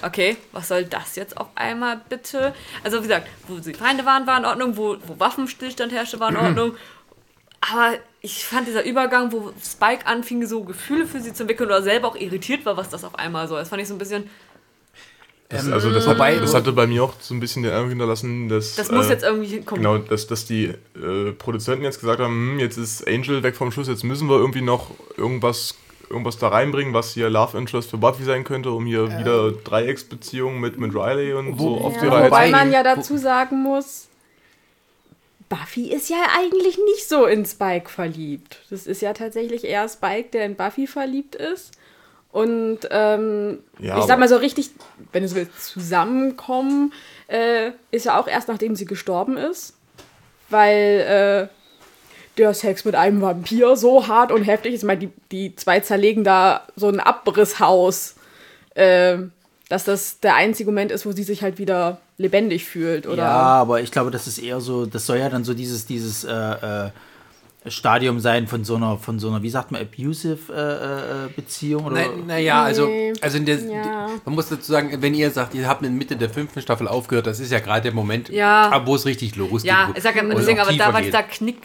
okay, 0.02 0.36
was 0.52 0.68
soll 0.68 0.84
das 0.84 1.16
jetzt 1.16 1.36
auf 1.36 1.48
einmal 1.54 2.00
bitte? 2.08 2.54
Also 2.84 2.98
wie 2.98 3.08
gesagt, 3.08 3.28
wo 3.48 3.58
sie 3.58 3.74
Feinde 3.74 4.06
waren, 4.06 4.26
war 4.26 4.38
in 4.38 4.44
Ordnung, 4.44 4.76
wo, 4.76 4.96
wo 5.06 5.18
Waffenstillstand 5.18 5.92
herrschte, 5.92 6.20
war 6.20 6.30
in 6.30 6.36
Ordnung. 6.36 6.76
Aber 7.60 7.94
ich 8.20 8.44
fand 8.44 8.66
dieser 8.66 8.84
Übergang, 8.84 9.32
wo 9.32 9.52
Spike 9.62 10.06
anfing, 10.06 10.46
so 10.46 10.64
Gefühle 10.64 11.06
für 11.06 11.20
sie 11.20 11.32
zu 11.32 11.42
entwickeln 11.42 11.68
oder 11.68 11.82
selber 11.82 12.08
auch 12.08 12.16
irritiert 12.16 12.64
war, 12.64 12.76
was 12.76 12.88
das 12.88 13.04
auf 13.04 13.18
einmal 13.18 13.48
so. 13.48 13.56
Das 13.56 13.68
fand 13.68 13.82
ich 13.82 13.88
so 13.88 13.94
ein 13.94 13.98
bisschen, 13.98 14.30
Das, 15.50 15.68
also 15.68 15.90
das, 15.90 16.06
wobei- 16.06 16.36
hat, 16.36 16.42
das 16.44 16.54
hatte 16.54 16.72
bei 16.72 16.86
mir 16.86 17.02
auch 17.02 17.14
so 17.20 17.34
ein 17.34 17.40
bisschen 17.40 17.64
den 17.64 17.72
Eindruck 17.72 17.90
hinterlassen, 17.90 18.48
dass... 18.48 18.76
das 18.76 18.92
muss 18.92 19.06
äh, 19.06 19.10
jetzt 19.10 19.24
irgendwie 19.24 19.48
hinkommen. 19.48 19.82
Genau, 19.82 19.98
dass, 19.98 20.28
dass 20.28 20.46
die 20.46 20.66
äh, 20.94 21.32
Produzenten 21.36 21.82
jetzt 21.82 21.98
gesagt 21.98 22.20
haben, 22.20 22.52
hm, 22.52 22.58
jetzt 22.60 22.78
ist 22.78 23.06
Angel 23.08 23.42
weg 23.42 23.56
vom 23.56 23.72
Schuss, 23.72 23.88
jetzt 23.88 24.04
müssen 24.04 24.28
wir 24.28 24.36
irgendwie 24.36 24.62
noch 24.62 24.92
irgendwas, 25.16 25.74
irgendwas 26.08 26.38
da 26.38 26.48
reinbringen, 26.48 26.94
was 26.94 27.14
hier 27.14 27.28
Love 27.30 27.58
Interest 27.58 27.90
für 27.90 27.98
Buffy 27.98 28.22
sein 28.22 28.44
könnte, 28.44 28.70
um 28.70 28.86
hier 28.86 29.18
wieder 29.18 29.50
Dreiecksbeziehungen 29.50 30.60
mit, 30.60 30.78
mit 30.78 30.94
Riley 30.94 31.32
und 31.32 31.58
so 31.58 31.78
auf 31.78 31.98
die 31.98 32.06
Ja, 32.06 32.12
Reihe 32.12 32.26
wobei 32.26 32.46
zu 32.46 32.52
man 32.52 32.70
ja 32.70 32.82
dazu 32.84 33.16
sagen 33.16 33.60
muss, 33.60 34.06
Buffy 35.48 35.92
ist 35.92 36.08
ja 36.08 36.28
eigentlich 36.38 36.78
nicht 36.78 37.08
so 37.08 37.26
in 37.26 37.44
Spike 37.44 37.88
verliebt. 37.88 38.60
Das 38.70 38.86
ist 38.86 39.02
ja 39.02 39.12
tatsächlich 39.14 39.64
eher 39.64 39.88
Spike, 39.88 40.28
der 40.32 40.44
in 40.46 40.54
Buffy 40.54 40.86
verliebt 40.86 41.34
ist. 41.34 41.72
Und 42.32 42.80
ähm, 42.90 43.58
Ja, 43.78 43.98
ich 43.98 44.04
sag 44.04 44.18
mal 44.18 44.28
so 44.28 44.36
richtig, 44.36 44.70
wenn 45.12 45.22
du 45.22 45.28
so 45.28 45.36
willst, 45.36 45.64
zusammenkommen, 45.64 46.92
äh, 47.26 47.72
ist 47.90 48.06
ja 48.06 48.18
auch 48.18 48.28
erst 48.28 48.48
nachdem 48.48 48.76
sie 48.76 48.84
gestorben 48.84 49.36
ist. 49.36 49.74
Weil 50.48 51.48
äh, 51.48 51.54
der 52.38 52.54
Sex 52.54 52.84
mit 52.84 52.94
einem 52.94 53.20
Vampir 53.20 53.76
so 53.76 54.06
hart 54.06 54.32
und 54.32 54.44
heftig 54.44 54.74
ist. 54.74 54.80
Ich 54.80 54.86
meine, 54.86 55.00
die, 55.00 55.10
die 55.30 55.56
zwei 55.56 55.80
zerlegen 55.80 56.24
da 56.24 56.66
so 56.76 56.88
ein 56.88 57.00
Abrisshaus. 57.00 58.14
Äh, 58.74 59.18
dass 59.70 59.84
das 59.84 60.18
der 60.18 60.34
einzige 60.34 60.68
Moment 60.70 60.90
ist, 60.90 61.06
wo 61.06 61.12
sie 61.12 61.22
sich 61.22 61.42
halt 61.42 61.58
wieder 61.58 61.98
lebendig 62.18 62.64
fühlt, 62.64 63.06
oder? 63.06 63.22
Ja, 63.22 63.30
aber 63.30 63.80
ich 63.80 63.92
glaube, 63.92 64.10
das 64.10 64.26
ist 64.26 64.38
eher 64.38 64.60
so, 64.60 64.84
das 64.84 65.06
soll 65.06 65.18
ja 65.18 65.28
dann 65.28 65.44
so 65.44 65.54
dieses, 65.54 65.86
dieses 65.86 66.24
äh, 66.24 66.32
äh, 66.32 66.90
Stadium 67.66 68.20
sein 68.20 68.46
von 68.46 68.64
so 68.64 68.76
einer, 68.76 68.96
von 68.96 69.18
so 69.18 69.28
einer, 69.28 69.42
wie 69.42 69.50
sagt 69.50 69.70
man, 69.70 69.82
abusive 69.82 70.38
äh, 70.52 71.26
äh, 71.26 71.28
Beziehung 71.36 71.84
oder 71.84 72.06
Naja, 72.26 72.62
also, 72.62 72.86
Nee. 72.86 73.12
also 73.20 73.36
in 73.36 73.44
der, 73.44 73.58
Ja. 73.62 74.06
man 74.24 74.34
muss 74.34 74.48
dazu 74.48 74.72
sagen, 74.72 74.96
wenn 75.02 75.12
ihr 75.14 75.30
sagt, 75.30 75.54
ihr 75.54 75.68
habt 75.68 75.84
in 75.84 75.96
Mitte 75.98 76.16
der 76.16 76.30
fünften 76.30 76.62
Staffel 76.62 76.88
aufgehört, 76.88 77.26
das 77.26 77.38
ist 77.38 77.52
ja 77.52 77.58
gerade 77.60 77.82
der 77.82 77.92
Moment, 77.92 78.30
Ja. 78.30 78.70
ab 78.70 78.86
wo 78.86 78.94
es 78.94 79.04
richtig 79.04 79.36
losgeht. 79.36 79.70
ja, 79.70 79.90
ich 79.94 80.02
sag 80.02 80.16
ja, 80.16 80.24
wo 80.24 80.30
es 80.30 80.36
deswegen, 80.38 80.58
aber 80.60 80.70
da 80.70 80.72
tiefer 80.72 80.92
war 80.94 81.02
geht. 81.02 81.08
dieser 81.12 81.22
Knick. 81.24 81.56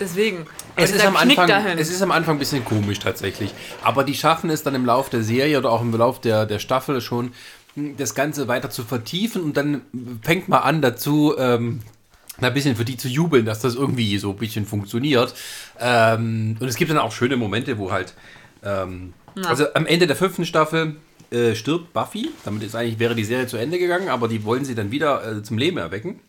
Deswegen. 0.00 0.46
Es 0.76 0.82
Also 0.82 0.94
ist, 0.94 1.02
der 1.02 1.08
am 1.10 1.14
Knick 1.16 1.38
Anfang, 1.38 1.48
dahin. 1.48 1.78
es 1.78 1.90
ist 1.90 2.02
am 2.02 2.10
Anfang 2.10 2.36
ein 2.36 2.38
bisschen 2.38 2.64
komisch 2.64 2.98
tatsächlich. 2.98 3.52
Aber 3.82 4.04
die 4.04 4.14
schaffen 4.14 4.50
es 4.50 4.62
dann 4.62 4.74
im 4.74 4.84
Lauf 4.84 5.10
der 5.10 5.22
Serie 5.22 5.58
oder 5.58 5.70
auch 5.70 5.80
im 5.80 5.92
Lauf 5.92 6.20
der, 6.20 6.44
der 6.46 6.58
Staffel 6.58 7.00
schon, 7.00 7.32
das 7.98 8.14
Ganze 8.14 8.48
weiter 8.48 8.70
zu 8.70 8.84
vertiefen 8.84 9.42
und 9.42 9.56
dann 9.56 9.82
fängt 10.22 10.48
man 10.48 10.62
an 10.62 10.82
dazu, 10.82 11.34
ähm, 11.38 11.80
ein 12.40 12.54
bisschen 12.54 12.76
für 12.76 12.84
die 12.84 12.96
zu 12.96 13.08
jubeln, 13.08 13.46
dass 13.46 13.60
das 13.60 13.74
irgendwie 13.74 14.18
so 14.18 14.30
ein 14.30 14.36
bisschen 14.36 14.66
funktioniert. 14.66 15.34
Ähm, 15.80 16.56
und 16.60 16.68
es 16.68 16.76
gibt 16.76 16.90
dann 16.90 16.98
auch 16.98 17.12
schöne 17.12 17.36
Momente, 17.36 17.78
wo 17.78 17.90
halt, 17.90 18.14
ähm, 18.62 19.14
also 19.44 19.66
am 19.74 19.86
Ende 19.86 20.06
der 20.06 20.16
fünften 20.16 20.46
Staffel 20.46 20.96
äh, 21.30 21.54
stirbt 21.54 21.92
Buffy. 21.92 22.30
Damit 22.44 22.62
ist 22.62 22.74
eigentlich, 22.74 22.98
wäre 22.98 23.14
die 23.14 23.24
Serie 23.24 23.46
zu 23.46 23.56
Ende 23.56 23.78
gegangen, 23.78 24.08
aber 24.08 24.28
die 24.28 24.44
wollen 24.44 24.64
sie 24.64 24.74
dann 24.74 24.90
wieder 24.90 25.38
äh, 25.38 25.42
zum 25.42 25.58
Leben 25.58 25.78
erwecken. 25.78 26.20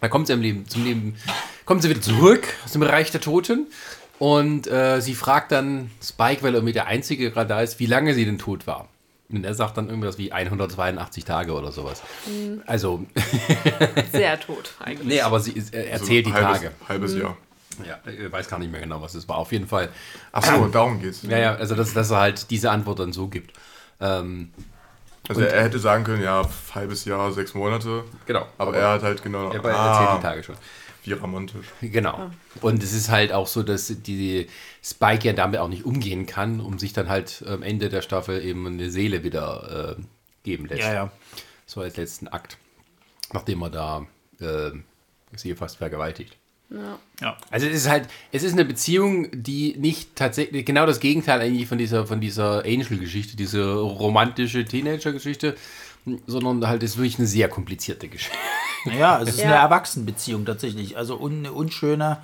Da 0.00 0.08
kommt 0.08 0.28
sie 0.28 0.32
im 0.32 0.42
Leben, 0.42 0.68
zum 0.68 0.84
Leben, 0.84 1.16
kommt 1.64 1.82
sie 1.82 1.90
wieder 1.90 2.00
zurück 2.00 2.46
aus 2.64 2.72
dem 2.72 2.82
Reich 2.82 3.10
der 3.10 3.20
Toten 3.20 3.66
und 4.18 4.66
äh, 4.68 5.00
sie 5.00 5.14
fragt 5.14 5.50
dann 5.50 5.90
Spike, 6.02 6.42
weil 6.42 6.52
er 6.52 6.58
irgendwie 6.58 6.72
der 6.72 6.86
Einzige 6.86 7.30
gerade 7.30 7.48
da 7.48 7.60
ist, 7.62 7.80
wie 7.80 7.86
lange 7.86 8.14
sie 8.14 8.24
denn 8.24 8.38
tot 8.38 8.66
war. 8.66 8.88
Und 9.30 9.44
er 9.44 9.54
sagt 9.54 9.76
dann 9.76 9.88
irgendwas 9.88 10.16
wie 10.16 10.32
182 10.32 11.24
Tage 11.24 11.52
oder 11.52 11.70
sowas. 11.70 12.02
Also, 12.66 13.04
sehr 14.12 14.40
tot 14.46 14.74
eigentlich. 14.80 15.06
nee, 15.06 15.20
aber 15.20 15.38
sie 15.40 15.52
ist, 15.52 15.74
er 15.74 15.82
So 15.84 15.88
erzählt 16.04 16.26
die 16.26 16.32
halbes, 16.32 16.60
Tage. 16.60 16.70
Halbes 16.88 17.14
Jahr. 17.14 17.36
Ja, 17.86 17.98
ich 18.10 18.32
weiß 18.32 18.48
gar 18.48 18.58
nicht 18.58 18.72
mehr 18.72 18.80
genau, 18.80 19.02
was 19.02 19.14
es 19.14 19.28
war. 19.28 19.36
Auf 19.36 19.52
jeden 19.52 19.68
Fall. 19.68 19.90
Achso, 20.32 20.66
darum 20.68 21.00
geht's. 21.00 21.22
Ja, 21.22 21.38
ja, 21.38 21.54
also 21.54 21.74
dass, 21.74 21.92
dass 21.92 22.10
er 22.10 22.18
halt 22.18 22.50
diese 22.50 22.70
Antwort 22.70 22.98
dann 23.00 23.12
so 23.12 23.28
gibt. 23.28 23.52
Ähm, 24.00 24.50
Also 25.28 25.42
er, 25.42 25.52
er 25.52 25.62
hätte 25.64 25.78
sagen 25.78 26.04
können, 26.04 26.22
ja, 26.22 26.42
halbes 26.74 27.04
Jahr, 27.04 27.30
sechs 27.32 27.52
Monate. 27.54 28.04
genau. 28.26 28.46
Aber, 28.56 28.74
er 28.74 28.92
hat 28.92 29.02
halt 29.02 29.22
genau. 29.22 29.50
er 29.52 29.62
erzählt 29.62 30.18
die 30.18 30.22
Tage 30.22 30.42
schon. 30.42 30.56
Wie 31.04 31.12
romantisch. 31.12 31.66
Genau. 31.80 32.30
Und 32.60 32.82
es 32.82 32.92
ist 32.92 33.08
halt 33.08 33.32
auch 33.32 33.46
so, 33.46 33.62
dass 33.62 33.92
die 34.02 34.46
Spike 34.82 35.26
ja 35.26 35.32
damit 35.32 35.60
auch 35.60 35.68
nicht 35.68 35.84
umgehen 35.84 36.26
kann, 36.26 36.60
um 36.60 36.78
sich 36.78 36.92
dann 36.92 37.08
halt 37.08 37.44
am 37.46 37.62
Ende 37.62 37.88
der 37.88 38.02
Staffel 38.02 38.44
eben 38.44 38.66
eine 38.66 38.90
Seele 38.90 39.24
wieder 39.24 39.96
äh, 39.98 40.02
geben 40.42 40.66
lässt. 40.66 40.82
Ja, 40.82 40.92
ja. 40.92 41.12
So 41.66 41.80
als 41.80 41.96
letzten 41.96 42.28
Akt. 42.28 42.58
Nachdem 43.32 43.62
er 43.62 43.70
da 43.70 44.06
äh, 44.40 44.70
sie 45.36 45.54
fast 45.54 45.76
vergewaltigt. 45.76 46.36
Ja. 46.70 47.36
Also 47.50 47.66
es 47.66 47.74
ist 47.74 47.88
halt, 47.88 48.08
es 48.30 48.42
ist 48.42 48.52
eine 48.52 48.64
Beziehung, 48.64 49.28
die 49.32 49.74
nicht 49.78 50.16
tatsächlich, 50.16 50.66
genau 50.66 50.84
das 50.84 51.00
Gegenteil 51.00 51.40
eigentlich 51.40 51.66
von 51.66 51.78
dieser, 51.78 52.06
von 52.06 52.20
dieser 52.20 52.64
Angel-Geschichte, 52.64 53.36
diese 53.36 53.72
romantische 53.74 54.64
Teenager-Geschichte, 54.64 55.56
sondern 56.26 56.66
halt 56.66 56.82
ist 56.82 56.98
wirklich 56.98 57.18
eine 57.18 57.26
sehr 57.26 57.48
komplizierte 57.48 58.08
Geschichte. 58.08 58.36
Naja, 58.92 59.20
es 59.22 59.30
ist 59.30 59.38
Ja. 59.40 59.46
eine 59.46 59.54
Erwachsenenbeziehung 59.56 60.44
tatsächlich. 60.44 60.96
Also 60.96 61.16
un, 61.20 61.38
eine 61.38 61.52
unschöne, 61.52 62.18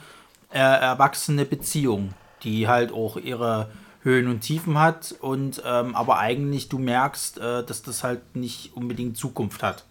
äh, 0.52 0.58
erwachsene 0.58 1.44
Beziehung, 1.44 2.14
die 2.42 2.68
halt 2.68 2.92
auch 2.92 3.16
ihre 3.16 3.70
Höhen 4.02 4.28
und 4.28 4.40
Tiefen 4.40 4.78
hat 4.78 5.14
und 5.20 5.62
ähm, 5.64 5.94
aber 5.96 6.18
eigentlich 6.18 6.68
du 6.68 6.78
merkst, 6.78 7.38
äh, 7.38 7.64
dass 7.64 7.82
das 7.82 8.04
halt 8.04 8.36
nicht 8.36 8.72
unbedingt 8.76 9.16
Zukunft 9.16 9.62
hat. 9.62 9.84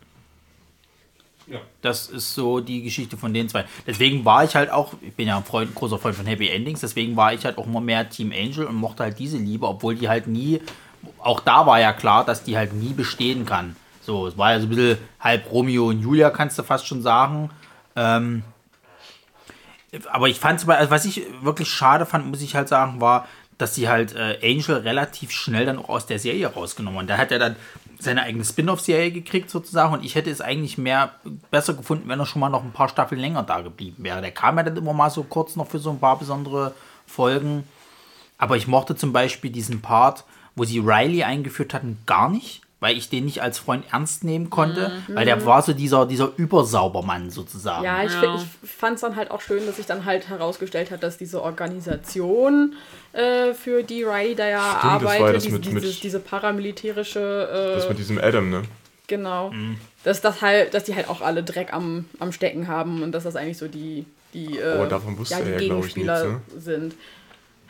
Das 1.82 2.08
ist 2.08 2.34
so 2.36 2.62
die 2.62 2.84
Geschichte 2.84 3.18
von 3.18 3.34
den 3.34 3.50
zwei. 3.50 3.66
Deswegen 3.86 4.24
war 4.24 4.46
ich 4.46 4.56
halt 4.56 4.70
auch, 4.72 4.94
ich 5.02 5.14
bin 5.14 5.28
ja 5.28 5.36
ein 5.36 5.44
Freund, 5.44 5.76
großer 5.76 6.00
Freund 6.00 6.16
von 6.16 6.26
Happy 6.26 6.48
Endings, 6.48 6.80
deswegen 6.80 7.18
war 7.18 7.34
ich 7.34 7.44
halt 7.44 7.58
auch 7.58 7.66
immer 7.66 7.82
mehr 7.82 8.10
Team 8.10 8.32
Angel 8.32 8.66
und 8.66 8.76
mochte 8.76 9.04
halt 9.04 9.20
diese 9.20 9.38
Liebe, 9.38 9.68
obwohl 9.68 9.96
die 9.96 10.08
halt 10.08 10.28
nie, 10.28 10.62
auch 11.20 11.42
da 11.42 11.66
war 11.66 11.82
ja 11.82 11.92
klar, 11.92 12.24
dass 12.24 12.44
die 12.44 12.56
halt 12.56 12.72
nie 12.74 12.94
bestehen 12.94 13.46
kann. 13.46 13.76
So, 14.06 14.28
es 14.28 14.38
war 14.38 14.52
ja 14.52 14.60
so 14.60 14.66
ein 14.66 14.70
bisschen 14.70 14.98
halb 15.20 15.50
Romeo 15.52 15.88
und 15.88 16.02
Julia, 16.02 16.30
kannst 16.30 16.60
du 16.60 16.64
fast 16.64 16.86
schon 16.86 17.02
sagen. 17.02 17.50
Ähm, 17.96 18.44
aber 20.12 20.28
ich 20.28 20.40
fand 20.40 20.60
es, 20.60 20.68
also 20.68 20.92
was 20.92 21.06
ich 21.06 21.24
wirklich 21.42 21.70
schade 21.70 22.06
fand, 22.06 22.26
muss 22.28 22.42
ich 22.42 22.56
halt 22.56 22.68
sagen, 22.68 23.00
war, 23.00 23.28
dass 23.58 23.76
sie 23.76 23.88
halt 23.88 24.14
äh, 24.16 24.40
Angel 24.44 24.78
relativ 24.78 25.32
schnell 25.32 25.66
dann 25.66 25.80
auch 25.80 25.90
aus 25.90 26.06
der 26.06 26.20
Serie 26.20 26.48
rausgenommen 26.48 27.00
haben. 27.00 27.08
Da 27.08 27.18
hat 27.18 27.32
er 27.32 27.40
dann 27.40 27.56
seine 28.00 28.24
eigene 28.24 28.44
Spin-off-Serie 28.44 29.12
gekriegt 29.12 29.50
sozusagen 29.50 29.94
und 29.94 30.04
ich 30.04 30.16
hätte 30.16 30.30
es 30.30 30.42
eigentlich 30.42 30.78
mehr 30.78 31.14
besser 31.50 31.74
gefunden, 31.74 32.10
wenn 32.10 32.20
er 32.20 32.26
schon 32.26 32.42
mal 32.42 32.50
noch 32.50 32.64
ein 32.64 32.74
paar 32.74 32.90
Staffeln 32.90 33.22
länger 33.22 33.44
da 33.44 33.62
geblieben 33.62 34.04
wäre. 34.04 34.20
Der 34.20 34.32
kam 34.32 34.58
ja 34.58 34.64
dann 34.64 34.76
immer 34.76 34.94
mal 34.94 35.12
so 35.12 35.24
kurz 35.24 35.56
noch 35.56 35.68
für 35.68 35.80
so 35.80 35.92
ein 35.92 36.00
paar 36.00 36.20
besondere 36.20 36.74
Folgen. 37.06 37.64
Aber 38.38 38.58
ich 38.58 38.68
mochte 38.68 38.96
zum 38.96 39.14
Beispiel 39.14 39.52
diesen 39.52 39.82
Part, 39.82 40.26
wo 40.56 40.66
sie 40.66 40.80
Riley 40.80 41.24
eingeführt 41.24 41.74
hatten, 41.74 42.00
gar 42.06 42.30
nicht, 42.30 42.63
weil 42.84 42.98
ich 42.98 43.08
den 43.10 43.24
nicht 43.26 43.42
als 43.42 43.60
Freund 43.60 43.86
ernst 43.92 44.24
nehmen 44.26 44.50
konnte, 44.50 44.92
weil 45.08 45.24
der 45.26 45.46
war 45.46 45.62
so 45.62 45.72
dieser, 45.72 46.06
dieser 46.06 46.32
Übersaubermann 46.36 47.30
sozusagen. 47.30 47.84
Ja, 47.86 48.04
ich, 48.04 48.12
Ja. 48.12 48.36
ich 48.36 48.70
fand 48.70 48.96
es 48.96 49.02
dann 49.02 49.16
halt 49.16 49.32
auch 49.32 49.40
schön, 49.42 49.66
dass 49.66 49.78
sich 49.78 49.86
dann 49.86 50.04
halt 50.04 50.28
herausgestellt 50.28 50.92
hat, 50.92 51.02
dass 51.02 51.18
diese 51.18 51.42
Organisation, 51.42 52.76
äh, 53.14 53.54
für 53.54 53.84
die 53.84 54.04
Riley 54.04 54.36
da 54.36 54.48
ja 54.48 54.74
das 54.74 54.84
war 54.84 54.92
arbeitet, 54.92 55.36
das 55.38 55.44
diese, 55.44 55.56
mit- 55.60 55.74
mit- 55.74 56.04
diese 56.04 56.20
paramilitärische, 56.20 57.74
Das 57.76 57.86
äh, 57.86 57.90
mit 57.90 57.98
diesem 58.00 58.18
Adam, 58.20 58.50
ne? 58.50 58.62
genau, 59.08 59.52
dass 60.04 60.22
das 60.22 60.42
halt, 60.42 60.74
dass 60.74 60.84
die 60.86 60.96
halt 60.96 61.08
auch 61.10 61.22
alle 61.22 61.44
Dreck 61.44 61.74
am, 61.74 62.06
am 62.20 62.32
Stecken 62.32 62.68
haben 62.68 63.04
und 63.04 63.12
dass 63.12 63.24
das 63.24 63.36
eigentlich 63.36 63.58
so 63.58 63.68
die, 63.68 64.06
die, 64.34 64.58
äh, 64.58 64.80
Oh, 64.84 64.86
davon 64.88 65.18
wusste 65.18 65.36
ja, 65.36 65.42
die 65.42 65.52
er 65.52 65.62
ja, 65.62 65.68
glaub 65.68 65.86
ich, 65.86 65.94
Gegenspieler 65.94 66.28
nichts, 66.34 66.66
sind. 66.66 66.96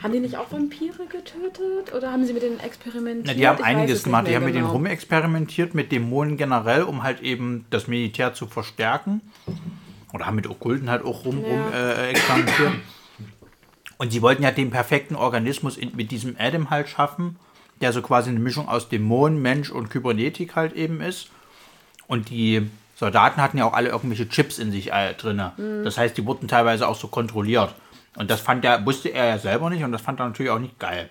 Haben 0.03 0.11
die 0.11 0.19
nicht 0.19 0.35
auch 0.35 0.51
Vampire 0.51 1.05
getötet 1.07 1.93
oder 1.95 2.11
haben 2.11 2.25
sie 2.25 2.33
mit 2.33 2.43
denen 2.43 2.59
experimentiert? 2.59 3.25
Na, 3.25 3.33
die 3.33 3.47
haben 3.47 3.59
Ich 3.59 3.63
einiges 3.65 3.99
es 3.99 4.03
gemacht. 4.03 4.27
Die 4.27 4.35
haben 4.35 4.43
mit 4.43 4.53
denen 4.53 4.65
genau. 4.65 4.73
rumexperimentiert, 4.73 5.73
mit 5.73 5.93
Dämonen 5.93 6.35
generell, 6.35 6.83
um 6.83 7.03
halt 7.03 7.21
eben 7.21 7.65
das 7.69 7.87
Militär 7.87 8.33
zu 8.33 8.47
verstärken. 8.47 9.21
Oder 10.11 10.25
haben 10.25 10.35
mit 10.35 10.45
Okkulten 10.47 10.89
halt 10.89 11.05
auch 11.05 11.23
rum, 11.23 11.41
Ja. 11.41 11.49
rum 11.49 11.73
äh, 11.73 12.09
experimentiert. 12.09 12.73
Und 13.97 14.11
sie 14.11 14.21
wollten 14.21 14.43
ja 14.43 14.51
den 14.51 14.71
perfekten 14.71 15.15
Organismus 15.15 15.77
in, 15.77 15.95
mit 15.95 16.11
diesem 16.11 16.35
Adam 16.37 16.69
halt 16.69 16.89
schaffen, 16.89 17.37
der 17.79 17.93
so 17.93 18.01
quasi 18.01 18.29
eine 18.29 18.39
Mischung 18.39 18.67
aus 18.67 18.89
Dämon, 18.89 19.41
Mensch 19.41 19.69
und 19.69 19.89
Kybernetik 19.89 20.57
halt 20.57 20.73
eben 20.73 20.99
ist. 20.99 21.29
Und 22.07 22.29
die 22.29 22.69
Soldaten 22.97 23.41
hatten 23.41 23.57
ja 23.57 23.63
auch 23.65 23.73
alle 23.73 23.89
irgendwelche 23.89 24.27
Chips 24.27 24.59
in 24.59 24.71
sich 24.73 24.91
äh, 24.91 25.13
drin. 25.13 25.41
Das 25.85 25.97
heißt, 25.97 26.17
die 26.17 26.25
wurden 26.25 26.49
teilweise 26.49 26.89
auch 26.89 26.95
so 26.95 27.07
kontrolliert. 27.07 27.73
Und 28.16 28.30
das 28.30 28.41
fand 28.41 28.64
er, 28.66 28.86
wusste 28.86 29.09
er 29.09 29.26
ja 29.26 29.38
selber 29.39 29.70
nicht 29.70 29.84
und 29.84 29.91
das 29.91 30.01
fand 30.01 30.20
er 30.20 30.28
natürlich 30.28 30.51
auch 30.51 30.59
nicht 30.59 30.78
geil. 30.80 31.09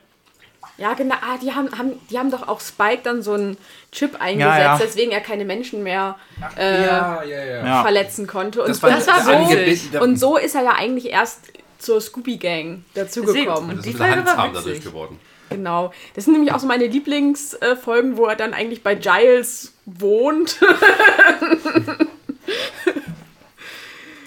Ja, 0.79 0.95
genau. 0.95 1.17
Ah, 1.21 1.37
die, 1.41 1.53
haben, 1.53 1.69
haben, 1.77 1.93
die 2.11 2.19
haben 2.19 2.31
doch 2.31 2.49
auch 2.49 2.61
Spike 2.61 3.03
dann 3.05 3.23
so 3.23 3.33
einen 3.35 3.57
Chip 3.93 4.15
eingesetzt, 4.21 4.59
Ja, 4.59 4.75
ja. 4.75 4.81
weswegen 4.81 5.13
er 5.13 5.21
keine 5.21 5.45
Menschen 5.45 5.83
mehr 5.83 6.17
äh, 6.57 6.87
ja, 6.87 7.23
ja. 7.25 7.67
Ja. 7.67 7.83
verletzen 7.83 8.27
konnte. 8.27 8.63
Und 8.63 8.69
Das 8.71 8.83
war 8.83 8.91
das 8.91 9.07
war 9.07 9.21
so. 9.23 10.01
Und 10.01 10.17
so 10.17 10.37
ist 10.39 10.55
er 10.55 10.63
ja 10.63 10.73
eigentlich 10.73 11.11
erst 11.11 11.53
zur 11.79 12.01
Scooby-Gang 12.01 12.85
dazugekommen. 12.95 13.77
Das 13.77 13.85
Die 13.85 13.91
ist 13.91 13.99
Folge 13.99 14.25
war 14.25 14.51
dadurch 14.53 14.81
geworden. 14.83 15.19
Genau. 15.51 15.93
Das 16.15 16.25
sind 16.25 16.33
nämlich 16.33 16.53
auch 16.55 16.59
so 16.61 16.67
meine 16.67 16.87
Lieblingsfolgen, 16.87 18.17
wo 18.17 18.25
er 18.27 18.37
dann 18.37 18.55
eigentlich 18.55 18.83
bei 18.83 18.95
Giles 18.95 19.75
wohnt. 19.85 20.59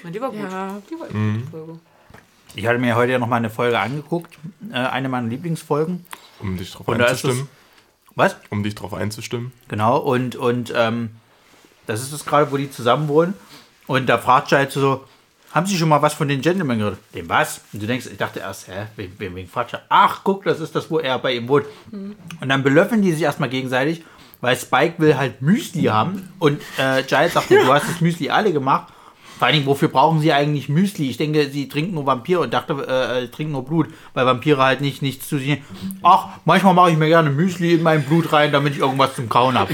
Und 0.04 0.14
die 0.14 0.22
war 0.22 0.30
gut. 0.30 0.40
Ja. 0.42 0.82
Die 0.90 1.00
war 1.00 1.08
Mhm. 1.12 1.42
gut, 1.42 1.50
Folge. 1.52 1.80
Ich 2.56 2.66
hatte 2.68 2.80
mir 2.80 2.96
heute 2.96 3.12
ja 3.12 3.20
noch 3.20 3.28
mal 3.28 3.36
eine 3.36 3.50
Folge 3.50 3.78
angeguckt, 3.78 4.38
äh, 4.72 4.76
eine 4.76 5.10
meiner 5.10 5.28
Lieblingsfolgen. 5.28 6.06
Um 6.40 6.58
dich 6.58 6.72
drauf 6.72 6.88
Und 6.88 7.00
da 7.00 7.06
ist 7.06 7.26
einzustimmen. 7.26 7.50
Was? 8.16 8.38
Um 8.50 8.64
dich 8.64 8.76
drauf 8.76 8.94
einzustimmen. 8.94 9.52
Genau, 9.68 9.98
und, 9.98 10.38
und 10.38 10.74
ähm, 10.76 11.10
das 11.86 12.02
ist 12.02 12.14
das 12.14 12.26
gerade, 12.26 12.52
wo 12.52 12.58
die 12.58 12.72
zusammen 12.72 13.10
wohnen. 13.10 13.34
Und 13.88 14.08
da 14.08 14.18
fragt 14.18 14.54
halt 14.54 14.72
so, 14.72 15.04
haben 15.52 15.66
Sie 15.66 15.78
schon 15.78 15.90
mal 15.90 16.02
was 16.02 16.14
von 16.14 16.28
den 16.28 16.42
Gentlemen 16.42 16.80
gehört? 16.80 16.98
Dem 17.14 17.28
was? 17.28 17.62
Und 17.74 17.82
du 17.82 17.88
denkst, 17.88 18.08
ich 18.08 18.18
dachte 18.18 18.40
erst, 18.40 18.68
hä, 18.70 18.88
wegen, 18.96 19.20
wegen, 19.20 19.36
wegen 19.36 19.50
fragt 19.50 19.72
sie, 19.72 19.78
Ach, 19.90 20.22
guck, 20.24 20.44
das 20.46 20.62
ist 20.62 20.76
das, 20.76 20.90
wo 20.90 21.00
er 21.00 21.20
bei 21.20 21.34
ihm 21.34 21.48
wohnt. 21.50 21.66
Und 21.92 22.50
dann 22.50 22.64
belöffeln 22.64 23.02
die 23.02 23.12
sich 23.12 23.22
erstmal 23.22 23.50
gegenseitig, 23.50 24.04
weil 24.42 24.56
Spike 24.56 24.96
will 24.98 25.18
halt 25.18 25.42
Müsli 25.42 25.84
haben. 25.84 26.34
Und 26.40 26.62
äh, 26.78 27.04
Giles 27.04 27.34
sagt, 27.34 27.52
du 27.52 27.74
hast 27.74 27.88
das 27.90 28.02
Müsli 28.02 28.30
alle 28.30 28.54
gemacht. 28.54 28.94
Vor 29.38 29.48
allen 29.48 29.56
Dingen, 29.56 29.66
wofür 29.66 29.90
brauchen 29.90 30.22
sie 30.22 30.32
eigentlich 30.32 30.70
Müsli? 30.70 31.10
Ich 31.10 31.18
denke, 31.18 31.50
sie 31.50 31.68
trinken 31.68 31.94
nur 31.94 32.06
Vampir 32.06 32.40
und 32.40 32.54
dachte, 32.54 32.74
äh, 32.88 33.24
äh, 33.24 33.28
trinken 33.28 33.54
nur 33.54 33.66
Blut, 33.66 33.88
weil 34.14 34.26
Vampire 34.26 34.64
halt 34.64 34.82
nicht 34.82 35.02
nichts 35.02 35.28
zu 35.28 35.38
sich 35.38 35.48
nehmen. 35.48 35.66
Ach, 36.04 36.28
manchmal 36.46 36.74
mache 36.74 36.92
ich 36.92 36.98
mir 36.98 37.08
gerne 37.08 37.30
Müsli 37.30 37.74
in 37.74 37.84
mein 37.84 38.04
Blut 38.04 38.32
rein, 38.32 38.52
damit 38.52 38.74
ich 38.74 38.80
irgendwas 38.80 39.16
zum 39.16 39.28
Kauen 39.28 39.60
habe. 39.60 39.74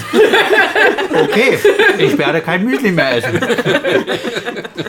okay, 1.23 1.59
ich 1.99 2.17
werde 2.17 2.41
kein 2.41 2.65
Müsli 2.65 2.91
mehr 2.91 3.17
essen. 3.17 3.39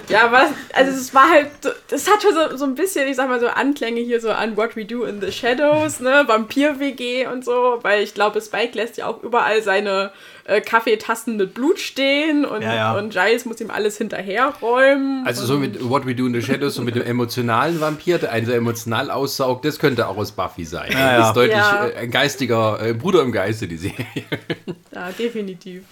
Ja, 0.08 0.28
das, 0.28 0.50
also 0.74 0.90
es 0.90 1.14
war 1.14 1.30
halt, 1.30 1.48
das 1.88 2.10
hat 2.10 2.22
schon 2.22 2.34
so, 2.34 2.56
so 2.56 2.64
ein 2.64 2.74
bisschen, 2.74 3.08
ich 3.08 3.16
sag 3.16 3.28
mal 3.28 3.40
so 3.40 3.48
Anklänge 3.48 4.00
hier 4.00 4.20
so 4.20 4.30
an 4.30 4.58
What 4.58 4.76
We 4.76 4.84
Do 4.84 5.04
in 5.04 5.22
the 5.22 5.32
Shadows, 5.32 6.00
ne, 6.00 6.24
Vampir-WG 6.26 7.26
und 7.26 7.44
so, 7.44 7.78
weil 7.80 8.02
ich 8.02 8.12
glaube, 8.12 8.40
Spike 8.42 8.76
lässt 8.76 8.98
ja 8.98 9.06
auch 9.06 9.22
überall 9.22 9.62
seine 9.62 10.12
äh, 10.44 10.60
Kaffeetassen 10.60 11.36
mit 11.36 11.54
Blut 11.54 11.78
stehen 11.78 12.44
und, 12.44 12.62
Ja, 12.62 12.74
ja. 12.74 12.92
und 12.98 13.10
Giles 13.12 13.44
muss 13.44 13.60
ihm 13.60 13.70
alles 13.70 13.98
hinterherräumen. 13.98 15.26
Also 15.26 15.46
so 15.46 15.58
mit 15.58 15.88
What 15.88 16.06
We 16.06 16.14
Do 16.14 16.26
in 16.26 16.34
the 16.34 16.42
Shadows, 16.42 16.74
so 16.74 16.82
mit 16.82 16.94
dem 16.96 17.02
emotionalen 17.02 17.80
Vampir, 17.80 18.18
der 18.18 18.32
einen 18.32 18.46
so 18.46 18.52
emotional 18.52 19.10
aussaugt, 19.10 19.64
das 19.64 19.78
könnte 19.78 20.08
auch 20.08 20.16
aus 20.16 20.32
Buffy 20.32 20.64
sein. 20.64 20.90
ja. 20.92 21.18
Das 21.18 21.28
ist 21.28 21.34
deutlich 21.36 21.56
Ja. 21.56 21.86
äh, 21.88 21.96
ein 21.96 22.10
geistiger 22.10 22.80
äh, 22.84 22.92
Bruder 22.94 23.22
im 23.22 23.32
Geiste, 23.32 23.68
die 23.68 23.76
Serie. 23.76 24.06
ja, 24.94 25.10
definitiv. 25.12 25.84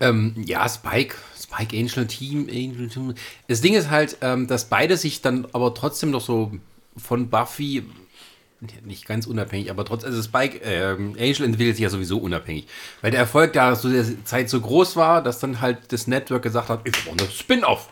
Ähm, 0.00 0.34
ja, 0.46 0.66
Spike, 0.68 1.14
Spike 1.40 1.76
Angel 1.76 2.06
Team, 2.06 2.48
Angel 2.50 2.88
Team. 2.88 3.14
Das 3.48 3.60
Ding 3.60 3.74
ist 3.74 3.90
halt, 3.90 4.16
ähm, 4.22 4.46
dass 4.46 4.64
beide 4.66 4.96
sich 4.96 5.20
dann 5.20 5.46
aber 5.52 5.74
trotzdem 5.74 6.10
noch 6.10 6.22
so 6.22 6.52
von 6.96 7.28
Buffy 7.28 7.82
nicht 8.84 9.06
ganz 9.06 9.26
unabhängig, 9.26 9.70
aber 9.70 9.84
trotzdem, 9.84 10.10
also 10.10 10.22
Spike, 10.22 10.60
ähm, 10.64 11.16
Angel 11.18 11.44
entwickelt 11.44 11.76
sich 11.76 11.82
ja 11.82 11.90
sowieso 11.90 12.18
unabhängig. 12.18 12.66
Weil 13.02 13.10
der 13.10 13.20
Erfolg 13.20 13.52
da 13.52 13.74
zu 13.74 13.90
der 13.90 14.04
Zeit 14.24 14.48
so 14.48 14.60
groß 14.60 14.96
war, 14.96 15.22
dass 15.22 15.38
dann 15.38 15.60
halt 15.60 15.78
das 15.92 16.06
Network 16.06 16.42
gesagt 16.42 16.68
hat, 16.68 16.80
ich 16.84 16.92
brauche 16.92 17.18
eine 17.18 17.30
Spin-off. 17.30 17.88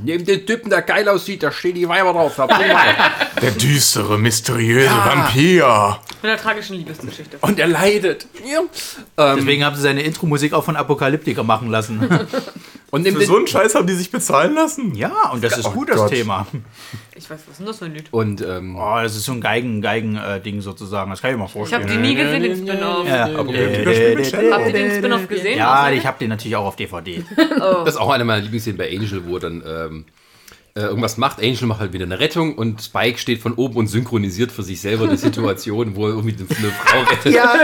Neben 0.00 0.24
den 0.24 0.46
Typen, 0.46 0.70
der 0.70 0.82
geil 0.82 1.08
aussieht, 1.08 1.42
da 1.42 1.50
stehen 1.50 1.74
die 1.74 1.88
Weiber 1.88 2.12
drauf. 2.12 2.36
Der 3.42 3.50
düstere, 3.50 4.16
mysteriöse 4.16 4.90
Vampir. 4.90 5.98
Mit 6.22 6.30
einer 6.30 6.40
tragischen 6.40 6.76
Liebesgeschichte. 6.76 7.38
Und 7.40 7.58
er 7.58 7.66
leidet. 7.66 8.26
Ja. 8.44 9.34
Deswegen 9.36 9.64
haben 9.64 9.74
sie 9.74 9.82
seine 9.82 10.02
Intro-Musik 10.02 10.52
auch 10.52 10.64
von 10.64 10.76
Apokalyptiker 10.76 11.42
machen 11.42 11.68
lassen. 11.68 12.08
Und 12.90 13.06
Für 13.06 13.12
den, 13.18 13.26
so 13.26 13.36
einen 13.36 13.46
Scheiß 13.46 13.74
haben 13.74 13.86
die 13.86 13.92
sich 13.92 14.10
bezahlen 14.10 14.54
lassen? 14.54 14.94
Ja, 14.94 15.30
und 15.32 15.44
das 15.44 15.58
ist 15.58 15.66
Oh 15.66 15.72
gut, 15.72 15.90
das 15.90 15.96
Gott. 15.98 16.10
Thema. 16.10 16.46
Ich 17.14 17.28
weiß, 17.28 17.38
was 17.44 17.52
ist 17.52 17.58
denn 17.58 17.66
das 17.66 17.78
für 17.78 17.84
ein 17.84 17.94
Lied? 17.94 18.08
und 18.12 18.40
ähm, 18.40 18.76
Oh, 18.76 18.96
das 19.02 19.14
ist 19.14 19.24
so 19.26 19.32
ein 19.32 19.42
Geigen-Ding 19.42 19.82
Geigen, 19.82 20.16
äh, 20.16 20.40
Ding 20.40 20.62
sozusagen. 20.62 21.10
Das 21.10 21.20
kann 21.20 21.32
ich 21.32 21.36
mir 21.36 21.44
Ich 21.44 21.50
vorstellen. 21.50 21.82
habe 21.82 21.92
die 21.92 21.98
nie 21.98 22.14
gesehen, 22.14 22.42
den 22.42 22.56
Spin-off. 22.56 23.06
ja, 23.06 23.26
Shadow. 24.24 24.52
Habt 24.52 24.66
ihr 24.68 24.72
den 24.72 24.90
Spin-off 24.96 25.28
gesehen? 25.28 25.58
Ja, 25.58 25.90
ich 25.90 26.06
habe 26.06 26.18
den 26.18 26.30
natürlich 26.30 26.56
auch 26.56 26.64
auf 26.66 26.76
DVD. 26.76 27.22
Das 27.58 27.94
ist 27.94 28.00
auch 28.00 28.10
eine 28.10 28.24
meiner 28.24 28.40
Lieblingsszenen 28.42 28.78
bei 28.78 28.88
Angel, 28.90 29.22
wo 29.26 29.34
er 29.36 29.40
dann 29.40 29.62
ähm, 29.66 30.04
äh, 30.74 30.80
irgendwas 30.82 31.16
macht. 31.18 31.40
Angel 31.42 31.66
macht 31.66 31.80
halt 31.80 31.92
wieder 31.92 32.04
eine 32.06 32.20
Rettung 32.20 32.54
und 32.56 32.80
Spike 32.80 33.18
steht 33.18 33.40
von 33.42 33.52
oben 33.54 33.76
und 33.76 33.88
synchronisiert 33.88 34.50
für 34.52 34.62
sich 34.62 34.80
selber 34.80 35.08
die 35.08 35.16
Situation, 35.16 35.96
wo 35.96 36.06
er 36.06 36.14
irgendwie 36.14 36.36
eine, 36.38 36.48
eine 36.58 36.70
Frau 36.70 37.00
rettet. 37.10 37.34
Ja. 37.34 37.54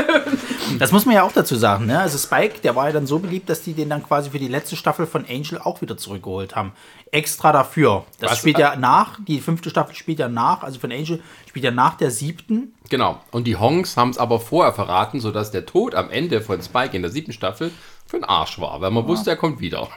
Das 0.79 0.93
muss 0.93 1.07
man 1.07 1.15
ja 1.15 1.23
auch 1.23 1.33
dazu 1.33 1.57
sagen, 1.57 1.87
ne? 1.87 1.99
Also 1.99 2.19
Spike, 2.19 2.61
der 2.63 2.77
war 2.77 2.87
ja 2.87 2.93
dann 2.93 3.07
so 3.07 3.19
beliebt, 3.19 3.49
dass 3.49 3.63
die 3.63 3.75
den 3.75 3.89
dann 3.89 4.03
quasi 4.03 4.31
für 4.31 4.39
die 4.39 4.49
letzte 4.49 4.77
Staffel 4.77 5.07
von 5.07 5.25
Angel 5.29 5.59
auch 5.59 5.81
wieder 5.81 5.97
zurückgeholt 5.97 6.57
haben. 6.57 6.73
Extra 7.11 7.53
dafür. 7.53 8.05
Das 8.21 8.33
Was? 8.33 8.39
spielt 8.39 8.59
ja 8.59 8.77
nach, 8.77 9.19
die 9.27 9.41
fünfte 9.41 9.71
Staffel 9.71 9.95
spielt 9.95 10.19
ja 10.19 10.29
nach, 10.29 10.63
also 10.63 10.81
von 10.81 10.91
Angel 10.91 11.23
spielt 11.49 11.65
ja 11.65 11.71
nach 11.71 11.95
der 11.95 12.11
siebten. 12.11 12.75
Genau. 12.89 13.21
Und 13.31 13.47
die 13.47 13.57
Honks 13.57 13.97
haben 13.97 14.11
es 14.11 14.19
aber 14.19 14.41
vorher 14.41 14.73
verraten, 14.73 15.21
sodass 15.21 15.51
der 15.51 15.67
Tod 15.67 15.95
am 15.95 16.11
Ende 16.11 16.41
von 16.41 16.61
Spike 16.63 16.97
in 16.97 17.03
der 17.03 17.11
siebten 17.11 17.33
Staffel 17.33 17.71
für 18.07 18.17
ein 18.17 18.25
Arsch 18.25 18.61
war, 18.61 18.81
weil 18.81 18.91
man 18.91 19.07
wusste, 19.07 19.31
er 19.31 19.37
kommt 19.37 19.61
wieder. 19.61 19.89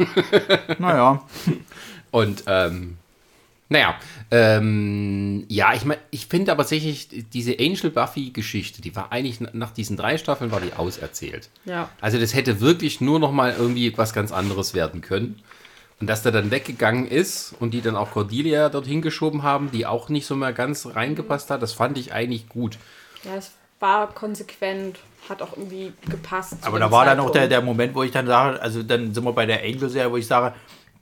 Naja. 0.80 1.22
Und 2.12 2.44
ähm, 2.48 2.98
Naja, 3.70 3.96
ähm, 4.32 5.46
ja, 5.50 5.74
ich 5.74 5.84
meine, 5.84 6.00
ich 6.10 6.28
finde 6.28 6.52
aber 6.54 6.64
tatsächlich, 6.64 7.10
diese 7.34 7.58
Angel 7.60 7.92
Buffy-Geschichte, 7.92 8.82
die 8.82 8.96
war 8.96 9.12
eigentlich 9.12 9.42
nach 9.42 9.72
diesen 9.72 9.98
drei 9.98 10.18
Staffeln 10.18 10.52
war 10.52 10.62
die 10.62 10.74
auserzählt. 10.74 11.50
Ja. 11.66 11.90
Also 12.00 12.18
das 12.18 12.34
hätte 12.34 12.62
wirklich 12.62 13.02
nur 13.02 13.20
noch 13.20 13.32
mal 13.32 13.54
irgendwie 13.58 13.98
was 13.98 14.14
ganz 14.14 14.32
anderes 14.32 14.74
werden 14.74 15.02
können. 15.02 15.42
Und 16.00 16.08
dass 16.08 16.22
der 16.22 16.32
dann 16.32 16.52
weggegangen 16.52 17.08
ist 17.08 17.56
und 17.60 17.74
die 17.74 17.82
dann 17.82 17.96
auch 17.96 18.12
Cordelia 18.12 18.70
dorthin 18.70 19.02
geschoben 19.02 19.44
haben, 19.44 19.72
die 19.72 19.86
auch 19.86 20.10
nicht 20.10 20.28
so 20.28 20.36
mehr 20.36 20.54
ganz 20.54 20.86
reingepasst 20.86 21.50
hat, 21.50 21.62
das 21.62 21.74
fand 21.74 21.98
ich 21.98 22.14
eigentlich 22.14 22.48
gut. 22.48 22.78
Ja, 23.24 23.36
es 23.36 23.52
war 23.80 24.14
konsequent, 24.14 25.00
hat 25.28 25.42
auch 25.42 25.58
irgendwie 25.58 25.94
gepasst. 26.08 26.58
Aber 26.62 26.80
da 26.80 26.92
war 26.92 27.06
dann 27.06 27.20
auch 27.20 27.32
der, 27.32 27.48
der 27.48 27.62
Moment, 27.62 27.96
wo 27.96 28.04
ich 28.04 28.12
dann 28.12 28.28
sage, 28.28 28.62
also 28.62 28.84
dann 28.84 29.14
sind 29.14 29.24
wir 29.24 29.34
bei 29.34 29.48
der 29.48 29.64
Angel-Serie, 29.64 30.12
wo 30.12 30.18
ich 30.18 30.28
sage, 30.28 30.56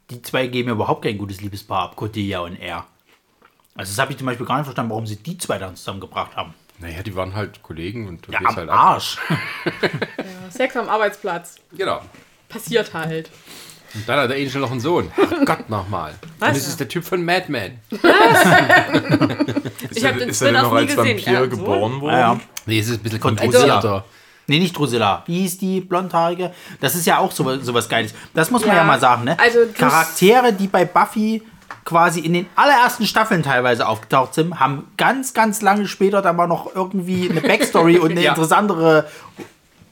die 0.10 0.22
zwei 0.22 0.48
geben 0.48 0.68
mir 0.70 0.74
überhaupt 0.74 1.04
kein 1.04 1.18
gutes 1.18 1.42
Liebespaar 1.42 1.84
ab, 1.90 1.96
Cordelia 1.96 2.40
und 2.42 2.56
er. 2.60 2.86
Also 3.76 3.92
das 3.92 4.00
habe 4.00 4.12
ich 4.12 4.18
zum 4.18 4.28
Beispiel 4.28 4.46
gar 4.46 4.58
nicht 4.58 4.66
verstanden, 4.66 4.92
warum 4.92 5.06
sie 5.08 5.18
die 5.18 5.38
zwei 5.38 5.58
dann 5.58 5.76
zusammengebracht 5.76 6.36
haben. 6.36 6.54
Naja, 6.80 7.04
die 7.04 7.16
waren 7.16 7.34
halt 7.36 7.62
Kollegen 7.64 8.08
und 8.08 8.28
du 8.28 8.32
Ja, 8.32 8.40
am 8.40 8.56
halt 8.56 8.70
ab. 8.70 8.78
Arsch. 8.80 9.18
Sex 10.50 10.76
am 10.78 10.90
Arbeitsplatz. 10.90 11.56
Genau. 11.76 12.02
Passiert 12.50 12.94
halt. 12.94 13.30
Und 13.94 14.08
dann 14.10 14.20
hat 14.20 14.30
der 14.30 14.38
Angel 14.38 14.60
noch 14.60 14.72
einen 14.72 14.82
Sohn. 14.82 15.10
Ach 15.16 15.32
Gott, 15.46 15.70
nochmal. 15.70 16.12
Und 16.40 16.50
das 16.50 16.68
ist 16.68 16.80
der 16.80 16.88
Typ 16.90 17.06
von 17.06 17.24
Mad 17.24 17.46
Men. 17.50 17.80
Ist 17.92 18.04
Ich 19.98 20.04
er, 20.04 20.18
ist 20.18 20.42
er 20.42 20.52
denn 20.52 20.62
noch 20.62 20.72
nie 20.74 20.78
als 20.80 20.96
gesehen. 20.96 21.18
Vampir 21.18 21.34
Ja, 21.34 21.46
geboren 21.46 22.02
worden? 22.02 22.14
Ja, 22.14 22.20
ja. 22.34 22.40
Nee, 22.66 22.80
es 22.80 22.90
ist 22.90 23.00
ein 23.00 23.04
bisschen 23.04 23.22
Von 23.22 23.36
komplizierter. 23.38 24.04
Nee, 24.48 24.60
nicht 24.60 24.78
Drusilla. 24.78 25.24
Wie 25.26 25.40
hieß 25.42 25.58
die 25.58 25.82
blondhaarige? 25.82 26.52
Das 26.80 26.94
ist 26.96 27.06
ja 27.08 27.18
auch 27.18 27.32
so, 27.32 27.60
so 27.62 27.74
was 27.74 27.90
Geiles. 27.90 28.14
Das 28.34 28.52
muss 28.52 28.62
man 28.62 28.76
ja, 28.76 28.82
Ja, 28.82 28.84
mal 28.84 29.00
sagen, 29.00 29.24
ne? 29.24 29.38
also 29.40 29.60
Charaktere, 29.78 30.54
die 30.54 30.68
bei 30.68 30.86
Buffy 30.86 31.42
quasi 31.84 32.20
in 32.22 32.34
den 32.34 32.46
allerersten 32.56 33.06
Staffeln 33.06 33.42
teilweise 33.44 33.88
aufgetaucht 33.88 34.34
sind, 34.34 34.60
haben 34.60 34.88
ganz, 34.98 35.34
ganz 35.34 35.62
lange 35.62 35.88
später 35.88 36.22
dann 36.22 36.36
mal 36.36 36.48
noch 36.48 36.76
irgendwie 36.76 37.30
eine 37.30 37.42
Backstory 37.42 37.98
und 38.00 38.12
eine 38.12 38.22
Ja. 38.22 38.32
interessantere 38.32 39.08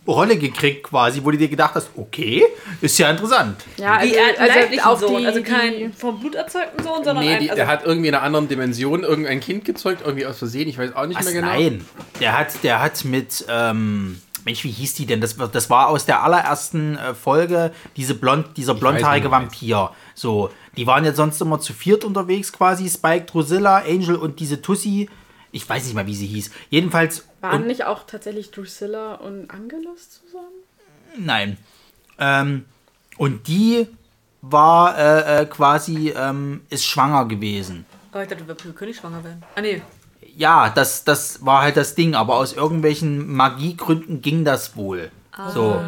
Rolle 0.06 0.38
gekriegt 0.38 0.84
quasi, 0.84 1.22
wo 1.24 1.32
du 1.32 1.38
dir 1.38 1.48
gedacht 1.48 1.76
hast, 1.76 1.90
okay, 1.96 2.44
ist 2.82 2.98
ja 3.00 3.10
interessant. 3.10 3.56
Ja, 3.78 4.02
er 4.02 4.28
hat 4.28 4.38
einen 4.38 4.48
leiblichen 4.50 4.84
auch 4.86 5.00
Sohn, 5.00 5.22
die- 5.22 5.26
also 5.28 5.40
die- 5.40 5.46
kein 5.46 5.94
vom 5.94 6.20
Blut 6.20 6.36
erzeugten 6.36 6.84
Sohn, 6.84 7.06
sondern 7.06 7.20
Nee, 7.24 7.36
ein, 7.36 7.40
die, 7.42 7.50
also 7.52 7.56
der 7.62 7.68
hat 7.68 7.86
irgendwie 7.86 8.10
in 8.10 8.16
einer 8.16 8.24
anderen 8.24 8.50
Dimension 8.50 9.04
irgendein 9.04 9.40
Kind 9.40 9.64
gezeugt, 9.64 10.02
irgendwie 10.04 10.26
aus 10.26 10.38
Versehen, 10.40 10.68
ich 10.68 10.78
weiß 10.78 10.94
auch 10.96 11.06
nicht 11.06 11.18
Was? 11.20 11.26
mehr 11.26 11.34
genau. 11.42 11.48
Nein, 11.54 11.86
der 12.20 12.38
hat, 12.38 12.64
der 12.64 12.82
hat 12.82 13.06
mit, 13.06 13.46
ähm, 13.50 14.20
Mensch, 14.46 14.64
wie 14.64 14.72
hieß 14.72 14.96
die 14.96 15.06
denn? 15.06 15.22
Das, 15.22 15.38
war- 15.40 15.48
das 15.48 15.70
war 15.70 15.88
aus 15.88 16.06
der 16.06 16.24
allerersten 16.24 16.98
äh, 16.98 17.14
Folge, 17.14 17.72
diese 17.96 18.14
blond, 18.16 18.58
dieser 18.58 18.74
blondhaarige. 18.76 19.32
Vampir. 19.32 19.92
So, 20.16 20.50
die 20.78 20.86
waren 20.88 21.06
jetzt 21.06 21.18
sonst 21.18 21.42
immer 21.42 21.60
zu 21.60 21.74
viert 21.74 22.04
unterwegs 22.04 22.52
quasi, 22.52 22.90
Spike, 22.90 23.26
Drusilla, 23.26 23.78
Angel 23.88 24.16
und 24.16 24.40
diese 24.40 24.62
Tussi. 24.62 25.10
Ich 25.52 25.68
weiß 25.70 25.86
nicht 25.86 25.94
mal, 25.94 26.08
wie 26.08 26.16
sie 26.16 26.26
hieß. 26.28 26.50
Jedenfalls, 26.70 27.26
Waren 27.42 27.62
und, 27.62 27.68
nicht 27.68 27.86
auch 27.86 28.06
tatsächlich 28.08 28.52
Drusilla 28.52 29.16
und 29.16 29.50
Angelus 29.52 30.10
zusammen? 30.10 30.48
nein. 31.18 31.58
Ähm, 32.20 32.66
und 33.18 33.48
die 33.48 33.88
war 34.42 34.98
äh, 34.98 35.42
äh, 35.42 35.46
quasi, 35.46 36.10
ähm, 36.16 36.62
ist 36.70 36.86
schwanger 36.86 37.26
gewesen. 37.28 37.86
Oh, 38.14 38.20
ich 38.20 38.28
dachte, 38.28 38.48
wir 38.48 38.56
können 38.74 38.90
nicht 38.92 39.00
schwanger 39.00 39.24
werden. 39.24 39.42
Ah, 39.56 39.62
nee. 39.62 39.82
Ja, 40.36 40.70
das, 40.70 41.04
das 41.04 41.46
war 41.46 41.62
halt 41.62 41.78
das 41.78 41.96
Ding, 41.96 42.16
aber 42.16 42.36
aus 42.36 42.54
irgendwelchen 42.54 43.32
Magiegründen 43.34 44.22
ging 44.22 44.46
das 44.46 44.76
wohl. 44.76 45.12
so. 45.54 45.80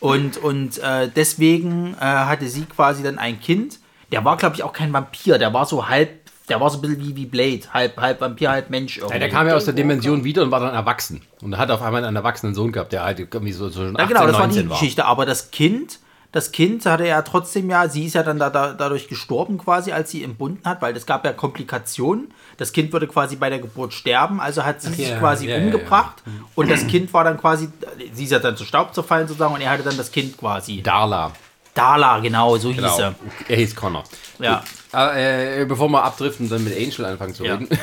Und, 0.00 0.36
und 0.38 0.78
äh, 0.78 1.08
deswegen 1.14 1.94
äh, 1.94 2.00
hatte 2.00 2.48
sie 2.48 2.64
quasi 2.64 3.04
dann 3.04 3.18
ein 3.18 3.40
Kind. 3.40 3.78
Der 4.10 4.24
war, 4.24 4.36
glaube 4.36 4.56
ich, 4.56 4.64
auch 4.64 4.72
kein 4.72 4.92
Vampir. 4.92 5.38
Der 5.38 5.54
war 5.54 5.64
so 5.64 5.88
halb, 5.88 6.10
der 6.48 6.60
war 6.60 6.68
so 6.70 6.78
ein 6.78 6.80
bisschen 6.82 7.00
wie, 7.00 7.16
wie 7.16 7.26
Blade. 7.26 7.62
Halb, 7.72 7.96
halb 7.98 8.20
Vampir, 8.20 8.50
halb 8.50 8.68
Mensch. 8.68 8.98
Irgendwie. 8.98 9.14
Ja, 9.14 9.20
der 9.20 9.28
kam 9.28 9.46
ja 9.46 9.54
aus 9.54 9.64
der 9.64 9.74
Dimension 9.74 10.24
wieder 10.24 10.42
und 10.42 10.50
war 10.50 10.58
dann 10.58 10.74
erwachsen. 10.74 11.22
Und 11.40 11.56
hat 11.56 11.70
auf 11.70 11.82
einmal 11.82 12.04
einen 12.04 12.16
erwachsenen 12.16 12.54
Sohn 12.54 12.72
gehabt, 12.72 12.92
der 12.92 13.04
halt 13.04 13.20
irgendwie 13.20 13.52
so, 13.52 13.68
so 13.68 13.82
schon 13.82 13.96
18, 13.96 14.00
ja, 14.00 14.06
genau, 14.06 14.26
das 14.26 14.40
war 14.40 14.48
die 14.48 14.54
19 14.54 14.70
war. 14.70 14.78
Geschichte. 14.78 15.04
Aber 15.04 15.24
das 15.24 15.52
Kind, 15.52 16.00
das 16.32 16.50
Kind 16.50 16.84
hatte 16.84 17.06
ja 17.06 17.22
trotzdem 17.22 17.70
ja, 17.70 17.88
sie 17.88 18.06
ist 18.06 18.14
ja 18.14 18.24
dann 18.24 18.40
da, 18.40 18.50
da, 18.50 18.72
dadurch 18.72 19.06
gestorben 19.06 19.56
quasi, 19.56 19.92
als 19.92 20.10
sie 20.10 20.24
entbunden 20.24 20.68
hat, 20.68 20.82
weil 20.82 20.96
es 20.96 21.06
gab 21.06 21.24
ja 21.24 21.32
Komplikationen. 21.32 22.34
Das 22.56 22.72
Kind 22.72 22.92
würde 22.92 23.06
quasi 23.06 23.36
bei 23.36 23.50
der 23.50 23.58
Geburt 23.58 23.92
sterben, 23.94 24.40
also 24.40 24.64
hat 24.64 24.82
sie 24.82 24.92
sich 24.92 25.08
ja, 25.08 25.18
quasi 25.18 25.48
ja, 25.48 25.58
ja, 25.58 25.64
umgebracht. 25.64 26.22
Und 26.54 26.70
das 26.70 26.86
Kind 26.86 27.12
war 27.12 27.24
dann 27.24 27.38
quasi, 27.38 27.68
sie 28.12 28.24
ist 28.24 28.30
ja 28.30 28.38
dann 28.38 28.56
zu 28.56 28.64
Staub 28.64 28.94
zerfallen 28.94 29.26
sozusagen 29.26 29.54
und 29.54 29.60
er 29.60 29.70
hatte 29.70 29.82
dann 29.82 29.96
das 29.96 30.12
Kind 30.12 30.36
quasi. 30.36 30.82
Darla. 30.82 31.32
Dala, 31.74 32.18
genau, 32.20 32.58
so 32.58 32.68
hieß 32.68 32.76
Genau. 32.76 32.98
er. 32.98 33.14
Er 33.48 33.56
hieß 33.56 33.74
Connor. 33.74 34.04
Ja. 34.38 34.62
Äh, 34.92 35.64
bevor 35.64 35.88
wir 35.88 36.04
abdriften, 36.04 36.50
dann 36.50 36.62
mit 36.64 36.76
Angel 36.76 37.06
anfangen 37.06 37.34
zu 37.34 37.46
Ja. 37.46 37.54
reden. 37.54 37.68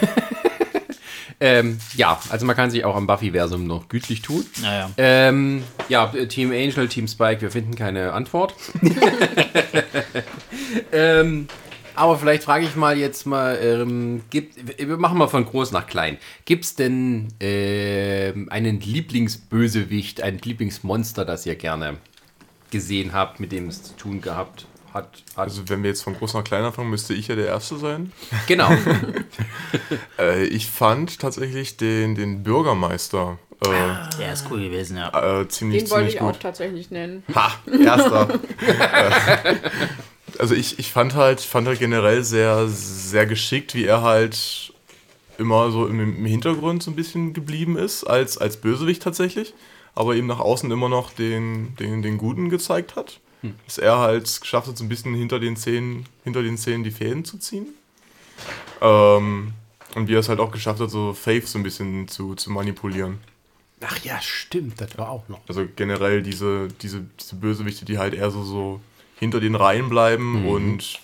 ähm, 1.39 1.80
ja, 1.95 2.20
also 2.30 2.45
man 2.45 2.55
kann 2.55 2.70
sich 2.70 2.86
auch 2.86 2.95
am 2.95 3.07
Buffy-Versum 3.07 3.65
noch 3.65 3.89
gütlich 3.89 4.22
tun. 4.22 4.45
Naja. 4.61 4.91
Ähm, 4.97 5.63
ja, 5.88 6.05
Team 6.28 6.51
Angel, 6.51 6.88
Team 6.88 7.07
Spike, 7.07 7.41
wir 7.41 7.49
finden 7.49 7.74
keine 7.74 8.13
Antwort. 8.13 8.53
ähm, 10.91 11.47
aber 11.99 12.17
vielleicht 12.17 12.43
frage 12.43 12.65
ich 12.65 12.75
mal 12.75 12.97
jetzt 12.97 13.25
mal, 13.25 13.59
ähm, 13.61 14.21
gibt, 14.29 14.55
wir 14.77 14.97
machen 14.97 15.17
mal 15.17 15.27
von 15.27 15.45
groß 15.45 15.71
nach 15.71 15.85
klein. 15.85 16.17
Gibt 16.45 16.63
es 16.63 16.75
denn 16.75 17.27
ähm, 17.39 18.47
einen 18.49 18.79
Lieblingsbösewicht, 18.79 20.21
ein 20.21 20.37
Lieblingsmonster, 20.37 21.25
das 21.25 21.45
ihr 21.45 21.55
gerne 21.55 21.97
gesehen 22.71 23.13
habt, 23.13 23.39
mit 23.39 23.51
dem 23.51 23.67
es 23.67 23.83
zu 23.83 23.97
tun 23.97 24.21
gehabt 24.21 24.61
hat? 24.61 24.69
hat? 24.93 25.23
Also 25.35 25.67
wenn 25.69 25.83
wir 25.83 25.89
jetzt 25.89 26.03
von 26.03 26.15
groß 26.15 26.33
nach 26.33 26.43
klein 26.43 26.63
anfangen, 26.63 26.89
müsste 26.89 27.13
ich 27.13 27.27
ja 27.27 27.35
der 27.35 27.47
Erste 27.47 27.77
sein. 27.77 28.11
genau. 28.47 28.71
Äh, 30.17 30.45
ich 30.45 30.67
fand 30.67 31.19
tatsächlich 31.19 31.77
den, 31.77 32.15
den 32.15 32.43
Bürgermeister 32.43 33.37
äh, 33.63 34.17
Der 34.19 34.33
ist 34.33 34.45
cool 34.49 34.59
gewesen, 34.61 34.97
ja. 34.97 35.41
äh, 35.41 35.47
ziemlich, 35.47 35.83
Den 35.83 35.91
wollte 35.91 36.07
ziemlich 36.07 36.15
ich 36.15 36.21
auch 36.21 36.31
gut. 36.33 36.41
tatsächlich 36.41 36.91
nennen. 36.91 37.23
Ha, 37.35 37.53
erster. 37.83 38.27
Also 40.39 40.55
ich, 40.55 40.79
ich 40.79 40.91
fand 40.91 41.13
halt, 41.15 41.41
fand 41.41 41.67
halt 41.67 41.79
generell 41.79 42.23
sehr, 42.23 42.67
sehr 42.67 43.25
geschickt, 43.25 43.75
wie 43.75 43.85
er 43.85 44.01
halt 44.01 44.73
immer 45.37 45.71
so 45.71 45.85
im, 45.85 45.99
im 45.99 46.25
Hintergrund 46.25 46.81
so 46.81 46.91
ein 46.91 46.95
bisschen 46.95 47.33
geblieben 47.33 47.77
ist, 47.77 48.03
als, 48.05 48.37
als 48.37 48.57
Bösewicht 48.57 49.03
tatsächlich, 49.03 49.53
aber 49.95 50.15
eben 50.15 50.27
nach 50.27 50.39
außen 50.39 50.71
immer 50.71 50.89
noch 50.89 51.11
den, 51.11 51.75
den, 51.77 52.01
den 52.01 52.17
Guten 52.17 52.49
gezeigt 52.49 52.95
hat. 52.95 53.19
Dass 53.65 53.77
er 53.77 53.99
halt 53.99 54.25
es 54.25 54.41
geschafft 54.41 54.67
hat, 54.67 54.77
so 54.77 54.83
ein 54.83 54.89
bisschen 54.89 55.13
hinter 55.13 55.39
den 55.39 55.55
Szenen, 55.55 56.05
hinter 56.23 56.43
den 56.43 56.57
Szenen 56.57 56.83
die 56.83 56.91
Fäden 56.91 57.23
zu 57.23 57.37
ziehen. 57.37 57.67
Ähm, 58.81 59.53
und 59.95 60.07
wie 60.07 60.15
er 60.15 60.19
es 60.19 60.29
halt 60.29 60.39
auch 60.39 60.51
geschafft 60.51 60.81
hat, 60.81 60.89
so 60.89 61.13
Faith 61.13 61.47
so 61.47 61.57
ein 61.57 61.63
bisschen 61.63 62.07
zu, 62.07 62.35
zu 62.35 62.51
manipulieren. 62.51 63.19
Ach 63.81 63.97
ja, 64.03 64.19
stimmt, 64.21 64.81
das 64.81 64.97
war 64.97 65.09
auch 65.09 65.27
noch. 65.29 65.39
Also 65.47 65.65
generell 65.73 66.21
diese, 66.21 66.67
diese, 66.81 67.05
diese 67.19 67.35
Bösewichte, 67.35 67.85
die 67.85 67.97
halt 67.97 68.13
eher 68.13 68.29
so, 68.29 68.43
so 68.43 68.81
hinter 69.20 69.39
den 69.39 69.55
Reihen 69.55 69.89
bleiben 69.89 70.47
und 70.47 70.99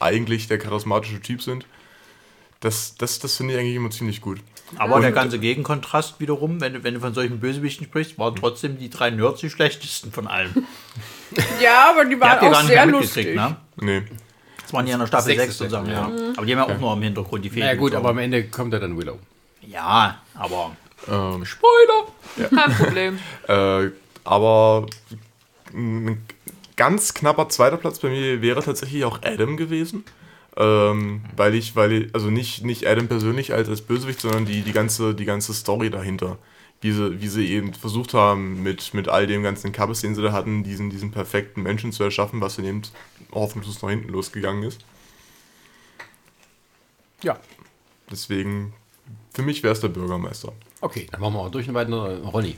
eigentlich 0.00 0.46
der 0.48 0.58
charismatische 0.58 1.20
Typ 1.20 1.42
sind. 1.42 1.66
Das, 2.60 2.96
das, 2.96 3.18
das 3.18 3.36
finde 3.36 3.54
ich 3.54 3.60
eigentlich 3.60 3.76
immer 3.76 3.90
ziemlich 3.90 4.20
gut. 4.20 4.38
Aber 4.76 5.00
der 5.00 5.12
ganze 5.12 5.38
Gegenkontrast 5.38 6.20
wiederum, 6.20 6.60
wenn 6.60 6.74
du, 6.74 6.84
wenn 6.84 6.94
du 6.94 7.00
von 7.00 7.14
solchen 7.14 7.40
Bösewichten 7.40 7.86
sprichst, 7.86 8.18
waren 8.18 8.36
trotzdem 8.36 8.78
die 8.78 8.90
drei 8.90 9.10
Nerds 9.10 9.40
die 9.40 9.50
schlechtesten 9.50 10.12
von 10.12 10.26
allen. 10.26 10.66
Ja, 11.60 11.90
aber 11.90 12.06
die 12.06 12.14
Die 12.14 12.20
waren 12.22 12.40
gar 12.40 12.52
auch 12.52 12.62
nicht 12.62 12.68
sehr 12.68 12.86
lustig. 12.86 13.36
ne? 13.36 13.56
Nee. 13.76 14.02
Das 14.62 14.72
waren 14.72 14.86
ja 14.86 14.94
in 14.94 15.00
der 15.00 15.06
Staffel 15.06 15.36
Sechste 15.36 15.46
6 15.46 15.58
sozusagen, 15.58 15.90
Staffel, 15.90 16.24
ja. 16.24 16.32
Aber 16.38 16.46
die 16.46 16.56
haben 16.56 16.68
ja 16.68 16.74
auch 16.74 16.80
nur 16.80 16.92
im 16.94 17.02
Hintergrund 17.02 17.44
die 17.44 17.50
Fäden. 17.50 17.66
Ja 17.68 17.74
gut, 17.74 17.94
aber 17.94 18.08
am 18.08 18.18
Ende 18.18 18.44
kommt 18.48 18.72
ja 18.72 18.78
dann 18.78 18.96
Willow. 18.96 19.18
Ja, 19.60 20.22
aber. 20.34 20.74
Ähm, 21.06 21.44
Spoiler! 21.44 22.48
Kein 22.48 22.76
Problem. 22.76 23.18
äh, 23.46 23.90
aber 24.24 24.86
ein 25.74 26.24
ganz 26.78 27.12
knapper 27.12 27.50
zweiter 27.50 27.76
Platz 27.76 27.98
bei 27.98 28.08
mir 28.08 28.40
wäre 28.40 28.62
tatsächlich 28.62 29.04
auch 29.04 29.20
Adam 29.22 29.58
gewesen. 29.58 30.04
Ähm, 30.56 31.20
weil 31.36 31.54
ich, 31.54 31.76
weil 31.76 31.92
ich, 31.92 32.14
also 32.14 32.30
nicht, 32.30 32.64
nicht 32.64 32.86
Adam 32.86 33.06
persönlich 33.06 33.52
als, 33.52 33.68
als 33.68 33.82
Bösewicht, 33.82 34.20
sondern 34.20 34.46
die, 34.46 34.62
die, 34.62 34.72
ganze, 34.72 35.14
die 35.14 35.26
ganze 35.26 35.52
Story 35.52 35.90
dahinter. 35.90 36.38
Wie 36.80 36.92
sie, 36.92 37.20
wie 37.20 37.28
sie 37.28 37.52
eben 37.52 37.74
versucht 37.74 38.14
haben, 38.14 38.62
mit, 38.62 38.94
mit 38.94 39.08
all 39.08 39.26
dem 39.26 39.42
ganzen 39.42 39.72
Kappes, 39.72 40.00
den 40.00 40.14
sie 40.14 40.22
da 40.22 40.32
hatten, 40.32 40.62
diesen, 40.64 40.90
diesen 40.90 41.10
perfekten 41.10 41.62
Menschen 41.62 41.92
zu 41.92 42.04
erschaffen, 42.04 42.40
was 42.40 42.56
dann 42.56 42.64
eben 42.64 42.82
hoffnungslos 43.32 43.82
nach 43.82 43.90
hinten 43.90 44.08
losgegangen 44.08 44.62
ist. 44.62 44.80
Ja. 47.22 47.38
Deswegen, 48.10 48.72
für 49.34 49.42
mich 49.42 49.62
wäre 49.62 49.74
es 49.74 49.80
der 49.80 49.88
Bürgermeister. 49.88 50.52
Okay, 50.80 51.08
dann 51.10 51.20
machen 51.20 51.34
wir 51.34 51.40
auch 51.40 51.50
durch 51.50 51.68
und 51.68 51.74
weiter. 51.74 51.90
Ronny. 52.22 52.56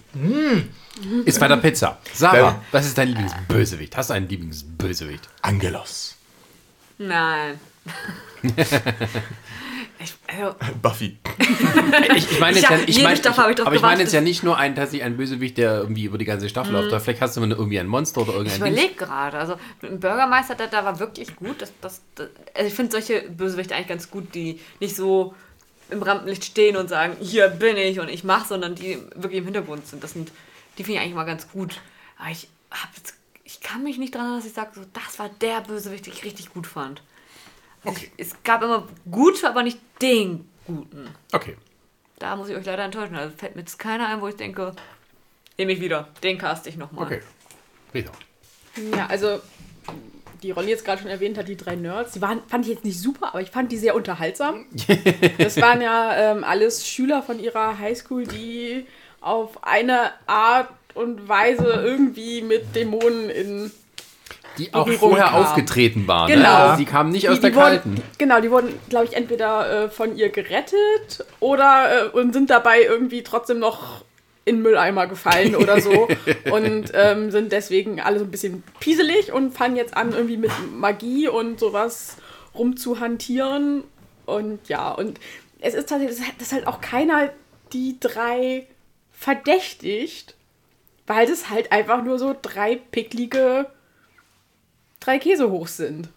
Ist 1.24 1.40
bei 1.40 1.48
der 1.48 1.56
Pizza. 1.56 1.98
Sarah, 2.12 2.50
Dann- 2.50 2.60
was 2.70 2.86
ist 2.86 2.98
dein 2.98 3.08
Lieblingsbösewicht? 3.08 3.96
Hast 3.96 4.10
du 4.10 4.14
einen 4.14 4.28
Lieblingsbösewicht? 4.28 5.28
Angelos. 5.40 6.16
Nein. 6.98 7.58
ich, 9.98 10.14
Also, 10.26 10.54
Buffy. 10.82 11.18
Ich, 12.16 12.30
ich 12.30 12.40
meine 12.40 12.56
Ich 12.58 12.62
jetzt 12.62 12.70
ja, 12.70 12.78
ich 12.86 13.02
meine, 13.02 13.18
ich 13.18 13.26
aber 13.66 13.74
ich 13.74 13.82
meine 13.82 14.00
jetzt 14.02 14.12
ja 14.12 14.20
nicht 14.20 14.42
nur 14.42 14.56
ein, 14.56 14.74
tatsächlich 14.74 15.04
ein 15.04 15.16
Bösewicht, 15.16 15.58
der 15.58 15.78
irgendwie 15.78 16.04
über 16.04 16.18
die 16.18 16.24
ganze 16.24 16.48
Staffel 16.48 16.72
läuft. 16.72 16.88
Oder 16.88 17.00
vielleicht 17.00 17.20
hast 17.20 17.36
du 17.36 17.40
mal 17.40 17.50
irgendwie 17.50 17.80
ein 17.80 17.86
Monster 17.86 18.20
oder 18.22 18.30
ich 18.30 18.36
irgendein 18.36 18.62
Ding. 18.64 18.72
überlege 18.74 18.94
gerade. 18.94 19.38
Also, 19.38 19.56
dem 19.82 19.98
Bürgermeister, 19.98 20.54
der 20.54 20.66
da 20.68 20.84
war 20.84 20.98
wirklich 21.00 21.34
gut. 21.36 21.60
Das, 21.62 21.72
das, 21.80 22.02
das, 22.14 22.28
also 22.54 22.68
ich 22.68 22.74
finde 22.74 22.92
solche 22.92 23.22
Bösewichte 23.30 23.74
eigentlich 23.74 23.88
ganz 23.88 24.10
gut, 24.10 24.34
die 24.34 24.60
nicht 24.78 24.94
so 24.94 25.34
im 25.90 26.02
Rampenlicht 26.02 26.44
stehen 26.44 26.76
und 26.76 26.88
sagen, 26.88 27.16
hier 27.20 27.48
bin 27.48 27.76
ich 27.76 28.00
und 28.00 28.08
ich 28.08 28.24
mach, 28.24 28.46
sondern 28.46 28.74
die 28.74 28.98
wirklich 29.14 29.38
im 29.38 29.44
Hintergrund 29.44 29.86
sind. 29.86 30.02
Das 30.02 30.12
sind, 30.12 30.32
die 30.78 30.84
finde 30.84 30.98
ich 30.98 31.00
eigentlich 31.00 31.14
mal 31.14 31.24
ganz 31.24 31.50
gut. 31.50 31.80
Aber 32.18 32.30
ich 32.30 32.48
hab 32.70 32.94
jetzt, 32.96 33.14
ich 33.44 33.60
kann 33.60 33.82
mich 33.82 33.98
nicht 33.98 34.14
dran 34.14 34.22
erinnern, 34.22 34.40
dass 34.40 34.46
ich 34.46 34.54
sage, 34.54 34.70
so, 34.74 34.82
das 34.92 35.18
war 35.18 35.28
der 35.40 35.60
Bösewicht, 35.60 36.06
den 36.06 36.12
ich 36.12 36.24
richtig 36.24 36.52
gut 36.52 36.66
fand. 36.66 37.02
Also 37.84 38.00
ich, 38.00 38.10
es 38.16 38.42
gab 38.42 38.62
immer 38.62 38.88
gute, 39.10 39.48
aber 39.48 39.62
nicht 39.62 39.78
den 40.02 40.48
guten. 40.66 41.08
Okay. 41.32 41.56
Da 42.18 42.36
muss 42.36 42.48
ich 42.48 42.56
euch 42.56 42.66
leider 42.66 42.84
enttäuschen. 42.84 43.16
Also 43.16 43.34
fällt 43.36 43.56
mir 43.56 43.62
jetzt 43.62 43.78
keiner 43.78 44.08
ein, 44.08 44.20
wo 44.20 44.28
ich 44.28 44.36
denke, 44.36 44.74
nehme 45.56 45.72
ich 45.72 45.80
wieder. 45.80 46.08
Den 46.22 46.36
cast 46.36 46.66
ich 46.66 46.76
nochmal. 46.76 47.06
Okay. 47.06 47.22
Rita. 47.94 48.12
Ja, 48.94 49.06
also 49.06 49.40
die 50.42 50.50
Rolli 50.50 50.70
jetzt 50.70 50.84
gerade 50.84 51.00
schon 51.02 51.10
erwähnt 51.10 51.36
hat, 51.38 51.48
die 51.48 51.56
drei 51.56 51.76
Nerds, 51.76 52.12
die 52.12 52.22
waren, 52.22 52.40
fand 52.48 52.64
ich 52.66 52.72
jetzt 52.72 52.84
nicht 52.84 52.98
super, 53.00 53.28
aber 53.28 53.40
ich 53.42 53.50
fand 53.50 53.70
die 53.72 53.76
sehr 53.76 53.94
unterhaltsam. 53.94 54.64
das 55.38 55.60
waren 55.60 55.80
ja 55.82 56.32
ähm, 56.32 56.44
alles 56.44 56.86
Schüler 56.86 57.22
von 57.22 57.38
ihrer 57.38 57.78
Highschool, 57.78 58.26
die 58.26 58.86
auf 59.20 59.62
eine 59.64 60.10
Art 60.26 60.68
und 60.94 61.28
Weise 61.28 61.64
irgendwie 61.84 62.42
mit 62.42 62.74
Dämonen 62.74 63.28
in 63.30 63.70
Die 64.58 64.72
auch 64.74 64.88
vorher 64.88 65.26
kam. 65.26 65.34
aufgetreten 65.44 66.08
waren. 66.08 66.28
Genau. 66.28 66.70
Ne? 66.72 66.76
Die 66.78 66.84
kamen 66.86 67.10
nicht 67.10 67.24
Die- 67.24 67.28
aus 67.28 67.40
der 67.40 67.54
wurden- 67.54 67.62
kalten. 67.62 68.02
Genau, 68.18 68.40
die 68.40 68.50
wurden, 68.50 68.74
glaube 68.88 69.04
ich, 69.06 69.12
entweder 69.14 69.84
äh, 69.84 69.88
von 69.90 70.16
ihr 70.16 70.30
gerettet 70.30 71.24
oder 71.38 72.06
äh, 72.06 72.08
und 72.08 72.32
sind 72.32 72.50
dabei 72.50 72.82
irgendwie 72.82 73.22
trotzdem 73.22 73.58
noch 73.58 74.04
in 74.44 74.62
Mülleimer 74.62 75.06
gefallen 75.06 75.54
oder 75.54 75.80
so 75.80 76.08
und 76.50 76.90
ähm, 76.94 77.30
sind 77.30 77.52
deswegen 77.52 78.00
alle 78.00 78.18
so 78.18 78.24
ein 78.24 78.30
bisschen 78.30 78.62
pieselig 78.80 79.32
und 79.32 79.52
fangen 79.52 79.76
jetzt 79.76 79.96
an, 79.96 80.12
irgendwie 80.12 80.36
mit 80.38 80.50
Magie 80.74 81.28
und 81.28 81.60
sowas 81.60 82.16
rumzuhantieren. 82.54 83.84
Und 84.26 84.68
ja, 84.68 84.90
und 84.92 85.20
es 85.60 85.74
ist 85.74 85.88
tatsächlich, 85.88 86.18
dass- 86.18 86.36
dass 86.38 86.52
halt 86.52 86.66
auch 86.66 86.80
keiner 86.80 87.30
die 87.72 87.96
drei 88.00 88.66
verdächtigt, 89.12 90.34
weil 91.06 91.26
das 91.26 91.50
halt 91.50 91.72
einfach 91.72 92.02
nur 92.02 92.18
so 92.18 92.34
drei 92.40 92.76
picklige 92.76 93.66
drei 95.00 95.18
Käse 95.18 95.50
hoch 95.50 95.68
sind. 95.68 96.08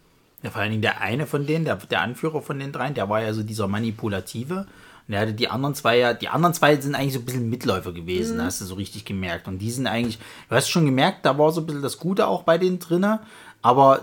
Ja, 0.42 0.50
vor 0.50 0.62
allen 0.62 0.72
Dingen 0.72 0.82
der 0.82 1.00
eine 1.02 1.26
von 1.26 1.46
denen, 1.46 1.64
der, 1.66 1.76
der 1.78 2.02
Anführer 2.02 2.42
von 2.42 2.60
den 2.60 2.72
dreien, 2.72 2.94
der 2.94 3.08
war 3.10 3.22
ja 3.22 3.34
so 3.34 3.44
dieser 3.44 3.68
Manipulative. 3.68 4.68
Hatte 5.12 5.34
die 5.34 5.50
anderen 5.50 5.76
zwei 5.76 5.98
ja, 5.98 6.14
die 6.14 6.30
anderen 6.30 6.54
zwei 6.54 6.76
sind 6.78 6.96
eigentlich 6.96 7.14
so 7.14 7.20
ein 7.20 7.26
bisschen 7.26 7.50
Mitläufer 7.50 7.92
gewesen, 7.92 8.42
hast 8.42 8.62
du 8.62 8.66
so 8.66 8.76
richtig 8.76 9.06
gemerkt. 9.06 9.48
Und 9.48 9.60
die 9.60 9.72
sind 9.72 9.88
eigentlich, 9.88 10.18
du 10.50 10.56
hast 10.56 10.70
schon 10.70 10.86
gemerkt, 10.86 11.26
da 11.26 11.38
war 11.38 11.52
so 11.52 11.62
ein 11.62 11.66
bisschen 11.66 11.82
das 11.82 11.98
Gute 11.98 12.28
auch 12.28 12.44
bei 12.44 12.58
denen 12.58 12.80
drinne, 12.80 13.20
aber 13.62 14.02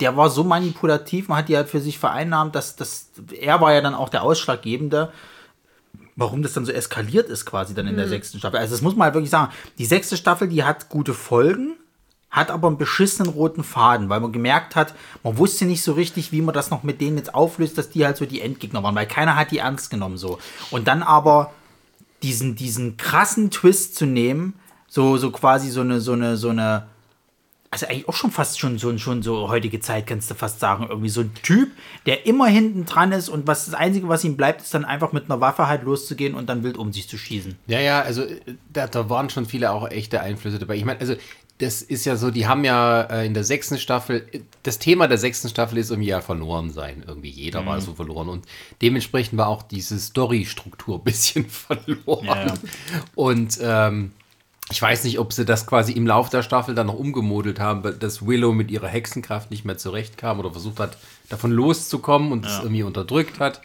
der 0.00 0.16
war 0.16 0.30
so 0.30 0.42
manipulativ, 0.42 1.28
man 1.28 1.38
hat 1.38 1.48
die 1.48 1.56
halt 1.56 1.68
für 1.68 1.80
sich 1.80 1.98
vereinnahmt, 1.98 2.54
dass 2.54 2.74
das, 2.74 3.10
er 3.38 3.60
war 3.60 3.72
ja 3.72 3.80
dann 3.80 3.94
auch 3.94 4.08
der 4.08 4.24
Ausschlaggebende, 4.24 5.12
warum 6.16 6.42
das 6.42 6.52
dann 6.52 6.64
so 6.64 6.72
eskaliert 6.72 7.28
ist 7.28 7.46
quasi 7.46 7.72
dann 7.74 7.86
in 7.86 7.96
der 7.96 8.08
sechsten 8.08 8.38
Staffel. 8.38 8.58
Also 8.58 8.74
das 8.74 8.82
muss 8.82 8.96
man 8.96 9.06
halt 9.06 9.14
wirklich 9.14 9.30
sagen. 9.30 9.52
Die 9.78 9.86
sechste 9.86 10.16
Staffel, 10.16 10.48
die 10.48 10.64
hat 10.64 10.88
gute 10.88 11.14
Folgen, 11.14 11.76
hat 12.32 12.50
aber 12.50 12.68
einen 12.68 12.78
beschissenen 12.78 13.30
roten 13.30 13.62
Faden, 13.62 14.08
weil 14.08 14.20
man 14.20 14.32
gemerkt 14.32 14.74
hat, 14.74 14.94
man 15.22 15.36
wusste 15.36 15.66
nicht 15.66 15.82
so 15.82 15.92
richtig, 15.92 16.32
wie 16.32 16.40
man 16.40 16.54
das 16.54 16.70
noch 16.70 16.82
mit 16.82 17.00
denen 17.02 17.18
jetzt 17.18 17.34
auflöst, 17.34 17.76
dass 17.76 17.90
die 17.90 18.04
halt 18.06 18.16
so 18.16 18.24
die 18.24 18.40
Endgegner 18.40 18.82
waren, 18.82 18.94
weil 18.94 19.06
keiner 19.06 19.36
hat 19.36 19.50
die 19.50 19.58
ernst 19.58 19.90
genommen 19.90 20.16
so. 20.16 20.38
Und 20.70 20.88
dann 20.88 21.02
aber 21.02 21.52
diesen, 22.22 22.56
diesen 22.56 22.96
krassen 22.96 23.50
Twist 23.50 23.96
zu 23.96 24.06
nehmen, 24.06 24.54
so, 24.88 25.18
so 25.18 25.30
quasi 25.30 25.70
so 25.70 25.82
eine, 25.82 26.00
so 26.00 26.12
eine, 26.12 26.38
so 26.38 26.48
eine, 26.48 26.86
also 27.70 27.86
eigentlich 27.86 28.08
auch 28.08 28.14
schon 28.14 28.30
fast 28.30 28.60
schon 28.60 28.76
so, 28.78 28.96
schon 28.98 29.22
so 29.22 29.48
heutige 29.48 29.80
Zeit, 29.80 30.06
kannst 30.06 30.30
du 30.30 30.34
fast 30.34 30.60
sagen. 30.60 30.86
Irgendwie 30.88 31.08
so 31.08 31.22
ein 31.22 31.32
Typ, 31.42 31.70
der 32.04 32.26
immer 32.26 32.46
hinten 32.46 32.84
dran 32.84 33.12
ist 33.12 33.30
und 33.30 33.46
was 33.46 33.64
das 33.64 33.74
Einzige, 33.74 34.08
was 34.08 34.24
ihm 34.24 34.36
bleibt, 34.36 34.60
ist 34.60 34.74
dann 34.74 34.84
einfach 34.84 35.12
mit 35.12 35.24
einer 35.24 35.40
Waffe 35.40 35.66
halt 35.66 35.82
loszugehen 35.82 36.34
und 36.34 36.50
dann 36.50 36.62
wild 36.62 36.76
um 36.76 36.92
sich 36.92 37.08
zu 37.08 37.16
schießen. 37.16 37.56
Ja, 37.66 37.80
ja, 37.80 38.02
also 38.02 38.24
äh, 38.24 38.40
da, 38.70 38.86
da 38.86 39.08
waren 39.08 39.30
schon 39.30 39.46
viele 39.46 39.70
auch 39.72 39.88
echte 39.90 40.20
Einflüsse 40.20 40.58
dabei. 40.58 40.76
Ich 40.76 40.84
meine, 40.84 41.00
also 41.00 41.14
das 41.62 41.80
ist 41.80 42.04
ja 42.04 42.16
so, 42.16 42.30
die 42.30 42.46
haben 42.46 42.64
ja 42.64 43.02
äh, 43.02 43.26
in 43.26 43.34
der 43.34 43.44
sechsten 43.44 43.78
Staffel, 43.78 44.26
äh, 44.32 44.40
das 44.64 44.78
Thema 44.78 45.06
der 45.06 45.18
sechsten 45.18 45.48
Staffel 45.48 45.78
ist 45.78 45.90
irgendwie 45.90 46.08
ja 46.08 46.20
verloren 46.20 46.70
sein. 46.70 47.04
Irgendwie 47.06 47.30
jeder 47.30 47.64
war 47.64 47.80
so 47.80 47.94
verloren. 47.94 48.28
Und 48.28 48.46
dementsprechend 48.80 49.38
war 49.38 49.46
auch 49.46 49.62
diese 49.62 49.98
Story-Struktur 49.98 50.96
ein 50.98 51.04
bisschen 51.04 51.48
verloren. 51.48 52.26
Ja, 52.26 52.46
ja. 52.46 52.54
Und 53.14 53.58
ähm, 53.62 54.10
ich 54.70 54.82
weiß 54.82 55.04
nicht, 55.04 55.18
ob 55.18 55.32
sie 55.32 55.44
das 55.44 55.66
quasi 55.66 55.92
im 55.92 56.06
Lauf 56.06 56.30
der 56.30 56.42
Staffel 56.42 56.74
dann 56.74 56.88
noch 56.88 56.98
umgemodelt 56.98 57.60
haben, 57.60 57.98
dass 57.98 58.26
Willow 58.26 58.52
mit 58.52 58.70
ihrer 58.70 58.88
Hexenkraft 58.88 59.50
nicht 59.50 59.64
mehr 59.64 59.78
zurechtkam 59.78 60.40
oder 60.40 60.50
versucht 60.50 60.80
hat, 60.80 60.96
davon 61.28 61.52
loszukommen 61.52 62.32
und 62.32 62.46
es 62.46 62.58
irgendwie 62.58 62.82
unterdrückt 62.82 63.38
hat. 63.38 63.60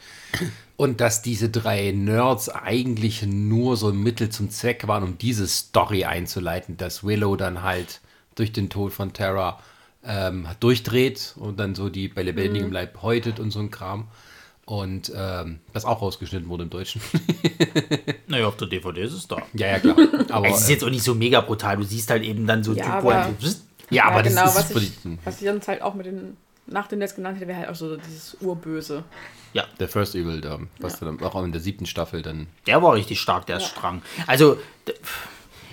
Und 0.78 1.02
dass 1.02 1.22
diese 1.24 1.50
drei 1.50 1.92
Nerds 1.92 2.50
eigentlich 2.50 3.24
nur 3.24 3.76
so 3.78 3.90
ein 3.90 3.98
Mittel 3.98 4.30
zum 4.30 4.50
Zweck 4.52 4.88
waren, 4.88 5.04
um 5.04 5.18
diese 5.18 5.48
Story 5.48 6.06
einzuleiten, 6.06 6.78
dass 6.78 7.04
Willow 7.04 7.36
dann 7.36 7.64
halt 7.64 8.00
durch 8.36 8.52
den 8.54 8.70
Tod 8.70 8.94
von 8.94 9.12
Terra 9.12 9.60
ähm, 10.06 10.48
durchdreht 10.60 11.34
und 11.38 11.60
dann 11.60 11.74
so 11.74 11.90
die 11.90 12.08
bei 12.08 12.22
lebendigem 12.22 12.72
Leib 12.72 13.02
häutet 13.02 13.40
und 13.40 13.50
so 13.50 13.60
ein 13.60 13.72
Kram. 13.72 14.08
Und 14.66 15.12
ähm, 15.16 15.60
das 15.74 15.84
auch 15.86 16.02
rausgeschnitten 16.02 16.48
wurde 16.50 16.64
im 16.64 16.70
Deutschen. 16.70 17.02
Naja, 18.30 18.46
auf 18.48 18.58
der 18.58 18.68
DVD 18.68 19.04
ist 19.04 19.14
es 19.14 19.26
da. 19.28 19.38
ja, 19.54 19.68
ja, 19.68 19.80
klar. 19.80 19.96
Aber, 20.32 20.50
Es 20.50 20.60
ist 20.62 20.70
jetzt 20.70 20.84
auch 20.84 20.90
nicht 20.90 21.04
so 21.04 21.16
mega 21.16 21.40
brutal. 21.40 21.78
Du 21.78 21.84
siehst 21.84 22.10
halt 22.10 22.24
eben 22.24 22.46
dann 22.46 22.62
so 22.62 22.74
Ja, 22.74 22.84
Typ, 22.84 23.04
wo 23.04 23.10
aber- 23.12 23.24
halt 23.24 23.40
so, 23.40 23.48
pssst. 23.48 23.64
ja, 23.90 24.04
aber 24.04 24.22
genau, 24.22 24.42
das 24.44 24.58
ist 24.70 24.76
was 24.76 24.84
ich, 24.84 24.92
was 25.24 25.42
ich 25.42 25.48
sonst 25.48 25.68
halt 25.70 25.82
auch 25.82 25.94
mit 25.94 26.08
den 26.08 26.36
nach 26.68 26.88
dem 26.88 27.00
Netz 27.00 27.16
genannt 27.16 27.38
hätte, 27.38 27.48
wäre 27.48 27.60
halt 27.60 27.70
auch 27.70 27.76
so 27.76 27.98
dieses 27.98 28.38
Urböse. 28.42 29.04
der 29.80 29.88
First 29.88 30.16
Evil, 30.16 30.42
da, 30.42 30.60
was 30.80 31.00
dann 31.00 31.22
auch 31.22 31.44
in 31.44 31.52
der 31.52 31.62
siebten 31.62 31.86
Staffel 31.86 32.22
dann. 32.22 32.48
der 32.66 32.82
war 32.82 32.94
richtig 32.94 33.20
stark, 33.20 33.46
der 33.48 33.58
ist 33.58 33.66
strang. 33.66 34.02
Also, 34.28 34.58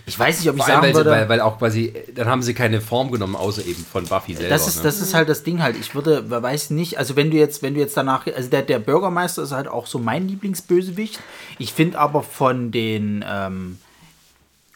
ich 0.07 0.19
weiß 0.19 0.41
nicht, 0.41 0.51
ob 0.51 0.57
ich 0.57 0.63
Vor 0.63 0.73
allem, 0.73 0.83
sagen 0.83 0.95
weil, 0.95 0.95
würde. 0.95 1.11
weil, 1.11 1.29
weil 1.29 1.41
auch 1.41 1.59
quasi, 1.59 1.95
dann 2.15 2.29
haben 2.29 2.43
sie 2.43 2.53
keine 2.53 2.81
Form 2.81 3.11
genommen, 3.11 3.37
außer 3.37 3.65
eben 3.65 3.85
von 3.85 4.07
Buffy 4.07 4.35
selber. 4.35 4.51
Das 4.51 4.69
ist, 4.69 4.79
ne? 4.79 4.83
das 4.83 5.01
ist 5.01 5.15
halt 5.15 5.29
das 5.29 5.45
Ding 5.45 5.63
halt. 5.63 5.77
Ich 5.77 5.95
würde, 5.95 6.31
weiß 6.31 6.71
nicht, 6.71 6.99
also 6.99 7.17
wenn 7.17 7.31
du 7.31 7.39
jetzt, 7.39 7.63
wenn 7.63 7.75
du 7.75 7.81
jetzt 7.81 7.97
danach, 7.97 8.27
also 8.27 8.51
der, 8.51 8.63
der 8.63 8.79
Bürgermeister 8.81 9.43
ist 9.43 9.53
halt 9.53 9.67
auch 9.67 9.87
so 9.87 9.99
mein 9.99 10.29
Lieblingsbösewicht. 10.29 11.21
Ich 11.59 11.73
finde 11.73 11.99
aber 11.99 12.23
von 12.23 12.71
den, 12.71 13.25
ähm, 13.27 13.79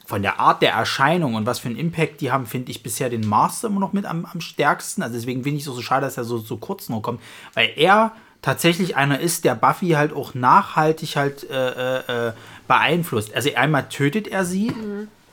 von 0.09 0.23
der 0.23 0.41
Art 0.41 0.63
der 0.63 0.73
Erscheinung 0.73 1.35
und 1.35 1.45
was 1.45 1.59
für 1.59 1.69
einen 1.69 1.77
Impact 1.77 2.23
die 2.23 2.33
haben, 2.33 2.47
finde 2.47 2.71
ich 2.71 2.83
bisher 2.83 3.11
den 3.11 3.27
Master 3.29 3.69
immer 3.69 3.79
noch 3.79 3.93
mit 3.93 4.07
am, 4.07 4.25
am 4.25 4.41
stärksten. 4.41 5.03
Also 5.03 5.17
deswegen 5.17 5.43
finde 5.43 5.59
ich 5.59 5.65
es 5.65 5.69
auch 5.69 5.75
so 5.75 5.83
schade, 5.83 6.07
dass 6.07 6.17
er 6.17 6.25
so, 6.25 6.39
so 6.39 6.57
kurz 6.57 6.89
nur 6.89 7.03
kommt, 7.03 7.21
weil 7.53 7.71
er 7.77 8.13
tatsächlich 8.41 8.97
einer 8.97 9.21
ist, 9.21 9.45
der 9.45 9.55
Buffy 9.55 9.91
halt 9.91 10.15
auch 10.15 10.33
nachhaltig 10.33 11.17
halt 11.17 11.49
äh, 11.51 11.99
äh, 11.99 12.29
äh, 12.29 12.33
beeinflusst. 12.67 13.35
Also 13.35 13.51
einmal 13.55 13.87
tötet 13.91 14.29
er 14.29 14.47
sie, 14.47 14.73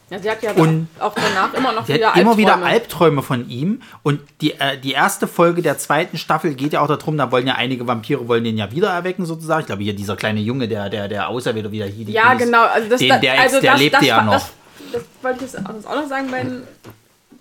Ja, 0.10 0.20
sie 0.20 0.30
hat 0.30 0.44
ja 0.44 0.52
Und- 0.52 0.88
auch 1.00 1.14
danach 1.16 1.54
immer 1.54 1.72
noch 1.72 1.88
wieder 1.88 2.14
hat 2.14 2.22
immer 2.22 2.38
wieder 2.38 2.56
Albträume. 2.56 2.72
Albträume 2.74 3.22
von 3.24 3.50
ihm. 3.50 3.82
Und 4.04 4.20
die, 4.42 4.52
äh, 4.60 4.78
die 4.78 4.92
erste 4.92 5.26
Folge 5.28 5.62
der 5.62 5.78
zweiten 5.78 6.18
Staffel 6.18 6.54
geht 6.54 6.74
ja 6.74 6.82
auch 6.82 6.88
darum, 6.88 7.18
da 7.18 7.32
wollen 7.32 7.48
ja 7.48 7.56
einige 7.56 7.88
Vampire 7.88 8.28
wollen 8.28 8.44
den 8.44 8.58
ja 8.58 8.72
wieder 8.72 8.90
erwecken, 8.90 9.26
sozusagen. 9.26 9.62
Ich 9.62 9.68
glaube, 9.68 9.84
hier 9.84 9.96
dieser 9.96 10.16
kleine 10.16 10.42
Junge, 10.42 10.68
der, 10.68 10.90
der, 10.90 11.08
der 11.08 11.30
Auserwähler 11.30 11.72
wieder 11.72 11.86
hier. 11.86 12.08
Ja, 12.10 12.34
genau. 12.36 12.66
Also 12.66 12.90
das, 12.90 13.00
den, 13.00 13.20
der 13.22 13.40
also 13.40 13.62
der 13.62 13.72
das, 13.72 13.82
lebte 13.82 13.98
das, 14.00 14.08
ja 14.08 14.22
noch. 14.22 14.34
Das, 14.34 14.52
das 14.92 15.04
wollte 15.22 15.46
ich 15.46 15.54
jetzt 15.54 15.66
auch 15.66 15.96
noch 15.96 16.08
sagen, 16.08 16.32
bei 16.32 16.44
den, 16.44 16.64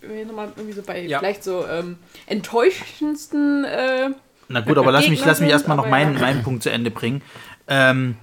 wenn 0.01 0.17
wir 0.17 0.27
nochmal 0.27 0.53
irgendwie 0.57 0.75
so 0.75 0.83
bei 0.83 1.01
Ja. 1.03 1.19
vielleicht 1.19 1.45
so 1.45 1.67
ähm, 1.67 1.97
enttäuschendsten 2.27 3.65
äh, 3.65 4.11
Na 4.49 4.61
gut, 4.61 4.79
aber 4.79 4.93
lass 4.93 5.09
mich, 5.09 5.25
lass 5.25 5.41
mich 5.41 5.51
erstmal 5.51 5.77
noch 5.77 5.89
meinen, 5.89 6.15
ja. 6.15 6.21
meinen 6.21 6.43
Punkt 6.43 6.63
zu 6.63 6.71
Ende 6.71 6.91
bringen. 6.91 7.23
Ähm, 7.69 8.17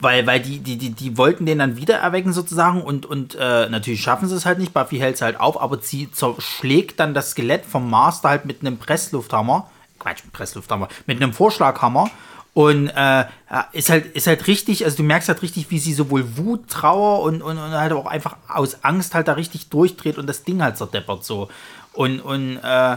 weil, 0.00 0.26
weil 0.26 0.40
die, 0.40 0.60
die, 0.60 0.78
die, 0.78 0.90
die 0.90 1.18
wollten 1.18 1.44
den 1.44 1.58
dann 1.58 1.76
wieder 1.76 1.96
erwecken 1.96 2.32
sozusagen 2.32 2.82
und, 2.82 3.04
und 3.04 3.34
äh, 3.34 3.68
natürlich 3.68 4.00
schaffen 4.00 4.28
sie 4.28 4.34
es 4.34 4.46
halt 4.46 4.58
nicht. 4.58 4.72
Buffy 4.72 4.98
hält 4.98 5.16
es 5.16 5.22
halt 5.22 5.38
auf, 5.38 5.60
aber 5.60 5.78
sie 5.82 6.10
zerschlägt 6.10 6.98
dann 7.00 7.12
das 7.12 7.32
Skelett 7.32 7.66
vom 7.66 7.90
Master 7.90 8.30
halt 8.30 8.46
mit 8.46 8.60
einem 8.62 8.78
Presslufthammer. 8.78 9.70
Quatsch, 9.98 10.24
mit 10.24 10.32
Presslufthammer, 10.32 10.88
mit 11.06 11.22
einem 11.22 11.34
Vorschlaghammer. 11.34 12.10
Und 12.52 12.88
äh, 12.88 13.24
ist 13.72 13.90
halt 13.90 14.06
ist 14.06 14.26
halt 14.26 14.46
richtig, 14.48 14.84
also 14.84 14.96
du 14.96 15.02
merkst 15.04 15.28
halt 15.28 15.40
richtig, 15.42 15.70
wie 15.70 15.78
sie 15.78 15.94
sowohl 15.94 16.36
Wut, 16.36 16.68
Trauer 16.68 17.22
und, 17.22 17.42
und, 17.42 17.58
und 17.58 17.70
halt 17.70 17.92
auch 17.92 18.06
einfach 18.06 18.36
aus 18.48 18.82
Angst 18.82 19.14
halt 19.14 19.28
da 19.28 19.34
richtig 19.34 19.68
durchdreht 19.68 20.18
und 20.18 20.26
das 20.26 20.42
Ding 20.42 20.60
halt 20.62 20.76
zerdeppert 20.76 21.24
so. 21.24 21.48
Und, 21.92 22.20
und 22.20 22.56
äh, 22.56 22.96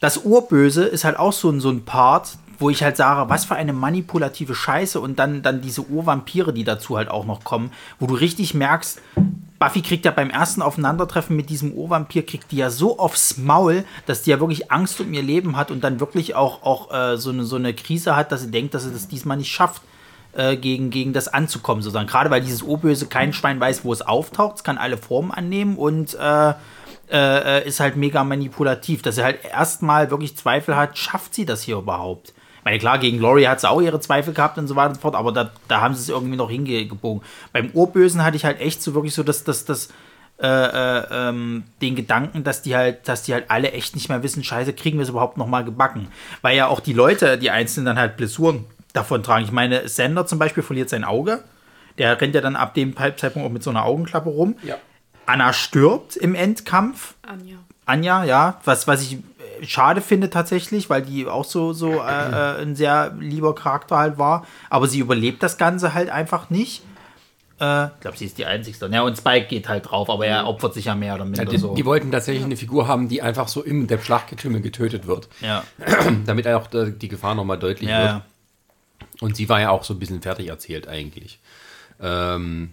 das 0.00 0.18
Urböse 0.24 0.84
ist 0.84 1.04
halt 1.04 1.18
auch 1.18 1.32
so 1.32 1.50
ein, 1.50 1.60
so 1.60 1.70
ein 1.70 1.84
Part, 1.84 2.36
wo 2.58 2.70
ich 2.70 2.82
halt 2.82 2.96
sage, 2.96 3.28
was 3.28 3.44
für 3.44 3.54
eine 3.54 3.72
manipulative 3.72 4.54
Scheiße 4.54 4.98
und 4.98 5.18
dann, 5.18 5.42
dann 5.42 5.60
diese 5.60 5.82
Urvampire, 5.82 6.52
die 6.52 6.64
dazu 6.64 6.96
halt 6.96 7.08
auch 7.08 7.26
noch 7.26 7.44
kommen, 7.44 7.70
wo 7.98 8.06
du 8.06 8.14
richtig 8.14 8.54
merkst, 8.54 9.00
Buffy 9.62 9.80
kriegt 9.80 10.04
ja 10.04 10.10
beim 10.10 10.28
ersten 10.28 10.60
Aufeinandertreffen 10.60 11.36
mit 11.36 11.48
diesem 11.48 11.72
Urvampir, 11.72 12.26
kriegt 12.26 12.50
die 12.50 12.56
ja 12.56 12.68
so 12.68 12.98
aufs 12.98 13.36
Maul, 13.36 13.84
dass 14.06 14.22
die 14.22 14.30
ja 14.30 14.40
wirklich 14.40 14.72
Angst 14.72 15.00
um 15.00 15.12
ihr 15.14 15.22
Leben 15.22 15.56
hat 15.56 15.70
und 15.70 15.84
dann 15.84 16.00
wirklich 16.00 16.34
auch, 16.34 16.64
auch 16.64 16.92
äh, 16.92 17.16
so, 17.16 17.30
eine, 17.30 17.44
so 17.44 17.54
eine 17.54 17.72
Krise 17.72 18.16
hat, 18.16 18.32
dass 18.32 18.40
sie 18.40 18.50
denkt, 18.50 18.74
dass 18.74 18.82
sie 18.82 18.92
das 18.92 19.06
diesmal 19.06 19.36
nicht 19.36 19.52
schafft, 19.52 19.82
äh, 20.32 20.56
gegen, 20.56 20.90
gegen 20.90 21.12
das 21.12 21.28
anzukommen. 21.28 21.80
Sozusagen. 21.80 22.08
Gerade 22.08 22.28
weil 22.28 22.40
dieses 22.40 22.62
Urböse 22.62 23.06
kein 23.06 23.32
Schwein 23.32 23.60
weiß, 23.60 23.84
wo 23.84 23.92
es 23.92 24.02
auftaucht, 24.02 24.56
es 24.56 24.64
kann 24.64 24.78
alle 24.78 24.96
Formen 24.96 25.30
annehmen 25.30 25.76
und 25.76 26.14
äh, 26.14 26.54
äh, 27.12 27.64
ist 27.64 27.78
halt 27.78 27.94
mega 27.94 28.24
manipulativ, 28.24 29.02
dass 29.02 29.16
er 29.16 29.26
halt 29.26 29.44
erstmal 29.44 30.10
wirklich 30.10 30.36
Zweifel 30.36 30.74
hat, 30.74 30.98
schafft 30.98 31.34
sie 31.34 31.46
das 31.46 31.62
hier 31.62 31.76
überhaupt? 31.76 32.34
Meine, 32.64 32.78
klar, 32.78 32.98
gegen 32.98 33.18
Laurie 33.18 33.46
hat 33.46 33.60
sie 33.60 33.68
auch 33.68 33.80
ihre 33.80 34.00
Zweifel 34.00 34.34
gehabt 34.34 34.58
und 34.58 34.68
so 34.68 34.76
weiter 34.76 34.90
und 34.90 34.94
so 34.96 35.00
fort, 35.00 35.14
aber 35.14 35.32
da, 35.32 35.50
da 35.68 35.80
haben 35.80 35.94
sie 35.94 36.02
es 36.02 36.08
irgendwie 36.08 36.36
noch 36.36 36.50
hingebogen. 36.50 37.22
Beim 37.52 37.70
Urbösen 37.72 38.22
hatte 38.22 38.36
ich 38.36 38.44
halt 38.44 38.60
echt 38.60 38.82
so 38.82 38.94
wirklich 38.94 39.14
so 39.14 39.22
das, 39.22 39.44
das, 39.44 39.64
das, 39.64 39.88
äh, 40.42 40.46
äh, 40.46 41.06
ähm, 41.10 41.64
den 41.80 41.94
Gedanken, 41.94 42.42
dass 42.42 42.62
die 42.62 42.74
halt, 42.74 43.06
dass 43.08 43.22
die 43.22 43.32
halt 43.32 43.44
alle 43.48 43.72
echt 43.72 43.94
nicht 43.94 44.08
mehr 44.08 44.22
wissen, 44.22 44.42
scheiße, 44.42 44.72
kriegen 44.72 44.98
wir 44.98 45.04
es 45.04 45.08
überhaupt 45.08 45.36
noch 45.36 45.46
mal 45.46 45.64
gebacken. 45.64 46.08
Weil 46.40 46.56
ja 46.56 46.66
auch 46.66 46.80
die 46.80 46.92
Leute, 46.92 47.38
die 47.38 47.50
Einzelnen 47.50 47.86
dann 47.86 47.98
halt 47.98 48.16
Blessuren 48.16 48.64
davon 48.92 49.22
tragen. 49.22 49.44
Ich 49.44 49.52
meine, 49.52 49.88
Sender 49.88 50.26
zum 50.26 50.38
Beispiel 50.38 50.62
verliert 50.62 50.88
sein 50.88 51.04
Auge. 51.04 51.44
Der 51.98 52.20
rennt 52.20 52.34
ja 52.34 52.40
dann 52.40 52.56
ab 52.56 52.74
dem 52.74 52.96
Zeitpunkt 52.96 53.46
auch 53.46 53.52
mit 53.52 53.62
so 53.62 53.70
einer 53.70 53.84
Augenklappe 53.84 54.30
rum. 54.30 54.56
Ja. 54.62 54.76
Anna 55.26 55.52
stirbt 55.52 56.16
im 56.16 56.34
Endkampf. 56.34 57.14
Anja. 57.22 57.58
Anja, 57.84 58.24
ja, 58.24 58.60
was, 58.64 58.88
was 58.88 59.02
ich 59.02 59.18
schade 59.66 60.00
finde 60.00 60.30
tatsächlich, 60.30 60.90
weil 60.90 61.02
die 61.02 61.26
auch 61.26 61.44
so, 61.44 61.72
so 61.72 61.92
äh, 61.92 61.96
äh, 61.96 62.62
ein 62.62 62.76
sehr 62.76 63.14
lieber 63.18 63.54
Charakter 63.54 63.98
halt 63.98 64.18
war. 64.18 64.46
Aber 64.70 64.86
sie 64.86 64.98
überlebt 64.98 65.42
das 65.42 65.58
Ganze 65.58 65.94
halt 65.94 66.10
einfach 66.10 66.50
nicht. 66.50 66.82
Äh, 67.60 67.86
ich 67.86 68.00
glaube, 68.00 68.16
sie 68.16 68.26
ist 68.26 68.38
die 68.38 68.46
Einzigste. 68.46 68.88
Ja, 68.92 69.02
und 69.02 69.16
Spike 69.16 69.46
geht 69.46 69.68
halt 69.68 69.90
drauf, 69.90 70.10
aber 70.10 70.26
er 70.26 70.46
opfert 70.46 70.74
sich 70.74 70.86
ja 70.86 70.94
mehr 70.94 71.14
oder 71.14 71.24
minder 71.24 71.44
Ja, 71.44 71.48
die, 71.50 71.58
so. 71.58 71.74
die 71.74 71.84
wollten 71.84 72.10
tatsächlich 72.10 72.44
eine 72.44 72.56
Figur 72.56 72.88
haben, 72.88 73.08
die 73.08 73.22
einfach 73.22 73.48
so 73.48 73.62
im 73.62 73.86
der 73.86 73.98
Schlachtgetümmel 73.98 74.60
getötet 74.60 75.06
wird. 75.06 75.28
ja, 75.40 75.62
Damit 76.26 76.48
auch 76.48 76.66
die 76.68 77.08
Gefahr 77.08 77.34
nochmal 77.34 77.58
deutlich 77.58 77.88
ja, 77.88 77.98
wird. 77.98 78.10
ja. 78.10 78.22
Und 79.20 79.36
sie 79.36 79.48
war 79.48 79.60
ja 79.60 79.70
auch 79.70 79.84
so 79.84 79.94
ein 79.94 79.98
bisschen 79.98 80.22
fertig 80.22 80.48
erzählt 80.48 80.88
eigentlich. 80.88 81.38
Ähm, 82.00 82.70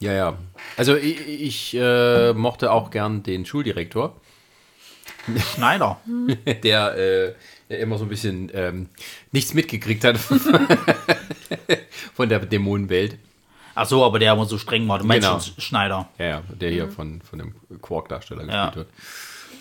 ja, 0.00 0.12
ja. 0.12 0.38
Also 0.76 0.96
ich, 0.96 1.26
ich 1.26 1.74
äh, 1.74 2.34
mochte 2.34 2.70
auch 2.70 2.90
gern 2.90 3.22
den 3.22 3.46
Schuldirektor, 3.46 4.14
Schneider. 5.54 6.00
der, 6.62 6.96
äh, 6.96 7.34
der 7.68 7.78
immer 7.80 7.98
so 7.98 8.04
ein 8.04 8.08
bisschen 8.08 8.50
ähm, 8.54 8.88
nichts 9.32 9.54
mitgekriegt 9.54 10.04
hat 10.04 10.18
von 12.14 12.28
der 12.28 12.40
Dämonenwelt. 12.40 13.16
Ach 13.74 13.86
so, 13.86 14.04
aber 14.04 14.18
der 14.18 14.32
immer 14.34 14.44
so 14.44 14.56
streng 14.58 14.86
war. 14.88 14.98
Du 15.00 15.04
meinst 15.04 15.26
Genau. 15.26 15.40
schon 15.40 15.60
Schneider. 15.60 16.08
Ja, 16.18 16.26
ja, 16.26 16.42
der 16.60 16.70
hier 16.70 16.88
von, 16.88 17.20
von 17.22 17.38
dem 17.40 17.54
Quark-Darsteller 17.82 18.44
Ja. 18.46 18.66
gespielt 18.66 18.86
wird. 18.86 18.88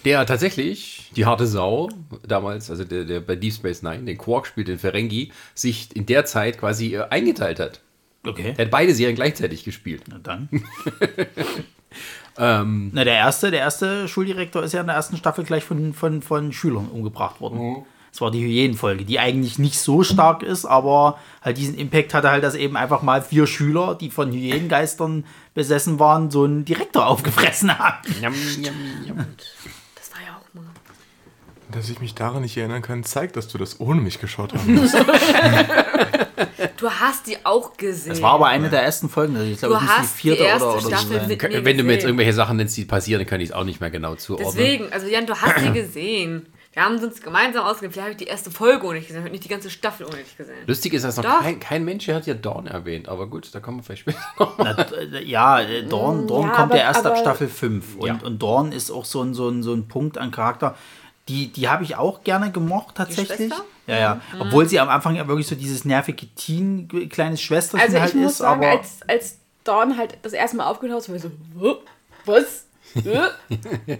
Der 0.05 0.25
tatsächlich, 0.25 1.09
die 1.15 1.25
harte 1.25 1.47
Sau, 1.47 1.89
damals, 2.27 2.69
also 2.69 2.83
der, 2.83 3.05
der 3.05 3.21
bei 3.21 3.35
Deep 3.37 3.53
Space 3.53 3.81
Nine, 3.83 4.03
den 4.03 4.17
Quark 4.17 4.45
spielt, 4.47 4.67
den 4.67 4.77
Ferengi, 4.77 5.31
sich 5.55 5.95
in 5.95 6.05
der 6.05 6.25
Zeit 6.25 6.59
quasi 6.59 6.95
äh, 6.95 7.05
eingeteilt 7.09 7.59
hat. 7.59 7.79
Okay. 8.25 8.53
Er 8.57 8.65
hat 8.65 8.71
beide 8.71 8.93
Serien 8.93 9.15
gleichzeitig 9.15 9.63
gespielt. 9.63 10.03
Na 10.09 10.19
dann. 10.21 10.49
Ähm, 12.37 12.91
Na, 12.93 13.03
der 13.03 13.15
erste, 13.15 13.51
der 13.51 13.59
erste 13.59 14.07
Schuldirektor 14.07 14.63
ist 14.63 14.73
ja 14.73 14.81
in 14.81 14.87
der 14.87 14.95
ersten 14.95 15.17
Staffel 15.17 15.43
gleich 15.43 15.63
von, 15.63 15.93
von, 15.93 16.21
von 16.21 16.51
Schülern 16.51 16.87
umgebracht 16.87 17.41
worden. 17.41 17.85
Das 18.11 18.21
war 18.21 18.29
die 18.29 18.43
Hyänenfolge, 18.43 19.05
die 19.05 19.17
eigentlich 19.17 19.57
nicht 19.57 19.79
so 19.79 20.03
stark 20.03 20.43
ist, 20.43 20.65
aber 20.65 21.17
halt 21.41 21.57
diesen 21.57 21.75
Impact 21.75 22.13
hatte 22.13 22.29
halt, 22.29 22.43
dass 22.43 22.53
eben 22.53 22.77
einfach 22.77 23.01
mal 23.01 23.23
vier 23.23 23.47
Schüler, 23.47 23.95
die 23.95 24.11
von 24.11 24.31
Hyänengeistern 24.31 25.25
besessen 25.55 25.97
waren, 25.97 26.29
so 26.29 26.43
einen 26.43 26.63
Direktor 26.63 27.07
aufgefressen 27.07 27.77
haben. 27.77 27.97
Ja 28.21 28.29
auch 28.29 29.15
mal. 29.15 29.27
Dass 31.73 31.89
ich 31.89 31.99
mich 31.99 32.13
daran 32.15 32.41
nicht 32.41 32.55
erinnern 32.57 32.81
kann, 32.81 33.03
zeigt, 33.03 33.35
dass 33.35 33.47
du 33.47 33.57
das 33.57 33.79
ohne 33.79 34.01
mich 34.01 34.19
geschaut 34.19 34.53
haben 34.53 34.75
musst. 34.75 34.95
Du 36.77 36.89
hast 36.89 37.27
die 37.27 37.37
auch 37.45 37.77
gesehen. 37.77 38.09
Das 38.09 38.21
war 38.21 38.33
aber 38.33 38.47
eine 38.47 38.69
der 38.69 38.83
ersten 38.83 39.07
Folgen, 39.07 39.35
also 39.37 39.49
ich 39.49 39.57
glaube, 39.59 39.75
Du 39.75 39.79
die 39.81 39.87
hast 39.87 40.15
die 40.15 40.19
vierte 40.21 40.43
erste 40.43 40.65
oder, 40.65 40.73
oder 40.73 40.81
so 40.81 40.89
Staffel 40.89 41.19
sein. 41.19 41.27
mit- 41.29 41.41
Kön- 41.41 41.49
mir 41.51 41.65
Wenn 41.65 41.77
du 41.77 41.83
mir 41.83 41.93
jetzt 41.93 42.03
irgendwelche 42.03 42.33
Sachen 42.33 42.57
nennst, 42.57 42.75
die 42.75 42.83
passieren, 42.85 43.19
dann 43.21 43.27
kann 43.27 43.39
ich 43.39 43.49
es 43.49 43.55
auch 43.55 43.63
nicht 43.63 43.79
mehr 43.79 43.89
genau 43.89 44.15
zuordnen. 44.15 44.49
Deswegen, 44.53 44.91
also 44.91 45.07
Jan, 45.07 45.25
du 45.25 45.33
hast 45.35 45.61
die 45.65 45.71
gesehen. 45.71 46.47
Wir 46.73 46.83
haben 46.83 46.97
uns 46.97 47.21
gemeinsam 47.21 47.63
ausgegeben. 47.65 47.93
Vielleicht 47.93 48.03
habe 48.05 48.11
ich 48.11 48.17
die 48.17 48.25
erste 48.25 48.51
Folge 48.51 48.85
ohne 48.85 48.99
dich 48.99 49.07
gesehen, 49.07 49.23
nicht 49.25 49.43
die 49.45 49.49
ganze 49.49 49.69
Staffel 49.69 50.05
ohne 50.07 50.17
dich 50.17 50.35
gesehen. 50.35 50.55
Lustig 50.65 50.93
ist, 50.93 51.03
dass 51.05 51.15
noch 51.17 51.23
kein, 51.41 51.59
kein 51.59 51.85
Mensch 51.85 52.05
hier 52.05 52.15
hat 52.15 52.25
ja 52.27 52.33
Dawn 52.33 52.67
erwähnt, 52.67 53.07
aber 53.07 53.27
gut, 53.27 53.53
da 53.53 53.59
kommen 53.61 53.77
wir 53.77 53.83
vielleicht 53.83 54.01
später 54.01 54.19
noch. 54.39 54.57
Na, 54.57 54.71
äh, 54.97 55.23
ja, 55.23 55.61
äh, 55.61 55.83
Dorn, 55.83 56.27
Dorn 56.27 56.47
Ja, 56.49 56.55
kommt 56.55 56.71
aber- 56.71 56.77
ja 56.77 56.83
erst 56.83 57.05
ab 57.05 57.13
aber- 57.13 57.21
Staffel 57.21 57.47
5. 57.47 57.95
Und, 57.97 58.07
Ja. 58.07 58.19
und 58.23 58.39
Dorn 58.41 58.71
ist 58.73 58.91
auch 58.91 59.05
so 59.05 59.21
ein, 59.21 59.33
so 59.33 59.47
ein, 59.49 59.63
so 59.63 59.73
ein 59.73 59.87
Punkt 59.87 60.17
an 60.17 60.31
Charakter. 60.31 60.75
Die, 61.29 61.47
die 61.53 61.69
habe 61.69 61.83
ich 61.83 61.95
auch 61.95 62.23
gerne 62.23 62.51
gemocht, 62.51 62.95
tatsächlich. 62.95 63.37
Schwester? 63.49 63.63
Ja, 63.87 63.97
ja. 63.97 64.21
Obwohl 64.39 64.67
sie 64.67 64.79
am 64.79 64.89
Anfang 64.89 65.15
ja 65.15 65.27
wirklich 65.27 65.47
so 65.47 65.55
dieses 65.55 65.85
nervige 65.85 66.27
Teen, 66.35 66.87
kleines 67.09 67.41
Schwesterchen 67.41 67.85
Also 67.85 67.95
ich 67.97 68.03
halt 68.03 68.15
muss 68.15 68.31
ist, 68.33 68.37
sagen, 68.39 68.61
aber. 68.63 68.71
als, 68.79 68.99
als 69.07 69.37
Dawn 69.63 69.97
halt 69.97 70.17
das 70.21 70.33
erste 70.33 70.57
Mal 70.57 70.65
aufgetaucht 70.67 70.99
ist, 70.99 71.09
war 71.09 71.15
ich 71.15 71.21
so, 71.21 71.31
"Hä? 71.59 71.75
was? 72.25 72.65
Hä?" 72.93 73.99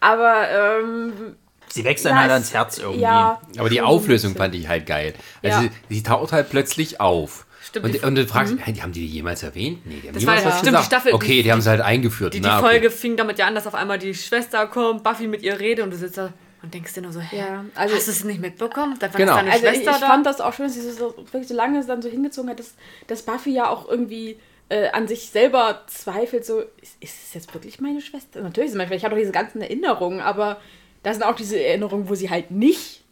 Aber 0.00 0.48
ähm, 0.80 1.36
sie 1.68 1.84
wächst 1.84 2.04
dann 2.04 2.12
ja, 2.12 2.18
halt 2.20 2.28
es- 2.30 2.34
ans 2.34 2.54
Herz 2.54 2.78
irgendwie. 2.78 3.00
Ja, 3.02 3.40
Aber 3.58 3.68
die 3.70 3.80
Auflösung 3.80 4.34
fand 4.34 4.54
ich 4.54 4.68
halt 4.68 4.86
geil. 4.86 5.14
Also 5.42 5.56
Ja. 5.62 5.62
sie, 5.62 5.70
sie 5.94 6.02
taucht 6.02 6.32
halt 6.32 6.50
plötzlich 6.50 7.00
auf. 7.00 7.46
Stimmt, 7.64 7.94
die- 7.94 7.98
und, 8.00 8.04
und 8.04 8.14
du 8.16 8.26
fragst, 8.26 8.54
hey, 8.58 8.72
die 8.72 8.82
haben 8.82 8.92
die 8.92 9.00
die 9.00 9.06
jemals 9.14 9.42
erwähnt? 9.44 9.86
Nee, 9.86 10.00
die 10.02 10.08
haben 10.08 10.14
Das 10.14 10.20
niemals 10.22 10.38
war 10.38 10.44
ja- 10.44 10.50
was 10.50 10.58
stimmt, 10.60 10.66
die 10.66 10.70
gesagt. 10.82 10.86
Staffel- 10.86 11.12
okay, 11.14 11.36
die, 11.36 11.42
die- 11.44 11.52
haben 11.52 11.60
sie 11.60 11.70
halt 11.70 11.80
eingeführt. 11.80 12.34
Die, 12.34 12.40
die 12.40 12.46
Na, 12.46 12.58
okay. 12.58 12.68
Folge 12.68 12.90
fing 12.90 13.16
damit 13.16 13.38
ja 13.38 13.46
an, 13.46 13.54
dass 13.54 13.66
auf 13.66 13.74
einmal 13.74 13.98
die 13.98 14.14
Schwester 14.14 14.66
kommt, 14.66 15.04
Buffy 15.04 15.28
mit 15.28 15.42
ihr 15.42 15.58
redet 15.60 15.84
und 15.84 15.90
du 15.92 15.96
sitzt 15.96 16.18
da 16.18 16.32
und 16.62 16.72
denkst 16.74 16.94
dir 16.94 17.02
nur 17.02 17.12
so, 17.12 17.20
hä, 17.20 17.36
Ja, 17.38 17.64
also- 17.74 17.94
hast 17.96 18.06
du 18.06 18.10
es 18.12 18.24
nicht 18.24 18.40
mitbekommen? 18.40 18.96
Da 18.98 19.12
war 19.12 19.18
Genau. 19.18 19.34
deine 19.36 19.50
Also 19.52 19.66
ich, 19.66 19.72
Schwester 19.74 19.90
ich 19.92 19.96
da? 19.98 20.06
fand 20.06 20.26
das 20.26 20.40
auch 20.40 20.52
schön, 20.52 20.66
dass 20.66 20.74
sie 20.74 20.90
so, 20.90 21.14
wirklich 21.16 21.48
so 21.48 21.54
lange 21.54 21.84
dann 21.84 22.02
so 22.02 22.08
hingezogen 22.08 22.50
hat, 22.50 22.58
dass, 22.58 22.74
dass 23.06 23.22
Buffy 23.22 23.50
ja 23.52 23.68
auch 23.68 23.88
irgendwie 23.88 24.38
äh, 24.68 24.88
an 24.90 25.06
sich 25.06 25.28
selber 25.28 25.82
zweifelt, 25.86 26.46
so, 26.46 26.60
ist, 26.80 26.96
ist 27.00 27.24
es 27.26 27.34
jetzt 27.34 27.52
wirklich 27.52 27.80
meine 27.80 28.00
Schwester? 28.00 28.40
Natürlich 28.40 28.68
ist 28.68 28.72
es 28.72 28.76
meine 28.78 28.88
Schwester, 28.88 28.96
ich 28.96 29.04
habe 29.04 29.14
doch 29.16 29.20
diese 29.20 29.32
ganzen 29.32 29.60
Erinnerungen, 29.60 30.20
aber 30.20 30.60
da 31.02 31.12
sind 31.12 31.24
auch 31.24 31.34
diese 31.36 31.60
Erinnerungen, 31.62 32.08
wo 32.08 32.14
sie 32.14 32.30
halt 32.30 32.50
nicht 32.50 33.04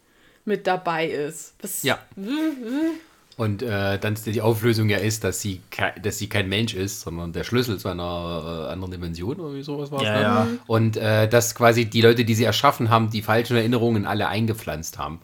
mit 0.45 0.65
dabei 0.65 1.07
ist. 1.07 1.53
Was, 1.61 1.83
Ja. 1.83 1.99
Und 3.41 3.63
äh, 3.63 3.97
dann 3.97 4.13
ist 4.13 4.27
die 4.27 4.39
Auflösung 4.39 4.87
ja 4.87 4.99
ist, 4.99 5.23
dass 5.23 5.41
sie, 5.41 5.61
dass 6.03 6.19
sie 6.19 6.29
kein 6.29 6.47
Mensch 6.47 6.75
ist, 6.75 7.01
sondern 7.01 7.33
der 7.33 7.43
Schlüssel 7.43 7.79
zu 7.79 7.87
einer 7.87 8.67
äh, 8.67 8.71
anderen 8.71 8.91
Dimension 8.91 9.39
oder 9.39 9.55
wie 9.55 9.63
sowas 9.63 9.91
war 9.91 10.03
Ja, 10.03 10.13
ne? 10.13 10.21
ja. 10.21 10.47
Und 10.67 10.95
äh, 10.95 11.27
dass 11.27 11.55
quasi 11.55 11.85
die 11.85 12.03
Leute, 12.03 12.23
die 12.23 12.35
sie 12.35 12.43
erschaffen 12.43 12.91
haben, 12.91 13.09
die 13.09 13.23
falschen 13.23 13.57
Erinnerungen 13.57 14.05
alle 14.05 14.27
eingepflanzt 14.27 14.99
haben. 14.99 15.21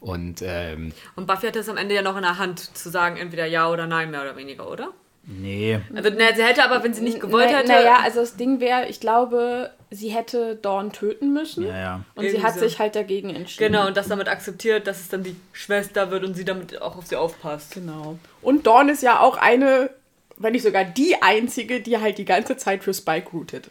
Und 0.00 0.40
ähm, 0.40 0.92
Und 1.14 1.26
Buffy 1.26 1.46
hatte 1.46 1.58
es 1.58 1.68
am 1.68 1.76
Ende 1.76 1.94
ja 1.94 2.00
noch 2.00 2.16
in 2.16 2.22
der 2.22 2.38
Hand 2.38 2.74
zu 2.74 2.88
sagen, 2.88 3.18
entweder 3.18 3.44
ja 3.44 3.68
oder 3.68 3.86
nein, 3.86 4.12
mehr 4.12 4.22
oder 4.22 4.34
weniger, 4.34 4.70
oder? 4.70 4.88
Nee. 5.30 5.78
Also, 5.94 6.08
na, 6.16 6.34
sie 6.34 6.42
hätte 6.42 6.64
aber, 6.64 6.82
wenn 6.82 6.94
sie 6.94 7.02
nicht 7.02 7.20
gewollt 7.20 7.48
Na- 7.52 7.58
hätte. 7.58 7.68
Naja, 7.68 7.98
also 8.02 8.20
das 8.20 8.36
Ding 8.36 8.60
wäre, 8.60 8.86
ich 8.88 8.98
glaube, 8.98 9.70
sie 9.90 10.08
hätte 10.08 10.56
Dawn 10.56 10.90
töten 10.90 11.34
müssen. 11.34 11.66
Ja, 11.66 11.76
ja. 11.78 11.94
Und 12.14 12.22
sie 12.22 12.28
Irgendwie 12.28 12.46
hat 12.46 12.54
so. 12.54 12.60
sich 12.60 12.78
halt 12.78 12.96
dagegen 12.96 13.28
entschieden. 13.34 13.72
Genau, 13.72 13.86
und 13.86 13.96
das 13.98 14.08
damit 14.08 14.26
akzeptiert, 14.28 14.86
dass 14.86 15.00
es 15.00 15.08
dann 15.08 15.22
die 15.22 15.36
Schwester 15.52 16.10
wird 16.10 16.24
und 16.24 16.32
sie 16.34 16.46
damit 16.46 16.80
auch 16.80 16.96
auf 16.96 17.06
sie 17.06 17.16
aufpasst. 17.16 17.74
Genau. 17.74 18.18
Und 18.40 18.66
Dawn 18.66 18.88
ist 18.88 19.02
ja 19.02 19.20
auch 19.20 19.36
eine, 19.36 19.90
wenn 20.38 20.52
nicht 20.52 20.62
sogar 20.62 20.84
die 20.84 21.20
einzige, 21.20 21.80
die 21.80 21.98
halt 21.98 22.16
die 22.16 22.24
ganze 22.24 22.56
Zeit 22.56 22.82
für 22.82 22.94
Spike 22.94 23.28
routet. 23.32 23.68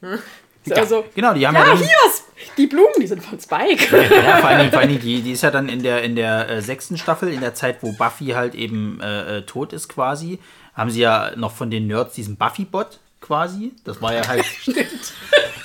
So, 0.64 0.76
Also, 0.76 1.04
Genau, 1.16 1.34
die 1.34 1.44
haben 1.44 1.54
ja, 1.56 1.60
ja, 1.62 1.66
dann. 1.70 1.78
hier, 1.78 1.88
ist- 2.06 2.24
die 2.56 2.68
Blumen, 2.68 2.92
die 3.00 3.08
sind 3.08 3.20
von 3.24 3.40
Spike. 3.40 3.84
Ja, 3.96 4.36
vor 4.36 4.48
allen 4.48 4.58
Dingen, 4.60 4.70
vor 4.70 4.78
allen 4.78 4.90
Dingen 4.90 5.00
die, 5.00 5.20
die 5.20 5.32
ist 5.32 5.42
ja 5.42 5.50
dann 5.50 5.68
in 5.68 5.82
der, 5.82 6.04
in 6.04 6.14
der 6.14 6.48
äh, 6.48 6.62
sechsten 6.62 6.96
Staffel, 6.96 7.32
in 7.32 7.40
der 7.40 7.54
Zeit, 7.54 7.78
wo 7.82 7.90
Buffy 7.90 8.26
halt 8.26 8.54
eben 8.54 9.00
äh, 9.00 9.38
äh, 9.38 9.42
tot 9.42 9.72
ist 9.72 9.88
quasi, 9.88 10.38
haben 10.74 10.90
sie 10.90 11.00
ja 11.00 11.32
noch 11.36 11.52
von 11.52 11.70
den 11.70 11.86
Nerds 11.86 12.14
diesen 12.14 12.36
Buffy-Bot 12.36 12.98
quasi. 13.20 13.72
Das 13.84 14.00
war 14.02 14.14
ja 14.14 14.26
halt 14.28 14.44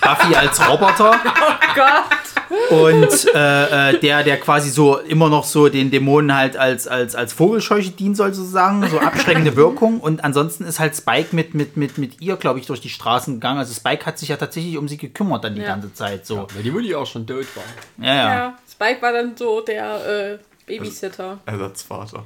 Buffy 0.02 0.36
als 0.36 0.68
Roboter. 0.70 1.20
Oh 1.70 1.74
Gott! 1.76 2.72
Und 2.72 3.36
äh, 3.36 3.90
äh, 3.92 4.00
der, 4.00 4.24
der 4.24 4.40
quasi 4.40 4.70
so 4.72 4.98
immer 4.98 5.30
noch 5.30 5.44
so 5.44 5.70
den 5.70 5.92
Dämonen 5.92 6.36
halt 6.36 6.58
als, 6.58 6.88
als, 6.88 7.14
als 7.14 7.34
Vogelscheuche 7.34 7.92
dienen 7.92 8.16
soll, 8.16 8.34
sozusagen, 8.34 8.88
so 8.90 9.00
abschreckende 9.00 9.56
Wirkung. 9.56 10.00
Und 10.00 10.24
ansonsten 10.24 10.64
ist 10.64 10.80
halt 10.80 10.96
Spike 10.96 11.36
mit, 11.36 11.54
mit, 11.54 11.78
mit, 11.78 11.98
mit 12.00 12.22
ihr, 12.22 12.36
glaube 12.38 12.60
ich, 12.60 12.66
durch 12.66 12.82
die 12.82 12.90
Straßen 12.90 13.36
gegangen. 13.36 13.60
Also 13.60 13.74
Spike 13.74 14.06
hat 14.08 14.18
sich 14.18 14.30
ja 14.30 14.38
tatsächlich 14.38 14.78
um 14.78 14.88
sie 14.88 14.98
gekümmert 14.98 15.44
dann 15.44 15.54
die 15.56 15.62
Ja. 15.62 15.68
ganze 15.68 15.94
Zeit. 15.94 16.26
So. 16.26 16.48
weil 16.56 16.64
die 16.64 16.72
Mutti 16.72 16.96
auch 16.96 17.06
schon 17.06 17.28
tot 17.28 17.46
war. 17.56 18.06
Ja, 18.06 18.16
ja. 18.16 18.36
Ja, 18.36 18.58
Spike 18.72 19.02
war 19.02 19.12
dann 19.14 19.36
so 19.38 19.62
der 19.62 20.08
äh, 20.34 20.38
Babysitter. 20.66 21.38
Ersatzvater. 21.46 22.24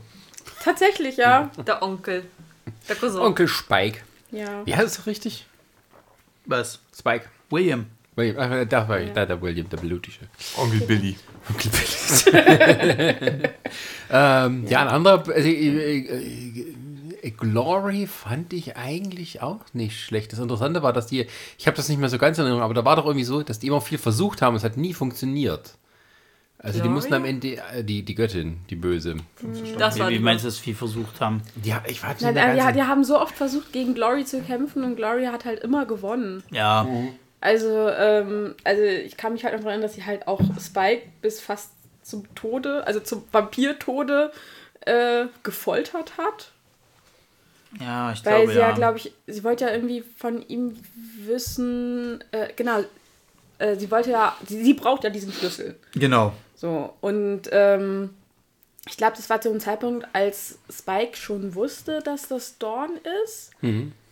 Tatsächlich, 0.64 1.18
ja. 1.18 1.50
Der 1.66 1.82
Onkel. 1.84 2.24
Der 2.88 2.96
Cousin. 2.96 3.22
Onkel 3.22 3.48
Spike. 3.48 4.00
ja. 4.32 4.66
Wie 4.66 4.76
heißt 4.76 5.00
es 5.00 5.06
richtig? 5.06 5.46
Was? 6.46 6.80
Spike. 6.98 7.26
William. 7.50 7.86
William, 8.16 8.38
ach, 8.40 8.66
da 8.68 8.88
war 8.90 9.00
ich, 9.00 9.12
da 9.14 9.26
der 9.26 9.42
William, 9.42 9.70
der 9.70 9.78
blutige. 9.78 10.18
Onkel 10.58 10.82
Billy. 10.82 11.16
Onkel 11.50 11.72
Billy. 11.72 13.50
ähm, 14.12 14.68
ja. 14.68 14.82
ein 14.82 14.88
anderer. 14.88 15.24
Also, 15.28 15.48
äh, 15.48 16.00
äh, 17.22 17.32
Glory 17.38 18.08
fand 18.08 18.52
ich 18.52 18.76
eigentlich 18.76 19.42
auch 19.42 19.62
nicht 19.74 20.00
schlecht. 20.00 20.34
Das 20.34 20.40
Interessante 20.40 20.82
war, 20.84 20.92
dass 20.92 21.08
die, 21.08 21.28
ich 21.58 21.68
habe 21.68 21.78
das 21.78 21.88
nicht 21.88 22.00
mehr 22.00 22.10
so 22.10 22.18
ganz 22.18 22.38
in 22.38 22.44
Erinnerung, 22.44 22.64
aber 22.64 22.74
da 22.74 22.84
war 22.84 22.96
doch 22.96 23.06
irgendwie 23.06 23.26
so, 23.26 23.44
dass 23.44 23.60
die 23.60 23.68
immer 23.68 23.82
viel 23.82 23.98
versucht 23.98 24.42
haben, 24.42 24.56
es 24.56 24.64
hat 24.64 24.76
nie 24.78 24.94
funktioniert. 24.94 25.76
Also 26.64 26.78
die 26.78 26.82
Glory? 26.84 26.94
mussten 26.94 27.14
am 27.16 27.26
Ende, 27.26 27.58
äh, 27.74 27.84
die, 27.84 28.04
die 28.04 28.14
Göttin, 28.16 28.58
die 28.70 28.76
Böse. 28.76 29.16
Das 29.80 29.98
war 30.00 30.08
Wie, 30.10 30.14
wie 30.14 30.18
die- 30.20 30.24
meinst 30.24 30.44
du, 30.44 30.48
dass 30.48 30.60
viel 30.60 30.76
versucht 30.76 31.20
haben? 31.20 31.42
Die, 31.56 31.74
hab- 31.74 31.90
ich 31.90 32.04
war 32.04 32.10
nicht 32.12 32.22
Nein, 32.22 32.34
mehr 32.36 32.68
die, 32.68 32.74
die 32.74 32.84
haben 32.84 33.04
so 33.04 33.20
oft 33.20 33.36
versucht, 33.36 33.74
gegen 33.74 33.96
Glory 33.96 34.26
zu 34.26 34.42
kämpfen 34.42 34.84
und 34.84 34.96
Glory 34.96 35.26
hat 35.26 35.44
halt 35.46 35.60
immer 35.62 35.86
gewonnen. 35.86 36.44
Ja, 36.52 36.88
Also, 37.40 37.90
ähm, 37.90 38.54
also 38.64 38.84
ich 38.84 39.18
kann 39.18 39.34
mich 39.34 39.44
halt 39.44 39.56
noch 39.58 39.62
erinnern, 39.66 39.82
dass 39.82 39.96
sie 39.96 40.06
halt 40.06 40.28
auch 40.28 40.40
Spike 40.64 41.02
bis 41.24 41.40
fast 41.40 41.72
zum 42.04 42.24
Tode, 42.36 42.86
also 42.86 43.00
zum 43.00 43.24
Vampirtode 43.32 44.32
äh, 44.82 45.26
gefoltert 45.42 46.14
hat. 46.20 46.52
ja, 47.80 48.12
ich 48.12 48.24
Weil 48.26 48.34
glaube 48.46 48.52
sie 48.54 48.60
ja, 48.60 48.70
ja. 48.70 48.76
glaube 48.76 48.98
ich, 48.98 49.12
sie 49.28 49.44
wollte 49.44 49.66
ja 49.66 49.72
irgendwie 49.72 50.04
von 50.18 50.48
ihm 50.48 50.78
wissen, 51.26 52.24
äh, 52.32 52.50
genau, 52.56 52.84
äh, 53.60 53.76
sie 53.78 53.90
wollte 53.90 54.12
ja, 54.12 54.36
sie, 54.48 54.64
sie 54.64 54.74
braucht 54.74 55.04
ja 55.04 55.10
diesen 55.10 55.32
Schlüssel. 55.34 55.76
Genau. 55.94 56.34
So, 56.62 56.94
und 57.02 57.50
ähm, 57.52 58.12
ich 58.88 58.96
glaube, 58.96 59.16
das 59.18 59.32
war 59.32 59.42
zu 59.42 59.50
einem 59.50 59.60
Zeitpunkt, 59.60 60.08
als 60.14 60.60
Spike 60.72 61.18
schon 61.18 61.56
wusste, 61.56 62.02
dass 62.04 62.28
das 62.28 62.60
Dawn 62.60 62.92
ist, 63.26 63.50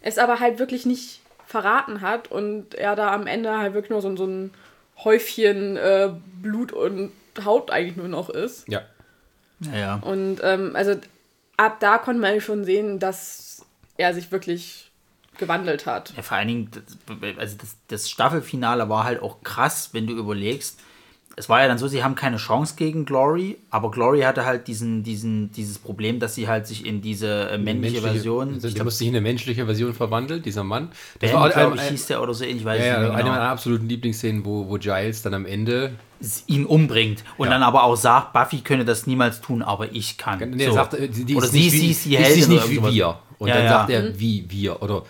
es 0.02 0.18
aber 0.18 0.40
halt 0.40 0.58
wirklich 0.58 0.88
nicht 0.88 1.22
verraten 1.46 2.02
hat 2.02 2.32
und 2.32 2.74
er 2.74 2.96
da 2.96 3.14
am 3.14 3.28
Ende 3.28 3.56
halt 3.56 3.76
wirklich 3.76 3.92
nur 3.92 4.02
so, 4.02 4.16
so 4.16 4.26
ein 4.26 4.52
Häufchen 5.04 5.78
äh, 5.78 6.12
Blut 6.42 6.72
und 6.72 7.12
Haut 7.46 7.70
eigentlich 7.70 7.98
nur 7.98 8.08
noch 8.08 8.32
ist. 8.32 8.68
Ja. 8.68 8.82
Ja, 9.60 9.78
ja. 9.78 9.96
Und 9.98 10.40
ähm, 10.42 10.76
also 10.76 10.96
ab 11.56 11.80
da 11.80 12.00
konnte 12.00 12.20
man 12.20 12.42
schon 12.42 12.66
sehen, 12.66 12.98
dass 12.98 13.64
er 13.96 14.16
sich 14.16 14.32
wirklich 14.32 14.90
gewandelt 15.38 15.86
hat. 15.86 16.14
Ja, 16.18 16.24
vor 16.24 16.38
allen 16.38 16.48
Dingen, 16.48 16.72
das, 16.72 17.38
also 17.38 17.58
das, 17.58 17.78
das 17.90 18.10
Staffelfinale 18.10 18.90
war 18.90 19.04
halt 19.04 19.22
auch 19.22 19.44
krass, 19.44 19.90
wenn 19.92 20.08
du 20.08 20.14
überlegst. 20.14 20.80
Es 21.40 21.48
war 21.48 21.62
ja 21.62 21.70
dann 21.70 21.78
so, 21.78 21.88
sie 21.88 22.04
haben 22.04 22.16
keine 22.16 22.36
Chance 22.36 22.74
gegen 22.76 23.06
Glory, 23.06 23.58
aber 23.70 23.92
Glory 23.92 24.20
hatte 24.24 24.46
halt 24.46 24.68
diesen, 24.68 25.04
diesen, 25.04 25.54
dieses 25.54 25.80
Problem, 25.80 26.20
dass 26.20 26.36
sie 26.36 26.50
halt 26.50 26.68
sich 26.68 26.86
in 26.86 27.02
diese 27.02 27.50
äh, 27.52 27.58
männliche, 27.58 28.02
Version, 28.02 28.56
Also, 28.56 28.68
ich 28.68 28.74
der 28.74 28.80
glaub, 28.80 28.86
musste 28.88 28.98
sich 29.00 29.08
in 29.08 29.14
eine 29.16 29.22
menschliche 29.22 29.66
Version 29.66 29.94
verwandelt, 29.94 30.46
dieser 30.46 30.66
Mann. 30.66 30.90
Das 31.22 31.32
Ben, 31.32 31.40
war 31.40 31.50
ich, 31.50 31.56
ein- 31.56 31.80
hieß 31.92 32.08
der 32.08 32.22
oder 32.22 32.34
so 32.34 32.44
ähnlich, 32.44 32.66
weiß 32.66 32.80
ja, 32.80 32.86
ich 32.86 32.92
ja, 32.92 33.00
nicht 33.00 33.06
eine 33.12 33.14
mehr 33.16 33.24
meiner 33.24 33.36
genau, 33.40 33.52
absoluten 33.54 33.88
Lieblingsszenen, 33.88 34.44
wo, 34.44 34.68
wo 34.68 34.74
Giles 34.78 35.22
dann 35.22 35.34
am 35.34 35.46
Ende 35.46 35.92
ihn 36.48 36.66
umbringt 36.66 37.24
und 37.38 37.48
Ja. 37.48 37.54
dann 37.54 37.64
aber 37.64 37.84
auch 37.86 37.96
sagt, 37.96 38.34
Buffy 38.34 38.60
könne 38.60 38.84
das 38.84 39.08
niemals 39.08 39.40
tun, 39.40 39.62
aber 39.62 39.94
ich 39.96 40.18
kann. 40.18 40.40
Nee, 40.50 40.64
er 40.66 40.70
so. 40.72 40.76
sagt, 40.76 40.96
äh, 40.96 41.08
die, 41.08 41.24
die 41.24 41.36
oder 41.38 41.46
ist 41.46 41.54
sie, 41.54 41.60
nicht 41.60 41.72
sie 41.72 42.10
wie, 42.10 42.10
die 42.10 42.18
Heldin 42.18 42.40
ist 42.42 42.48
oder 42.50 42.56
nicht 42.68 42.84
wie 42.86 42.94
wir. 42.96 43.20
Und 43.38 43.48
Ja, 43.48 43.54
dann 43.56 43.64
ja. 43.64 43.70
sagt 43.70 43.90
er, 43.92 44.20
wie 44.20 44.46
wir. 44.50 44.82
Oder, 44.82 45.04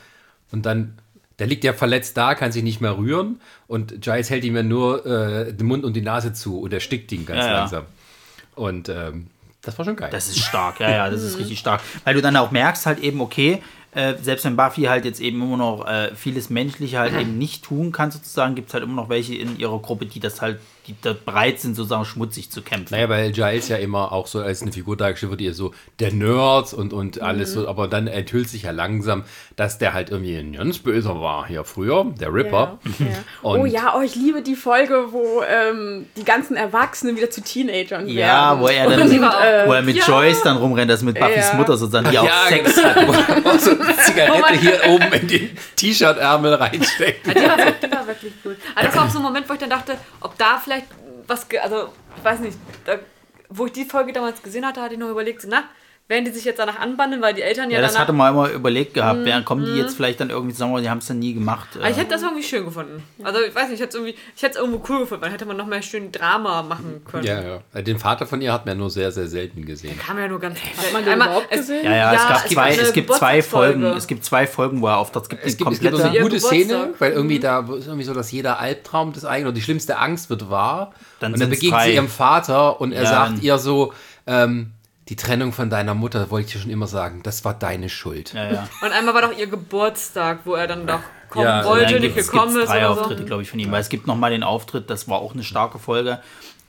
und 0.51 0.63
dann, 0.67 0.93
der 1.39 1.47
liegt 1.47 1.63
ja 1.63 1.73
verletzt 1.73 2.17
da, 2.17 2.35
kann 2.35 2.51
sich 2.51 2.63
nicht 2.63 2.81
mehr 2.81 2.97
rühren. 2.97 3.41
Und 3.67 4.01
Giles 4.01 4.29
hält 4.29 4.43
ihm 4.43 4.55
ja 4.55 4.63
nur 4.63 5.05
äh, 5.05 5.53
den 5.53 5.67
Mund 5.67 5.83
und 5.83 5.93
die 5.93 6.01
Nase 6.01 6.33
zu 6.33 6.59
und 6.59 6.73
erstickt 6.73 7.11
ihn 7.11 7.25
ganz 7.25 7.39
Ja, 7.39 7.47
ja. 7.47 7.59
langsam. 7.59 7.85
Und 8.55 8.89
ähm, 8.89 9.27
das 9.61 9.77
war 9.77 9.85
schon 9.85 9.95
geil. 9.95 10.09
Das 10.11 10.27
ist 10.27 10.39
stark, 10.39 10.79
ja, 10.79 10.89
ja, 10.89 11.09
das 11.09 11.23
ist 11.23 11.37
richtig 11.39 11.59
stark. 11.59 11.81
Weil 12.03 12.13
du 12.13 12.21
dann 12.21 12.35
auch 12.35 12.51
merkst 12.51 12.85
halt 12.85 12.99
eben, 12.99 13.21
okay, 13.21 13.61
äh, 13.91 14.15
selbst 14.21 14.45
wenn 14.45 14.55
Buffy 14.55 14.83
halt 14.83 15.05
jetzt 15.05 15.19
eben 15.19 15.41
immer 15.41 15.57
noch 15.57 15.87
äh, 15.87 16.13
vieles 16.15 16.49
Menschliche 16.49 16.99
halt 16.99 17.13
eben 17.19 17.37
nicht 17.37 17.63
tun 17.63 17.91
kann, 17.91 18.11
sozusagen, 18.11 18.55
gibt 18.55 18.67
es 18.67 18.73
halt 18.73 18.83
immer 18.83 18.95
noch 18.95 19.09
welche 19.09 19.35
in 19.35 19.57
ihrer 19.57 19.79
Gruppe, 19.79 20.05
die 20.05 20.19
das 20.19 20.41
halt, 20.41 20.59
die 20.89 20.95
da 21.01 21.13
bereit 21.13 21.59
sind, 21.59 21.75
sozusagen 21.75 22.03
schmutzig 22.05 22.51
zu 22.51 22.61
kämpfen. 22.61 22.93
Naja, 22.93 23.07
weil 23.09 23.31
Giles 23.31 23.67
ja 23.69 23.77
immer 23.77 24.11
auch 24.11 24.27
so 24.27 24.39
als 24.41 24.61
eine 24.61 24.71
Figur 24.71 24.97
dargestellt 24.97 25.29
wird, 25.31 25.41
die 25.41 25.51
so 25.51 25.73
der 25.99 26.11
Nerd 26.11 26.73
und, 26.73 26.91
und 26.93 27.21
alles 27.21 27.51
Mhm. 27.51 27.61
so, 27.61 27.67
aber 27.67 27.87
dann 27.87 28.07
enthüllt 28.07 28.49
sich 28.49 28.63
ja 28.63 28.71
langsam, 28.71 29.23
dass 29.55 29.77
der 29.77 29.93
halt 29.93 30.09
irgendwie 30.09 30.35
ein 30.37 30.53
ganz 30.53 30.79
böser 30.79 31.21
war 31.21 31.47
hier 31.47 31.63
früher, 31.63 32.05
der 32.19 32.33
Ripper. 32.33 32.79
Ja, 32.99 33.05
ja. 33.05 33.11
Und- 33.49 33.59
oh 33.61 33.65
ja, 33.65 33.93
oh, 33.97 34.01
ich 34.01 34.15
liebe 34.15 34.41
die 34.41 34.55
Folge, 34.55 35.11
wo 35.11 35.41
ähm, 35.43 36.07
die 36.17 36.23
ganzen 36.25 36.55
Erwachsenen 36.55 37.15
wieder 37.15 37.29
zu 37.29 37.41
Teenagern 37.41 38.05
werden. 38.07 38.09
Ja, 38.17 38.59
wo 38.59 38.67
er 38.67 38.89
dann, 38.89 39.23
auch- 39.23 39.41
äh, 39.43 39.67
wo 39.67 39.73
er 39.73 39.81
mit 39.81 39.95
ja. 39.97 40.05
Joyce 40.07 40.41
dann 40.43 40.57
rumrennt, 40.57 40.89
das 40.91 41.01
mit 41.03 41.19
Buffys 41.19 41.49
Ja. 41.51 41.55
Mutter 41.55 41.77
sozusagen, 41.77 42.09
die 42.09 42.17
auch 42.19 42.25
Ja, 42.25 42.47
Sex 42.49 42.75
genau. 42.75 42.87
hat. 42.89 42.97
Wo 43.45 43.49
er 43.49 43.59
so 43.59 43.71
eine 43.71 43.97
Zigarette 43.97 44.53
hier 44.59 44.79
oben 44.89 45.11
in 45.13 45.27
den 45.27 45.49
T-Shirt-Ärmel 45.75 46.53
reinsteckt. 46.55 47.27
Ja, 47.27 47.33
die, 47.33 47.39
war, 47.41 47.57
die 47.83 47.91
war 47.91 48.07
wirklich 48.07 48.33
gut. 48.43 48.55
Aber 48.75 48.85
das 48.85 48.95
war 48.95 49.05
auch 49.05 49.09
so 49.09 49.19
ein 49.19 49.23
Moment, 49.23 49.47
wo 49.49 49.53
ich 49.53 49.59
dann 49.59 49.69
dachte, 49.69 49.93
ob 50.21 50.37
da 50.37 50.59
vielleicht 50.63 50.78
was, 51.27 51.47
ge- 51.49 51.59
also 51.59 51.89
ich 52.17 52.23
weiß 52.23 52.39
nicht, 52.39 52.57
da, 52.85 52.97
wo 53.49 53.65
ich 53.65 53.71
die 53.73 53.85
Folge 53.85 54.13
damals 54.13 54.41
gesehen 54.41 54.65
hatte, 54.65 54.81
hatte 54.81 54.93
ich 54.95 54.99
noch 54.99 55.09
überlegt, 55.09 55.41
so, 55.41 55.47
na, 55.49 55.63
werden 56.09 56.25
die 56.25 56.31
sich 56.31 56.43
jetzt 56.43 56.57
danach 56.59 56.79
anbandeln, 56.79 57.21
weil 57.21 57.33
die 57.35 57.41
Eltern 57.43 57.69
ja, 57.69 57.77
Ja, 57.77 57.81
das 57.83 57.93
danach... 57.93 58.07
hatte 58.07 58.13
man 58.13 58.33
immer 58.33 58.49
überlegt 58.49 58.91
Mhm. 58.91 58.93
gehabt, 58.99 59.19
wer 59.23 59.41
kommen 59.43 59.63
die 59.63 59.77
jetzt 59.77 59.95
vielleicht 59.95 60.19
dann 60.19 60.29
irgendwie 60.31 60.53
zusammen, 60.53 60.73
aber 60.73 60.81
die 60.81 60.89
haben 60.89 60.97
es 60.97 61.05
dann 61.07 61.19
nie 61.19 61.33
gemacht. 61.35 61.67
Aber 61.75 61.87
ich 61.89 61.95
Äh, 61.95 61.99
hätte 62.01 62.09
das 62.09 62.23
irgendwie 62.23 62.43
schön 62.43 62.65
gefunden. 62.65 63.03
Also 63.23 63.39
ich 63.41 63.53
weiß 63.55 63.65
nicht, 63.69 63.75
ich 63.75 63.79
hätte 63.81 63.89
es 63.89 63.95
irgendwie, 63.95 64.15
ich 64.35 64.41
hätte 64.43 64.55
es 64.55 64.59
irgendwo 64.65 64.83
cool 64.89 64.99
gefunden, 65.01 65.23
weil 65.23 65.31
hätte 65.31 65.45
man 65.45 65.55
noch 65.55 65.67
mehr 65.67 65.81
schön 65.83 66.11
Drama 66.11 66.63
machen 66.63 67.01
können. 67.09 67.23
Ja, 67.25 67.61
ja. 67.73 67.81
Den 67.81 67.99
Vater 67.99 68.25
von 68.25 68.41
ihr 68.41 68.51
hat 68.51 68.65
man 68.65 68.77
nur 68.77 68.89
sehr, 68.89 69.11
sehr 69.11 69.27
selten 69.27 69.65
gesehen. 69.65 69.97
Kam 69.99 70.17
ja 70.17 70.27
nur 70.27 70.39
ganz. 70.39 70.57
Hat 70.59 70.91
man 70.91 71.05
den 71.05 71.13
überhaupt 71.15 71.51
gesehen? 71.51 71.85
ja, 71.85 71.95
ja, 71.95 72.13
es 72.13 72.27
gab 72.27 72.41
gibt 72.43 72.53
zwei, 72.53 72.75
es 72.75 72.93
gibt 72.93 73.13
zwei. 73.13 73.41
Folgen, 73.43 73.83
es 73.83 74.07
gibt 74.07 74.25
zwei 74.25 74.47
Folgen, 74.47 74.81
wo 74.81 74.87
er 74.87 74.97
auftaucht. 74.97 75.25
Es 75.25 75.29
gibt 75.29 75.45
Es 75.45 75.57
gibt, 75.57 75.71
es 75.73 75.79
gibt 75.79 75.95
so 75.95 76.01
komplette, 76.01 76.19
eine 76.19 76.29
gute 76.29 76.35
Geburtstag. 76.37 76.65
Szene, 76.65 76.93
weil 76.97 77.11
irgendwie 77.11 77.39
da 77.39 77.59
ist 77.77 77.85
irgendwie 77.85 78.03
so, 78.05 78.13
dass 78.15 78.31
jeder 78.31 78.59
Albtraum 78.59 79.13
des 79.13 79.25
eigenen 79.25 79.49
oder 79.49 79.55
die 79.55 79.61
schlimmste 79.61 79.97
Angst 79.99 80.29
wird 80.31 80.49
wahr. 80.49 80.91
Dann 81.19 81.33
und 81.33 81.39
dann 81.39 81.49
begegnet 81.51 81.81
sie 81.83 81.93
ihrem 81.93 82.07
Vater 82.09 82.81
und 82.81 82.93
er 82.93 83.03
Ja. 83.03 83.09
sagt 83.09 83.43
ihr 83.43 83.57
so, 83.59 83.93
ähm, 84.25 84.71
die 85.09 85.15
Trennung 85.15 85.51
von 85.53 85.69
deiner 85.69 85.95
Mutter, 85.95 86.29
wollte 86.29 86.47
ich 86.47 86.53
dir 86.53 86.59
schon 86.59 86.71
immer 86.71 86.87
sagen, 86.87 87.21
das 87.23 87.43
war 87.43 87.55
deine 87.55 87.89
Schuld. 87.89 88.33
ja, 88.33 88.51
ja. 88.51 88.69
Und 88.81 88.91
einmal 88.91 89.15
war 89.15 89.23
doch 89.23 89.35
ihr 89.37 89.47
Geburtstag, 89.47 90.41
wo 90.45 90.53
er 90.53 90.67
dann 90.67 90.85
doch 90.85 91.01
kommen 91.29 91.45
Ja, 91.45 91.65
wollte, 91.65 91.93
Dann 91.93 92.01
nicht 92.03 92.15
gekommen 92.15 92.55
ist 92.57 92.69
drei 92.69 92.85
oder 92.85 92.95
so. 92.95 93.01
Auftritte, 93.01 93.25
glaube 93.25 93.41
ich, 93.41 93.49
von 93.49 93.59
ihm. 93.59 93.71
Weil 93.71 93.81
es 93.81 93.89
gibt 93.89 94.07
nochmal 94.07 94.31
den 94.31 94.43
Auftritt, 94.43 94.89
das 94.89 95.07
war 95.07 95.19
auch 95.19 95.33
eine 95.33 95.43
starke 95.43 95.79
Folge, 95.79 96.19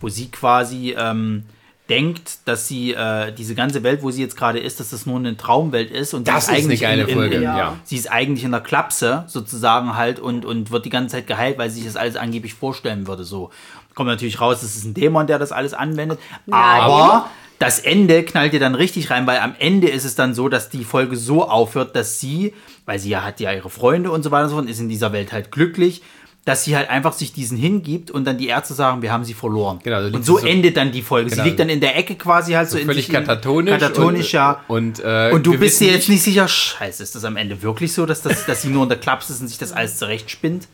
wo 0.01 0.09
sie 0.09 0.31
quasi 0.31 0.95
ähm, 0.99 1.45
denkt, 1.91 2.39
dass 2.47 2.69
sie 2.69 2.93
äh, 2.93 3.33
diese 3.33 3.55
ganze 3.55 3.83
Welt, 3.83 4.03
wo 4.03 4.11
sie 4.11 4.23
jetzt 4.23 4.37
gerade 4.37 4.59
ist, 4.59 4.81
dass 4.81 4.91
das 4.91 5.05
nur 5.05 5.19
eine 5.19 5.37
Traumwelt 5.37 5.91
ist. 5.91 6.15
Und 6.15 6.27
Das 6.27 6.47
sie 6.47 6.57
ist 6.57 6.65
eine 6.65 6.77
geile 6.79 7.03
in, 7.03 7.09
in, 7.09 7.15
Folge, 7.15 7.37
in, 7.37 7.43
ja. 7.43 7.77
Sie 7.85 7.97
ist 7.97 8.11
eigentlich 8.11 8.45
in 8.45 8.53
der 8.53 8.61
Klapse 8.61 9.25
sozusagen 9.27 9.97
halt 9.97 10.19
und, 10.19 10.47
und 10.47 10.71
wird 10.71 10.85
die 10.87 10.91
ganze 10.91 11.17
Zeit 11.17 11.27
geheilt, 11.27 11.59
weil 11.59 11.69
sie 11.69 11.81
sich 11.81 11.87
das 11.87 11.97
alles 11.97 12.17
angeblich 12.17 12.55
vorstellen 12.55 13.07
würde. 13.07 13.25
So 13.25 13.51
kommt 13.95 14.09
natürlich 14.09 14.41
raus, 14.41 14.63
es 14.63 14.77
ist 14.77 14.85
ein 14.85 14.95
Dämon, 14.95 15.27
der 15.27 15.39
das 15.39 15.53
alles 15.53 15.75
anwendet. 15.75 16.19
Aber 16.51 17.29
das 17.61 17.79
Ende 17.79 18.25
knallt 18.25 18.53
ihr 18.55 18.59
dann 18.61 18.75
richtig 18.75 19.11
rein, 19.11 19.27
weil 19.27 19.39
am 19.39 19.55
Ende 19.59 19.89
ist 19.89 20.05
es 20.05 20.17
dann 20.17 20.35
so, 20.35 20.49
dass 20.49 20.71
die 20.71 20.83
Folge 20.83 21.17
so 21.17 21.49
aufhört, 21.49 21.95
dass 21.95 22.19
sie, 22.19 22.53
weil 22.87 22.99
sie 22.99 23.11
ja 23.11 23.23
hat 23.23 23.39
ja 23.39 23.53
ihre 23.53 23.71
Freunde 23.71 24.11
und 24.11 24.23
so 24.25 24.31
weiter 24.33 24.45
und 24.45 24.49
so 24.51 24.57
fort, 24.57 24.65
und 24.65 24.71
ist 24.71 24.81
in 24.81 24.89
dieser 24.89 25.13
Welt 25.13 25.31
halt 25.31 25.53
glücklich, 25.53 26.03
dass 26.47 26.65
sie 26.65 26.75
halt 26.75 26.89
einfach 26.89 27.13
sich 27.13 27.35
diesen 27.35 27.59
hingibt 27.59 28.11
und 28.11 28.25
dann 28.25 28.39
die 28.39 28.49
Ärzte 28.49 28.73
sagen, 28.73 29.03
wir 29.03 29.13
haben 29.13 29.25
sie 29.25 29.35
verloren. 29.35 29.79
Genau, 29.85 29.99
und 30.07 30.25
so, 30.25 30.39
so- 30.39 30.47
endet 30.47 30.75
dann 30.79 30.91
die 30.91 31.03
Folge. 31.03 31.29
Genau. 31.29 31.43
Sie 31.43 31.49
liegt 31.51 31.61
dann 31.61 31.69
in 31.69 31.81
der 31.81 31.99
Ecke 31.99 32.15
quasi 32.15 32.55
halt 32.55 32.71
so, 32.71 32.79
in 32.79 32.87
Völlig 32.87 33.11
katatonisch. 33.11 33.73
Katatonisch, 33.79 34.27
und, 34.29 34.33
ja. 34.33 34.65
Und, 34.67 35.01
äh, 35.05 35.31
Und 35.33 35.45
du 35.47 35.59
bist 35.59 35.79
dir 35.81 35.93
jetzt 35.93 36.09
nicht 36.09 36.23
sicher, 36.23 36.49
scheiße, 36.49 37.03
ist 37.03 37.15
das 37.15 37.25
am 37.25 37.37
Ende 37.37 37.61
wirklich 37.63 37.93
so, 37.93 38.07
dass, 38.07 38.23
das, 38.23 38.47
dass 38.47 38.63
sie 38.63 38.69
nur 38.69 38.85
in 38.85 38.89
der 38.89 38.99
Klapse 38.99 39.35
ist 39.35 39.43
und 39.43 39.49
sich 39.49 39.59
das 39.59 39.71
alles 39.73 39.99
zurechtspinnt? 39.99 40.67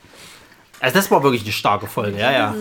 Also 0.80 0.94
das 0.94 1.10
war 1.10 1.22
wirklich 1.22 1.42
eine 1.42 1.52
starke 1.52 1.86
Folge, 1.86 2.18
ja, 2.18 2.32
ja. 2.32 2.54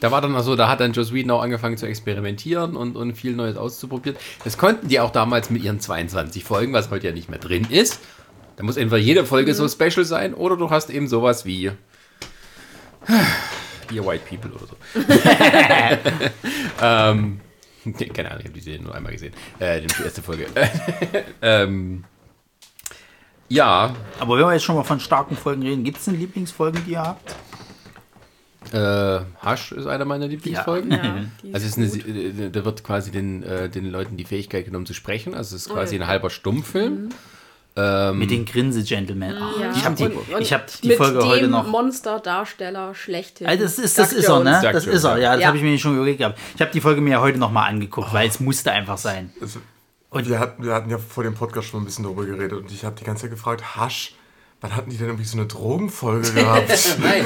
Da 0.00 0.10
war 0.10 0.20
dann 0.20 0.36
auch 0.36 0.42
so, 0.42 0.56
da 0.56 0.68
hat 0.68 0.80
dann 0.80 0.92
Joss 0.92 1.12
Whedon 1.12 1.30
auch 1.30 1.42
angefangen 1.42 1.76
zu 1.76 1.86
experimentieren 1.86 2.76
und, 2.76 2.96
und 2.96 3.14
viel 3.14 3.34
Neues 3.34 3.56
auszuprobieren. 3.56 4.18
Das 4.44 4.58
konnten 4.58 4.88
die 4.88 5.00
auch 5.00 5.10
damals 5.10 5.50
mit 5.50 5.62
ihren 5.62 5.80
22 5.80 6.44
Folgen, 6.44 6.72
was 6.72 6.90
heute 6.90 7.08
ja 7.08 7.12
nicht 7.12 7.30
mehr 7.30 7.38
drin 7.38 7.66
ist. 7.70 8.00
Da 8.56 8.64
muss 8.64 8.76
entweder 8.76 9.00
jede 9.00 9.24
Folge 9.24 9.54
so 9.54 9.66
special 9.68 10.04
sein 10.04 10.34
oder 10.34 10.56
du 10.56 10.70
hast 10.70 10.90
eben 10.90 11.08
sowas 11.08 11.46
wie 11.46 11.72
Dear 13.90 14.06
White 14.06 14.24
People 14.28 14.52
oder 14.52 14.66
so. 14.66 14.76
ähm, 16.82 17.40
keine 18.14 18.30
Ahnung, 18.30 18.40
ich 18.40 18.46
habe 18.46 18.54
die 18.54 18.60
Serie 18.60 18.82
nur 18.82 18.94
einmal 18.94 19.12
gesehen. 19.12 19.32
Äh, 19.58 19.80
die 19.80 20.02
erste 20.02 20.22
Folge. 20.22 20.46
ähm, 21.42 22.04
ja, 23.48 23.94
Aber 24.18 24.38
wenn 24.38 24.46
wir 24.46 24.52
jetzt 24.54 24.64
schon 24.64 24.76
mal 24.76 24.84
von 24.84 25.00
starken 25.00 25.36
Folgen 25.36 25.62
reden, 25.62 25.84
gibt 25.84 25.98
es 25.98 26.04
denn 26.06 26.18
Lieblingsfolgen, 26.18 26.84
die 26.86 26.92
ihr 26.92 27.02
habt? 27.02 27.34
Äh, 28.72 29.20
Hush 29.44 29.72
ist 29.72 29.86
einer 29.86 30.04
meiner 30.04 30.26
Lieblingsfolgen. 30.28 30.90
Ja, 30.90 31.16
die 31.42 31.54
Also 31.54 31.66
es 31.66 31.76
ist 31.76 31.96
ist 31.96 32.06
eine, 32.06 32.46
äh, 32.46 32.50
da 32.50 32.64
wird 32.64 32.82
quasi 32.84 33.10
den, 33.10 33.42
äh, 33.42 33.68
den 33.68 33.90
Leuten 33.90 34.16
die 34.16 34.24
Fähigkeit 34.24 34.64
genommen 34.64 34.86
zu 34.86 34.94
sprechen. 34.94 35.34
Also 35.34 35.56
es 35.56 35.62
ist 35.66 35.70
Oh, 35.70 35.74
quasi 35.74 35.96
ja. 35.96 36.02
ein 36.02 36.08
halber 36.08 36.30
Stummfilm. 36.30 37.10
Mit 37.74 38.30
den 38.30 38.44
Grinse-Gentlemen. 38.44 39.34
Ja, 39.58 39.70
ich 39.74 39.82
habe 39.86 39.96
die, 39.96 40.04
und- 40.04 40.16
und 40.34 40.42
ich 40.42 40.52
hab 40.52 40.66
die 40.82 40.88
mit 40.88 40.98
Folge 40.98 41.20
dem 41.20 41.26
heute 41.28 41.48
noch. 41.48 41.66
Monsterdarsteller 41.66 42.94
schlechthin. 42.94 43.46
Also 43.46 43.62
das 43.64 43.78
ist, 43.78 43.96
das 43.98 44.12
ist 44.12 44.28
er, 44.28 44.40
ne? 44.44 44.60
Doug 44.62 44.72
Das 44.72 44.84
Jones, 44.84 44.98
ist 44.98 45.04
er, 45.04 45.16
ja. 45.16 45.22
ja, 45.22 45.32
das 45.32 45.40
Ja. 45.40 45.46
habe 45.46 45.56
ich 45.56 45.62
mir 45.62 45.78
schon 45.78 45.96
überlegt 45.96 46.18
gehabt. 46.18 46.38
Ich 46.54 46.60
habe 46.60 46.70
die 46.70 46.82
Folge 46.82 47.00
mir 47.00 47.12
ja 47.12 47.20
heute 47.22 47.38
nochmal 47.38 47.70
angeguckt, 47.70 48.12
weil 48.12 48.28
es 48.28 48.40
musste 48.40 48.72
einfach 48.72 48.98
sein. 48.98 49.32
Also, 49.40 49.60
wir, 50.10 50.38
hatten, 50.38 50.62
wir 50.62 50.74
hatten 50.74 50.90
ja 50.90 50.98
vor 50.98 51.24
dem 51.24 51.32
Podcast 51.32 51.68
schon 51.68 51.80
ein 51.80 51.86
bisschen 51.86 52.04
darüber 52.04 52.26
geredet 52.26 52.52
und 52.52 52.70
ich 52.70 52.84
habe 52.84 52.94
die 52.98 53.04
ganze 53.04 53.22
Zeit 53.22 53.30
gefragt, 53.30 53.74
Hasch, 53.74 54.16
wann 54.60 54.76
hatten 54.76 54.90
die 54.90 54.98
denn 54.98 55.06
irgendwie 55.06 55.24
so 55.24 55.38
eine 55.38 55.46
Drogenfolge 55.46 56.30
gehabt? 56.30 56.98
Nein. 57.02 57.24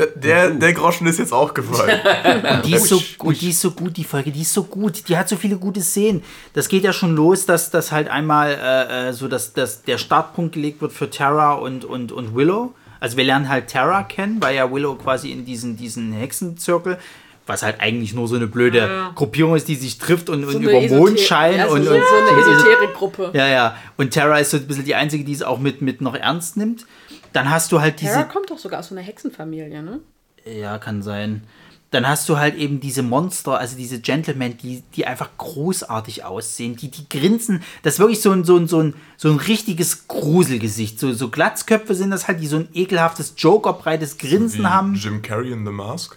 Der, 0.00 0.06
der, 0.06 0.50
der 0.50 0.72
Groschen 0.72 1.06
ist 1.06 1.18
jetzt 1.18 1.32
auch 1.32 1.52
gefallen. 1.52 2.00
Und 2.56 2.66
die, 2.66 2.74
ist 2.74 2.86
so, 2.88 3.02
und 3.18 3.40
die 3.40 3.50
ist 3.50 3.60
so 3.60 3.72
gut, 3.72 3.96
die 3.96 4.04
Folge, 4.04 4.30
die 4.30 4.40
ist 4.42 4.54
so 4.54 4.62
gut. 4.64 5.08
Die 5.08 5.16
hat 5.16 5.28
so 5.28 5.36
viele 5.36 5.56
gute 5.56 5.80
Szenen. 5.82 6.22
Das 6.54 6.68
geht 6.68 6.84
ja 6.84 6.92
schon 6.92 7.14
los, 7.14 7.44
dass 7.46 7.70
das 7.70 7.92
halt 7.92 8.08
einmal 8.08 8.50
äh, 8.52 9.08
äh, 9.08 9.12
so, 9.12 9.28
dass, 9.28 9.52
dass 9.52 9.82
der 9.82 9.98
Startpunkt 9.98 10.54
gelegt 10.54 10.80
wird 10.80 10.92
für 10.92 11.10
Terra 11.10 11.52
und, 11.52 11.84
und, 11.84 12.12
und 12.12 12.34
Willow. 12.34 12.72
Also 12.98 13.16
wir 13.16 13.24
lernen 13.24 13.48
halt 13.48 13.68
Terra 13.68 14.02
kennen, 14.04 14.38
weil 14.40 14.56
ja 14.56 14.70
Willow 14.72 14.94
quasi 14.94 15.30
in 15.32 15.44
diesen, 15.44 15.76
diesen 15.76 16.12
Hexenzirkel, 16.12 16.98
was 17.46 17.62
halt 17.62 17.80
eigentlich 17.80 18.12
nur 18.14 18.28
so 18.28 18.36
eine 18.36 18.46
blöde 18.46 18.78
Ja. 18.78 19.12
Gruppierung 19.14 19.56
ist, 19.56 19.68
die 19.68 19.74
sich 19.74 19.98
trifft 19.98 20.28
und, 20.30 20.44
und 20.44 20.52
So 20.52 20.58
über 20.58 20.70
eine 20.70 20.80
Esoter- 20.86 20.98
Mondschein 20.98 21.56
ja, 21.56 21.68
so, 21.68 21.74
und, 21.74 21.84
so, 21.84 21.90
und 21.94 22.00
so 22.00 22.32
eine 22.34 22.40
Esoterikgruppe. 22.56 23.30
ja, 23.34 23.48
ja. 23.48 23.76
Und 23.96 24.10
Terra 24.10 24.38
ist 24.38 24.50
so 24.50 24.56
ein 24.58 24.66
bisschen 24.66 24.84
die 24.84 24.94
einzige, 24.94 25.24
die 25.24 25.32
es 25.32 25.42
auch 25.42 25.58
mit, 25.58 25.82
mit 25.82 26.00
noch 26.00 26.14
ernst 26.14 26.56
nimmt. 26.56 26.86
Dann 27.32 27.50
hast 27.50 27.72
du 27.72 27.80
halt 27.80 28.00
diese. 28.00 28.12
Terra 28.12 28.24
kommt 28.24 28.50
doch 28.50 28.58
sogar 28.58 28.80
aus 28.80 28.88
so 28.88 28.94
einer 28.94 29.04
Hexenfamilie, 29.04 29.82
ne? 29.82 30.00
Ja, 30.44 30.78
kann 30.78 31.02
sein. 31.02 31.42
Dann 31.90 32.06
hast 32.06 32.28
du 32.28 32.38
halt 32.38 32.54
eben 32.54 32.78
diese 32.78 33.02
Monster, 33.02 33.58
also 33.58 33.76
diese 33.76 34.00
Gentlemen, 34.00 34.56
die, 34.56 34.84
die 34.94 35.06
einfach 35.06 35.28
großartig 35.38 36.24
aussehen, 36.24 36.76
die, 36.76 36.88
die 36.88 37.08
grinsen. 37.08 37.64
Das 37.82 37.94
ist 37.94 37.98
wirklich 37.98 38.22
so 38.22 38.30
ein, 38.30 38.44
so 38.44 38.56
ein, 38.56 38.68
so 38.68 38.80
ein, 38.80 38.94
so 39.16 39.28
ein 39.28 39.38
richtiges 39.38 40.06
Gruselgesicht. 40.06 41.00
So, 41.00 41.12
so 41.12 41.30
Glatzköpfe 41.30 41.96
sind 41.96 42.12
das 42.12 42.28
halt, 42.28 42.40
die 42.40 42.46
so 42.46 42.58
ein 42.58 42.68
ekelhaftes 42.74 43.34
Joker-breites 43.36 44.18
Grinsen 44.18 44.62
Wie 44.62 44.66
haben. 44.66 44.94
Jim 44.94 45.20
Carrey 45.20 45.50
in 45.50 45.66
The 45.66 45.72
Mask. 45.72 46.16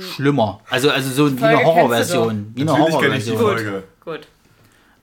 Schlimmer. 0.00 0.60
Also, 0.70 0.90
also 0.90 1.10
so 1.10 1.38
wie 1.38 1.44
eine 1.44 1.64
Horrorversion. 1.64 2.52
Wie 2.54 2.62
eine 2.62 2.72
Natürlich 2.72 2.98
kenne 2.98 3.16
ich 3.18 3.24
die 3.24 3.30
Horrorversion. 3.32 3.72
Folge. 3.72 3.84
Gut. 4.04 4.28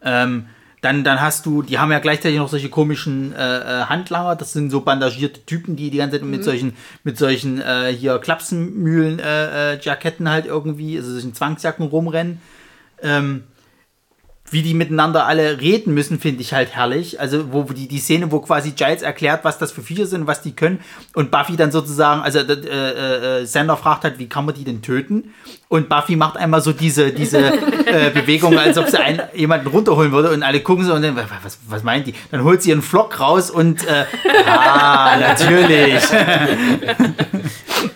Ähm, 0.01 0.47
dann, 0.81 1.03
dann 1.03 1.21
hast 1.21 1.45
du, 1.45 1.61
die 1.61 1.77
haben 1.77 1.91
ja 1.91 1.99
gleichzeitig 1.99 2.39
noch 2.39 2.49
solche 2.49 2.69
komischen 2.69 3.33
äh, 3.33 3.59
äh, 3.59 3.85
Handlanger, 3.85 4.35
das 4.35 4.53
sind 4.53 4.71
so 4.71 4.81
bandagierte 4.81 5.45
Typen, 5.45 5.75
die 5.75 5.91
die 5.91 5.97
ganze 5.97 6.17
Zeit 6.17 6.27
mit 6.27 6.43
solchen, 6.43 6.73
mit 7.03 7.19
solchen 7.19 7.61
äh, 7.61 7.93
hier 7.93 8.17
Klapsenmühlen 8.17 9.19
äh, 9.19 9.73
äh, 9.73 9.79
Jacketten 9.79 10.27
halt 10.29 10.47
irgendwie, 10.47 10.97
also 10.97 11.11
solchen 11.11 11.35
Zwangsjacken 11.35 11.85
rumrennen. 11.85 12.41
Ähm, 13.03 13.43
wie 14.51 14.61
die 14.61 14.73
miteinander 14.73 15.25
alle 15.25 15.61
reden 15.61 15.93
müssen, 15.93 16.19
finde 16.19 16.41
ich 16.41 16.53
halt 16.53 16.75
herrlich. 16.75 17.19
Also, 17.21 17.53
wo 17.53 17.63
die, 17.63 17.87
die 17.87 17.99
Szene, 17.99 18.31
wo 18.31 18.39
quasi 18.39 18.71
Giles 18.71 19.01
erklärt, 19.01 19.45
was 19.45 19.57
das 19.57 19.71
für 19.71 19.81
Viecher 19.81 20.05
sind, 20.05 20.27
was 20.27 20.41
die 20.41 20.51
können. 20.51 20.81
Und 21.15 21.31
Buffy 21.31 21.55
dann 21.55 21.71
sozusagen, 21.71 22.21
also 22.21 22.39
äh, 22.39 22.53
äh, 22.53 23.41
äh, 23.41 23.45
Sander 23.45 23.77
fragt 23.77 24.03
halt, 24.03 24.19
wie 24.19 24.27
kann 24.27 24.45
man 24.45 24.53
die 24.53 24.65
denn 24.65 24.81
töten? 24.81 25.33
Und 25.69 25.87
Buffy 25.87 26.17
macht 26.17 26.35
einmal 26.35 26.61
so 26.61 26.73
diese, 26.73 27.13
diese 27.13 27.37
äh, 27.39 28.09
Bewegung, 28.13 28.59
als 28.59 28.77
ob 28.77 28.89
sie 28.89 28.99
einen, 28.99 29.21
jemanden 29.33 29.67
runterholen 29.67 30.11
würde. 30.11 30.31
Und 30.31 30.43
alle 30.43 30.59
gucken 30.59 30.83
so 30.83 30.93
und 30.93 31.01
dann, 31.01 31.15
was, 31.15 31.57
was 31.69 31.83
meint 31.83 32.07
die? 32.07 32.13
Dann 32.29 32.43
holt 32.43 32.61
sie 32.61 32.71
ihren 32.71 32.81
Flock 32.81 33.21
raus 33.21 33.49
und, 33.49 33.87
äh, 33.87 34.03
ah, 34.45 35.17
natürlich. 35.17 36.03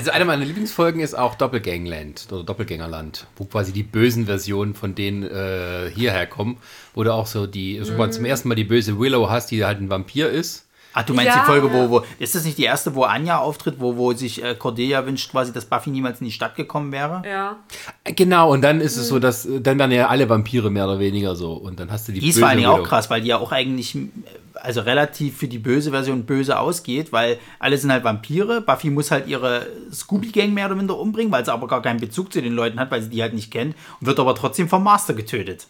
Also 0.00 0.12
eine 0.12 0.24
meiner 0.24 0.46
Lieblingsfolgen 0.46 1.02
ist 1.02 1.12
auch 1.12 1.34
Doppelgangland 1.34 2.26
oder 2.32 2.42
Doppelgängerland, 2.42 3.26
wo 3.36 3.44
quasi 3.44 3.70
die 3.70 3.82
bösen 3.82 4.24
Versionen 4.24 4.72
von 4.72 4.94
denen 4.94 5.24
äh, 5.24 5.90
hierher 5.94 6.26
kommen, 6.26 6.56
wo 6.94 7.04
du 7.04 7.12
auch 7.12 7.26
so 7.26 7.46
die, 7.46 7.78
also 7.78 7.92
mal 7.98 8.10
zum 8.10 8.24
ersten 8.24 8.48
Mal 8.48 8.54
die 8.54 8.64
böse 8.64 8.98
Willow 8.98 9.28
hast, 9.28 9.50
die 9.50 9.62
halt 9.62 9.78
ein 9.78 9.90
Vampir 9.90 10.30
ist. 10.30 10.66
Ach, 10.94 11.02
du 11.02 11.12
meinst 11.12 11.34
Ja. 11.34 11.40
die 11.40 11.44
Folge, 11.46 11.70
wo, 11.70 11.90
wo, 11.90 12.02
ist 12.18 12.34
das 12.34 12.46
nicht 12.46 12.56
die 12.56 12.64
erste, 12.64 12.94
wo 12.94 13.02
Anja 13.04 13.40
auftritt, 13.40 13.74
wo, 13.78 13.98
wo 13.98 14.14
sich 14.14 14.42
äh, 14.42 14.54
Cordelia 14.54 15.04
wünscht 15.04 15.30
quasi, 15.30 15.52
dass 15.52 15.66
Buffy 15.66 15.90
niemals 15.90 16.22
in 16.22 16.24
die 16.28 16.32
Stadt 16.32 16.56
gekommen 16.56 16.92
wäre? 16.92 17.20
Ja. 17.28 17.56
Genau, 18.04 18.50
und 18.50 18.62
dann 18.62 18.80
ist 18.80 18.96
es 18.96 19.06
so, 19.08 19.18
dass 19.18 19.44
äh, 19.44 19.60
dann 19.60 19.78
werden 19.78 19.92
ja 19.92 20.08
alle 20.08 20.30
Vampire 20.30 20.70
mehr 20.70 20.86
oder 20.86 20.98
weniger 20.98 21.36
so 21.36 21.52
und 21.52 21.78
dann 21.78 21.92
hast 21.92 22.08
du 22.08 22.12
die 22.12 22.20
Die 22.20 22.30
ist 22.30 22.38
vor 22.38 22.48
allen 22.48 22.56
Dingen 22.56 22.70
auch 22.70 22.84
krass, 22.84 23.10
weil 23.10 23.20
die 23.20 23.28
ja 23.28 23.36
auch 23.36 23.52
eigentlich 23.52 23.94
äh, 23.94 24.08
also 24.54 24.80
relativ 24.80 25.36
für 25.38 25.48
die 25.48 25.58
böse 25.58 25.90
Version 25.90 26.24
böse 26.26 26.58
ausgeht, 26.58 27.12
weil 27.12 27.38
alle 27.58 27.76
sind 27.78 27.92
halt 27.92 28.04
Vampire. 28.04 28.60
Buffy 28.60 28.90
muss 28.90 29.10
halt 29.10 29.26
ihre 29.28 29.66
Scooby-Gang 29.92 30.52
mehr 30.52 30.66
oder 30.66 30.74
minder 30.76 30.98
umbringen, 30.98 31.32
weil 31.32 31.44
sie 31.44 31.52
aber 31.52 31.66
gar 31.68 31.82
keinen 31.82 32.00
Bezug 32.00 32.32
zu 32.32 32.40
den 32.42 32.52
Leuten 32.54 32.78
hat, 32.80 32.90
weil 32.90 33.02
sie 33.02 33.10
die 33.10 33.22
halt 33.22 33.34
nicht 33.34 33.50
kennt 33.50 33.74
und 34.00 34.06
wird 34.06 34.18
aber 34.20 34.34
trotzdem 34.34 34.68
vom 34.68 34.82
Master 34.84 35.14
getötet. 35.14 35.66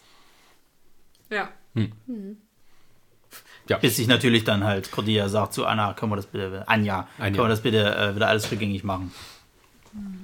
Ja. 1.29 1.49
Ja. 3.69 3.77
Bis 3.77 3.95
sich 3.95 4.07
natürlich 4.07 4.43
dann 4.43 4.63
halt 4.63 4.91
Cordelia 4.91 5.29
sagt 5.29 5.53
zu 5.53 5.65
Anna, 5.65 5.93
können 5.93 6.11
wir 6.11 6.15
das 6.17 6.25
bitte, 6.25 6.67
Anja, 6.67 7.07
können 7.19 7.37
wir 7.37 7.47
das 7.47 7.61
bitte 7.61 7.95
äh, 7.95 8.15
wieder 8.15 8.27
alles 8.27 8.51
rückgängig 8.51 8.83
machen. 8.83 9.11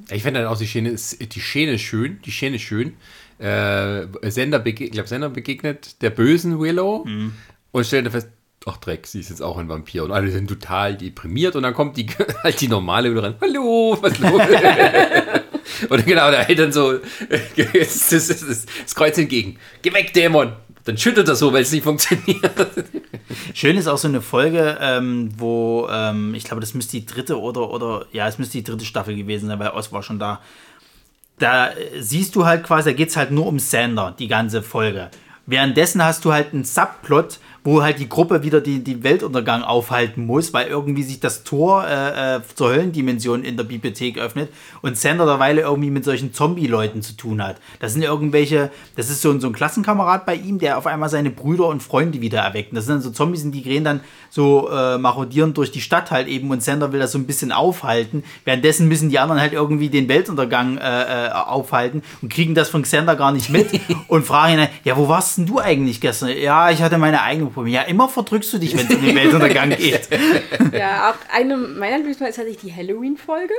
Ich 0.09 0.23
finde 0.23 0.41
dann 0.41 0.49
auch 0.49 0.57
die 0.57 0.65
Szene, 0.65 0.89
ist- 0.89 1.19
die 1.33 1.39
Szene 1.39 1.77
schön, 1.79 2.19
die 2.25 2.31
Szene 2.31 2.57
schön. 2.59 2.95
Äh, 3.39 4.07
Sender, 4.31 4.59
bege 4.59 4.85
ich 4.85 4.91
glaube, 4.91 5.07
Sender 5.07 5.29
begegnet 5.29 6.01
der 6.01 6.09
bösen 6.09 6.59
Willow 6.59 7.05
Mhm. 7.05 7.33
und 7.71 7.85
stellt 7.85 8.09
fest, 8.11 8.29
ach 8.67 8.77
Dreck, 8.77 9.07
sie 9.07 9.19
ist 9.19 9.29
jetzt 9.29 9.41
auch 9.41 9.57
ein 9.57 9.69
Vampir. 9.69 10.03
Und 10.03 10.11
alle 10.11 10.29
sind 10.29 10.47
total 10.47 10.95
deprimiert 10.95 11.55
und 11.55 11.63
dann 11.63 11.73
kommt 11.73 11.97
die 11.97 12.07
halt 12.43 12.59
die 12.61 12.67
normale 12.67 13.11
wieder 13.11 13.23
rein. 13.23 13.35
Hallo, 13.41 13.97
was 14.01 14.19
los? 14.19 14.41
und 15.89 16.05
genau, 16.05 16.31
da 16.31 16.39
hält 16.41 16.59
dann 16.59 16.71
so 16.71 16.93
das, 17.73 18.09
das, 18.09 18.27
das, 18.27 18.65
das 18.65 18.95
Kreuz 18.95 19.17
entgegen. 19.17 19.57
Geh 19.81 19.93
weg, 19.93 20.13
Dämon! 20.13 20.53
Dann 20.83 20.97
schüttelt 20.97 21.27
er 21.27 21.35
so, 21.35 21.51
weil 21.51 21.63
es 21.63 21.71
nicht 21.73 21.83
funktioniert. 21.83 22.49
Schön 23.53 23.75
ist 23.75 23.87
auch 23.87 23.97
so 23.97 24.07
eine 24.07 24.21
Folge, 24.21 24.77
ähm, 24.79 25.31
wo, 25.37 25.85
ähm, 25.91 26.33
ich 26.33 26.45
glaube, 26.45 26.61
das 26.61 26.73
müsste 26.73 26.93
die 26.93 27.05
dritte 27.05 27.41
oder, 27.41 27.69
oder, 27.71 28.05
ja, 28.13 28.25
es 28.25 28.39
müsste 28.39 28.57
die 28.57 28.63
dritte 28.63 28.85
Staffel 28.85 29.13
gewesen 29.13 29.47
sein, 29.49 29.59
weil 29.59 29.71
Oz 29.71 29.91
war 29.91 30.01
schon 30.01 30.17
da. 30.17 30.39
Da 31.39 31.71
äh, 31.71 32.01
siehst 32.01 32.37
du 32.37 32.45
halt 32.45 32.63
quasi, 32.63 32.91
da 32.91 32.95
geht 32.95 33.09
es 33.09 33.17
halt 33.17 33.31
nur 33.31 33.47
um 33.47 33.59
Sander, 33.59 34.15
die 34.17 34.29
ganze 34.29 34.63
Folge. 34.63 35.11
Währenddessen 35.45 36.01
hast 36.01 36.23
du 36.23 36.31
halt 36.31 36.53
einen 36.53 36.63
Subplot, 36.63 37.39
wo 37.67 37.83
halt 37.83 37.99
die 37.99 38.07
Gruppe 38.07 38.43
wieder 38.43 38.61
die, 38.61 38.81
die 38.81 39.03
Weltuntergang 39.03 39.61
aufhalten 39.61 40.25
muss, 40.25 40.53
weil 40.53 40.67
irgendwie 40.67 41.03
sich 41.03 41.19
das 41.19 41.43
Tor 41.43 41.85
äh, 41.85 42.37
äh, 42.37 42.39
zur 42.55 42.69
Höllendimension 42.69 43.43
in 43.43 43.57
der 43.57 43.65
Bibliothek 43.65 44.17
öffnet 44.17 44.49
und 44.81 44.95
Sander 44.97 45.25
derweile 45.25 45.63
irgendwie 45.63 45.89
mit 45.89 46.05
solchen 46.05 46.33
Zombie-Leuten 46.33 47.01
zu 47.01 47.17
tun 47.17 47.43
hat. 47.43 47.57
Das 47.81 47.91
sind 47.91 48.03
irgendwelche, 48.03 48.71
das 48.95 49.09
ist 49.09 49.21
so 49.21 49.31
ein, 49.31 49.41
so 49.41 49.47
ein 49.47 49.53
Klassenkamerad 49.53 50.25
bei 50.25 50.35
ihm, 50.35 50.59
der 50.59 50.77
auf 50.77 50.87
einmal 50.87 51.09
seine 51.09 51.29
Brüder 51.29 51.67
und 51.67 51.83
Freunde 51.83 52.21
wieder 52.21 52.39
erweckt. 52.39 52.73
Das 52.73 52.85
sind 52.85 52.93
dann 52.93 53.01
so 53.01 53.09
Zombies, 53.09 53.43
die 53.51 53.63
gehen 53.63 53.83
dann 53.83 53.99
so 54.29 54.69
äh, 54.69 54.97
marodierend 54.97 55.57
durch 55.57 55.69
die 55.69 55.81
Stadt 55.81 56.09
halt 56.09 56.29
eben 56.29 56.49
und 56.51 56.63
Sander 56.63 56.93
will 56.93 57.01
das 57.01 57.11
so 57.11 57.17
ein 57.17 57.27
bisschen 57.27 57.51
aufhalten. 57.51 58.23
Währenddessen 58.45 58.87
müssen 58.87 59.09
die 59.09 59.19
anderen 59.19 59.41
halt 59.41 59.51
irgendwie 59.51 59.89
den 59.89 60.07
Weltuntergang 60.07 60.77
äh, 60.77 61.25
äh, 61.25 61.31
aufhalten 61.31 62.01
und 62.21 62.31
kriegen 62.31 62.55
das 62.55 62.69
von 62.69 62.83
Xander 62.83 63.17
gar 63.17 63.33
nicht 63.33 63.49
mit 63.49 63.67
und 64.07 64.25
fragen 64.25 64.53
ihn, 64.53 64.59
dann, 64.59 64.69
ja, 64.85 64.95
wo 64.95 65.09
warst 65.09 65.37
denn 65.37 65.45
du 65.45 65.59
eigentlich 65.59 65.99
gestern? 65.99 66.29
Ja, 66.29 66.71
ich 66.71 66.81
hatte 66.81 66.97
meine 66.97 67.23
eigene 67.23 67.56
Probleme. 67.57 67.75
Ja, 67.75 67.83
immer 67.83 68.07
verdrückst 68.07 68.53
du 68.53 68.57
dich, 68.57 68.77
wenn 68.77 68.87
es 68.87 68.95
um 68.95 69.01
den 69.05 69.15
Weltuntergang 69.15 69.69
geht. 69.77 70.07
Ja, 70.71 71.09
auch 71.11 71.35
eine 71.35 71.57
meiner 71.57 71.97
Lieblingsfolgen 71.97 72.29
ist 72.29 72.37
tatsächlich 72.37 72.57
die 72.71 72.73
Halloween-Folge, 72.75 73.53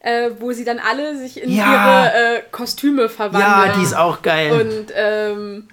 äh, 0.00 0.30
wo 0.38 0.52
sie 0.52 0.64
dann 0.64 0.78
alle 0.78 1.16
sich 1.16 1.42
in 1.42 1.50
Ja. 1.50 2.06
ihre 2.06 2.36
äh, 2.38 2.42
Kostüme 2.50 3.08
verwandeln. 3.08 3.68
Ja, 3.68 3.76
die 3.76 3.82
ist 3.82 3.96
auch 3.96 4.22
geil. 4.22 4.52
Und 4.52 4.92
ähm, 4.94 5.68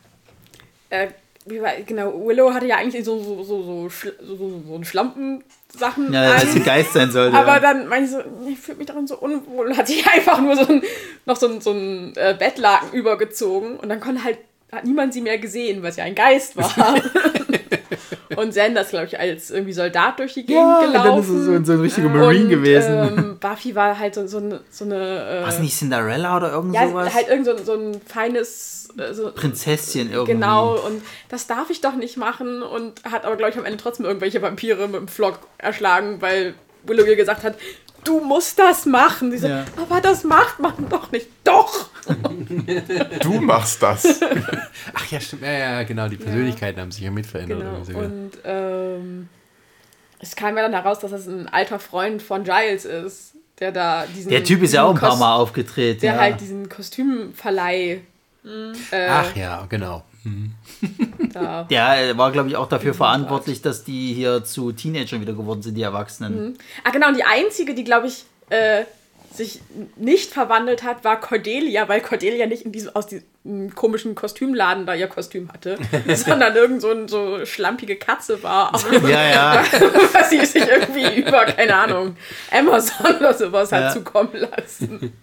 äh, 0.90 1.08
wie 1.46 1.62
war, 1.62 1.72
genau, 1.86 2.14
Willow 2.26 2.54
hatte 2.54 2.66
ja 2.66 2.76
eigentlich 2.78 3.06
so, 3.06 3.22
so, 3.24 3.44
so, 3.44 3.64
so, 3.64 3.90
so, 3.90 4.38
so, 4.38 4.64
so 4.68 4.84
Schlampen-Sachen 4.84 6.12
ja, 6.12 6.34
dass 6.34 6.52
sie. 6.52 6.60
Geist 6.60 6.94
sein 6.94 7.10
sollte. 7.12 7.38
Aber 7.38 7.54
ja. 7.54 7.60
dann 7.60 7.88
meine 7.88 8.06
ich 8.06 8.12
so, 8.12 8.20
ich 8.50 8.60
fühle 8.60 8.80
mich 8.80 8.88
darin 8.88 9.08
so 9.08 9.18
unwohl 9.18 9.68
und 9.68 9.78
hat 9.78 9.88
sich 9.88 10.06
einfach 10.14 10.42
nur 10.42 10.56
so 10.56 10.68
ein, 10.68 10.82
noch 11.26 11.38
so 11.38 11.48
ein, 11.48 11.62
so 11.62 11.72
ein 11.72 12.14
äh, 12.18 12.36
Bettlaken 12.38 12.92
übergezogen 12.92 13.78
und 13.78 13.88
dann 13.90 14.00
konnte 14.02 14.24
halt, 14.24 14.40
hat 14.72 14.86
niemand 14.86 15.14
sie 15.14 15.22
mehr 15.22 15.38
gesehen, 15.38 15.82
weil 15.84 15.92
sie 15.92 16.02
ein 16.02 16.16
Geist 16.16 16.58
war. 16.58 16.96
und 18.36 18.54
Sanders, 18.54 18.90
glaube 18.90 19.06
ich, 19.06 19.20
als 19.20 19.50
irgendwie 19.50 19.74
Soldat 19.74 20.20
durch 20.20 20.34
die 20.34 20.46
Gegend 20.46 20.62
ja, 20.62 20.86
gelaufen. 20.86 21.04
dann 21.04 21.20
ist 21.20 21.30
es 21.30 21.46
so, 21.46 21.64
so 21.64 21.74
ein 21.74 21.82
richtiger 21.82 22.10
Marine 22.10 22.44
und, 22.44 22.50
gewesen. 22.50 22.94
Ähm, 22.94 23.38
Buffy 23.40 23.76
war 23.76 23.98
halt 23.98 24.16
so, 24.16 24.28
so 24.28 24.38
eine. 24.38 24.62
So 24.70 24.86
eine 24.86 25.42
äh, 25.42 25.48
Was 25.48 25.60
nicht 25.60 25.78
Cinderella 25.78 26.38
oder 26.38 26.52
irgend 26.52 26.76
ja, 26.76 26.88
sowas? 26.88 27.14
halt 27.14 27.30
irgend 27.30 27.46
so, 27.46 27.58
so 27.58 27.74
ein 27.74 28.02
feines. 28.06 28.90
äh, 28.98 29.14
So, 29.14 29.32
Prinzesschen 29.32 30.12
irgendwie. 30.12 30.34
Genau, 30.34 30.76
und 30.76 31.02
das 31.30 31.48
darf 31.48 31.70
ich 31.70 31.82
doch 31.82 31.96
nicht 31.96 32.18
machen 32.18 32.62
und 32.62 33.04
hat 33.06 33.26
aber, 33.26 33.38
glaube 33.38 33.52
ich, 33.52 33.58
am 33.58 33.66
Ende 33.66 33.78
trotzdem 33.78 34.06
irgendwelche 34.06 34.42
Vampire 34.42 34.88
mit 34.88 35.00
dem 35.00 35.08
Flock 35.08 35.40
erschlagen, 35.58 36.22
weil 36.22 36.54
Willow 36.84 37.06
ihr 37.06 37.16
gesagt 37.16 37.44
hat, 37.44 37.56
du 38.08 38.20
musst 38.20 38.58
das 38.58 38.86
machen. 38.86 39.32
Sie 39.32 39.38
so, 39.38 39.48
Ja. 39.48 39.66
aber 39.76 40.02
das 40.02 40.24
macht 40.24 40.60
man 40.60 40.90
doch 40.90 41.12
nicht. 41.12 41.28
Doch! 41.44 41.90
Du 43.22 43.42
machst 43.42 43.84
das. 43.84 44.22
Ach 44.94 45.12
ja, 45.12 45.20
stimmt. 45.20 45.42
Ja, 45.44 45.52
ja, 45.52 45.84
genau. 45.84 46.08
Die 46.08 46.16
Persönlichkeiten 46.16 46.80
haben 46.80 46.92
sich 46.92 47.04
ja 47.04 47.12
mit 47.12 47.26
verändert. 47.26 47.60
Genau. 47.60 47.84
sogar. 47.84 48.04
Und 48.04 48.32
ähm, 48.46 49.30
es 50.20 50.36
kam 50.36 50.56
ja 50.56 50.64
dann 50.64 50.74
heraus, 50.74 51.00
dass 51.00 51.12
das 51.12 51.28
ein 51.28 51.48
alter 51.50 51.80
Freund 51.80 52.22
von 52.22 52.44
Giles 52.46 52.86
ist, 52.86 53.34
der 53.60 53.72
da 53.74 54.06
diesen. 54.06 54.30
Der 54.30 54.44
Typ 54.44 54.64
ist 54.64 54.74
ja 54.74 54.84
auch 54.84 54.92
ein 54.92 55.00
paar 55.00 55.18
Mal 55.18 55.36
aufgetreten. 55.36 56.00
Der 56.02 56.14
ja. 56.14 56.20
halt 56.20 56.40
diesen 56.40 56.70
Kostümverleih. 56.70 58.02
Äh, 58.92 59.08
Ach 59.10 59.36
ja, 59.36 59.66
genau. 59.68 60.04
da. 61.34 61.64
Der 61.64 62.10
äh, 62.10 62.18
war, 62.18 62.32
glaube 62.32 62.50
ich, 62.50 62.56
auch 62.56 62.70
dafür 62.70 62.94
verantwortlich, 62.94 63.62
dass 63.62 63.84
die 63.84 64.14
hier 64.14 64.44
zu 64.44 64.72
Teenagern 64.72 65.22
wieder 65.22 65.34
geworden 65.34 65.62
sind, 65.62 65.76
die 65.76 65.82
Erwachsenen. 65.84 66.58
Ah, 66.84 66.92
genau, 66.92 67.08
und 67.10 67.18
die 67.18 67.24
einzige, 67.24 67.74
die, 67.74 67.84
glaube 67.84 68.08
ich, 68.08 68.26
äh, 68.50 68.84
sich 69.34 69.62
nicht 69.98 70.32
verwandelt 70.34 70.84
hat, 70.84 71.04
war 71.04 71.20
Cordelia, 71.20 71.88
weil 71.88 72.02
Cordelia 72.02 72.48
nicht 72.48 72.64
in 72.64 72.72
diesem, 72.72 72.96
aus 72.96 73.06
diesem 73.08 73.74
komischen 73.76 74.16
Kostümladen 74.16 74.86
da 74.86 74.96
ihr 74.96 75.08
Kostüm 75.08 75.50
hatte, 75.52 75.78
sondern 76.16 76.56
irgend 76.56 76.82
so 76.82 76.90
eine 76.90 77.08
so 77.08 77.46
schlampige 77.46 77.96
Katze 77.98 78.42
war. 78.44 78.72
Ja, 79.08 79.30
ja. 79.30 79.64
was 80.12 80.30
sie 80.32 80.44
sich 80.46 80.64
irgendwie 80.68 81.22
über, 81.22 81.46
keine 81.46 81.76
Ahnung, 81.76 82.18
Amazon 82.52 83.16
oder 83.18 83.34
sowas 83.34 83.70
Ja. 83.70 83.78
hat 83.86 83.94
zukommen 83.94 84.32
lassen. 84.34 85.14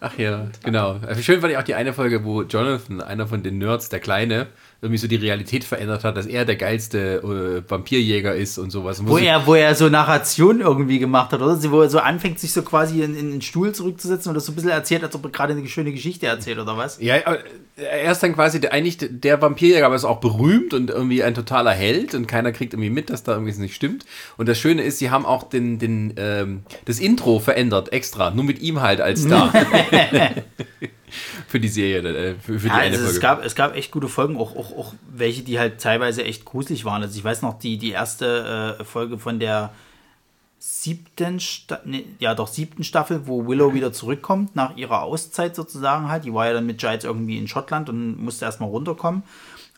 Ach 0.00 0.16
ja, 0.18 0.48
genau. 0.62 1.00
Schön 1.20 1.40
fand 1.40 1.52
ich 1.52 1.58
auch 1.58 1.62
die 1.62 1.74
eine 1.74 1.92
Folge, 1.92 2.24
wo 2.24 2.42
Jonathan, 2.42 3.00
einer 3.00 3.26
von 3.26 3.42
den 3.42 3.58
Nerds, 3.58 3.88
der 3.88 4.00
Kleine, 4.00 4.48
irgendwie 4.82 4.98
so 4.98 5.08
die 5.08 5.16
Realität 5.16 5.64
verändert 5.64 6.04
hat, 6.04 6.16
dass 6.16 6.26
er 6.26 6.44
der 6.44 6.56
geilste 6.56 7.62
äh, 7.66 7.70
Vampirjäger 7.70 8.34
ist 8.34 8.58
und 8.58 8.70
sowas. 8.70 9.00
Wo 9.06 9.16
er, 9.16 9.46
wo 9.46 9.54
er 9.54 9.74
so 9.74 9.88
Narration 9.88 10.60
irgendwie 10.60 10.98
gemacht 10.98 11.32
hat, 11.32 11.40
oder? 11.40 11.58
Wo 11.70 11.80
er 11.80 11.88
so 11.88 11.98
anfängt, 11.98 12.38
sich 12.38 12.52
so 12.52 12.60
quasi 12.62 13.02
in, 13.02 13.16
in 13.16 13.30
den 13.30 13.42
Stuhl 13.42 13.72
zurückzusetzen 13.72 14.28
und 14.28 14.34
das 14.34 14.44
so 14.44 14.52
ein 14.52 14.54
bisschen 14.54 14.70
erzählt, 14.70 15.02
als 15.02 15.14
ob 15.14 15.24
er 15.24 15.30
gerade 15.30 15.54
eine 15.54 15.66
schöne 15.66 15.92
Geschichte 15.92 16.26
erzählt, 16.26 16.58
oder 16.58 16.76
was? 16.76 17.00
Ja, 17.00 17.14
er 17.76 18.12
ist 18.12 18.22
dann 18.22 18.34
quasi 18.34 18.60
der, 18.60 18.74
eigentlich 18.74 18.98
der 19.00 19.40
Vampirjäger, 19.40 19.86
aber 19.86 19.94
ist 19.94 20.04
auch 20.04 20.20
berühmt 20.20 20.74
und 20.74 20.90
irgendwie 20.90 21.22
ein 21.22 21.34
totaler 21.34 21.72
Held 21.72 22.14
und 22.14 22.26
keiner 22.26 22.52
kriegt 22.52 22.74
irgendwie 22.74 22.90
mit, 22.90 23.08
dass 23.08 23.22
da 23.22 23.32
irgendwas 23.32 23.56
nicht 23.56 23.74
stimmt. 23.74 24.04
Und 24.36 24.46
das 24.46 24.58
Schöne 24.58 24.82
ist, 24.82 24.98
sie 24.98 25.10
haben 25.10 25.24
auch 25.24 25.44
den, 25.44 25.78
den, 25.78 26.12
ähm, 26.18 26.64
das 26.84 27.00
Intro 27.00 27.38
verändert, 27.38 27.92
extra, 27.92 28.30
nur 28.30 28.44
mit 28.44 28.60
ihm 28.60 28.82
halt 28.82 29.00
als 29.00 29.22
Star. 29.22 29.52
für 31.46 31.60
die 31.60 31.68
Serie, 31.68 31.98
äh, 32.00 32.34
für, 32.34 32.58
für 32.58 32.58
die 32.60 32.66
Ja, 32.68 32.74
eine 32.74 32.90
also 32.92 32.98
Folge. 33.04 33.14
es, 33.14 33.20
gab, 33.20 33.44
es 33.44 33.54
gab 33.54 33.76
echt 33.76 33.90
gute 33.90 34.08
Folgen, 34.08 34.36
auch, 34.36 34.56
auch, 34.56 34.76
auch 34.76 34.94
welche, 35.10 35.42
die 35.42 35.58
halt 35.58 35.80
teilweise 35.80 36.24
echt 36.24 36.44
gruselig 36.44 36.84
waren. 36.84 37.02
Also 37.02 37.18
ich 37.18 37.24
weiß 37.24 37.42
noch, 37.42 37.58
die, 37.58 37.78
die 37.78 37.90
erste 37.90 38.76
äh, 38.80 38.84
Folge 38.84 39.18
von 39.18 39.38
der 39.38 39.72
siebten, 40.58 41.38
Sta 41.38 41.80
nee, 41.84 42.06
ja 42.18 42.34
doch 42.34 42.48
siebten 42.48 42.82
Staffel, 42.82 43.26
wo 43.26 43.46
Willow 43.46 43.74
wieder 43.74 43.92
zurückkommt, 43.92 44.56
nach 44.56 44.76
ihrer 44.76 45.02
Auszeit 45.02 45.54
sozusagen 45.54 46.08
halt. 46.08 46.24
Die 46.24 46.32
war 46.34 46.46
ja 46.46 46.54
dann 46.54 46.66
mit 46.66 46.78
Giles 46.78 47.04
irgendwie 47.04 47.38
in 47.38 47.46
Schottland 47.46 47.88
und 47.88 48.22
musste 48.22 48.44
erstmal 48.44 48.70
runterkommen. 48.70 49.22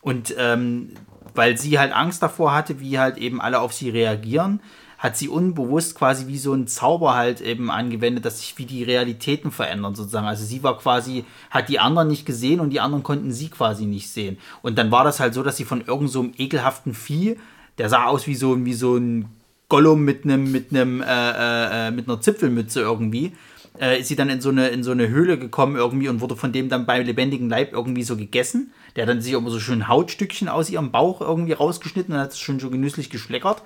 Und 0.01 0.33
ähm, 0.37 0.91
weil 1.35 1.57
sie 1.57 1.77
halt 1.77 1.93
Angst 1.93 2.23
davor 2.23 2.53
hatte, 2.53 2.79
wie 2.79 2.97
halt 2.97 3.17
eben 3.17 3.41
alle 3.41 3.59
auf 3.59 3.73
sie 3.73 3.89
reagieren, 3.89 4.61
hat 4.99 5.15
sie 5.15 5.29
unbewusst 5.29 5.95
quasi 5.95 6.27
wie 6.27 6.37
so 6.37 6.53
ein 6.53 6.67
Zauber 6.67 7.15
halt 7.15 7.39
eben 7.39 7.71
angewendet, 7.71 8.25
dass 8.25 8.41
sich 8.41 8.57
wie 8.57 8.65
die 8.65 8.83
Realitäten 8.83 9.49
verändern 9.49 9.95
sozusagen. 9.95 10.27
Also 10.27 10.43
sie 10.43 10.61
war 10.61 10.77
quasi, 10.77 11.23
hat 11.49 11.69
die 11.69 11.79
anderen 11.79 12.09
nicht 12.09 12.25
gesehen 12.25 12.59
und 12.59 12.71
die 12.71 12.81
anderen 12.81 13.01
konnten 13.01 13.31
sie 13.31 13.47
quasi 13.47 13.85
nicht 13.85 14.09
sehen. 14.09 14.37
Und 14.61 14.77
dann 14.77 14.91
war 14.91 15.05
das 15.05 15.21
halt 15.21 15.33
so, 15.33 15.41
dass 15.41 15.55
sie 15.55 15.63
von 15.63 15.85
irgend 15.85 16.11
so 16.11 16.19
einem 16.19 16.33
ekelhaften 16.37 16.93
Vieh, 16.93 17.37
der 17.77 17.87
sah 17.87 18.05
aus 18.07 18.27
wie 18.27 18.35
so, 18.35 18.65
wie 18.65 18.73
so 18.73 18.97
ein 18.97 19.29
Gollum 19.69 20.03
mit 20.03 20.25
einem, 20.25 20.51
mit 20.51 20.71
einem, 20.71 21.01
äh, 21.01 21.05
äh, 21.05 21.87
äh, 21.87 21.91
mit 21.91 22.09
einer 22.09 22.19
Zipfelmütze 22.19 22.81
irgendwie, 22.81 23.31
äh, 23.79 23.99
ist 23.99 24.07
sie 24.07 24.15
dann 24.15 24.29
in 24.29 24.41
so, 24.41 24.49
eine, 24.49 24.69
in 24.69 24.83
so 24.83 24.91
eine 24.91 25.09
Höhle 25.09 25.37
gekommen 25.37 25.75
irgendwie 25.75 26.09
und 26.09 26.21
wurde 26.21 26.35
von 26.35 26.51
dem 26.51 26.69
dann 26.69 26.85
beim 26.85 27.05
lebendigen 27.05 27.49
Leib 27.49 27.73
irgendwie 27.73 28.03
so 28.03 28.17
gegessen. 28.17 28.71
Der 28.95 29.03
hat 29.03 29.09
dann 29.09 29.21
sich 29.21 29.33
immer 29.33 29.49
so 29.49 29.59
schön 29.59 29.87
Hautstückchen 29.87 30.49
aus 30.49 30.69
ihrem 30.69 30.91
Bauch 30.91 31.21
irgendwie 31.21 31.53
rausgeschnitten 31.53 32.13
und 32.13 32.19
hat 32.19 32.31
es 32.31 32.39
schon 32.39 32.59
so 32.59 32.69
genüsslich 32.69 33.09
geschleckert. 33.09 33.61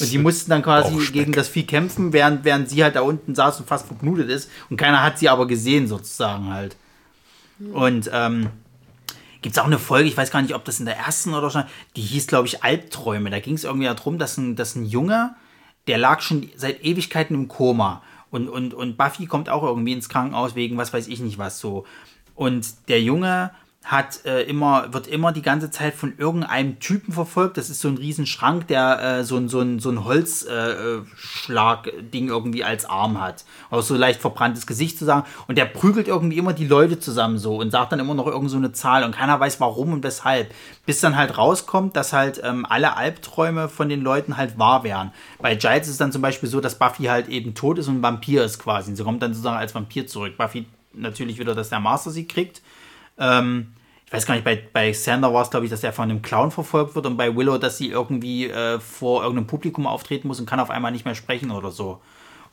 Und 0.00 0.10
die 0.10 0.18
mussten 0.18 0.50
dann 0.50 0.62
quasi 0.62 0.96
gegen 1.12 1.32
das 1.32 1.48
Vieh 1.48 1.64
kämpfen, 1.64 2.12
während, 2.12 2.44
während 2.44 2.70
sie 2.70 2.82
halt 2.82 2.96
da 2.96 3.00
unten 3.00 3.34
saß 3.34 3.60
und 3.60 3.68
fast 3.68 3.86
verblutet 3.86 4.30
ist. 4.30 4.50
Und 4.70 4.76
keiner 4.76 5.02
hat 5.02 5.18
sie 5.18 5.28
aber 5.28 5.46
gesehen 5.46 5.88
sozusagen 5.88 6.52
halt. 6.52 6.76
Und 7.72 8.08
ähm, 8.12 8.50
gibt 9.42 9.56
es 9.56 9.62
auch 9.62 9.66
eine 9.66 9.78
Folge, 9.78 10.08
ich 10.08 10.16
weiß 10.16 10.30
gar 10.30 10.42
nicht, 10.42 10.54
ob 10.54 10.64
das 10.64 10.80
in 10.80 10.86
der 10.86 10.96
ersten 10.96 11.34
oder 11.34 11.50
schon, 11.50 11.64
die 11.96 12.02
hieß, 12.02 12.26
glaube 12.26 12.46
ich, 12.46 12.62
Albträume. 12.62 13.30
Da 13.30 13.40
ging 13.40 13.54
es 13.54 13.64
irgendwie 13.64 13.86
darum, 13.86 14.18
dass 14.18 14.36
ein, 14.36 14.56
dass 14.56 14.76
ein 14.76 14.84
Junge, 14.84 15.34
der 15.86 15.98
lag 15.98 16.20
schon 16.20 16.48
seit 16.56 16.84
Ewigkeiten 16.84 17.34
im 17.34 17.48
Koma. 17.48 18.02
Und, 18.30 18.48
und, 18.48 18.74
und 18.74 18.96
Buffy 18.96 19.26
kommt 19.26 19.48
auch 19.48 19.62
irgendwie 19.62 19.92
ins 19.92 20.08
Krankenhaus 20.08 20.54
wegen 20.54 20.76
was 20.76 20.92
weiß 20.92 21.08
ich 21.08 21.20
nicht 21.20 21.38
was 21.38 21.58
so. 21.60 21.84
Und 22.34 22.88
der 22.88 23.02
Junge 23.02 23.50
hat 23.84 24.26
äh, 24.26 24.42
immer, 24.42 24.92
wird 24.92 25.06
immer 25.06 25.32
die 25.32 25.40
ganze 25.40 25.70
Zeit 25.70 25.94
von 25.94 26.12
irgendeinem 26.18 26.78
Typen 26.78 27.12
verfolgt. 27.12 27.56
Das 27.56 27.70
ist 27.70 27.80
so 27.80 27.88
ein 27.88 27.96
riesen 27.96 28.26
Schrank, 28.26 28.66
der 28.66 29.02
äh, 29.02 29.24
so 29.24 29.36
ein, 29.36 29.48
so 29.48 29.60
ein, 29.60 29.78
so 29.78 29.88
ein 29.88 30.04
Holzschlag-Ding 30.04 31.04
äh, 31.04 31.16
Schlag-Ding 31.16 32.28
irgendwie 32.28 32.64
als 32.64 32.84
Arm 32.84 33.18
hat. 33.18 33.46
Auch 33.70 33.80
so 33.80 33.94
leicht 33.94 34.20
verbranntes 34.20 34.66
Gesicht 34.66 34.98
zu 34.98 35.06
sagen. 35.06 35.24
Und 35.46 35.56
der 35.56 35.64
prügelt 35.64 36.06
irgendwie 36.06 36.36
immer 36.36 36.52
die 36.52 36.66
Leute 36.66 37.00
zusammen 37.00 37.38
so 37.38 37.56
und 37.56 37.70
sagt 37.70 37.92
dann 37.92 37.98
immer 37.98 38.12
noch 38.14 38.26
irgend 38.26 38.50
so 38.50 38.58
eine 38.58 38.72
Zahl 38.72 39.04
und 39.04 39.12
keiner 39.12 39.40
weiß 39.40 39.58
warum 39.60 39.94
und 39.94 40.04
weshalb. 40.04 40.52
Bis 40.84 41.00
dann 41.00 41.16
halt 41.16 41.38
rauskommt, 41.38 41.96
dass 41.96 42.12
halt 42.12 42.42
ähm, 42.44 42.66
alle 42.68 42.96
Albträume 42.96 43.70
von 43.70 43.88
den 43.88 44.02
Leuten 44.02 44.36
halt 44.36 44.58
wahr 44.58 44.84
wären. 44.84 45.12
Bei 45.38 45.54
Giles 45.54 45.86
ist 45.86 45.92
es 45.92 45.98
dann 45.98 46.12
zum 46.12 46.20
Beispiel 46.20 46.48
so, 46.48 46.60
dass 46.60 46.78
Buffy 46.78 47.04
halt 47.04 47.28
eben 47.28 47.54
tot 47.54 47.78
ist 47.78 47.88
und 47.88 48.00
ein 48.00 48.02
Vampir 48.02 48.44
ist 48.44 48.58
quasi. 48.58 48.90
Und 48.90 48.96
sie 48.96 49.04
kommt 49.04 49.22
dann 49.22 49.32
sozusagen 49.32 49.56
als 49.56 49.74
Vampir 49.74 50.06
zurück. 50.06 50.36
Buffy 50.36 50.66
natürlich 50.92 51.38
wieder, 51.38 51.54
dass 51.54 51.70
der 51.70 51.80
Master 51.80 52.10
sie 52.10 52.26
kriegt. 52.26 52.60
Ähm, 53.18 53.72
ich 54.06 54.12
weiß 54.12 54.24
gar 54.24 54.34
nicht, 54.34 54.44
bei, 54.44 54.62
bei 54.72 54.92
Sander 54.92 55.34
war 55.34 55.42
es, 55.42 55.50
glaube 55.50 55.66
ich, 55.66 55.70
dass 55.70 55.84
er 55.84 55.92
von 55.92 56.10
einem 56.10 56.22
Clown 56.22 56.50
verfolgt 56.50 56.94
wird 56.94 57.04
und 57.04 57.16
bei 57.16 57.36
Willow, 57.36 57.58
dass 57.58 57.76
sie 57.76 57.88
irgendwie 57.88 58.46
äh, 58.46 58.80
vor 58.80 59.22
irgendeinem 59.22 59.46
Publikum 59.46 59.86
auftreten 59.86 60.28
muss 60.28 60.40
und 60.40 60.46
kann 60.46 60.60
auf 60.60 60.70
einmal 60.70 60.92
nicht 60.92 61.04
mehr 61.04 61.14
sprechen 61.14 61.50
oder 61.50 61.70
so. 61.70 62.00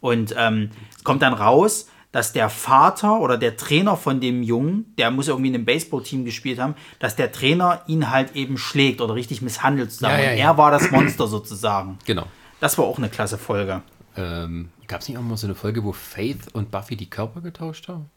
Und 0.02 0.36
ähm, 0.38 0.72
es 0.98 1.04
kommt 1.04 1.22
dann 1.22 1.34
raus, 1.34 1.88
dass 2.12 2.34
der 2.34 2.50
Vater 2.50 3.20
oder 3.20 3.38
der 3.38 3.58
Trainer 3.58 3.98
von 3.98 4.20
dem 4.22 4.44
Jungen, 4.44 4.94
der 4.98 5.12
muss 5.12 5.28
irgendwie 5.28 5.50
in 5.50 5.56
einem 5.56 5.66
Baseballteam 5.66 6.26
gespielt 6.26 6.60
haben, 6.60 6.76
dass 7.00 7.16
der 7.16 7.32
Trainer 7.32 7.82
ihn 7.88 8.10
halt 8.10 8.36
eben 8.36 8.58
schlägt 8.58 9.02
oder 9.02 9.16
richtig 9.16 9.42
misshandelt 9.42 9.92
zusammen. 9.92 10.20
Ja, 10.20 10.24
ja, 10.24 10.32
ja. 10.32 10.46
er 10.46 10.58
war 10.58 10.72
das 10.72 10.92
Monster 10.92 11.28
sozusagen. 11.28 12.00
Genau. 12.06 12.26
Das 12.60 12.78
war 12.78 12.86
auch 12.86 12.98
eine 12.98 13.10
klasse 13.10 13.38
Folge. 13.38 13.82
Ähm, 14.16 14.70
Gab 14.88 15.02
es 15.02 15.10
nicht 15.10 15.18
auch 15.18 15.24
mal 15.24 15.36
so 15.36 15.48
eine 15.48 15.56
Folge, 15.56 15.84
wo 15.84 15.92
Faith 15.92 16.54
und 16.54 16.72
Buffy 16.72 16.96
die 16.96 17.10
Körper 17.10 17.42
getauscht 17.42 17.88
haben? 17.88 18.10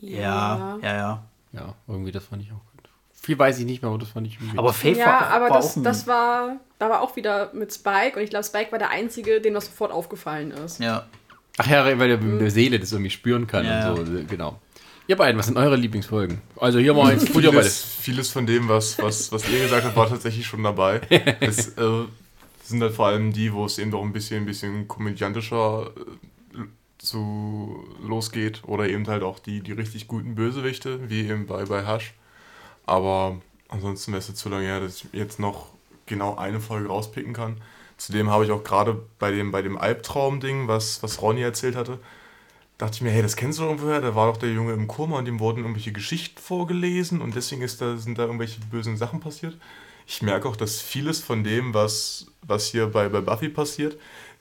Ja, 0.00 0.78
ja, 0.82 0.96
ja. 0.96 1.22
Ja, 1.52 1.74
irgendwie, 1.86 2.12
das 2.12 2.24
fand 2.24 2.42
ich 2.42 2.48
auch 2.50 2.60
gut. 2.72 2.90
Viel 3.20 3.38
weiß 3.38 3.58
ich 3.58 3.66
nicht 3.66 3.82
mehr, 3.82 3.90
aber 3.90 3.98
das 3.98 4.10
fand 4.10 4.26
ich 4.26 4.34
irgendwie. 4.40 4.58
Aber 4.58 4.72
Faith 4.72 4.96
Ja, 4.96 5.06
war, 5.06 5.26
aber 5.30 5.50
war 5.50 5.56
das, 5.56 5.72
auch 5.72 5.76
ein, 5.76 5.84
das 5.84 6.06
war, 6.06 6.56
da 6.78 6.88
war 6.88 7.02
auch 7.02 7.16
wieder 7.16 7.50
mit 7.52 7.72
Spike 7.72 8.16
und 8.16 8.22
ich 8.22 8.30
glaube, 8.30 8.44
Spike 8.44 8.72
war 8.72 8.78
der 8.78 8.90
Einzige, 8.90 9.40
dem 9.40 9.54
das 9.54 9.66
sofort 9.66 9.92
aufgefallen 9.92 10.50
ist. 10.52 10.80
ja. 10.80 11.06
Ach 11.60 11.66
ja, 11.66 11.84
weil 11.98 12.06
der 12.08 12.18
mit 12.18 12.40
der 12.40 12.52
Seele 12.52 12.78
das 12.78 12.92
irgendwie 12.92 13.10
spüren 13.10 13.48
kann 13.48 13.64
Ja, 13.64 13.90
und 13.90 14.06
so, 14.06 14.12
genau. 14.28 14.60
Ihr 15.08 15.16
beiden, 15.16 15.36
was 15.38 15.46
sind 15.46 15.56
eure 15.56 15.74
Lieblingsfolgen? 15.74 16.40
Also 16.60 16.78
hier 16.78 16.94
mal 16.94 17.12
jetzt 17.14 17.30
Futter 17.30 17.50
Vieles, 17.50 17.82
vieles 17.82 18.30
von 18.30 18.46
dem, 18.46 18.68
was, 18.68 18.96
was, 19.02 19.32
was 19.32 19.48
ihr 19.48 19.62
gesagt 19.62 19.84
habt, 19.84 19.96
war 19.96 20.08
tatsächlich 20.08 20.46
schon 20.46 20.62
dabei. 20.62 21.00
Es 21.40 21.76
äh, 21.76 22.04
sind 22.62 22.80
halt 22.80 22.94
vor 22.94 23.08
allem 23.08 23.32
die, 23.32 23.52
wo 23.52 23.64
es 23.64 23.78
eben 23.78 23.90
doch 23.90 24.02
ein 24.02 24.12
bisschen, 24.12 24.42
ein 24.42 24.46
bisschen 24.46 24.86
komödiantischer 24.86 25.90
äh, 25.96 26.00
zu 26.98 27.84
losgeht. 28.02 28.62
Oder 28.66 28.88
eben 28.88 29.06
halt 29.06 29.22
auch 29.22 29.38
die, 29.38 29.60
die 29.60 29.72
richtig 29.72 30.08
guten 30.08 30.34
Bösewichte, 30.34 31.08
wie 31.08 31.28
eben 31.28 31.46
bei, 31.46 31.64
bei 31.64 31.86
Hush. 31.86 32.14
Aber 32.86 33.40
ansonsten 33.68 34.12
wäre 34.12 34.20
es 34.20 34.34
zu 34.34 34.48
lange 34.48 34.66
her, 34.66 34.80
dass 34.80 35.04
ich 35.04 35.06
jetzt 35.12 35.38
noch 35.38 35.68
genau 36.06 36.36
eine 36.36 36.60
Folge 36.60 36.88
rauspicken 36.88 37.32
kann. 37.32 37.60
Zudem 37.96 38.30
habe 38.30 38.44
ich 38.44 38.50
auch 38.50 38.64
gerade 38.64 39.00
bei 39.18 39.30
dem, 39.30 39.50
bei 39.50 39.62
dem 39.62 39.76
Albtraum-Ding, 39.76 40.68
was, 40.68 41.02
was 41.02 41.20
Ronny 41.20 41.42
erzählt 41.42 41.76
hatte, 41.76 41.98
dachte 42.78 42.94
ich 42.94 43.02
mir, 43.02 43.10
hey, 43.10 43.22
das 43.22 43.34
kennst 43.34 43.58
du 43.58 43.64
irgendwoher, 43.64 44.00
da 44.00 44.14
war 44.14 44.32
doch 44.32 44.36
der 44.36 44.52
Junge 44.52 44.72
im 44.72 44.86
Koma 44.86 45.18
und 45.18 45.24
dem 45.24 45.40
wurden 45.40 45.58
irgendwelche 45.58 45.92
Geschichten 45.92 46.40
vorgelesen 46.40 47.20
und 47.20 47.34
deswegen 47.34 47.62
ist 47.62 47.80
da, 47.80 47.96
sind 47.96 48.18
da 48.18 48.22
irgendwelche 48.22 48.60
bösen 48.70 48.96
Sachen 48.96 49.20
passiert. 49.20 49.56
Ich 50.06 50.22
merke 50.22 50.48
auch, 50.48 50.56
dass 50.56 50.80
vieles 50.80 51.20
von 51.20 51.42
dem, 51.42 51.74
was, 51.74 52.28
was 52.42 52.68
hier 52.68 52.86
bei, 52.86 53.08
bei 53.08 53.20
Buffy 53.20 53.48
passiert, 53.48 53.98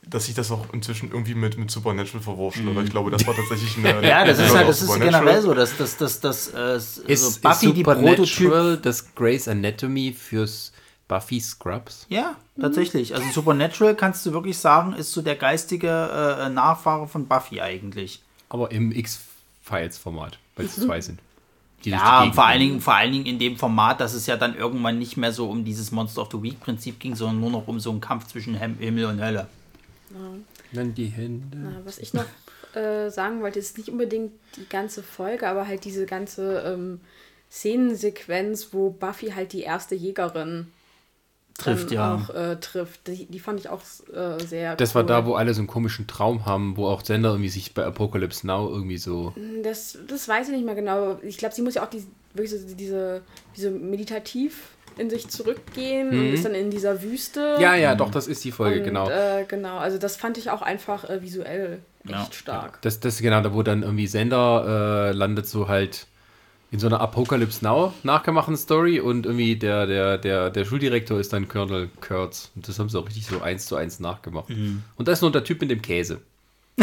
dass 0.09 0.27
ich 0.29 0.35
das 0.35 0.51
auch 0.51 0.73
inzwischen 0.73 1.11
irgendwie 1.11 1.35
mit, 1.35 1.57
mit 1.57 1.69
Supernatural 1.71 2.21
verwurschtele, 2.21 2.75
weil 2.75 2.85
ich 2.85 2.91
glaube, 2.91 3.11
das 3.11 3.25
war 3.27 3.35
tatsächlich 3.35 3.77
eine. 3.77 4.01
Ja, 4.07 4.25
das 4.25 4.39
ist 4.39 4.49
eine 4.49 4.59
halt, 4.59 4.69
das 4.69 4.81
ist 4.81 4.99
generell 4.99 5.41
so, 5.41 5.53
dass 5.53 5.75
das, 5.77 5.97
das, 5.97 6.19
das, 6.19 6.47
äh, 6.53 6.75
Ist, 6.77 6.99
also 6.99 7.03
ist 7.05 7.41
Buffy 7.41 7.73
die 7.73 7.83
Prototyp. 7.83 8.27
Supernatural 8.27 8.77
das 8.77 9.15
Grey's 9.15 9.47
Anatomy 9.47 10.13
fürs 10.13 10.71
Buffy 11.07 11.39
Scrubs? 11.39 12.05
Ja, 12.09 12.35
tatsächlich. 12.59 13.15
Also 13.15 13.27
Supernatural 13.31 13.95
kannst 13.95 14.25
du 14.25 14.33
wirklich 14.33 14.57
sagen, 14.57 14.93
ist 14.93 15.11
so 15.11 15.21
der 15.21 15.35
geistige 15.35 15.87
äh, 15.87 16.49
Nachfahre 16.49 17.07
von 17.07 17.27
Buffy 17.27 17.61
eigentlich. 17.61 18.21
Aber 18.49 18.71
im 18.71 18.91
X-Files-Format, 18.91 20.37
weil 20.55 20.65
es 20.65 20.75
zwei 20.75 21.01
sind. 21.01 21.15
Mhm. 21.15 21.27
Ja, 21.83 22.31
vor 22.33 22.45
allen. 22.45 22.59
Dingen, 22.59 22.81
vor 22.81 22.95
allen 22.95 23.11
Dingen 23.11 23.25
in 23.25 23.39
dem 23.39 23.55
Format, 23.55 24.01
dass 24.01 24.13
es 24.13 24.25
ja 24.25 24.35
dann 24.35 24.55
irgendwann 24.55 24.97
nicht 24.97 25.15
mehr 25.15 25.31
so 25.31 25.49
um 25.49 25.63
dieses 25.63 25.91
Monster 25.91 26.23
of 26.23 26.29
the 26.31 26.41
Week-Prinzip 26.41 26.99
ging, 26.99 27.15
sondern 27.15 27.39
nur 27.39 27.51
noch 27.51 27.67
um 27.67 27.79
so 27.79 27.91
einen 27.91 28.01
Kampf 28.01 28.27
zwischen 28.27 28.55
Himmel 28.55 29.05
und 29.05 29.21
Hölle. 29.21 29.47
Dann 30.73 30.93
die 30.93 31.07
Hände. 31.07 31.57
Ja, 31.57 31.81
was 31.85 31.97
ich 31.99 32.13
noch 32.13 32.25
äh, 32.73 33.09
sagen 33.09 33.41
wollte, 33.41 33.59
ist 33.59 33.77
nicht 33.77 33.89
unbedingt 33.89 34.33
die 34.55 34.67
ganze 34.67 35.03
Folge, 35.03 35.47
aber 35.47 35.67
halt 35.67 35.85
diese 35.85 36.05
ganze 36.05 36.59
ähm, 36.65 37.01
Szenensequenz, 37.51 38.69
wo 38.71 38.89
Buffy 38.89 39.31
halt 39.31 39.53
die 39.53 39.61
erste 39.61 39.95
Jägerin 39.95 40.67
Trifft, 41.57 41.91
ja. 41.91 42.15
auch 42.15 42.29
äh, 42.35 42.57
trifft. 42.57 43.07
Die, 43.07 43.25
die 43.25 43.39
fand 43.39 43.59
ich 43.59 43.69
auch 43.69 43.81
äh, 44.13 44.39
sehr 44.45 44.75
Das 44.75 44.93
war 44.93 45.01
cool. 45.01 45.07
da, 45.07 45.25
wo 45.25 45.33
alle 45.33 45.55
so 45.55 45.61
einen 45.61 45.67
komischen 45.67 46.05
Traum 46.05 46.45
haben, 46.45 46.77
wo 46.77 46.85
auch 46.85 47.03
Sender 47.03 47.29
irgendwie 47.29 47.49
sich 47.49 47.73
bei 47.73 47.83
Apocalypse 47.83 48.45
Now 48.45 48.69
irgendwie 48.69 48.99
so. 48.99 49.33
Das, 49.63 49.97
das 50.07 50.27
weiß 50.27 50.49
ich 50.49 50.55
nicht 50.55 50.65
mehr 50.65 50.75
genau. 50.75 51.17
Ich 51.23 51.37
glaube, 51.37 51.55
sie 51.55 51.63
muss 51.63 51.73
ja 51.73 51.83
auch 51.83 51.89
die, 51.89 52.05
wirklich 52.35 52.61
so 52.61 52.75
diese, 52.75 53.23
diese 53.55 53.71
meditativ 53.71 54.69
in 54.99 55.09
sich 55.09 55.27
zurückgehen 55.29 56.09
und 56.09 56.33
ist 56.33 56.45
dann 56.45 56.55
in 56.55 56.69
dieser 56.69 57.01
Wüste. 57.01 57.55
Ja, 57.59 57.75
ja, 57.75 57.95
doch, 57.95 58.09
das 58.11 58.27
ist 58.27 58.43
die 58.43 58.51
Folge, 58.51 58.79
und, 58.79 58.85
genau. 58.85 59.09
Äh, 59.09 59.45
genau, 59.47 59.77
also 59.77 59.97
das 59.97 60.15
fand 60.15 60.37
ich 60.37 60.49
auch 60.49 60.61
einfach 60.61 61.09
äh, 61.09 61.21
visuell 61.21 61.79
Ja. 62.05 62.21
echt 62.23 62.35
stark. 62.35 62.81
Das, 62.81 62.99
das 62.99 63.15
ist 63.15 63.21
genau 63.21 63.41
da, 63.41 63.53
wo 63.53 63.63
dann 63.63 63.83
irgendwie 63.83 64.07
Sender 64.07 65.09
äh, 65.09 65.11
landet, 65.13 65.47
so 65.47 65.67
halt 65.67 66.07
in 66.69 66.79
so 66.79 66.87
einer 66.87 66.99
Apocalypse 66.99 67.63
Now 67.63 67.93
nachgemachten 68.03 68.57
Story 68.57 68.99
und 68.99 69.25
irgendwie 69.25 69.55
der, 69.55 69.85
der, 69.87 70.17
der, 70.17 70.49
der 70.49 70.65
Schuldirektor 70.65 71.17
ist 71.19 71.31
dann 71.31 71.47
Colonel 71.47 71.89
Kurtz. 72.05 72.51
Und 72.55 72.67
das 72.67 72.77
haben 72.77 72.89
sie 72.89 72.99
auch 72.99 73.05
richtig 73.07 73.25
so 73.25 73.41
eins 73.41 73.67
zu 73.67 73.77
eins 73.77 73.99
nachgemacht. 74.01 74.49
Und 74.49 75.07
da 75.07 75.13
ist 75.13 75.21
nur 75.21 75.31
der 75.31 75.45
Typ 75.45 75.61
mit 75.61 75.71
dem 75.71 75.81
Käse. 75.81 76.19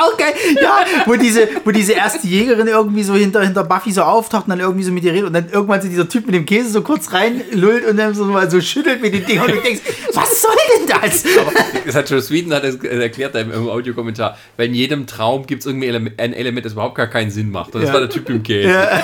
Auch 0.00 0.16
geil. 0.16 0.32
Ja, 0.60 0.80
wo 1.06 1.14
diese, 1.16 1.48
wo 1.64 1.70
diese 1.70 1.92
erste 1.92 2.26
Jägerin 2.26 2.66
irgendwie 2.66 3.02
so 3.02 3.14
hinter, 3.14 3.42
hinter 3.42 3.64
Buffy 3.64 3.92
so 3.92 4.02
auftaucht 4.02 4.44
und 4.44 4.50
dann 4.50 4.60
irgendwie 4.60 4.84
so 4.84 4.92
mit 4.92 5.04
ihr 5.04 5.12
redet 5.12 5.26
und 5.26 5.32
dann 5.32 5.48
irgendwann 5.50 5.80
so 5.82 5.88
dieser 5.88 6.08
Typ 6.08 6.26
mit 6.26 6.34
dem 6.34 6.46
Käse 6.46 6.70
so 6.70 6.82
kurz 6.82 7.12
rein 7.12 7.42
lullt 7.52 7.86
und 7.86 7.96
dann 7.96 8.14
so 8.14 8.24
mal 8.24 8.50
so 8.50 8.60
schüttelt 8.60 9.02
mit 9.02 9.12
den 9.14 9.24
Dingern 9.26 9.46
und 9.46 9.56
du 9.56 9.60
denkst, 9.60 9.82
was 10.14 10.42
soll 10.42 10.56
denn 10.78 10.86
das? 11.00 11.24
Das 11.86 11.94
hat 11.94 12.10
Joe 12.10 12.20
Sweden 12.22 12.52
hat 12.54 12.64
es 12.64 12.76
erklärt 12.76 13.34
da 13.34 13.40
im, 13.40 13.52
im 13.52 13.68
Audiokommentar, 13.68 14.36
weil 14.56 14.66
in 14.68 14.74
jedem 14.74 15.06
Traum 15.06 15.46
gibt 15.46 15.62
es 15.62 15.66
irgendwie 15.66 15.88
ein 15.90 16.32
Element, 16.32 16.64
das 16.66 16.72
überhaupt 16.74 16.94
gar 16.96 17.06
keinen 17.08 17.30
Sinn 17.30 17.50
macht. 17.50 17.74
Und 17.74 17.80
das 17.82 17.88
Ja. 17.88 17.94
war 17.94 18.00
der 18.00 18.10
Typ 18.10 18.28
mit 18.28 18.38
dem 18.38 18.42
Käse. 18.42 18.68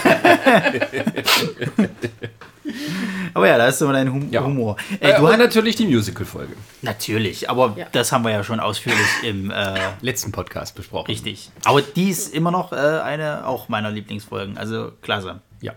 Aber 3.34 3.48
ja, 3.48 3.58
da 3.58 3.66
ist 3.68 3.78
so 3.78 3.90
dein 3.92 4.12
hum 4.12 4.28
Ja. 4.30 4.42
Humor. 4.44 4.76
Äh, 5.00 5.10
Äh, 5.10 5.16
du 5.16 5.22
und 5.26 5.32
hast, 5.32 5.38
natürlich 5.38 5.76
die 5.76 5.86
Musical-Folge. 5.86 6.54
natürlich, 6.82 7.50
aber 7.50 7.74
Ja. 7.76 7.86
das 7.92 8.12
haben 8.12 8.24
wir 8.24 8.30
ja 8.30 8.42
schon 8.44 8.60
ausführlich 8.60 9.00
im 9.22 9.50
äh, 9.50 9.74
Letzten 10.00 10.32
Podcast 10.32 10.74
besprochen. 10.74 11.06
richtig. 11.06 11.50
Aber 11.64 11.82
die 11.82 12.10
ist 12.10 12.34
immer 12.34 12.50
noch 12.50 12.72
äh, 12.72 12.76
eine 12.76 13.46
auch 13.46 13.68
meiner 13.68 13.90
Lieblingsfolgen. 13.90 14.56
Also 14.58 14.92
klasse. 15.02 15.40
Ja. 15.60 15.72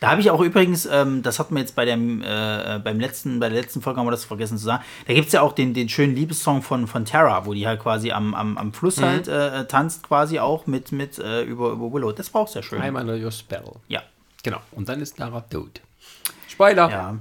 Da 0.00 0.10
habe 0.10 0.20
ich 0.20 0.30
auch 0.32 0.40
übrigens, 0.40 0.84
ähm, 0.86 1.22
das 1.22 1.38
hatten 1.38 1.54
wir 1.54 1.60
jetzt 1.60 1.76
bei 1.76 1.84
dem, 1.84 2.22
äh, 2.22 2.80
beim 2.82 2.98
letzten, 2.98 3.38
bei 3.38 3.48
der 3.48 3.60
letzten 3.60 3.82
Folge 3.82 4.00
haben 4.00 4.06
wir 4.06 4.10
das 4.10 4.24
vergessen 4.24 4.58
zu 4.58 4.64
sagen. 4.64 4.82
Da 5.06 5.14
gibt 5.14 5.28
es 5.28 5.32
ja 5.32 5.42
auch 5.42 5.52
den, 5.52 5.74
den 5.74 5.88
schönen 5.88 6.16
Liebessong 6.16 6.62
von, 6.62 6.88
von 6.88 7.04
Terra, 7.04 7.46
wo 7.46 7.54
die 7.54 7.68
halt 7.68 7.80
quasi 7.80 8.10
am, 8.10 8.34
am, 8.34 8.58
am 8.58 8.72
Fluss 8.72 8.96
Mhm. 8.96 9.04
halt 9.04 9.28
äh, 9.28 9.64
tanzt, 9.66 10.02
quasi 10.02 10.40
auch 10.40 10.66
mit, 10.66 10.90
mit 10.90 11.18
äh, 11.20 11.42
über, 11.42 11.70
über 11.70 11.92
Willow. 11.92 12.10
Das 12.12 12.32
war 12.34 12.40
auch 12.42 12.48
sehr 12.48 12.62
schön. 12.64 12.80
I'm 12.82 12.98
under 13.00 13.14
your 13.16 13.30
spell. 13.30 13.62
Ja. 13.88 14.02
Genau. 14.42 14.58
Und 14.72 14.88
dann 14.88 15.00
ist 15.00 15.18
Lara 15.18 15.40
tot. 15.42 15.80
Spoiler. 16.48 16.90
Ja. 16.90 17.16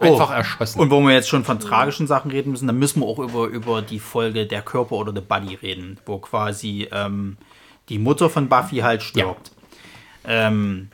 Einfach 0.00 0.30
Oh. 0.30 0.32
erschossen. 0.32 0.80
Und 0.80 0.90
wo 0.90 1.00
wir 1.00 1.12
jetzt 1.12 1.28
schon 1.28 1.44
von 1.44 1.58
tragischen 1.58 2.06
Sachen 2.06 2.30
reden 2.30 2.52
müssen, 2.52 2.66
dann 2.66 2.78
müssen 2.78 3.00
wir 3.00 3.06
auch 3.06 3.18
über, 3.18 3.46
über 3.46 3.82
die 3.82 3.98
Folge 3.98 4.46
Der 4.46 4.62
Körper 4.62 4.92
oder 4.96 5.12
The 5.12 5.20
Body 5.20 5.54
reden, 5.56 5.98
wo 6.06 6.18
quasi 6.18 6.88
ähm, 6.92 7.36
die 7.88 7.98
Mutter 7.98 8.30
von 8.30 8.48
Buffy 8.48 8.76
halt 8.78 9.02
stirbt. 9.02 9.50
Ähm, 10.24 10.88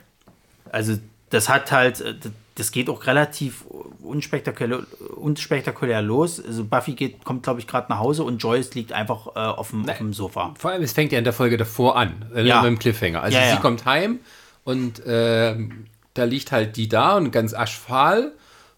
also 0.71 0.97
das 1.29 1.49
hat 1.49 1.71
halt, 1.71 2.01
äh, 2.01 2.15
das 2.55 2.71
geht 2.71 2.89
auch 2.89 3.05
relativ 3.05 3.65
unspektakulär, 4.01 4.79
unspektakulär 5.15 6.01
los. 6.01 6.43
Also 6.43 6.63
Buffy 6.63 6.93
geht, 6.93 7.23
kommt, 7.25 7.43
glaube 7.43 7.59
ich, 7.59 7.67
gerade 7.67 7.87
nach 7.91 7.99
Hause 7.99 8.23
und 8.23 8.37
Joyce 8.41 8.73
liegt 8.75 8.91
einfach 8.93 9.27
äh, 9.35 9.39
auf, 9.39 9.69
dem, 9.71 9.87
auf 9.89 9.97
dem 9.97 10.13
Sofa. 10.13 10.53
Vor 10.57 10.71
allem, 10.71 10.81
es 10.83 10.93
fängt 10.93 11.11
ja 11.11 11.17
in 11.19 11.23
der 11.25 11.33
Folge 11.33 11.57
davor 11.57 11.95
an, 11.97 12.25
äh, 12.33 12.43
Ja. 12.43 12.61
mit 12.61 12.71
dem 12.71 12.79
Cliffhanger. 12.79 13.21
Also 13.21 13.37
Ja, 13.37 13.43
sie 13.45 13.49
ja. 13.55 13.55
kommt 13.57 13.85
heim 13.85 14.19
und 14.65 15.01
ähm, 15.05 15.85
da 16.13 16.25
liegt 16.25 16.51
halt 16.51 16.75
die 16.75 16.89
da 16.89 17.15
und 17.15 17.31
ganz 17.31 17.53
aschfahl 17.53 18.33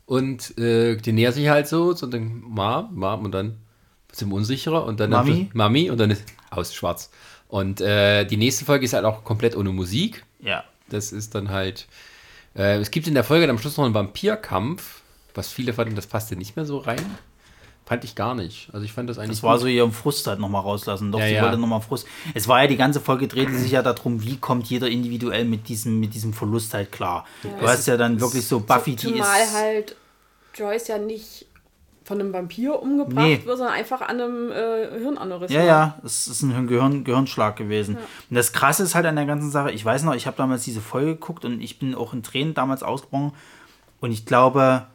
und 0.05 0.57
äh, 0.59 0.97
die 0.97 1.14
nähert 1.14 1.34
sich 1.34 1.49
halt 1.49 1.68
so, 1.68 1.93
so 1.93 2.05
dann 2.05 2.41
Mom, 2.41 2.93
Mom 2.93 3.26
und 3.26 3.31
dann 3.31 3.57
sind 4.11 4.30
wir 4.30 4.35
unsicherer 4.35 4.85
und 4.85 4.99
dann 4.99 5.09
Mami? 5.09 5.49
Mami 5.53 5.89
und 5.89 5.99
dann 5.99 6.11
ist 6.11 6.23
aus 6.49 6.73
schwarz. 6.73 7.09
Und 7.47 7.81
äh, 7.81 8.26
die 8.26 8.38
nächste 8.38 8.65
Folge 8.65 8.85
ist 8.85 8.93
halt 8.93 9.05
auch 9.05 9.23
komplett 9.23 9.55
ohne 9.55 9.69
Musik. 9.69 10.26
Ja. 10.39 10.64
Das 10.89 11.11
ist 11.11 11.35
dann 11.35 11.49
halt. 11.49 11.88
Äh, 12.55 12.77
es 12.77 12.91
gibt 12.91 13.07
in 13.07 13.14
der 13.14 13.23
Folge 13.23 13.47
dann 13.47 13.55
am 13.55 13.59
Schluss 13.59 13.77
noch 13.77 13.85
einen 13.85 13.93
Vampirkampf, 13.93 15.01
was 15.34 15.49
viele 15.49 15.73
fanden, 15.73 15.95
das 15.95 16.07
passte 16.07 16.35
nicht 16.35 16.55
mehr 16.55 16.65
so 16.65 16.80
rein. 16.80 17.05
Fand 17.88 18.03
ich 18.03 18.15
gar 18.15 18.35
nicht. 18.35 18.68
Also 18.73 18.84
ich 18.84 18.91
fand 18.91 19.09
das 19.09 19.18
eigentlich. 19.18 19.38
Das 19.38 19.43
war 19.43 19.53
gut. 19.53 19.61
so 19.61 19.68
ihren 19.68 19.93
Frust 19.93 20.27
halt 20.27 20.39
nochmal 20.39 20.61
rauslassen. 20.61 21.09
Doch, 21.11 21.19
Ja, 21.19 21.27
sie 21.27 21.34
ja. 21.35 21.43
wollte 21.43 21.57
nochmal 21.57 21.80
Frust. 21.80 22.05
Es 22.34 22.47
war 22.49 22.61
ja 22.61 22.68
die 22.68 22.76
ganze 22.76 22.99
Folge, 22.99 23.27
drehte 23.30 23.53
sich 23.57 23.72
ja 23.72 23.81
darum, 23.81 24.22
wie 24.23 24.38
kommt 24.38 24.68
jeder 24.68 24.89
individuell 24.89 25.45
mit 25.45 25.69
diesem, 25.69 25.99
mit 25.99 26.14
diesem 26.14 26.34
Verlust 26.34 26.73
halt 26.73 26.91
klar. 26.91 27.26
Du 27.43 27.65
hast 27.65 27.88
ja 27.88 27.95
dann 27.95 28.19
wirklich 28.19 28.45
so 28.45 28.59
Buffy, 28.59 28.97
die 28.97 29.07
Zumal 29.14 29.41
ist. 29.41 29.53
halt 29.55 29.95
Joyce 30.53 30.88
ja 30.89 30.97
nicht 30.97 31.45
von 32.03 32.19
einem 32.19 32.31
Vampir 32.34 32.81
umgebracht 32.81 33.26
Nee. 33.26 33.41
wird, 33.45 33.57
sondern 33.57 33.76
einfach 33.76 34.01
an 34.01 34.19
einem 34.22 34.51
äh, 34.51 34.99
Hirnaneurysma. 34.99 35.55
Ja, 35.57 35.64
ja, 35.64 35.99
es 36.03 36.27
ist 36.27 36.41
ein 36.41 36.68
Gehirn, 36.68 37.03
Gehirnschlag 37.03 37.55
gewesen. 37.57 37.95
Und 38.30 38.35
das 38.35 38.53
Krasse 38.53 38.84
ist 38.84 38.95
halt 38.95 39.05
an 39.05 39.15
der 39.18 39.26
ganzen 39.26 39.51
Sache, 39.51 39.72
ich 39.72 39.84
weiß 39.84 40.03
noch, 40.03 40.14
ich 40.15 40.26
habe 40.27 40.35
damals 40.38 40.64
diese 40.64 40.81
Folge 40.81 41.11
geguckt 41.15 41.43
und 41.45 41.61
ich 41.61 41.80
bin 41.80 41.95
auch 41.95 42.14
in 42.14 42.23
Tränen 42.23 42.53
damals 42.53 42.81
ausgebrochen. 42.84 43.34
Und 43.99 44.11
ich 44.11 44.26
glaube, 44.26 44.88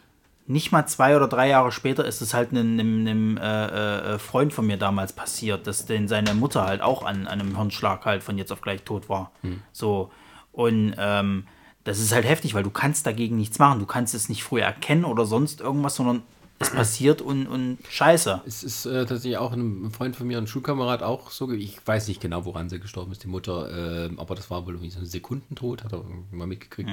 nicht 0.52 0.70
mal 0.70 0.86
zwei 0.86 1.16
oder 1.16 1.28
drei 1.28 1.48
Jahre 1.48 1.72
später 1.72 2.04
ist 2.04 2.20
es 2.20 2.34
halt 2.34 2.50
einem, 2.50 2.78
einem, 2.78 3.06
einem 3.06 3.36
äh, 3.38 4.14
äh, 4.14 4.18
Freund 4.18 4.52
von 4.52 4.66
mir 4.66 4.76
damals 4.76 5.12
passiert, 5.12 5.66
dass 5.66 5.86
denn 5.86 6.08
seine 6.08 6.34
Mutter 6.34 6.64
halt 6.64 6.82
auch 6.82 7.04
an, 7.04 7.26
an 7.26 7.40
einem 7.40 7.56
Hirnschlag 7.56 8.04
halt 8.04 8.22
von 8.22 8.38
jetzt 8.38 8.52
auf 8.52 8.60
gleich 8.60 8.82
tot 8.82 9.08
war. 9.08 9.32
So. 9.72 10.10
Und 10.52 10.94
ähm, 10.98 11.44
das 11.84 11.98
ist 11.98 12.12
halt 12.12 12.26
heftig, 12.26 12.54
weil 12.54 12.62
du 12.62 12.70
kannst 12.70 13.06
dagegen 13.06 13.36
nichts 13.36 13.58
machen. 13.58 13.80
Du 13.80 13.86
kannst 13.86 14.14
es 14.14 14.28
nicht 14.28 14.44
früher 14.44 14.64
erkennen 14.64 15.04
oder 15.04 15.24
sonst 15.24 15.60
irgendwas, 15.60 15.96
sondern 15.96 16.22
es 16.62 16.70
passiert 16.70 17.20
und, 17.20 17.46
und 17.46 17.78
scheiße. 17.90 18.40
Es 18.46 18.62
ist 18.62 18.86
äh, 18.86 19.04
tatsächlich 19.06 19.36
auch 19.38 19.52
ein 19.52 19.90
Freund 19.90 20.16
von 20.16 20.26
mir, 20.26 20.38
ein 20.38 20.46
Schulkamerad, 20.46 21.02
auch 21.02 21.30
so. 21.30 21.50
Ich 21.52 21.84
weiß 21.86 22.08
nicht 22.08 22.20
genau, 22.20 22.44
woran 22.44 22.68
sie 22.68 22.80
gestorben 22.80 23.12
ist, 23.12 23.22
die 23.22 23.28
Mutter, 23.28 24.06
ähm, 24.06 24.18
aber 24.18 24.34
das 24.34 24.50
war 24.50 24.64
wohl 24.66 24.74
irgendwie 24.74 24.90
so 24.90 25.00
ein 25.00 25.06
Sekundentod, 25.06 25.84
hat 25.84 25.92
er 25.92 26.04
mal 26.30 26.46
mitgekriegt. 26.46 26.88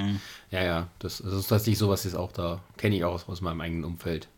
Ja, 0.50 0.62
ja, 0.62 0.88
das, 0.98 1.18
das 1.18 1.32
ist 1.32 1.48
tatsächlich 1.48 1.78
sowas, 1.78 2.04
ist 2.04 2.14
auch 2.14 2.32
da, 2.32 2.62
kenne 2.76 2.96
ich 2.96 3.04
auch 3.04 3.14
aus, 3.14 3.28
aus 3.28 3.40
meinem 3.40 3.60
eigenen 3.60 3.84
Umfeld. 3.84 4.28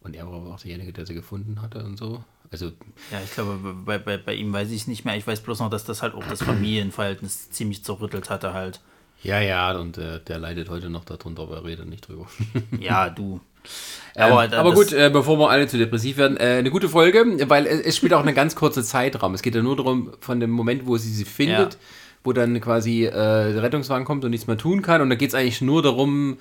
Und 0.00 0.14
er 0.14 0.26
war 0.26 0.34
aber 0.34 0.54
auch 0.54 0.60
derjenige, 0.60 0.92
der 0.92 1.06
sie 1.06 1.14
gefunden 1.14 1.60
hatte 1.60 1.84
und 1.84 1.96
so. 1.98 2.24
Also, 2.50 2.72
Ja, 3.10 3.20
ich 3.22 3.32
glaube, 3.32 3.58
bei, 3.84 3.98
bei, 3.98 4.16
bei 4.16 4.34
ihm 4.34 4.52
weiß 4.52 4.70
ich 4.70 4.82
es 4.82 4.86
nicht 4.86 5.04
mehr. 5.04 5.16
Ich 5.16 5.26
weiß 5.26 5.40
bloß 5.42 5.60
noch, 5.60 5.70
dass 5.70 5.84
das 5.84 6.02
halt 6.02 6.14
auch 6.14 6.24
das 6.26 6.42
Familienverhältnis 6.42 7.50
ziemlich 7.50 7.84
zerrüttelt 7.84 8.30
hatte 8.30 8.54
halt. 8.54 8.80
ja, 9.22 9.40
ja, 9.40 9.76
und 9.78 9.98
äh, 9.98 10.20
der 10.24 10.38
leidet 10.38 10.68
heute 10.70 10.88
noch 10.90 11.04
darunter, 11.04 11.42
aber 11.42 11.56
er 11.56 11.64
redet 11.64 11.88
nicht 11.88 12.08
drüber. 12.08 12.26
Ja, 12.78 13.10
du. 13.10 13.40
Aber, 14.14 14.48
da- 14.48 14.58
aber 14.58 14.72
gut, 14.74 14.92
äh, 14.92 15.10
bevor 15.12 15.38
wir 15.38 15.50
alle 15.50 15.68
zu 15.68 15.78
depressiv 15.78 16.16
werden, 16.16 16.36
äh, 16.38 16.56
eine 16.58 16.70
gute 16.70 16.88
Folge, 16.88 17.24
weil 17.48 17.66
es, 17.66 17.80
es 17.80 17.96
spielt 17.96 18.12
auch 18.14 18.22
eine 18.22 18.34
ganz 18.34 18.56
kurze 18.56 18.82
Zeitraum. 18.82 19.34
Es 19.34 19.42
geht 19.42 19.54
ja 19.54 19.62
nur 19.62 19.76
darum, 19.76 20.10
von 20.20 20.40
dem 20.40 20.50
Moment, 20.50 20.86
wo 20.86 20.96
sie 20.96 21.10
sie 21.12 21.24
findet, 21.24 21.74
Ja. 21.74 21.78
wo 22.24 22.32
dann 22.32 22.60
quasi 22.60 23.04
äh, 23.04 23.10
der 23.12 23.62
Rettungswagen 23.62 24.04
kommt 24.04 24.24
und 24.24 24.30
nichts 24.32 24.46
mehr 24.48 24.56
tun 24.56 24.82
kann. 24.82 25.02
Und 25.02 25.10
da 25.10 25.14
geht 25.14 25.28
es 25.28 25.34
eigentlich 25.36 25.60
nur 25.60 25.82
darum, 25.82 26.38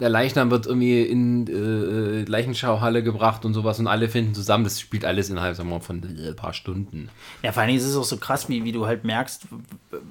der 0.00 0.08
Leichnam 0.08 0.50
wird 0.50 0.66
irgendwie 0.66 1.02
in 1.02 1.46
äh, 1.46 2.28
Leichenschauhalle 2.28 3.02
gebracht 3.02 3.44
und 3.44 3.54
sowas 3.54 3.78
und 3.78 3.86
alle 3.86 4.08
finden 4.08 4.34
zusammen. 4.34 4.64
Das 4.64 4.80
spielt 4.80 5.04
alles 5.04 5.30
innerhalb 5.30 5.56
sagen 5.56 5.68
wir 5.68 5.76
mal, 5.76 5.80
von 5.80 6.02
äh, 6.02 6.28
ein 6.28 6.36
paar 6.36 6.52
Stunden. 6.52 7.10
Ja, 7.42 7.52
vor 7.52 7.62
allen 7.62 7.68
Dingen 7.68 7.80
ist 7.80 7.86
es 7.86 7.96
auch 7.96 8.04
so 8.04 8.16
krass, 8.16 8.48
wie, 8.48 8.64
wie 8.64 8.72
du 8.72 8.86
halt 8.86 9.04
merkst, 9.04 9.46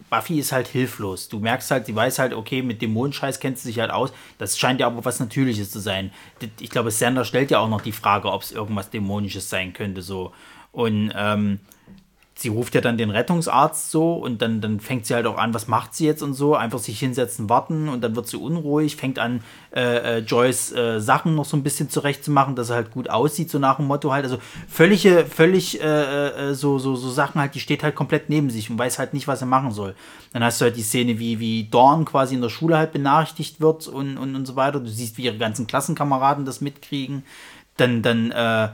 Buffy 0.10 0.40
ist 0.40 0.52
halt 0.52 0.68
hilflos. 0.68 1.28
Du 1.30 1.40
merkst 1.40 1.70
halt, 1.72 1.86
sie 1.86 1.96
weiß 1.96 2.20
halt, 2.20 2.34
okay, 2.34 2.62
mit 2.62 2.82
Dämonenscheiß 2.82 3.40
kennt 3.40 3.58
sie 3.58 3.68
sich 3.68 3.80
halt 3.80 3.92
aus. 3.92 4.14
Das 4.38 4.58
scheint 4.58 4.80
ja 4.80 4.88
aber 4.88 5.04
was 5.04 5.20
Natürliches 5.20 5.72
zu 5.72 5.80
sein. 5.80 6.12
Ich 6.60 6.70
glaube, 6.70 6.92
Sander 6.92 7.26
stellt 7.26 7.52
ja 7.52 7.60
auch 7.60 7.70
noch 7.70 7.82
die 7.82 7.92
Frage, 7.92 8.32
ob 8.32 8.44
es 8.44 8.52
irgendwas 8.52 8.90
Dämonisches 8.90 9.50
sein 9.50 9.74
könnte, 9.74 10.02
so. 10.02 10.34
Und 10.72 11.12
ähm, 11.16 11.60
sie 12.38 12.50
ruft 12.50 12.76
ja 12.76 12.82
dann 12.82 12.98
den 12.98 13.10
Rettungsarzt 13.10 13.90
so 13.90 14.14
und 14.14 14.42
dann, 14.42 14.62
dann 14.62 14.80
fängt 14.80 15.08
sie 15.08 15.16
halt 15.16 15.26
auch 15.26 15.38
an, 15.38 15.54
was 15.54 15.68
macht 15.68 15.96
sie 15.96 16.06
jetzt 16.06 16.22
und 16.22 16.34
so, 16.34 16.56
einfach 16.56 16.78
sich 16.78 17.00
hinsetzen, 17.00 17.50
warten 17.50 17.90
und 17.90 18.04
dann 18.04 18.16
wird 18.16 18.28
sie 18.28 18.38
unruhig, 18.38 18.96
fängt 18.96 19.18
an, 19.18 19.42
äh, 19.76 20.18
äh, 20.18 20.20
Joyce 20.20 20.72
äh, 20.74 21.00
Sachen 21.00 21.34
noch 21.34 21.46
so 21.46 21.58
ein 21.58 21.64
bisschen 21.64 21.90
zurechtzumachen, 21.90 22.56
dass 22.56 22.70
er 22.70 22.76
halt 22.76 22.92
gut 22.92 23.10
aussieht, 23.10 23.50
so 23.50 23.58
nach 23.58 23.78
dem 23.78 23.88
Motto 23.88 24.12
halt. 24.12 24.24
Also 24.24 24.38
völlige, 24.68 25.26
völlig 25.26 25.82
äh, 25.82 26.50
äh, 26.50 26.54
so, 26.54 26.78
so, 26.78 26.96
so 26.96 27.10
Sachen 27.10 27.42
halt, 27.42 27.56
die 27.56 27.60
steht 27.60 27.82
halt 27.82 27.96
komplett 27.96 28.30
neben 28.30 28.52
sich 28.52 28.70
und 28.70 28.78
weiß 28.78 29.00
halt 29.00 29.14
nicht, 29.14 29.28
was 29.28 29.42
er 29.42 29.48
machen 29.48 29.72
soll. 29.72 29.96
Dann 30.32 30.44
hast 30.44 30.62
du 30.62 30.66
halt 30.66 30.78
die 30.78 30.84
Szene, 30.84 31.18
wie, 31.18 31.40
wie 31.40 31.68
Dawn 31.70 32.06
quasi 32.06 32.36
in 32.36 32.42
der 32.42 32.50
Schule 32.50 32.78
halt 32.78 32.92
benachrichtigt 32.92 33.62
wird 33.62 33.88
und, 33.88 34.18
und, 34.18 34.36
und 34.36 34.46
so 34.46 34.56
weiter. 34.56 34.80
Du 34.80 34.90
siehst, 34.90 35.18
wie 35.18 35.24
ihre 35.24 35.38
ganzen 35.38 35.66
Klassenkameraden 35.66 36.46
das 36.46 36.62
mitkriegen. 36.62 37.24
Dann, 37.78 38.04
dann, 38.04 38.32
äh, 38.32 38.70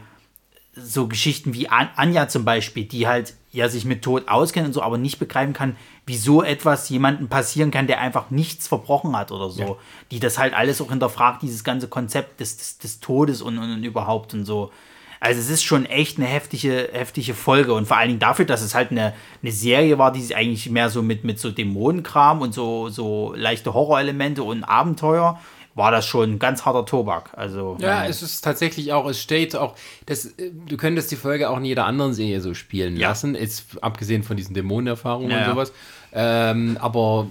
so 0.76 1.08
Geschichten 1.08 1.54
wie 1.54 1.70
An 1.70 1.90
Anja 1.96 2.28
zum 2.28 2.46
Beispiel, 2.46 2.86
die 2.86 3.08
halt 3.08 3.36
ja 3.54 3.70
sich 3.70 3.86
mit 3.86 4.02
Tod 4.02 4.28
auskennt 4.28 4.68
und 4.68 4.74
so, 4.74 4.82
aber 4.82 4.98
nicht 4.98 5.20
begreifen 5.20 5.54
kann, 5.54 5.78
wieso 6.06 6.44
etwas 6.44 6.90
jemandem 6.90 7.30
passieren 7.30 7.72
kann, 7.72 7.88
der 7.88 8.02
einfach 8.02 8.32
nichts 8.32 8.68
verbrochen 8.68 9.16
hat 9.16 9.32
oder 9.32 9.50
so. 9.50 9.78
Die 10.12 10.20
das 10.20 10.38
halt 10.38 10.54
alles 10.54 10.82
auch 10.82 10.90
hinterfragt, 10.90 11.44
dieses 11.44 11.64
ganze 11.64 11.88
Konzept 11.88 12.40
des, 12.40 12.58
des, 12.58 12.78
des 12.80 13.00
Todes 13.00 13.42
und, 13.42 13.58
und, 13.60 13.72
und 13.72 13.84
überhaupt 13.84 14.34
und 14.34 14.44
so. 14.44 14.72
Also 15.20 15.40
es 15.40 15.50
ist 15.50 15.64
schon 15.64 15.86
echt 15.86 16.18
eine 16.18 16.28
heftige, 16.28 16.90
heftige 16.92 17.34
Folge 17.34 17.74
und 17.74 17.88
vor 17.88 17.96
allen 17.96 18.10
Dingen 18.10 18.20
dafür, 18.20 18.44
dass 18.44 18.62
es 18.62 18.76
halt 18.76 18.92
eine, 18.92 19.14
eine 19.42 19.52
Serie 19.54 19.98
war, 19.98 20.12
die 20.12 20.22
sich 20.22 20.36
eigentlich 20.36 20.70
mehr 20.70 20.90
so 20.90 21.02
mit, 21.02 21.24
mit 21.24 21.40
so 21.40 21.50
Dämonenkram 21.50 22.42
und 22.42 22.54
so, 22.54 22.90
so 22.90 23.34
leichte 23.34 23.74
Horrorelemente 23.74 24.44
und 24.44 24.66
Abenteuer, 24.66 25.40
war 25.76 25.92
das 25.92 26.06
schon 26.06 26.34
ein 26.34 26.40
ganz 26.40 26.66
harter 26.66 26.86
Tobak. 26.86 27.32
Also 27.36 27.78
Ja, 27.80 28.06
es 28.06 28.22
ist 28.22 28.42
tatsächlich 28.42 28.94
auch, 28.94 29.08
es 29.10 29.20
steht 29.22 29.56
auch, 29.56 29.76
das, 30.06 30.26
äh, 30.26 30.52
du 30.68 30.78
könntest 30.78 31.12
die 31.12 31.16
Folge 31.16 31.50
auch 31.50 31.58
in 31.58 31.66
jeder 31.66 31.86
anderen 31.86 32.14
Serie 32.14 32.42
so 32.42 32.54
spielen 32.54 32.96
Ja. 32.98 33.10
lassen, 33.10 33.36
jetzt 33.36 33.82
abgesehen 33.84 34.24
von 34.24 34.38
diesen 34.38 34.54
Dämonenerfahrungen 34.54 35.32
Ja, 35.32 35.40
und 35.40 35.46
sowas. 35.56 35.74
Ähm, 36.14 36.78
aber 36.80 37.28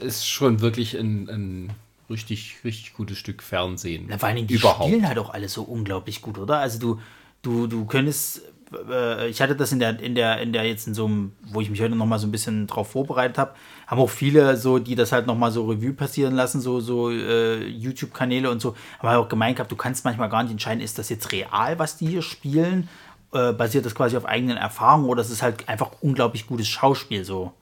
es 0.00 0.16
ist 0.16 0.26
schon 0.28 0.60
wirklich 0.60 0.94
ein, 0.98 1.28
ein 1.28 1.70
richtig, 2.10 2.56
richtig 2.64 2.94
gutes 2.94 3.16
Stück 3.18 3.42
Fernsehen. 3.42 4.06
Na, 4.08 4.18
vor 4.18 4.26
allen 4.28 4.36
Dingen, 4.36 4.48
die 4.48 4.54
Überhaupt. 4.54 4.88
spielen 4.88 5.06
halt 5.06 5.18
auch 5.18 5.30
alles 5.30 5.52
so 5.52 5.62
unglaublich 5.62 6.20
gut, 6.20 6.38
oder? 6.38 6.58
Also 6.58 6.78
du, 6.80 7.00
du, 7.42 7.66
du 7.68 7.84
könntest, 7.86 8.42
äh, 8.90 9.28
ich 9.28 9.40
hatte 9.40 9.54
das 9.54 9.70
in 9.70 9.78
der, 9.78 10.00
in 10.00 10.14
der, 10.16 10.40
in 10.40 10.52
der 10.52 10.64
jetzt 10.64 10.88
in 10.88 10.94
so 10.94 11.06
einem, 11.06 11.32
wo 11.52 11.60
ich 11.60 11.70
mich 11.70 11.80
heute 11.80 11.94
nochmal 11.94 12.18
so 12.18 12.26
ein 12.26 12.32
bisschen 12.32 12.66
drauf 12.66 12.90
vorbereitet 12.90 13.38
habe, 13.38 13.54
haben 13.86 13.98
auch 14.00 14.10
viele 14.10 14.56
so, 14.56 14.78
die 14.78 14.94
das 14.94 15.12
halt 15.12 15.26
nochmal 15.26 15.50
so 15.50 15.66
Revue 15.66 15.92
passieren 15.92 16.34
lassen, 16.34 16.60
so, 16.60 16.80
so 16.80 17.10
äh, 17.10 17.66
YouTube-Kanäle 17.66 18.50
und 18.50 18.60
so, 18.60 18.74
haben 18.98 19.08
halt 19.08 19.18
auch 19.18 19.28
gemeint 19.28 19.56
gehabt, 19.56 19.70
du 19.70 19.76
kannst 19.76 20.04
manchmal 20.04 20.28
gar 20.28 20.42
nicht 20.42 20.52
entscheiden, 20.52 20.80
ist 20.82 20.98
das 20.98 21.08
jetzt 21.08 21.32
real, 21.32 21.78
was 21.78 21.96
die 21.96 22.06
hier 22.06 22.22
spielen? 22.22 22.88
Äh, 23.32 23.52
basiert 23.52 23.84
das 23.84 23.94
quasi 23.94 24.16
auf 24.16 24.26
eigenen 24.26 24.56
Erfahrungen 24.56 25.06
oder 25.08 25.20
ist 25.20 25.30
es 25.30 25.42
halt 25.42 25.68
einfach 25.68 25.90
unglaublich 26.00 26.46
gutes 26.46 26.68
Schauspiel 26.68 27.24
so? 27.24 27.52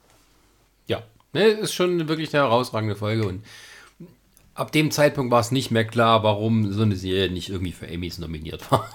Ja, 0.87 1.01
ne, 1.33 1.45
ist 1.45 1.73
schon 1.73 2.07
wirklich 2.07 2.33
eine 2.33 2.43
herausragende 2.43 2.95
Folge 2.95 3.25
und 3.27 3.43
ab 4.55 4.71
dem 4.71 4.91
Zeitpunkt 4.91 5.31
war 5.31 5.39
es 5.39 5.51
nicht 5.51 5.71
mehr 5.71 5.85
klar, 5.85 6.23
warum 6.23 6.71
so 6.71 6.83
eine 6.83 6.95
Serie 6.95 7.31
nicht 7.31 7.49
irgendwie 7.49 7.71
für 7.71 7.87
Emmys 7.87 8.19
nominiert 8.19 8.71
war. 8.71 8.87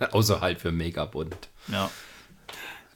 Außer 0.12 0.40
halt 0.40 0.60
für 0.60 0.72
Make-up 0.72 1.14
und 1.14 1.36
Ja. 1.68 1.88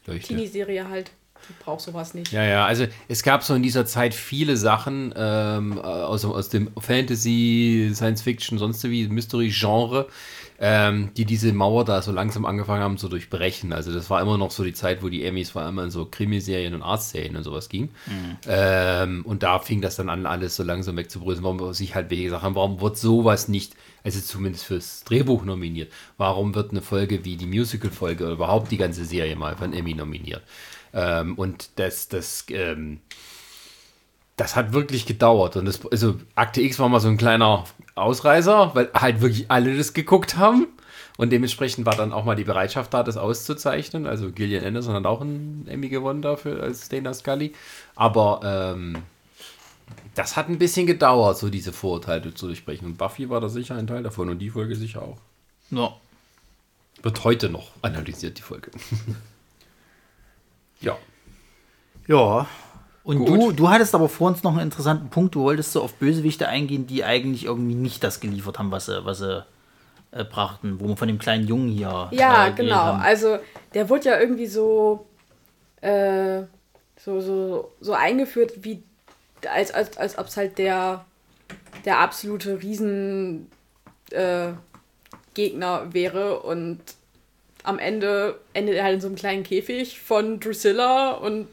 Leuchte. 0.07 0.28
Teenie-Serie 0.35 0.89
halt. 0.89 1.12
Die 1.49 1.65
braucht 1.65 1.81
sowas 1.81 2.15
nicht. 2.15 2.33
Ja, 2.33 2.45
ja, 2.45 2.66
also 2.66 2.87
es 3.09 3.23
gab 3.23 3.43
so 3.43 3.55
in 3.55 3.62
dieser 3.62 3.87
Zeit 3.87 4.15
viele 4.15 4.57
Sachen 4.57 5.12
ähm, 5.16 5.79
aus, 5.79 6.25
aus 6.25 6.49
dem 6.49 6.71
Fantasy, 6.79 7.91
Science 7.95 8.23
Fiction, 8.23 8.59
sonst 8.59 8.83
wie 8.85 9.09
Mystery-Genre, 9.09 10.09
ähm, 10.59 11.11
die 11.16 11.25
diese 11.25 11.53
Mauer 11.53 11.85
da 11.85 12.01
so 12.01 12.12
langsam 12.12 12.45
angefangen 12.45 12.83
haben 12.83 12.99
zu 12.99 13.09
durchbrechen. 13.09 13.73
Also 13.73 13.93
das 13.93 14.09
war 14.11 14.23
immer 14.23 14.39
noch 14.39 14.51
so 14.51 14.65
die 14.65 14.73
Zeit, 14.73 15.03
wo 15.03 15.09
die 15.09 15.25
Emmys 15.25 15.51
vor 15.51 15.62
allem 15.62 15.79
in 15.79 15.91
so 15.91 16.07
Krimiserien 16.07 16.75
und 16.75 16.83
Arztserien 16.83 17.37
und 17.37 17.43
sowas 17.43 17.69
ging. 17.69 17.91
Ähm, 18.49 19.25
und 19.27 19.43
da 19.43 19.59
fing 19.59 19.81
das 19.81 19.97
dann 19.97 20.09
an, 20.09 20.27
alles 20.27 20.57
so 20.57 20.62
langsam 20.62 20.97
wegzubröseln, 20.97 21.45
warum 21.45 21.73
sich 21.75 21.95
halt 21.95 22.11
welche 22.11 22.25
gesagt 22.25 22.43
haben, 22.43 22.55
warum 22.55 22.81
wird 22.81 22.97
sowas 22.97 23.49
nicht, 23.49 23.75
also 24.05 24.21
zumindest 24.21 24.67
fürs 24.67 25.03
Drehbuch 25.05 25.45
nominiert, 25.45 25.91
warum 26.19 26.55
wird 26.55 26.71
eine 26.71 26.83
Folge 26.83 27.25
wie 27.25 27.37
die 27.37 27.47
Musical-Folge 27.47 28.25
oder 28.25 28.35
überhaupt 28.35 28.71
die 28.71 28.77
ganze 28.77 29.05
Serie 29.05 29.35
mal 29.35 29.57
von 29.57 29.73
Emmy 29.73 29.95
nominiert? 29.95 30.43
Ähm, 30.93 31.35
und 31.37 31.71
das, 31.77 32.09
das, 32.09 32.45
ähm, 32.51 33.01
das 34.37 34.57
hat 34.57 34.75
wirklich 34.75 35.07
gedauert. 35.07 35.57
Und 35.57 35.65
das, 35.65 35.81
also 35.91 36.17
Akte 36.35 36.61
X 36.61 36.79
war 36.79 36.89
mal 36.89 37.01
so 37.01 37.09
ein 37.09 37.17
kleiner 37.17 37.65
Ausreißer, 37.95 38.73
weil 38.75 38.91
halt 38.95 39.23
wirklich 39.23 39.51
alle 39.51 39.77
das 39.77 39.95
geguckt 39.95 40.37
haben. 40.37 40.67
Und 41.17 41.31
dementsprechend 41.31 41.87
war 41.87 41.97
dann 41.97 42.13
auch 42.13 42.25
mal 42.25 42.35
die 42.35 42.45
Bereitschaft 42.45 42.93
da, 42.93 43.03
das 43.03 43.17
auszuzeichnen. 43.17 44.07
Also 44.07 44.33
Gillian 44.33 44.65
Anderson 44.65 44.95
hat 44.95 45.07
auch 45.07 45.21
einen 45.21 45.65
Emmy 45.69 45.89
gewonnen 45.89 46.23
dafür 46.23 46.63
als 46.63 46.89
Dana 46.89 47.15
Scully. 47.15 47.53
Aber 47.95 48.41
ähm, 48.43 48.97
das 50.15 50.36
hat 50.36 50.48
ein 50.48 50.59
bisschen 50.59 50.86
gedauert, 50.86 51.39
so 51.39 51.51
diese 51.51 51.73
Vorurteile 51.73 52.35
zu 52.35 52.47
durchbrechen. 52.47 52.86
Und 52.86 52.98
Buffy 52.98 53.28
war 53.28 53.40
da 53.40 53.48
sicher 53.48 53.74
ein 53.74 53.86
Teil 53.86 54.02
davon 54.02 54.28
und 54.28 54.39
die 54.39 54.51
Folge 54.51 54.77
sicher 54.77 55.02
auch. 55.02 55.19
Ja. 55.70 55.93
Wird 57.02 57.24
heute 57.24 57.48
noch 57.48 57.70
analysiert, 57.82 58.39
die 58.39 58.43
Folge. 58.43 58.70
ja. 60.81 60.97
Ja. 62.06 62.47
Und 63.02 63.19
Gut. 63.19 63.28
du, 63.28 63.52
du 63.52 63.69
hattest 63.69 63.94
aber 63.94 64.09
vor 64.09 64.28
uns 64.28 64.43
noch 64.43 64.52
einen 64.52 64.62
interessanten 64.62 65.11
Punkt. 65.11 65.35
Du 65.35 65.40
wolltest 65.40 65.73
so 65.73 65.82
auf 65.82 65.94
Bösewichte 65.94 66.48
eingehen, 66.48 66.86
die 66.86 67.05
eigentlich 67.05 67.44
irgendwie 67.44 67.74
nicht 67.74 68.02
das 68.02 68.20
geliefert 68.20 68.59
haben, 68.59 68.70
was 68.70 68.86
sie, 68.86 69.05
was 69.05 69.19
sie 69.19 69.44
äh, 70.12 70.24
brachten, 70.24 70.81
wo 70.81 70.89
wir 70.89 70.97
von 70.97 71.09
dem 71.09 71.19
kleinen 71.19 71.47
Jungen 71.47 71.69
hier. 71.69 72.09
Ja, 72.12 72.47
äh, 72.47 72.52
genau. 72.52 72.77
haben. 72.77 73.02
Also 73.02 73.39
der 73.74 73.90
wurde 73.90 74.09
ja 74.09 74.20
irgendwie 74.20 74.47
so, 74.47 75.06
äh, 75.82 76.43
so, 76.97 77.20
so, 77.20 77.73
so 77.81 77.93
eingeführt, 77.93 78.52
wie 78.62 78.82
als, 79.47 79.71
als, 79.73 79.97
als 79.97 80.19
ob 80.19 80.27
es 80.27 80.37
halt 80.37 80.59
der, 80.59 81.05
der 81.85 81.99
absolute 81.99 82.62
Riesen 82.62 83.51
äh, 84.11 84.49
wäre 85.37 86.41
und 86.41 86.81
am 87.65 87.79
Ende 87.79 88.39
endet 88.53 88.77
er 88.77 88.85
halt 88.85 88.95
in 88.95 89.01
so 89.01 89.09
einem 89.09 89.16
kleinen 89.16 89.43
Käfig 89.43 90.01
von 90.01 90.39
Drusilla 90.39 91.12
und 91.12 91.49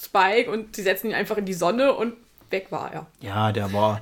Spike 0.00 0.50
und 0.50 0.76
sie 0.76 0.82
setzen 0.82 1.08
ihn 1.08 1.14
einfach 1.14 1.36
in 1.38 1.46
die 1.46 1.54
Sonne 1.54 1.94
und 1.94 2.14
weg 2.50 2.66
war 2.70 2.92
er. 2.92 3.06
Ja, 3.20 3.52
der 3.52 3.72
war. 3.72 4.00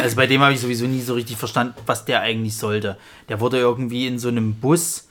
Also 0.00 0.16
bei 0.16 0.26
dem 0.26 0.40
habe 0.40 0.54
ich 0.54 0.60
sowieso 0.60 0.86
nie 0.86 1.00
so 1.00 1.14
richtig 1.14 1.36
verstanden, 1.36 1.74
was 1.86 2.04
der 2.04 2.20
eigentlich 2.20 2.56
sollte. 2.56 2.96
Der 3.28 3.40
wurde 3.40 3.58
irgendwie 3.58 4.06
in 4.06 4.18
so 4.18 4.28
einem 4.28 4.54
Bus. 4.54 5.07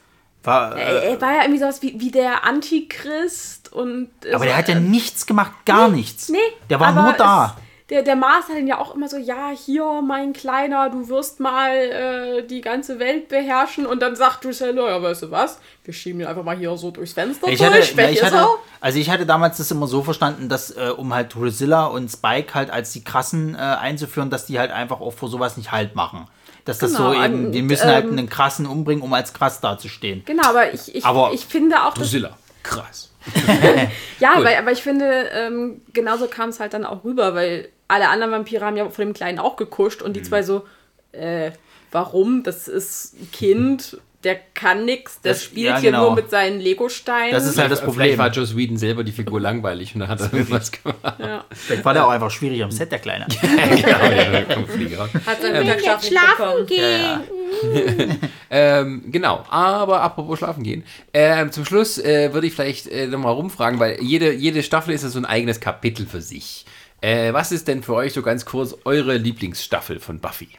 War, 0.47 0.77
Er, 0.77 1.03
äh, 1.03 1.11
er 1.11 1.21
war 1.21 1.35
ja 1.35 1.41
irgendwie 1.41 1.59
sowas 1.59 1.81
wie, 1.81 1.99
wie 1.99 2.09
der 2.09 2.45
Antichrist 2.45 3.73
und. 3.73 4.09
äh, 4.23 4.29
aber 4.29 4.39
so, 4.39 4.45
der 4.45 4.57
hat 4.57 4.69
ja 4.69 4.79
nichts 4.79 5.25
gemacht, 5.25 5.51
gar 5.65 5.89
nichts. 5.89 6.29
Nee, 6.29 6.37
Der 6.69 6.79
war 6.79 6.93
nur 6.93 7.13
da. 7.13 7.55
Es, 7.57 7.63
der, 7.89 8.01
der 8.03 8.15
Mars 8.15 8.49
hat 8.49 8.57
ihn 8.57 8.67
ja 8.67 8.79
auch 8.79 8.95
immer 8.95 9.07
so, 9.07 9.17
ja, 9.17 9.49
hier, 9.49 10.01
mein 10.01 10.33
Kleiner, 10.33 10.89
du 10.89 11.07
wirst 11.07 11.39
mal 11.39 11.71
äh, 11.71 12.43
die 12.47 12.61
ganze 12.61 12.99
Welt 12.99 13.29
beherrschen. 13.29 13.85
Und 13.85 14.01
dann 14.01 14.15
sagt 14.15 14.43
Drusilla, 14.43 14.87
ja, 14.87 15.01
weißt 15.01 15.23
du 15.23 15.31
was, 15.31 15.59
wir 15.85 15.93
schieben 15.93 16.21
ihn 16.21 16.27
einfach 16.27 16.43
mal 16.43 16.57
hier 16.57 16.75
so 16.77 16.91
durchs 16.91 17.13
Fenster 17.13 17.47
Ich 17.47 17.59
durch, 17.59 17.69
hatte, 17.69 18.01
ja, 18.01 18.09
ich 18.09 18.23
hatte, 18.23 18.45
also 18.81 18.99
ich 18.99 19.09
hatte 19.09 19.25
damals 19.25 19.57
das 19.57 19.71
immer 19.71 19.87
so 19.87 20.03
verstanden, 20.03 20.49
dass 20.49 20.71
äh, 20.71 20.93
um 20.95 21.13
halt 21.13 21.33
Drusilla 21.33 21.85
und 21.85 22.09
Spike 22.09 22.53
halt 22.53 22.71
als 22.71 22.91
die 22.91 23.03
krassen 23.03 23.55
äh, 23.55 23.57
einzuführen, 23.57 24.29
dass 24.29 24.45
die 24.45 24.59
halt 24.59 24.71
einfach 24.71 24.99
auch 24.99 25.13
vor 25.13 25.29
sowas 25.29 25.55
nicht 25.55 25.71
halt 25.71 25.95
machen. 25.95 26.27
Dass 26.67 26.77
das 26.79 26.91
Genau, 26.93 27.13
so 27.13 27.23
eben, 27.23 27.45
und, 27.47 27.51
die 27.53 27.61
müssen 27.61 27.87
halt 27.87 28.05
ähm, 28.05 28.11
einen 28.11 28.29
krassen 28.29 28.65
umbringen, 28.65 29.03
um 29.03 29.13
als 29.13 29.33
krass 29.33 29.61
dazustehen. 29.61 30.23
Genau, 30.25 30.47
aber 30.49 30.73
ich, 30.73 30.93
ich, 30.93 31.05
Aber- 31.05 31.31
ich 31.33 31.45
finde 31.45 31.77
auch, 31.83 31.93
dass, 31.93 32.03
Drusilla. 32.03 32.37
Krass. 32.61 33.11
ja, 34.19 34.35
weil, 34.43 34.55
aber 34.57 34.71
ich 34.71 34.81
finde, 34.83 35.29
ähm, 35.33 35.81
genauso 35.93 36.27
kam 36.27 36.49
es 36.49 36.59
halt 36.59 36.73
dann 36.73 36.85
auch 36.85 37.03
rüber, 37.03 37.33
weil 37.35 37.69
alle 37.87 38.09
anderen 38.09 38.31
Vampire 38.33 38.65
haben 38.65 38.77
ja 38.77 38.89
vor 38.89 39.03
dem 39.03 39.13
Kleinen 39.13 39.39
auch 39.39 39.55
gekuscht 39.55 40.01
Mhm. 40.01 40.07
und 40.07 40.13
die 40.15 40.21
zwei 40.23 40.43
so, 40.43 40.65
äh, 41.13 41.51
warum? 41.91 42.43
Das 42.43 42.67
ist 42.67 43.13
ein 43.19 43.31
Kind, 43.31 43.97
der 44.23 44.35
kann 44.53 44.85
nix, 44.85 45.21
der 45.21 45.33
Das- 45.33 45.43
spielt 45.43 45.67
ja, 45.67 45.77
hier 45.79 45.91
genau. 45.91 46.07
nur 46.07 46.15
mit 46.15 46.29
seinen 46.29 46.59
Lego-Steinen. 46.59 47.31
Das 47.31 47.45
ist 47.45 47.57
halt 47.57 47.71
das 47.71 47.79
Vielleicht 47.79 47.93
Problem. 47.95 48.17
war 48.17 48.31
Joss 48.31 48.57
Whedon 48.57 48.77
selber 48.77 49.03
die 49.03 49.11
Figur 49.11 49.39
langweilig 49.39 49.93
und 49.93 50.01
dann 50.01 50.09
hat 50.09 50.19
er 50.21 50.33
irgendwas 50.33 50.71
gemacht. 50.71 50.97
ja. 51.19 51.45
Vielleicht 51.51 51.85
war 51.85 51.93
der 51.93 52.05
auch 52.05 52.09
einfach 52.09 52.31
schwierig 52.31 52.63
am 52.63 52.71
Set, 52.71 52.91
der 52.91 52.99
Kleine. 52.99 53.27
genau. 53.29 55.07
Hat 55.25 55.41
seinen 55.41 55.65
Mittagsschlaf 55.65 56.01
nicht 56.01 56.37
bekommen. 56.37 56.67
Ja, 56.69 56.89
ja. 56.89 57.21
Ähm, 58.49 59.03
genau, 59.11 59.43
aber 59.49 60.01
apropos 60.01 60.39
schlafen 60.39 60.63
gehen. 60.63 60.83
Ähm, 61.13 61.51
zum 61.51 61.65
Schluss 61.65 61.97
äh, 61.97 62.33
würde 62.33 62.47
ich 62.47 62.53
vielleicht 62.53 62.87
äh, 62.87 63.07
nochmal 63.07 63.33
rumfragen, 63.33 63.77
weil 63.79 64.01
jede, 64.01 64.31
jede 64.33 64.63
Staffel 64.63 64.93
ist 64.93 65.03
ja 65.03 65.09
so 65.09 65.19
ein 65.19 65.25
eigenes 65.25 65.59
Kapitel 65.59 66.05
für 66.05 66.21
sich. 66.21 66.65
Äh, 67.01 67.33
was 67.33 67.51
ist 67.51 67.67
denn 67.67 67.83
für 67.83 67.93
euch 67.93 68.13
so 68.13 68.21
ganz 68.21 68.45
kurz 68.45 68.75
eure 68.85 69.17
Lieblingsstaffel 69.17 69.99
von 69.99 70.19
Buffy? 70.19 70.49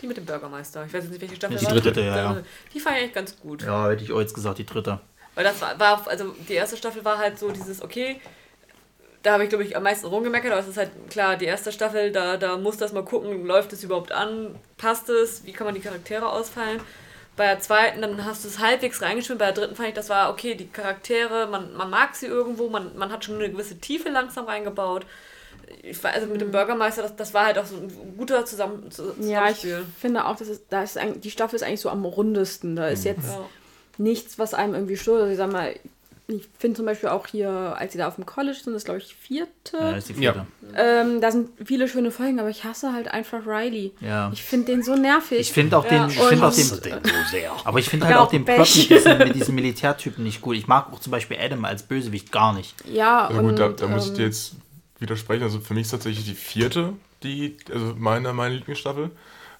Die 0.00 0.06
mit 0.06 0.16
dem 0.16 0.24
Bürgermeister. 0.24 0.84
Ich 0.86 0.92
weiß 0.92 1.04
jetzt 1.04 1.12
nicht, 1.12 1.20
welche 1.20 1.36
Staffel 1.36 1.56
Die 1.56 1.66
war. 1.66 1.72
dritte, 1.72 2.00
ja, 2.00 2.16
ja. 2.16 2.42
Die 2.72 2.80
fand 2.80 2.96
ich 2.96 3.02
eigentlich 3.02 3.14
ganz 3.14 3.38
gut. 3.40 3.62
Ja, 3.62 3.88
hätte 3.90 4.04
ich 4.04 4.12
auch 4.12 4.20
jetzt 4.20 4.34
gesagt, 4.34 4.58
die 4.58 4.66
dritte. 4.66 5.00
Weil 5.34 5.44
das 5.44 5.60
war, 5.60 5.78
war, 5.78 6.08
also 6.08 6.34
die 6.48 6.54
erste 6.54 6.76
Staffel 6.76 7.04
war 7.04 7.18
halt 7.18 7.38
so 7.38 7.50
dieses, 7.50 7.82
okay, 7.82 8.20
da 9.22 9.32
habe 9.32 9.44
ich 9.44 9.48
glaube 9.48 9.64
ich 9.64 9.76
am 9.76 9.82
meisten 9.82 10.06
rumgemeckert, 10.06 10.52
aber 10.52 10.60
es 10.60 10.68
ist 10.68 10.76
halt 10.76 10.90
klar, 11.10 11.36
die 11.36 11.46
erste 11.46 11.72
Staffel, 11.72 12.12
da, 12.12 12.36
da 12.36 12.56
muss 12.56 12.76
das 12.76 12.92
mal 12.92 13.04
gucken, 13.04 13.44
läuft 13.44 13.72
es 13.72 13.82
überhaupt 13.82 14.12
an, 14.12 14.54
passt 14.78 15.08
es, 15.08 15.44
wie 15.44 15.52
kann 15.52 15.66
man 15.66 15.74
die 15.74 15.80
Charaktere 15.80 16.28
ausfallen. 16.28 16.80
Bei 17.36 17.46
der 17.48 17.60
zweiten, 17.60 18.00
dann 18.00 18.24
hast 18.24 18.44
du 18.44 18.48
es 18.48 18.60
halbwegs 18.60 19.02
reingeschrieben, 19.02 19.38
bei 19.38 19.46
der 19.46 19.54
dritten 19.54 19.76
fand 19.76 19.88
ich, 19.88 19.94
das 19.94 20.08
war 20.08 20.30
okay, 20.30 20.54
die 20.54 20.68
Charaktere, 20.68 21.48
man, 21.48 21.74
man 21.74 21.90
mag 21.90 22.14
sie 22.14 22.26
irgendwo, 22.26 22.70
man, 22.70 22.96
man 22.96 23.12
hat 23.12 23.24
schon 23.24 23.34
eine 23.34 23.50
gewisse 23.50 23.78
Tiefe 23.78 24.08
langsam 24.08 24.46
reingebaut. 24.46 25.04
Ich 25.82 26.02
war, 26.02 26.12
also 26.12 26.26
mit 26.26 26.40
dem 26.40 26.50
Bürgermeister, 26.50 27.02
das, 27.02 27.16
das 27.16 27.34
war 27.34 27.46
halt 27.46 27.58
auch 27.58 27.66
so 27.66 27.76
ein 27.76 27.90
guter 28.16 28.44
Zusammen, 28.44 28.90
zu- 28.90 29.02
Ja, 29.20 29.48
ich 29.50 29.60
Zusammenspiel. 29.60 29.84
finde 29.98 30.24
auch, 30.26 30.36
dass 30.36 30.48
es, 30.48 30.66
da 30.68 30.82
ist 30.82 30.98
die 31.22 31.30
Staffel 31.30 31.56
ist 31.56 31.62
eigentlich 31.62 31.80
so 31.80 31.90
am 31.90 32.04
rundesten. 32.04 32.76
Da 32.76 32.88
ist 32.88 33.04
jetzt 33.04 33.26
Ja. 33.28 33.40
nichts, 33.98 34.38
was 34.38 34.54
einem 34.54 34.74
irgendwie 34.74 34.96
stört. 34.96 35.20
Also 35.20 35.32
ich 35.32 35.38
sag 35.38 35.50
mal, 35.52 35.74
ich 36.28 36.48
finde 36.58 36.76
zum 36.78 36.86
Beispiel 36.86 37.08
auch 37.08 37.28
hier, 37.28 37.48
als 37.50 37.92
sie 37.92 37.98
da 37.98 38.08
auf 38.08 38.16
dem 38.16 38.26
College 38.26 38.58
sind, 38.62 38.72
das 38.74 38.84
glaube 38.84 38.98
ich 38.98 39.06
die 39.08 39.14
vierte. 39.14 39.76
Ja, 39.76 39.92
das 39.92 40.08
ist 40.10 40.18
die 40.18 40.22
Ja. 40.24 40.32
vierte. 40.32 40.46
Ähm, 40.76 41.20
da 41.20 41.30
sind 41.30 41.50
viele 41.64 41.86
schöne 41.88 42.10
Folgen, 42.10 42.40
aber 42.40 42.48
ich 42.50 42.64
hasse 42.64 42.92
halt 42.92 43.06
einfach 43.08 43.46
Riley. 43.46 43.92
Ja. 44.00 44.30
Ich 44.32 44.42
finde 44.42 44.66
den 44.72 44.82
so 44.82 44.96
nervig. 44.96 45.38
Ich 45.38 45.52
finde 45.52 45.78
auch 45.78 45.84
Ja, 45.84 45.90
den, 46.06 46.08
ich 46.10 46.18
finde 46.18 46.46
auch 46.46 46.56
und- 46.56 46.84
den, 46.84 46.94
aber 47.64 47.78
ich 47.78 47.88
finde 47.88 48.06
halt 48.06 48.16
Ja, 48.16 48.20
auch 48.22 48.28
den. 48.30 48.44
Plot 48.44 49.18
mit 49.20 49.34
diesen 49.36 49.54
Militärtypen 49.54 50.24
nicht 50.24 50.40
gut. 50.40 50.56
Ich 50.56 50.66
mag 50.66 50.92
auch 50.92 50.98
zum 50.98 51.12
Beispiel 51.12 51.36
Adam 51.40 51.64
als 51.64 51.84
Bösewicht 51.84 52.32
gar 52.32 52.52
nicht. 52.52 52.74
ja, 52.92 53.30
Ja 53.30 53.38
und, 53.38 53.48
gut, 53.50 53.58
da, 53.60 53.68
da 53.68 53.86
muss 53.86 54.04
ich 54.06 54.10
ähm, 54.10 54.16
dir 54.16 54.24
jetzt 54.26 54.54
widersprechen. 54.98 55.42
Also 55.42 55.60
für 55.60 55.74
mich 55.74 55.82
ist 55.82 55.90
tatsächlich 55.90 56.24
die 56.24 56.34
vierte, 56.34 56.92
die, 57.22 57.56
also 57.72 57.94
meine, 57.96 58.32
meine 58.32 58.54
Lieblingsstaffel. 58.54 59.10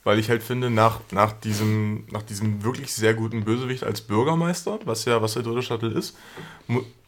Weil 0.05 0.21
ich 0.21 0.31
halt 0.31 0.45
finde, 0.45 0.71
nach, 0.71 1.01
nach, 1.11 1.33
diesem, 1.33 2.05
nach 2.13 2.23
diesem 2.23 2.63
wirklich 2.63 2.93
sehr 2.93 3.13
guten 3.13 3.43
Bösewicht 3.43 3.83
als 3.83 4.01
Bürgermeister, 4.01 4.79
was 4.85 5.05
ja, 5.05 5.21
was 5.21 5.35
der 5.35 5.43
dritte 5.43 5.63
Staffel 5.65 5.91
ist, 5.91 6.17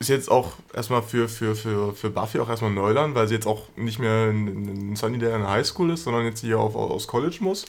ist 0.01 0.09
jetzt 0.09 0.29
auch 0.29 0.55
erstmal 0.75 1.03
für, 1.03 1.29
für, 1.29 1.55
für, 1.55 1.95
für 1.95 2.11
Buffy 2.11 2.41
auch 2.41 2.49
erstmal 2.49 2.73
Neuland, 2.73 3.15
weil 3.15 3.29
sie 3.29 3.35
jetzt 3.35 3.47
auch 3.47 3.69
nicht 3.77 4.01
mehr 4.01 4.31
in, 4.31 4.67
in 4.89 4.97
Sunnydale 4.97 5.37
in 5.37 5.43
der 5.43 5.51
Highschool 5.51 5.93
ist, 5.93 6.03
sondern 6.03 6.25
jetzt 6.25 6.41
hier 6.41 6.59
auf, 6.59 6.75
aus 6.75 7.07
College 7.07 7.37
muss. 7.39 7.67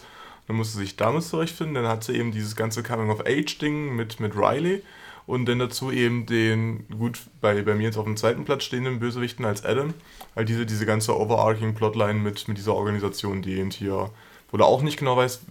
Dann 0.47 0.55
muss 0.55 0.73
sie 0.73 0.79
sich 0.79 0.95
damit 0.95 1.21
zurechtfinden. 1.21 1.75
Dann 1.75 1.87
hat 1.87 2.03
sie 2.03 2.15
eben 2.15 2.31
dieses 2.31 2.55
ganze 2.55 2.81
Coming-of-Age-Ding 2.81 3.95
mit, 3.95 4.19
mit 4.19 4.35
Riley. 4.35 4.81
Und 5.29 5.45
dann 5.45 5.59
dazu 5.59 5.91
eben 5.91 6.25
den, 6.25 6.87
gut, 6.89 7.19
bei, 7.39 7.61
bei 7.61 7.75
mir 7.75 7.83
jetzt 7.83 7.97
auf 7.97 8.05
dem 8.05 8.17
zweiten 8.17 8.45
Platz 8.45 8.63
stehenden 8.63 8.97
Bösewichten 8.97 9.45
als 9.45 9.63
Adam. 9.63 9.93
Halt 10.35 10.49
diese, 10.49 10.65
diese 10.65 10.87
ganze 10.87 11.15
overarching 11.15 11.75
Plotline 11.75 12.15
mit, 12.15 12.47
mit 12.47 12.57
dieser 12.57 12.73
Organisation, 12.73 13.43
die 13.43 13.59
eben 13.59 13.69
hier, 13.69 14.09
wo 14.49 14.57
du 14.57 14.63
auch 14.63 14.81
nicht 14.81 14.97
genau 14.97 15.17
weißt, 15.17 15.41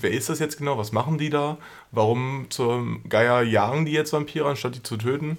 wer 0.00 0.10
ist 0.10 0.28
das 0.28 0.40
jetzt 0.40 0.58
genau? 0.58 0.76
Was 0.76 0.90
machen 0.90 1.18
die 1.18 1.30
da? 1.30 1.56
Warum 1.92 2.46
zum 2.48 3.08
Geier 3.08 3.42
jagen 3.42 3.84
die 3.84 3.92
jetzt 3.92 4.12
Vampire, 4.12 4.48
anstatt 4.48 4.74
die 4.74 4.82
zu 4.82 4.96
töten? 4.96 5.36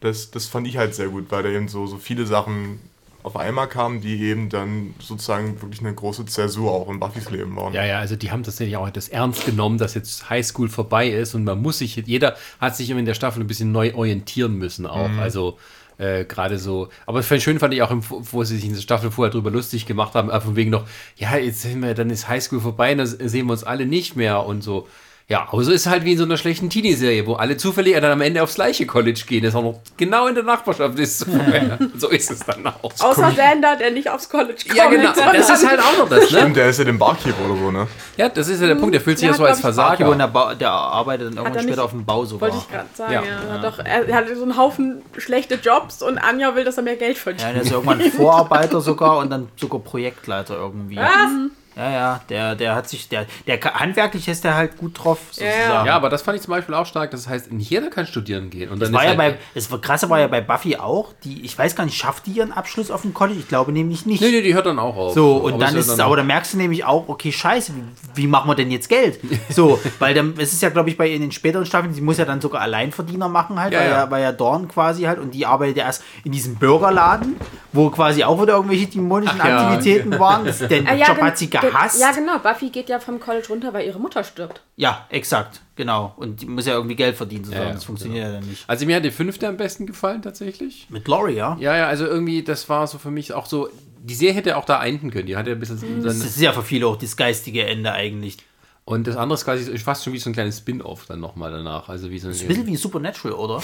Das, 0.00 0.32
das 0.32 0.46
fand 0.46 0.66
ich 0.66 0.76
halt 0.76 0.96
sehr 0.96 1.06
gut, 1.06 1.26
weil 1.30 1.44
da 1.44 1.48
eben 1.50 1.68
so, 1.68 1.86
so 1.86 1.98
viele 1.98 2.26
Sachen 2.26 2.80
auf 3.22 3.36
einmal 3.36 3.68
kamen, 3.68 4.00
die 4.00 4.20
eben 4.22 4.48
dann 4.48 4.94
sozusagen 4.98 5.60
wirklich 5.62 5.80
eine 5.80 5.94
große 5.94 6.26
Zäsur 6.26 6.72
auch 6.72 6.90
in 6.90 6.98
Buffys 6.98 7.30
Leben 7.30 7.54
waren. 7.56 7.72
Ja, 7.72 7.84
ja, 7.84 7.98
also 7.98 8.16
die 8.16 8.30
haben 8.30 8.42
tatsächlich 8.42 8.76
auch 8.76 8.90
das 8.90 9.08
ernst 9.08 9.46
genommen, 9.46 9.78
dass 9.78 9.94
jetzt 9.94 10.28
Highschool 10.28 10.68
vorbei 10.68 11.08
ist 11.08 11.34
und 11.34 11.44
man 11.44 11.62
muss 11.62 11.78
sich, 11.78 11.96
jeder 11.96 12.36
hat 12.60 12.76
sich 12.76 12.90
in 12.90 13.04
der 13.04 13.14
Staffel 13.14 13.42
ein 13.42 13.46
bisschen 13.46 13.72
neu 13.72 13.94
orientieren 13.94 14.56
müssen 14.56 14.86
auch. 14.86 15.10
Also 15.18 15.58
äh, 15.98 16.24
gerade 16.24 16.58
so, 16.58 16.88
aber 17.06 17.22
schön 17.22 17.58
fand 17.58 17.74
ich 17.74 17.82
auch, 17.82 17.94
wo 18.08 18.42
sie 18.44 18.56
sich 18.56 18.64
in 18.64 18.74
der 18.74 18.80
Staffel 18.80 19.10
vorher 19.10 19.30
drüber 19.30 19.50
lustig 19.50 19.86
gemacht 19.86 20.14
haben, 20.14 20.30
von 20.40 20.56
wegen 20.56 20.70
noch, 20.70 20.86
ja, 21.16 21.36
jetzt 21.36 21.62
sind 21.62 21.80
wir, 21.80 21.94
dann 21.94 22.10
ist 22.10 22.28
Highschool 22.28 22.60
vorbei, 22.60 22.94
dann 22.94 23.06
sehen 23.06 23.46
wir 23.46 23.52
uns 23.52 23.62
alle 23.64 23.86
nicht 23.86 24.16
mehr 24.16 24.44
und 24.44 24.62
so. 24.62 24.88
Ja, 25.28 25.46
aber 25.50 25.62
so 25.64 25.72
ist 25.72 25.86
halt 25.86 26.04
wie 26.04 26.12
in 26.12 26.18
so 26.18 26.24
einer 26.24 26.36
schlechten 26.36 26.68
Teenie-Serie, 26.68 27.26
wo 27.26 27.34
alle 27.34 27.56
zufällig 27.56 27.94
dann 27.94 28.04
am 28.10 28.20
Ende 28.20 28.42
aufs 28.42 28.56
gleiche 28.56 28.84
College 28.86 29.22
gehen, 29.26 29.44
das 29.44 29.54
auch 29.54 29.62
noch 29.62 29.80
genau 29.96 30.26
in 30.26 30.34
der 30.34 30.44
Nachbarschaft 30.44 30.98
ist. 30.98 31.20
so 31.96 32.08
ist 32.08 32.30
es 32.30 32.40
dann 32.40 32.66
auch. 32.66 32.92
Außer 33.00 33.32
Sander, 33.32 33.76
der 33.76 33.92
nicht 33.92 34.10
aufs 34.10 34.28
College 34.28 34.54
kommt. 34.66 34.76
Ja, 34.76 34.90
genau. 34.90 35.10
Das 35.32 35.48
ist 35.48 35.66
halt 35.66 35.80
auch 35.80 35.98
noch 35.98 36.08
das, 36.08 36.30
ne? 36.30 36.38
Stimmt, 36.38 36.56
der 36.56 36.68
ist 36.68 36.78
ja 36.78 36.84
dem 36.84 36.98
Barkeeper 36.98 37.44
oder 37.48 37.56
so, 37.58 37.70
ne? 37.70 37.86
Ja, 38.16 38.28
das 38.28 38.48
ist 38.48 38.60
ja 38.60 38.66
der 38.66 38.74
Punkt. 38.74 38.94
Der 38.94 39.00
fühlt 39.00 39.18
sich 39.18 39.26
ja 39.26 39.32
Ja, 39.32 39.38
so 39.38 39.44
als 39.44 39.62
Barkeeper 39.62 40.10
und 40.10 40.18
Versager. 40.18 40.18
der, 40.18 40.26
ba 40.26 40.54
der 40.54 40.70
arbeitet 40.70 41.28
dann 41.28 41.36
irgendwann 41.36 41.54
er 41.54 41.60
später 41.60 41.76
nicht- 41.76 41.84
auf 41.84 41.90
dem 41.92 42.04
Bau 42.04 42.24
sogar. 42.24 42.50
Wollte 42.50 42.64
ich 42.66 42.70
gerade 42.72 42.88
sagen, 42.94 43.12
Ja. 43.12 43.22
ja. 43.22 43.28
Er, 43.48 43.52
hat 43.54 43.64
doch, 43.64 43.78
er, 43.78 44.08
er 44.08 44.16
hat 44.16 44.24
so 44.36 44.42
einen 44.42 44.56
Haufen 44.56 45.02
schlechte 45.16 45.54
Jobs 45.54 46.02
und 46.02 46.18
Anja 46.18 46.54
will, 46.54 46.64
dass 46.64 46.76
er 46.76 46.82
mehr 46.82 46.96
Geld 46.96 47.16
verdient. 47.16 47.42
Ja, 47.42 47.52
der 47.52 47.62
ist 47.62 47.70
irgendwann 47.72 48.00
Vorarbeiter 48.02 48.80
sogar 48.80 49.18
und 49.18 49.30
dann 49.30 49.48
sogar 49.56 49.80
Projektleiter 49.80 50.56
irgendwie. 50.56 50.96
Was? 50.96 51.30
Ja, 51.76 51.90
ja, 51.90 52.20
der, 52.28 52.54
der 52.54 52.74
hat 52.74 52.88
sich, 52.88 53.08
der, 53.08 53.26
der 53.46 53.58
handwerklich 53.62 54.28
ist 54.28 54.44
der 54.44 54.54
halt 54.54 54.76
gut 54.76 55.02
drauf, 55.02 55.18
sozusagen. 55.30 55.86
Ja, 55.86 55.94
aber 55.96 56.08
das 56.10 56.22
fand 56.22 56.36
ich 56.36 56.42
zum 56.42 56.52
Beispiel 56.52 56.74
auch 56.74 56.86
stark. 56.86 57.10
Das 57.10 57.28
heißt, 57.28 57.50
nicht 57.52 57.70
jeder 57.70 57.88
kann 57.88 58.06
studieren 58.06 58.50
gehen. 58.50 58.68
Und 58.70 58.80
dann 58.80 58.92
Das 58.92 58.92
war 58.92 59.04
ist 59.08 59.16
ja 59.16 59.22
halt, 59.22 59.34
bei, 59.38 59.38
das 59.54 59.70
war- 59.70 59.80
krasse 59.80 60.10
war 60.10 60.20
ja 60.20 60.26
bei 60.28 60.40
Buffy 60.40 60.76
auch, 60.76 61.12
die, 61.24 61.44
ich 61.44 61.56
weiß 61.58 61.74
gar 61.76 61.84
nicht, 61.84 61.96
schafft 61.96 62.26
die 62.26 62.32
ihren 62.32 62.52
Abschluss 62.52 62.90
auf 62.90 63.02
dem 63.02 63.14
College? 63.14 63.38
Ich 63.38 63.48
glaube 63.48 63.72
nämlich 63.72 64.04
nicht. 64.06 64.20
Nee, 64.20 64.30
nee, 64.30 64.42
die 64.42 64.54
hört 64.54 64.66
dann 64.66 64.78
auch 64.78 64.96
auf. 64.96 65.14
So, 65.14 65.36
und 65.36 65.54
Aber 65.54 65.64
dann 65.64 65.76
ist 65.76 65.88
es, 65.88 65.98
aber 65.98 66.16
da 66.16 66.22
merkst 66.22 66.52
du 66.54 66.58
nämlich 66.58 66.84
auch, 66.84 67.08
okay, 67.08 67.32
scheiße, 67.32 67.72
wie, 67.74 68.22
wie 68.22 68.26
machen 68.26 68.48
wir 68.50 68.54
denn 68.54 68.70
jetzt 68.70 68.88
Geld? 68.88 69.18
So, 69.48 69.78
weil 69.98 70.14
dann, 70.14 70.34
es 70.38 70.52
ist 70.52 70.62
ja, 70.62 70.70
glaube 70.70 70.88
ich, 70.90 70.96
bei 70.96 71.08
in 71.10 71.20
den 71.20 71.32
späteren 71.32 71.66
Staffeln, 71.66 71.92
sie 71.92 72.00
muss 72.00 72.16
ja 72.18 72.24
dann 72.24 72.40
sogar 72.40 72.62
Alleinverdiener 72.62 73.28
machen 73.28 73.60
halt, 73.60 73.72
Ja, 73.72 73.80
weil, 73.80 73.86
ja. 73.88 73.96
ja. 74.04 74.10
weil 74.10 74.22
ja 74.22 74.32
Dorn 74.32 74.68
quasi 74.68 75.02
halt, 75.02 75.18
und 75.18 75.32
die 75.32 75.44
arbeitet 75.46 75.76
ja 75.78 75.84
erst 75.84 76.02
in 76.24 76.32
diesem 76.32 76.56
Burgerladen, 76.56 77.36
wo 77.72 77.90
quasi 77.90 78.24
auch 78.24 78.40
wieder 78.40 78.54
irgendwelche 78.54 78.86
dämonischen 78.86 79.38
Ach 79.40 79.46
ja. 79.48 79.68
Aktivitäten 79.70 80.18
waren. 80.18 80.44
Den 80.70 80.86
Ah, 80.88 80.94
ja, 80.94 81.06
Job 81.08 81.20
hat 81.20 81.38
sie 81.38 81.48
gen- 81.50 81.60
gehasst. 81.70 82.00
Ja, 82.00 82.12
genau. 82.12 82.38
Buffy 82.38 82.70
geht 82.70 82.88
ja 82.88 82.98
vom 83.00 83.18
College 83.20 83.48
runter, 83.48 83.72
weil 83.72 83.86
ihre 83.86 83.98
Mutter 83.98 84.22
stirbt. 84.24 84.60
Ja, 84.76 85.06
exakt, 85.10 85.60
genau. 85.76 86.12
Und 86.16 86.40
die 86.42 86.46
muss 86.46 86.66
ja 86.66 86.74
irgendwie 86.74 86.96
Geld 86.96 87.16
verdienen, 87.16 87.44
sozusagen. 87.44 87.64
Ja, 87.64 87.68
ja, 87.70 87.74
das 87.74 87.84
funktioniert 87.84 88.24
ja 88.26 88.32
dann 88.32 88.48
nicht. 88.48 88.64
Also 88.68 88.86
mir 88.86 88.96
hat 88.96 89.04
die 89.04 89.10
fünfte 89.10 89.48
am 89.48 89.56
besten 89.56 89.86
gefallen 89.86 90.22
tatsächlich. 90.22 90.86
Mit 90.90 91.08
Laurie, 91.08 91.34
ja? 91.34 91.56
Ja, 91.60 91.76
ja, 91.76 91.86
also 91.88 92.04
irgendwie, 92.06 92.42
das 92.42 92.68
war 92.68 92.86
so 92.86 92.98
für 92.98 93.10
mich 93.10 93.32
auch 93.32 93.46
so, 93.46 93.68
die 94.02 94.14
Serie 94.14 94.34
hätte 94.34 94.56
auch 94.56 94.64
da 94.64 94.84
enden 94.84 95.10
können. 95.10 95.26
Die 95.26 95.36
hatte 95.36 95.52
ein 95.52 95.60
bisschen 95.60 95.80
Das 96.02 96.18
dann, 96.18 96.26
ist 96.26 96.40
ja 96.40 96.52
für 96.52 96.62
viele 96.62 96.86
auch 96.86 96.96
das 96.96 97.16
geistige 97.16 97.64
Ende 97.66 97.92
eigentlich. 97.92 98.38
und 98.84 99.06
das 99.06 99.16
andere 99.16 99.34
ist 99.38 99.44
quasi 99.44 99.78
fast 99.78 100.02
schon 100.02 100.12
wie 100.12 100.18
so 100.18 100.28
ein 100.28 100.32
kleines 100.32 100.58
Spin-off 100.58 101.06
dann 101.06 101.20
nochmal 101.20 101.52
danach. 101.52 101.88
Also 101.88 102.10
wie 102.10 102.18
so 102.18 102.26
ein, 102.28 102.34
Ein 102.34 102.48
bisschen 102.48 102.66
wie 102.66 102.74
Supernatural, 102.76 103.32
oder? 103.38 103.62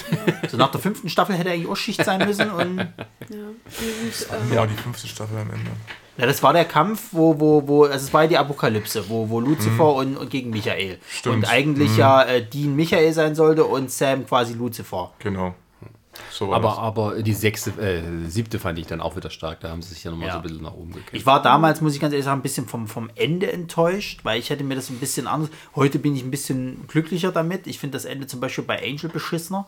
so 0.49 0.57
nach 0.57 0.71
der 0.71 0.81
fünften 0.81 1.09
Staffel 1.09 1.35
hätte 1.35 1.51
eigentlich 1.51 1.69
auch 1.69 1.77
Schicht 1.77 2.05
sein 2.05 2.25
müssen 2.25 2.51
und 2.53 2.79
Ja, 4.55 4.65
die 4.67 4.75
fünfte 4.75 5.09
Staffel 5.09 5.39
am 5.39 5.51
Ende. 5.51 5.71
Ja, 6.19 6.27
das 6.27 6.43
war 6.43 6.53
der 6.53 6.65
Kampf, 6.65 7.09
wo, 7.13 7.39
wo, 7.39 7.67
wo, 7.67 7.85
also 7.85 8.05
es 8.05 8.13
war 8.13 8.23
ja 8.23 8.29
die 8.29 8.39
Apokalypse, 8.39 9.09
wo, 9.09 9.29
wo 9.31 9.39
Lucifer 9.41 9.95
und, 9.95 10.17
und 10.17 10.29
gegen 10.31 10.51
Michael. 10.51 10.99
Stimmt. 11.09 11.37
Und 11.37 11.45
eigentlich 11.45 11.97
ja 11.97 12.25
äh, 12.25 12.45
Dean 12.45 12.75
Michael 12.75 13.13
sein 13.13 13.35
sollte 13.37 13.65
und 13.65 13.91
Sam 13.91 14.27
quasi 14.27 14.55
Lucifer. 14.55 15.13
Genau. 15.21 15.55
So 16.33 16.53
aber, 16.53 16.69
das. 16.71 16.79
aber 16.79 17.23
die 17.23 17.33
sechste, 17.33 17.71
äh, 17.81 18.03
siebte 18.29 18.59
fand 18.59 18.79
ich 18.81 18.89
dann 18.89 19.01
auch 19.01 19.15
wieder 19.15 19.31
stark. 19.31 19.61
Da 19.61 19.71
haben 19.71 19.83
sie 19.83 19.95
sich 19.95 20.03
ja 20.03 20.11
nochmal 20.11 20.27
Ja. 20.27 20.33
so 20.35 20.39
ein 20.41 20.43
bisschen 20.43 20.63
nach 20.63 20.75
oben 20.75 20.89
gekämpft. 20.93 21.15
Ich 21.15 21.25
war 21.27 21.41
damals, 21.41 21.81
muss 21.81 21.95
ich 21.95 22.01
ganz 22.01 22.13
ehrlich 22.13 22.25
sagen, 22.25 22.41
ein 22.41 22.43
bisschen 22.43 22.67
vom, 22.67 22.89
vom 22.89 23.09
Ende 23.15 23.53
enttäuscht, 23.53 24.25
weil 24.25 24.41
ich 24.41 24.51
hätte 24.51 24.65
mir 24.65 24.75
das 24.75 24.91
ein 24.91 24.99
bisschen 24.99 25.29
anders. 25.29 25.51
Heute 25.77 26.01
bin 26.01 26.17
ich 26.17 26.25
ein 26.25 26.33
bisschen 26.33 26.85
glücklicher 26.89 27.31
damit. 27.31 27.69
Ich 27.69 27.79
finde 27.79 27.97
das 27.97 28.05
Ende 28.05 28.27
zum 28.27 28.41
Beispiel 28.41 28.65
bei 28.65 28.83
Angel 28.83 29.09
beschissener. 29.09 29.67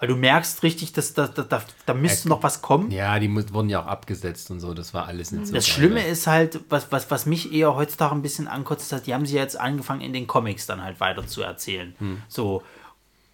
Weil 0.00 0.08
du 0.08 0.16
merkst 0.16 0.62
richtig, 0.62 0.94
dass 0.94 1.12
da, 1.12 1.28
da, 1.28 1.42
da, 1.42 1.62
da 1.84 1.92
müsste 1.94 2.28
noch 2.30 2.42
was 2.42 2.62
kommen. 2.62 2.90
ja, 2.90 3.18
die 3.18 3.30
wurden 3.52 3.68
ja 3.68 3.82
auch 3.82 3.86
abgesetzt 3.86 4.50
und 4.50 4.58
so. 4.58 4.72
Das 4.72 4.94
war 4.94 5.06
alles 5.06 5.30
nicht 5.30 5.46
so. 5.46 5.54
Das 5.54 5.68
Schlimme 5.68 6.02
ist 6.02 6.26
halt, 6.26 6.58
was, 6.70 6.90
was, 6.90 7.10
was 7.10 7.26
mich 7.26 7.52
eher 7.52 7.74
heutzutage 7.76 8.14
ein 8.14 8.22
bisschen 8.22 8.48
ankotzt, 8.48 8.90
halt, 8.92 9.06
die 9.06 9.12
haben 9.12 9.26
sie 9.26 9.36
jetzt 9.36 9.60
angefangen, 9.60 10.00
in 10.00 10.14
den 10.14 10.26
Comics 10.26 10.64
dann 10.66 10.82
halt 10.82 11.00
weiter 11.00 11.26
zu 11.26 11.42
erzählen. 11.42 11.94
Hm. 11.98 12.22
So. 12.28 12.62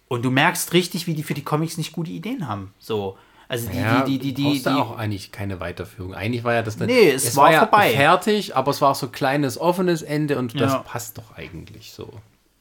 Und 0.09 0.23
du 0.25 0.29
merkst 0.29 0.73
richtig, 0.73 1.07
wie 1.07 1.13
die 1.13 1.23
für 1.23 1.33
die 1.33 1.43
Comics 1.43 1.77
nicht 1.77 1.93
gute 1.93 2.11
Ideen 2.11 2.47
haben. 2.49 2.73
So. 2.79 3.17
Also 3.49 3.69
die, 3.69 3.77
Ja, 3.79 4.01
die, 4.03 4.19
die, 4.19 4.33
die, 4.33 4.43
die, 4.53 4.61
die 4.63 4.69
auch 4.69 4.97
eigentlich 4.97 5.31
keine 5.31 5.61
Weiterführung. 5.61 6.13
Eigentlich 6.13 6.43
war 6.43 6.53
ja 6.53 6.63
das 6.63 6.75
dann, 6.77 6.87
Nee, 6.87 7.11
es 7.11 7.33
war 7.37 7.49
ja 7.53 7.59
vorbei. 7.59 7.91
fertig, 7.91 8.57
aber 8.57 8.71
es 8.71 8.81
war 8.81 8.91
auch 8.91 8.95
so 8.95 9.05
ein 9.05 9.13
kleines 9.13 9.57
offenes 9.57 10.01
Ende 10.01 10.37
und 10.37 10.59
das 10.59 10.73
Ja. 10.73 10.79
passt 10.79 11.17
doch 11.17 11.37
eigentlich 11.37 11.93
so. 11.93 12.11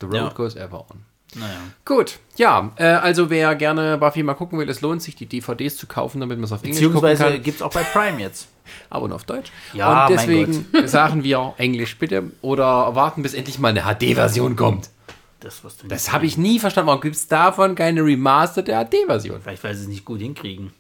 The 0.01 0.07
road 0.07 0.15
Ja. 0.15 0.29
goes 0.29 0.55
ever 0.55 0.79
on. 0.89 1.05
Naja. 1.35 1.59
Gut, 1.85 2.19
ja, 2.37 2.73
äh, 2.77 2.85
also 2.85 3.31
wer 3.31 3.55
gerne 3.55 3.99
Buffy 3.99 4.23
mal 4.23 4.35
gucken 4.35 4.59
will, 4.59 4.69
es 4.69 4.81
lohnt 4.81 5.03
sich, 5.03 5.17
die 5.17 5.27
DVDs 5.27 5.77
zu 5.77 5.87
kaufen, 5.87 6.21
damit 6.21 6.39
man 6.39 6.45
es 6.45 6.53
auf 6.53 6.63
Englisch 6.63 6.81
gucken 6.83 7.01
Beziehungsweise 7.01 7.35
kann. 7.35 7.43
gibt 7.43 7.57
es 7.57 7.63
auch 7.63 7.73
bei 7.73 7.83
Prime 7.83 8.21
jetzt. 8.21 8.49
Aber 8.91 9.09
nur 9.09 9.17
auf 9.17 9.25
Deutsch. 9.25 9.51
Ja, 9.73 10.07
und 10.07 10.15
mein 10.15 10.19
deswegen 10.19 10.67
sagen 10.87 11.25
wir 11.25 11.55
Englisch 11.59 11.99
bitte 11.99 12.31
oder 12.43 12.95
warten, 12.95 13.23
bis 13.23 13.35
endlich 13.35 13.59
mal 13.59 13.69
eine 13.69 13.83
HD-Version 13.83 14.57
kommt. 14.57 14.91
Das, 15.41 15.63
Das 15.87 16.13
habe 16.13 16.27
ich 16.27 16.39
nie 16.39 16.59
verstanden. 16.59 16.89
Warum 16.89 17.01
gibt 17.01 17.17
es 17.17 17.29
davon 17.29 17.75
keine 17.75 18.03
remasterte 18.03 18.73
HD-Version? 18.73 19.43
Vielleicht, 19.43 19.63
weil 19.63 19.75
sie 19.75 19.83
es 19.83 19.89
nicht 19.89 20.05
gut 20.05 20.21
hinkriegen. 20.21 20.73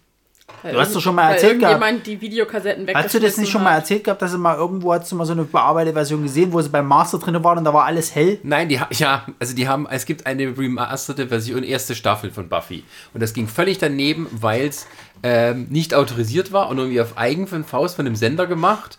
Weil 0.62 0.72
Du 0.72 0.80
hast 0.80 0.94
doch 0.94 1.00
schon 1.00 1.14
mal 1.14 1.32
erzählt 1.32 1.60
gehabt. 1.60 2.06
die 2.06 2.20
Videokassetten 2.20 2.86
Hast 2.94 3.14
du 3.14 3.20
das 3.20 3.36
nicht 3.36 3.50
schon 3.50 3.62
mal 3.62 3.72
hat. 3.72 3.80
erzählt 3.80 4.04
gehabt, 4.04 4.22
dass 4.22 4.32
du 4.32 4.38
mal 4.38 4.56
irgendwo 4.56 4.92
hast 4.92 5.10
du 5.10 5.16
mal 5.16 5.24
so 5.24 5.32
eine 5.32 5.44
bearbeitete 5.44 5.94
Version 5.94 6.22
gesehen, 6.22 6.52
wo 6.52 6.60
sie 6.60 6.68
beim 6.68 6.86
Master 6.86 7.18
drin 7.18 7.42
waren 7.44 7.58
und 7.58 7.64
da 7.64 7.74
war 7.74 7.84
alles 7.84 8.14
hell? 8.14 8.38
Nein, 8.42 8.68
die 8.68 8.80
ja, 8.90 9.26
also 9.38 9.54
die 9.54 9.68
haben, 9.68 9.86
es 9.90 10.06
gibt 10.06 10.26
eine 10.26 10.56
remasterte 10.56 11.28
Version, 11.28 11.62
erste 11.62 11.94
Staffel 11.94 12.30
von 12.30 12.48
Buffy. 12.48 12.84
Und 13.12 13.22
das 13.22 13.32
ging 13.34 13.48
völlig 13.48 13.78
daneben, 13.78 14.26
weil 14.32 14.66
es 14.68 14.86
ähm, 15.22 15.66
nicht 15.70 15.94
autorisiert 15.94 16.52
war 16.52 16.68
und 16.68 16.78
irgendwie 16.78 17.00
auf 17.00 17.18
eigen 17.18 17.46
von 17.46 17.64
Faust 17.64 17.96
von 17.96 18.04
dem 18.04 18.16
Sender 18.16 18.46
gemacht. 18.46 18.98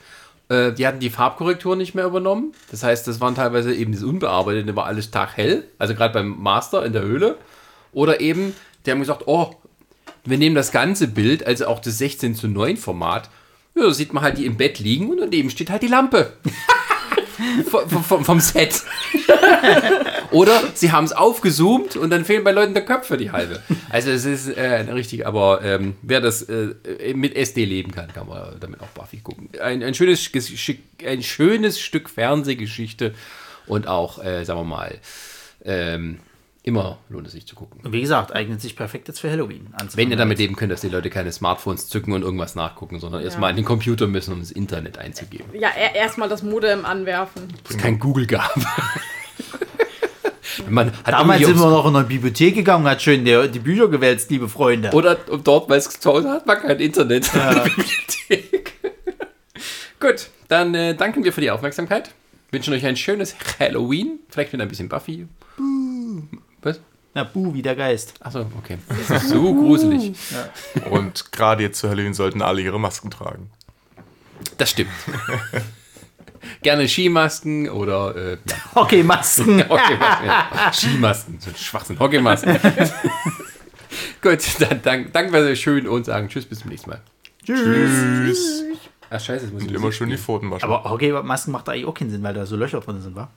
Äh, 0.49 0.73
die 0.73 0.85
hatten 0.87 0.99
die 0.99 1.09
Farbkorrektur 1.09 1.75
nicht 1.75 1.95
mehr 1.95 2.05
übernommen. 2.05 2.53
Das 2.71 2.83
heißt, 2.83 3.07
das 3.07 3.19
waren 3.19 3.35
teilweise 3.35 3.73
eben 3.73 3.93
das 3.93 4.03
Unbearbeitete, 4.03 4.75
war 4.75 4.85
alles 4.85 5.11
taghell. 5.11 5.65
Also 5.79 5.95
gerade 5.95 6.13
beim 6.13 6.29
Master 6.41 6.85
in 6.85 6.93
der 6.93 7.01
Höhle. 7.01 7.37
Oder 7.93 8.19
eben, 8.21 8.53
die 8.85 8.91
haben 8.91 8.99
gesagt, 8.99 9.23
oh, 9.25 9.55
wir 10.29 10.37
nehmen 10.37 10.55
das 10.55 10.71
ganze 10.71 11.07
Bild, 11.07 11.45
also 11.45 11.67
auch 11.67 11.79
das 11.79 11.97
16 11.97 12.35
zu 12.35 12.47
9 12.47 12.77
Format. 12.77 13.29
Ja, 13.75 13.83
da 13.83 13.93
sieht 13.93 14.13
man 14.13 14.23
halt 14.23 14.37
die 14.37 14.45
im 14.45 14.57
Bett 14.57 14.79
liegen 14.79 15.09
und 15.09 15.19
daneben 15.19 15.49
steht 15.49 15.69
halt 15.69 15.83
die 15.83 15.87
Lampe. 15.87 16.33
vom, 17.69 18.03
vom, 18.03 18.25
vom 18.25 18.39
Set. 18.39 18.83
Oder 20.31 20.61
sie 20.73 20.91
haben 20.91 21.05
es 21.05 21.13
aufgezoomt 21.13 21.95
und 21.95 22.09
dann 22.09 22.25
fehlen 22.25 22.43
bei 22.43 22.51
Leuten 22.51 22.73
der 22.73 22.85
Köpfe 22.85 23.17
die 23.17 23.31
halbe. 23.31 23.61
Also 23.89 24.11
es 24.11 24.25
ist 24.25 24.49
äh, 24.49 24.81
richtig, 24.91 25.25
aber 25.25 25.61
ähm, 25.63 25.95
wer 26.01 26.21
das 26.21 26.43
äh, 26.43 26.73
mit 27.13 27.35
SD 27.35 27.65
leben 27.65 27.91
kann, 27.91 28.11
kann 28.13 28.27
man 28.27 28.59
damit 28.59 28.81
auch 28.81 28.87
Buffy 28.87 29.17
gucken. 29.17 29.49
Ein, 29.61 29.83
ein, 29.83 29.93
schönes, 29.93 30.29
ein 31.05 31.23
schönes 31.23 31.79
Stück 31.79 32.09
Fernsehgeschichte 32.09 33.13
und 33.67 33.87
auch, 33.87 34.23
äh, 34.23 34.43
sagen 34.43 34.59
wir 34.59 34.65
mal, 34.65 34.95
ähm, 35.63 36.19
immer 36.67 36.99
lohnt 37.09 37.25
es 37.27 37.33
sich 37.33 37.47
zu 37.47 37.55
gucken. 37.55 37.79
Und 37.83 37.93
wie 37.93 38.01
gesagt, 38.01 38.33
eignet 38.35 38.61
sich 38.61 38.75
perfekt 38.75 39.07
jetzt 39.07 39.19
für 39.21 39.31
Halloween. 39.31 39.67
Wenn 39.95 40.11
ihr 40.11 40.17
damit 40.17 40.37
leben 40.37 40.55
könnt, 40.55 40.71
dass 40.71 40.81
die 40.81 40.89
Leute 40.89 41.09
keine 41.09 41.31
Smartphones 41.31 41.87
zücken 41.87 42.11
und 42.13 42.21
irgendwas 42.23 42.55
nachgucken, 42.55 42.99
sondern 42.99 43.23
erstmal 43.23 43.49
in 43.51 43.55
den 43.55 43.65
Computer 43.65 44.05
müssen, 44.07 44.33
um 44.33 44.39
das 44.41 44.51
Internet 44.51 44.97
einzugeben. 44.97 45.45
Ja, 45.53 45.69
er- 45.69 45.95
erstmal 45.95 46.27
das 46.29 46.43
Modem 46.43 46.85
anwerfen. 46.85 47.43
Wo 47.65 47.73
es 47.73 47.77
kein 47.77 47.97
Google 47.97 48.27
gab. 48.27 48.53
Man 50.69 50.87
hat 50.91 51.07
Damals 51.13 51.45
sind 51.45 51.59
wir 51.59 51.69
noch 51.69 51.87
in 51.87 51.95
eine 51.95 52.05
Bibliothek 52.05 52.55
gegangen 52.55 52.83
und 52.85 52.89
hat 52.91 53.01
schön 53.01 53.23
die, 53.23 53.47
die 53.49 53.59
Bücher 53.59 53.87
gewälzt, 53.89 54.29
liebe 54.31 54.49
Freunde. 54.49 54.89
Oder 54.91 55.15
dort, 55.15 55.69
weil 55.69 55.77
es 55.77 55.87
zu 55.99 56.09
Hause 56.11 56.29
hat 56.31 56.45
man 56.47 56.59
kein 56.59 56.79
Internet 56.79 57.31
in 57.33 57.39
der 57.39 57.61
Bibliothek. 57.63 58.73
Gut, 59.99 60.29
dann 60.47 60.73
äh, 60.73 60.95
danken 60.95 61.23
wir 61.23 61.31
für 61.31 61.41
die 61.41 61.51
Aufmerksamkeit. 61.51 62.11
Wünschen 62.51 62.73
euch 62.73 62.85
ein 62.85 62.95
schönes 62.97 63.35
Halloween. 63.59 64.19
Vielleicht 64.29 64.51
mit 64.53 64.61
ein 64.61 64.67
bisschen 64.67 64.89
Buffy. 64.89 65.27
Was? 66.61 66.79
Na, 67.13 67.23
buh, 67.23 67.53
wie 67.53 67.61
der 67.61 67.75
Geist. 67.75 68.13
Achso, 68.19 68.45
okay. 68.57 68.77
Das 68.87 69.23
ist 69.23 69.29
so 69.29 69.53
gruselig. 69.53 70.13
Und 70.89 71.31
gerade 71.31 71.63
jetzt 71.63 71.79
zu 71.79 71.89
Halloween 71.89 72.13
sollten 72.13 72.41
alle 72.41 72.61
ihre 72.61 72.79
Masken 72.79 73.09
tragen. 73.09 73.49
Das 74.57 74.69
stimmt. 74.69 74.91
Gerne 76.61 76.87
Skimasken 76.87 77.69
oder 77.69 78.15
äh, 78.15 78.37
ja, 78.47 78.75
Hockeymasken. 78.75 79.59
Hockeymasken. 79.69 80.27
Ja. 80.27 80.71
Skimasken, 80.73 81.39
so 81.39 81.49
ein 81.49 81.55
Schwachsinn. 81.55 81.99
Hockeymasken. 81.99 82.59
Gut, 84.21 84.39
dann 84.59 84.81
dank, 84.81 85.13
danken 85.13 85.33
wir 85.33 85.43
sehr 85.43 85.55
schön 85.55 85.87
und 85.87 86.05
sagen 86.05 86.29
Tschüss, 86.29 86.45
bis 86.45 86.59
zum 86.59 86.69
nächsten 86.69 86.89
Mal. 86.89 87.01
Tschüss. 87.43 88.63
Ach 89.09 89.19
scheiße, 89.19 89.45
jetzt 89.45 89.53
muss 89.53 89.63
ich 89.63 89.71
immer 89.71 89.91
schön 89.91 90.09
die 90.09 90.17
Pfoten 90.17 90.51
waschen. 90.51 90.65
Aber 90.69 90.89
Hockeymasken 90.89 91.51
macht 91.51 91.67
da 91.67 91.71
eigentlich 91.71 91.85
auch 91.85 91.93
keinen 91.93 92.09
Sinn, 92.09 92.23
weil 92.23 92.33
da 92.33 92.45
so 92.45 92.55
Löcher 92.55 92.79
drin 92.81 93.01
sind, 93.01 93.15
wa? 93.15 93.29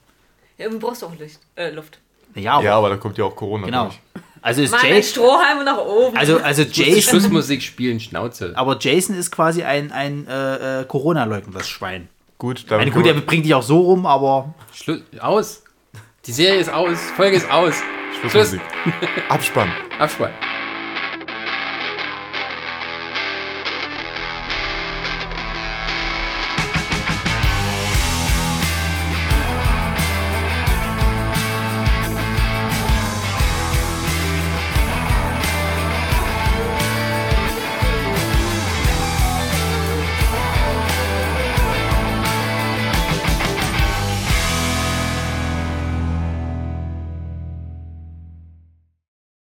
Ja, 0.57 0.65
irgendwie 0.65 0.85
brauchst 0.85 1.01
du 1.01 1.07
auch 1.07 1.17
Licht, 1.17 1.39
äh, 1.55 1.71
Luft. 1.71 1.99
Ja, 2.35 2.53
aber, 2.53 2.63
Ja, 2.63 2.77
aber 2.77 2.89
da 2.89 2.97
kommt 2.97 3.17
ja 3.17 3.25
auch 3.25 3.35
Corona 3.35 3.65
genau. 3.65 3.85
durch. 3.85 3.99
Also 4.43 4.63
ist 4.63 4.71
Mann, 4.71 4.81
Jason, 4.87 5.03
Strohhalm 5.03 5.63
nach 5.63 5.77
oben. 5.77 6.17
also, 6.17 6.39
also 6.39 6.63
Die 6.63 6.81
Jason, 6.81 7.01
Schlussmusik 7.01 7.61
spielen, 7.61 7.99
Schnauze. 7.99 8.53
aber 8.55 8.77
Jason 8.79 9.15
ist 9.15 9.31
quasi 9.31 9.63
ein, 9.63 9.91
ein 9.91 10.25
äh, 10.27 10.81
äh, 10.81 10.85
Corona-Leugner, 10.85 11.53
das 11.53 11.69
Schwein. 11.69 12.09
Gut, 12.39 12.65
meine, 12.69 12.89
gut, 12.89 13.05
er 13.05 13.13
bringt 13.13 13.45
dich 13.45 13.53
auch 13.53 13.61
so 13.61 13.79
rum, 13.81 14.07
aber 14.07 14.55
Schluss, 14.73 15.01
aus. 15.19 15.63
Die 16.25 16.31
Serie 16.31 16.59
ist 16.59 16.73
aus, 16.73 16.97
Folge 17.15 17.37
ist 17.37 17.51
aus. 17.51 17.75
Schlussmusik. 18.19 18.61
Abspann. 19.29 19.71
Abspann. 19.99 20.31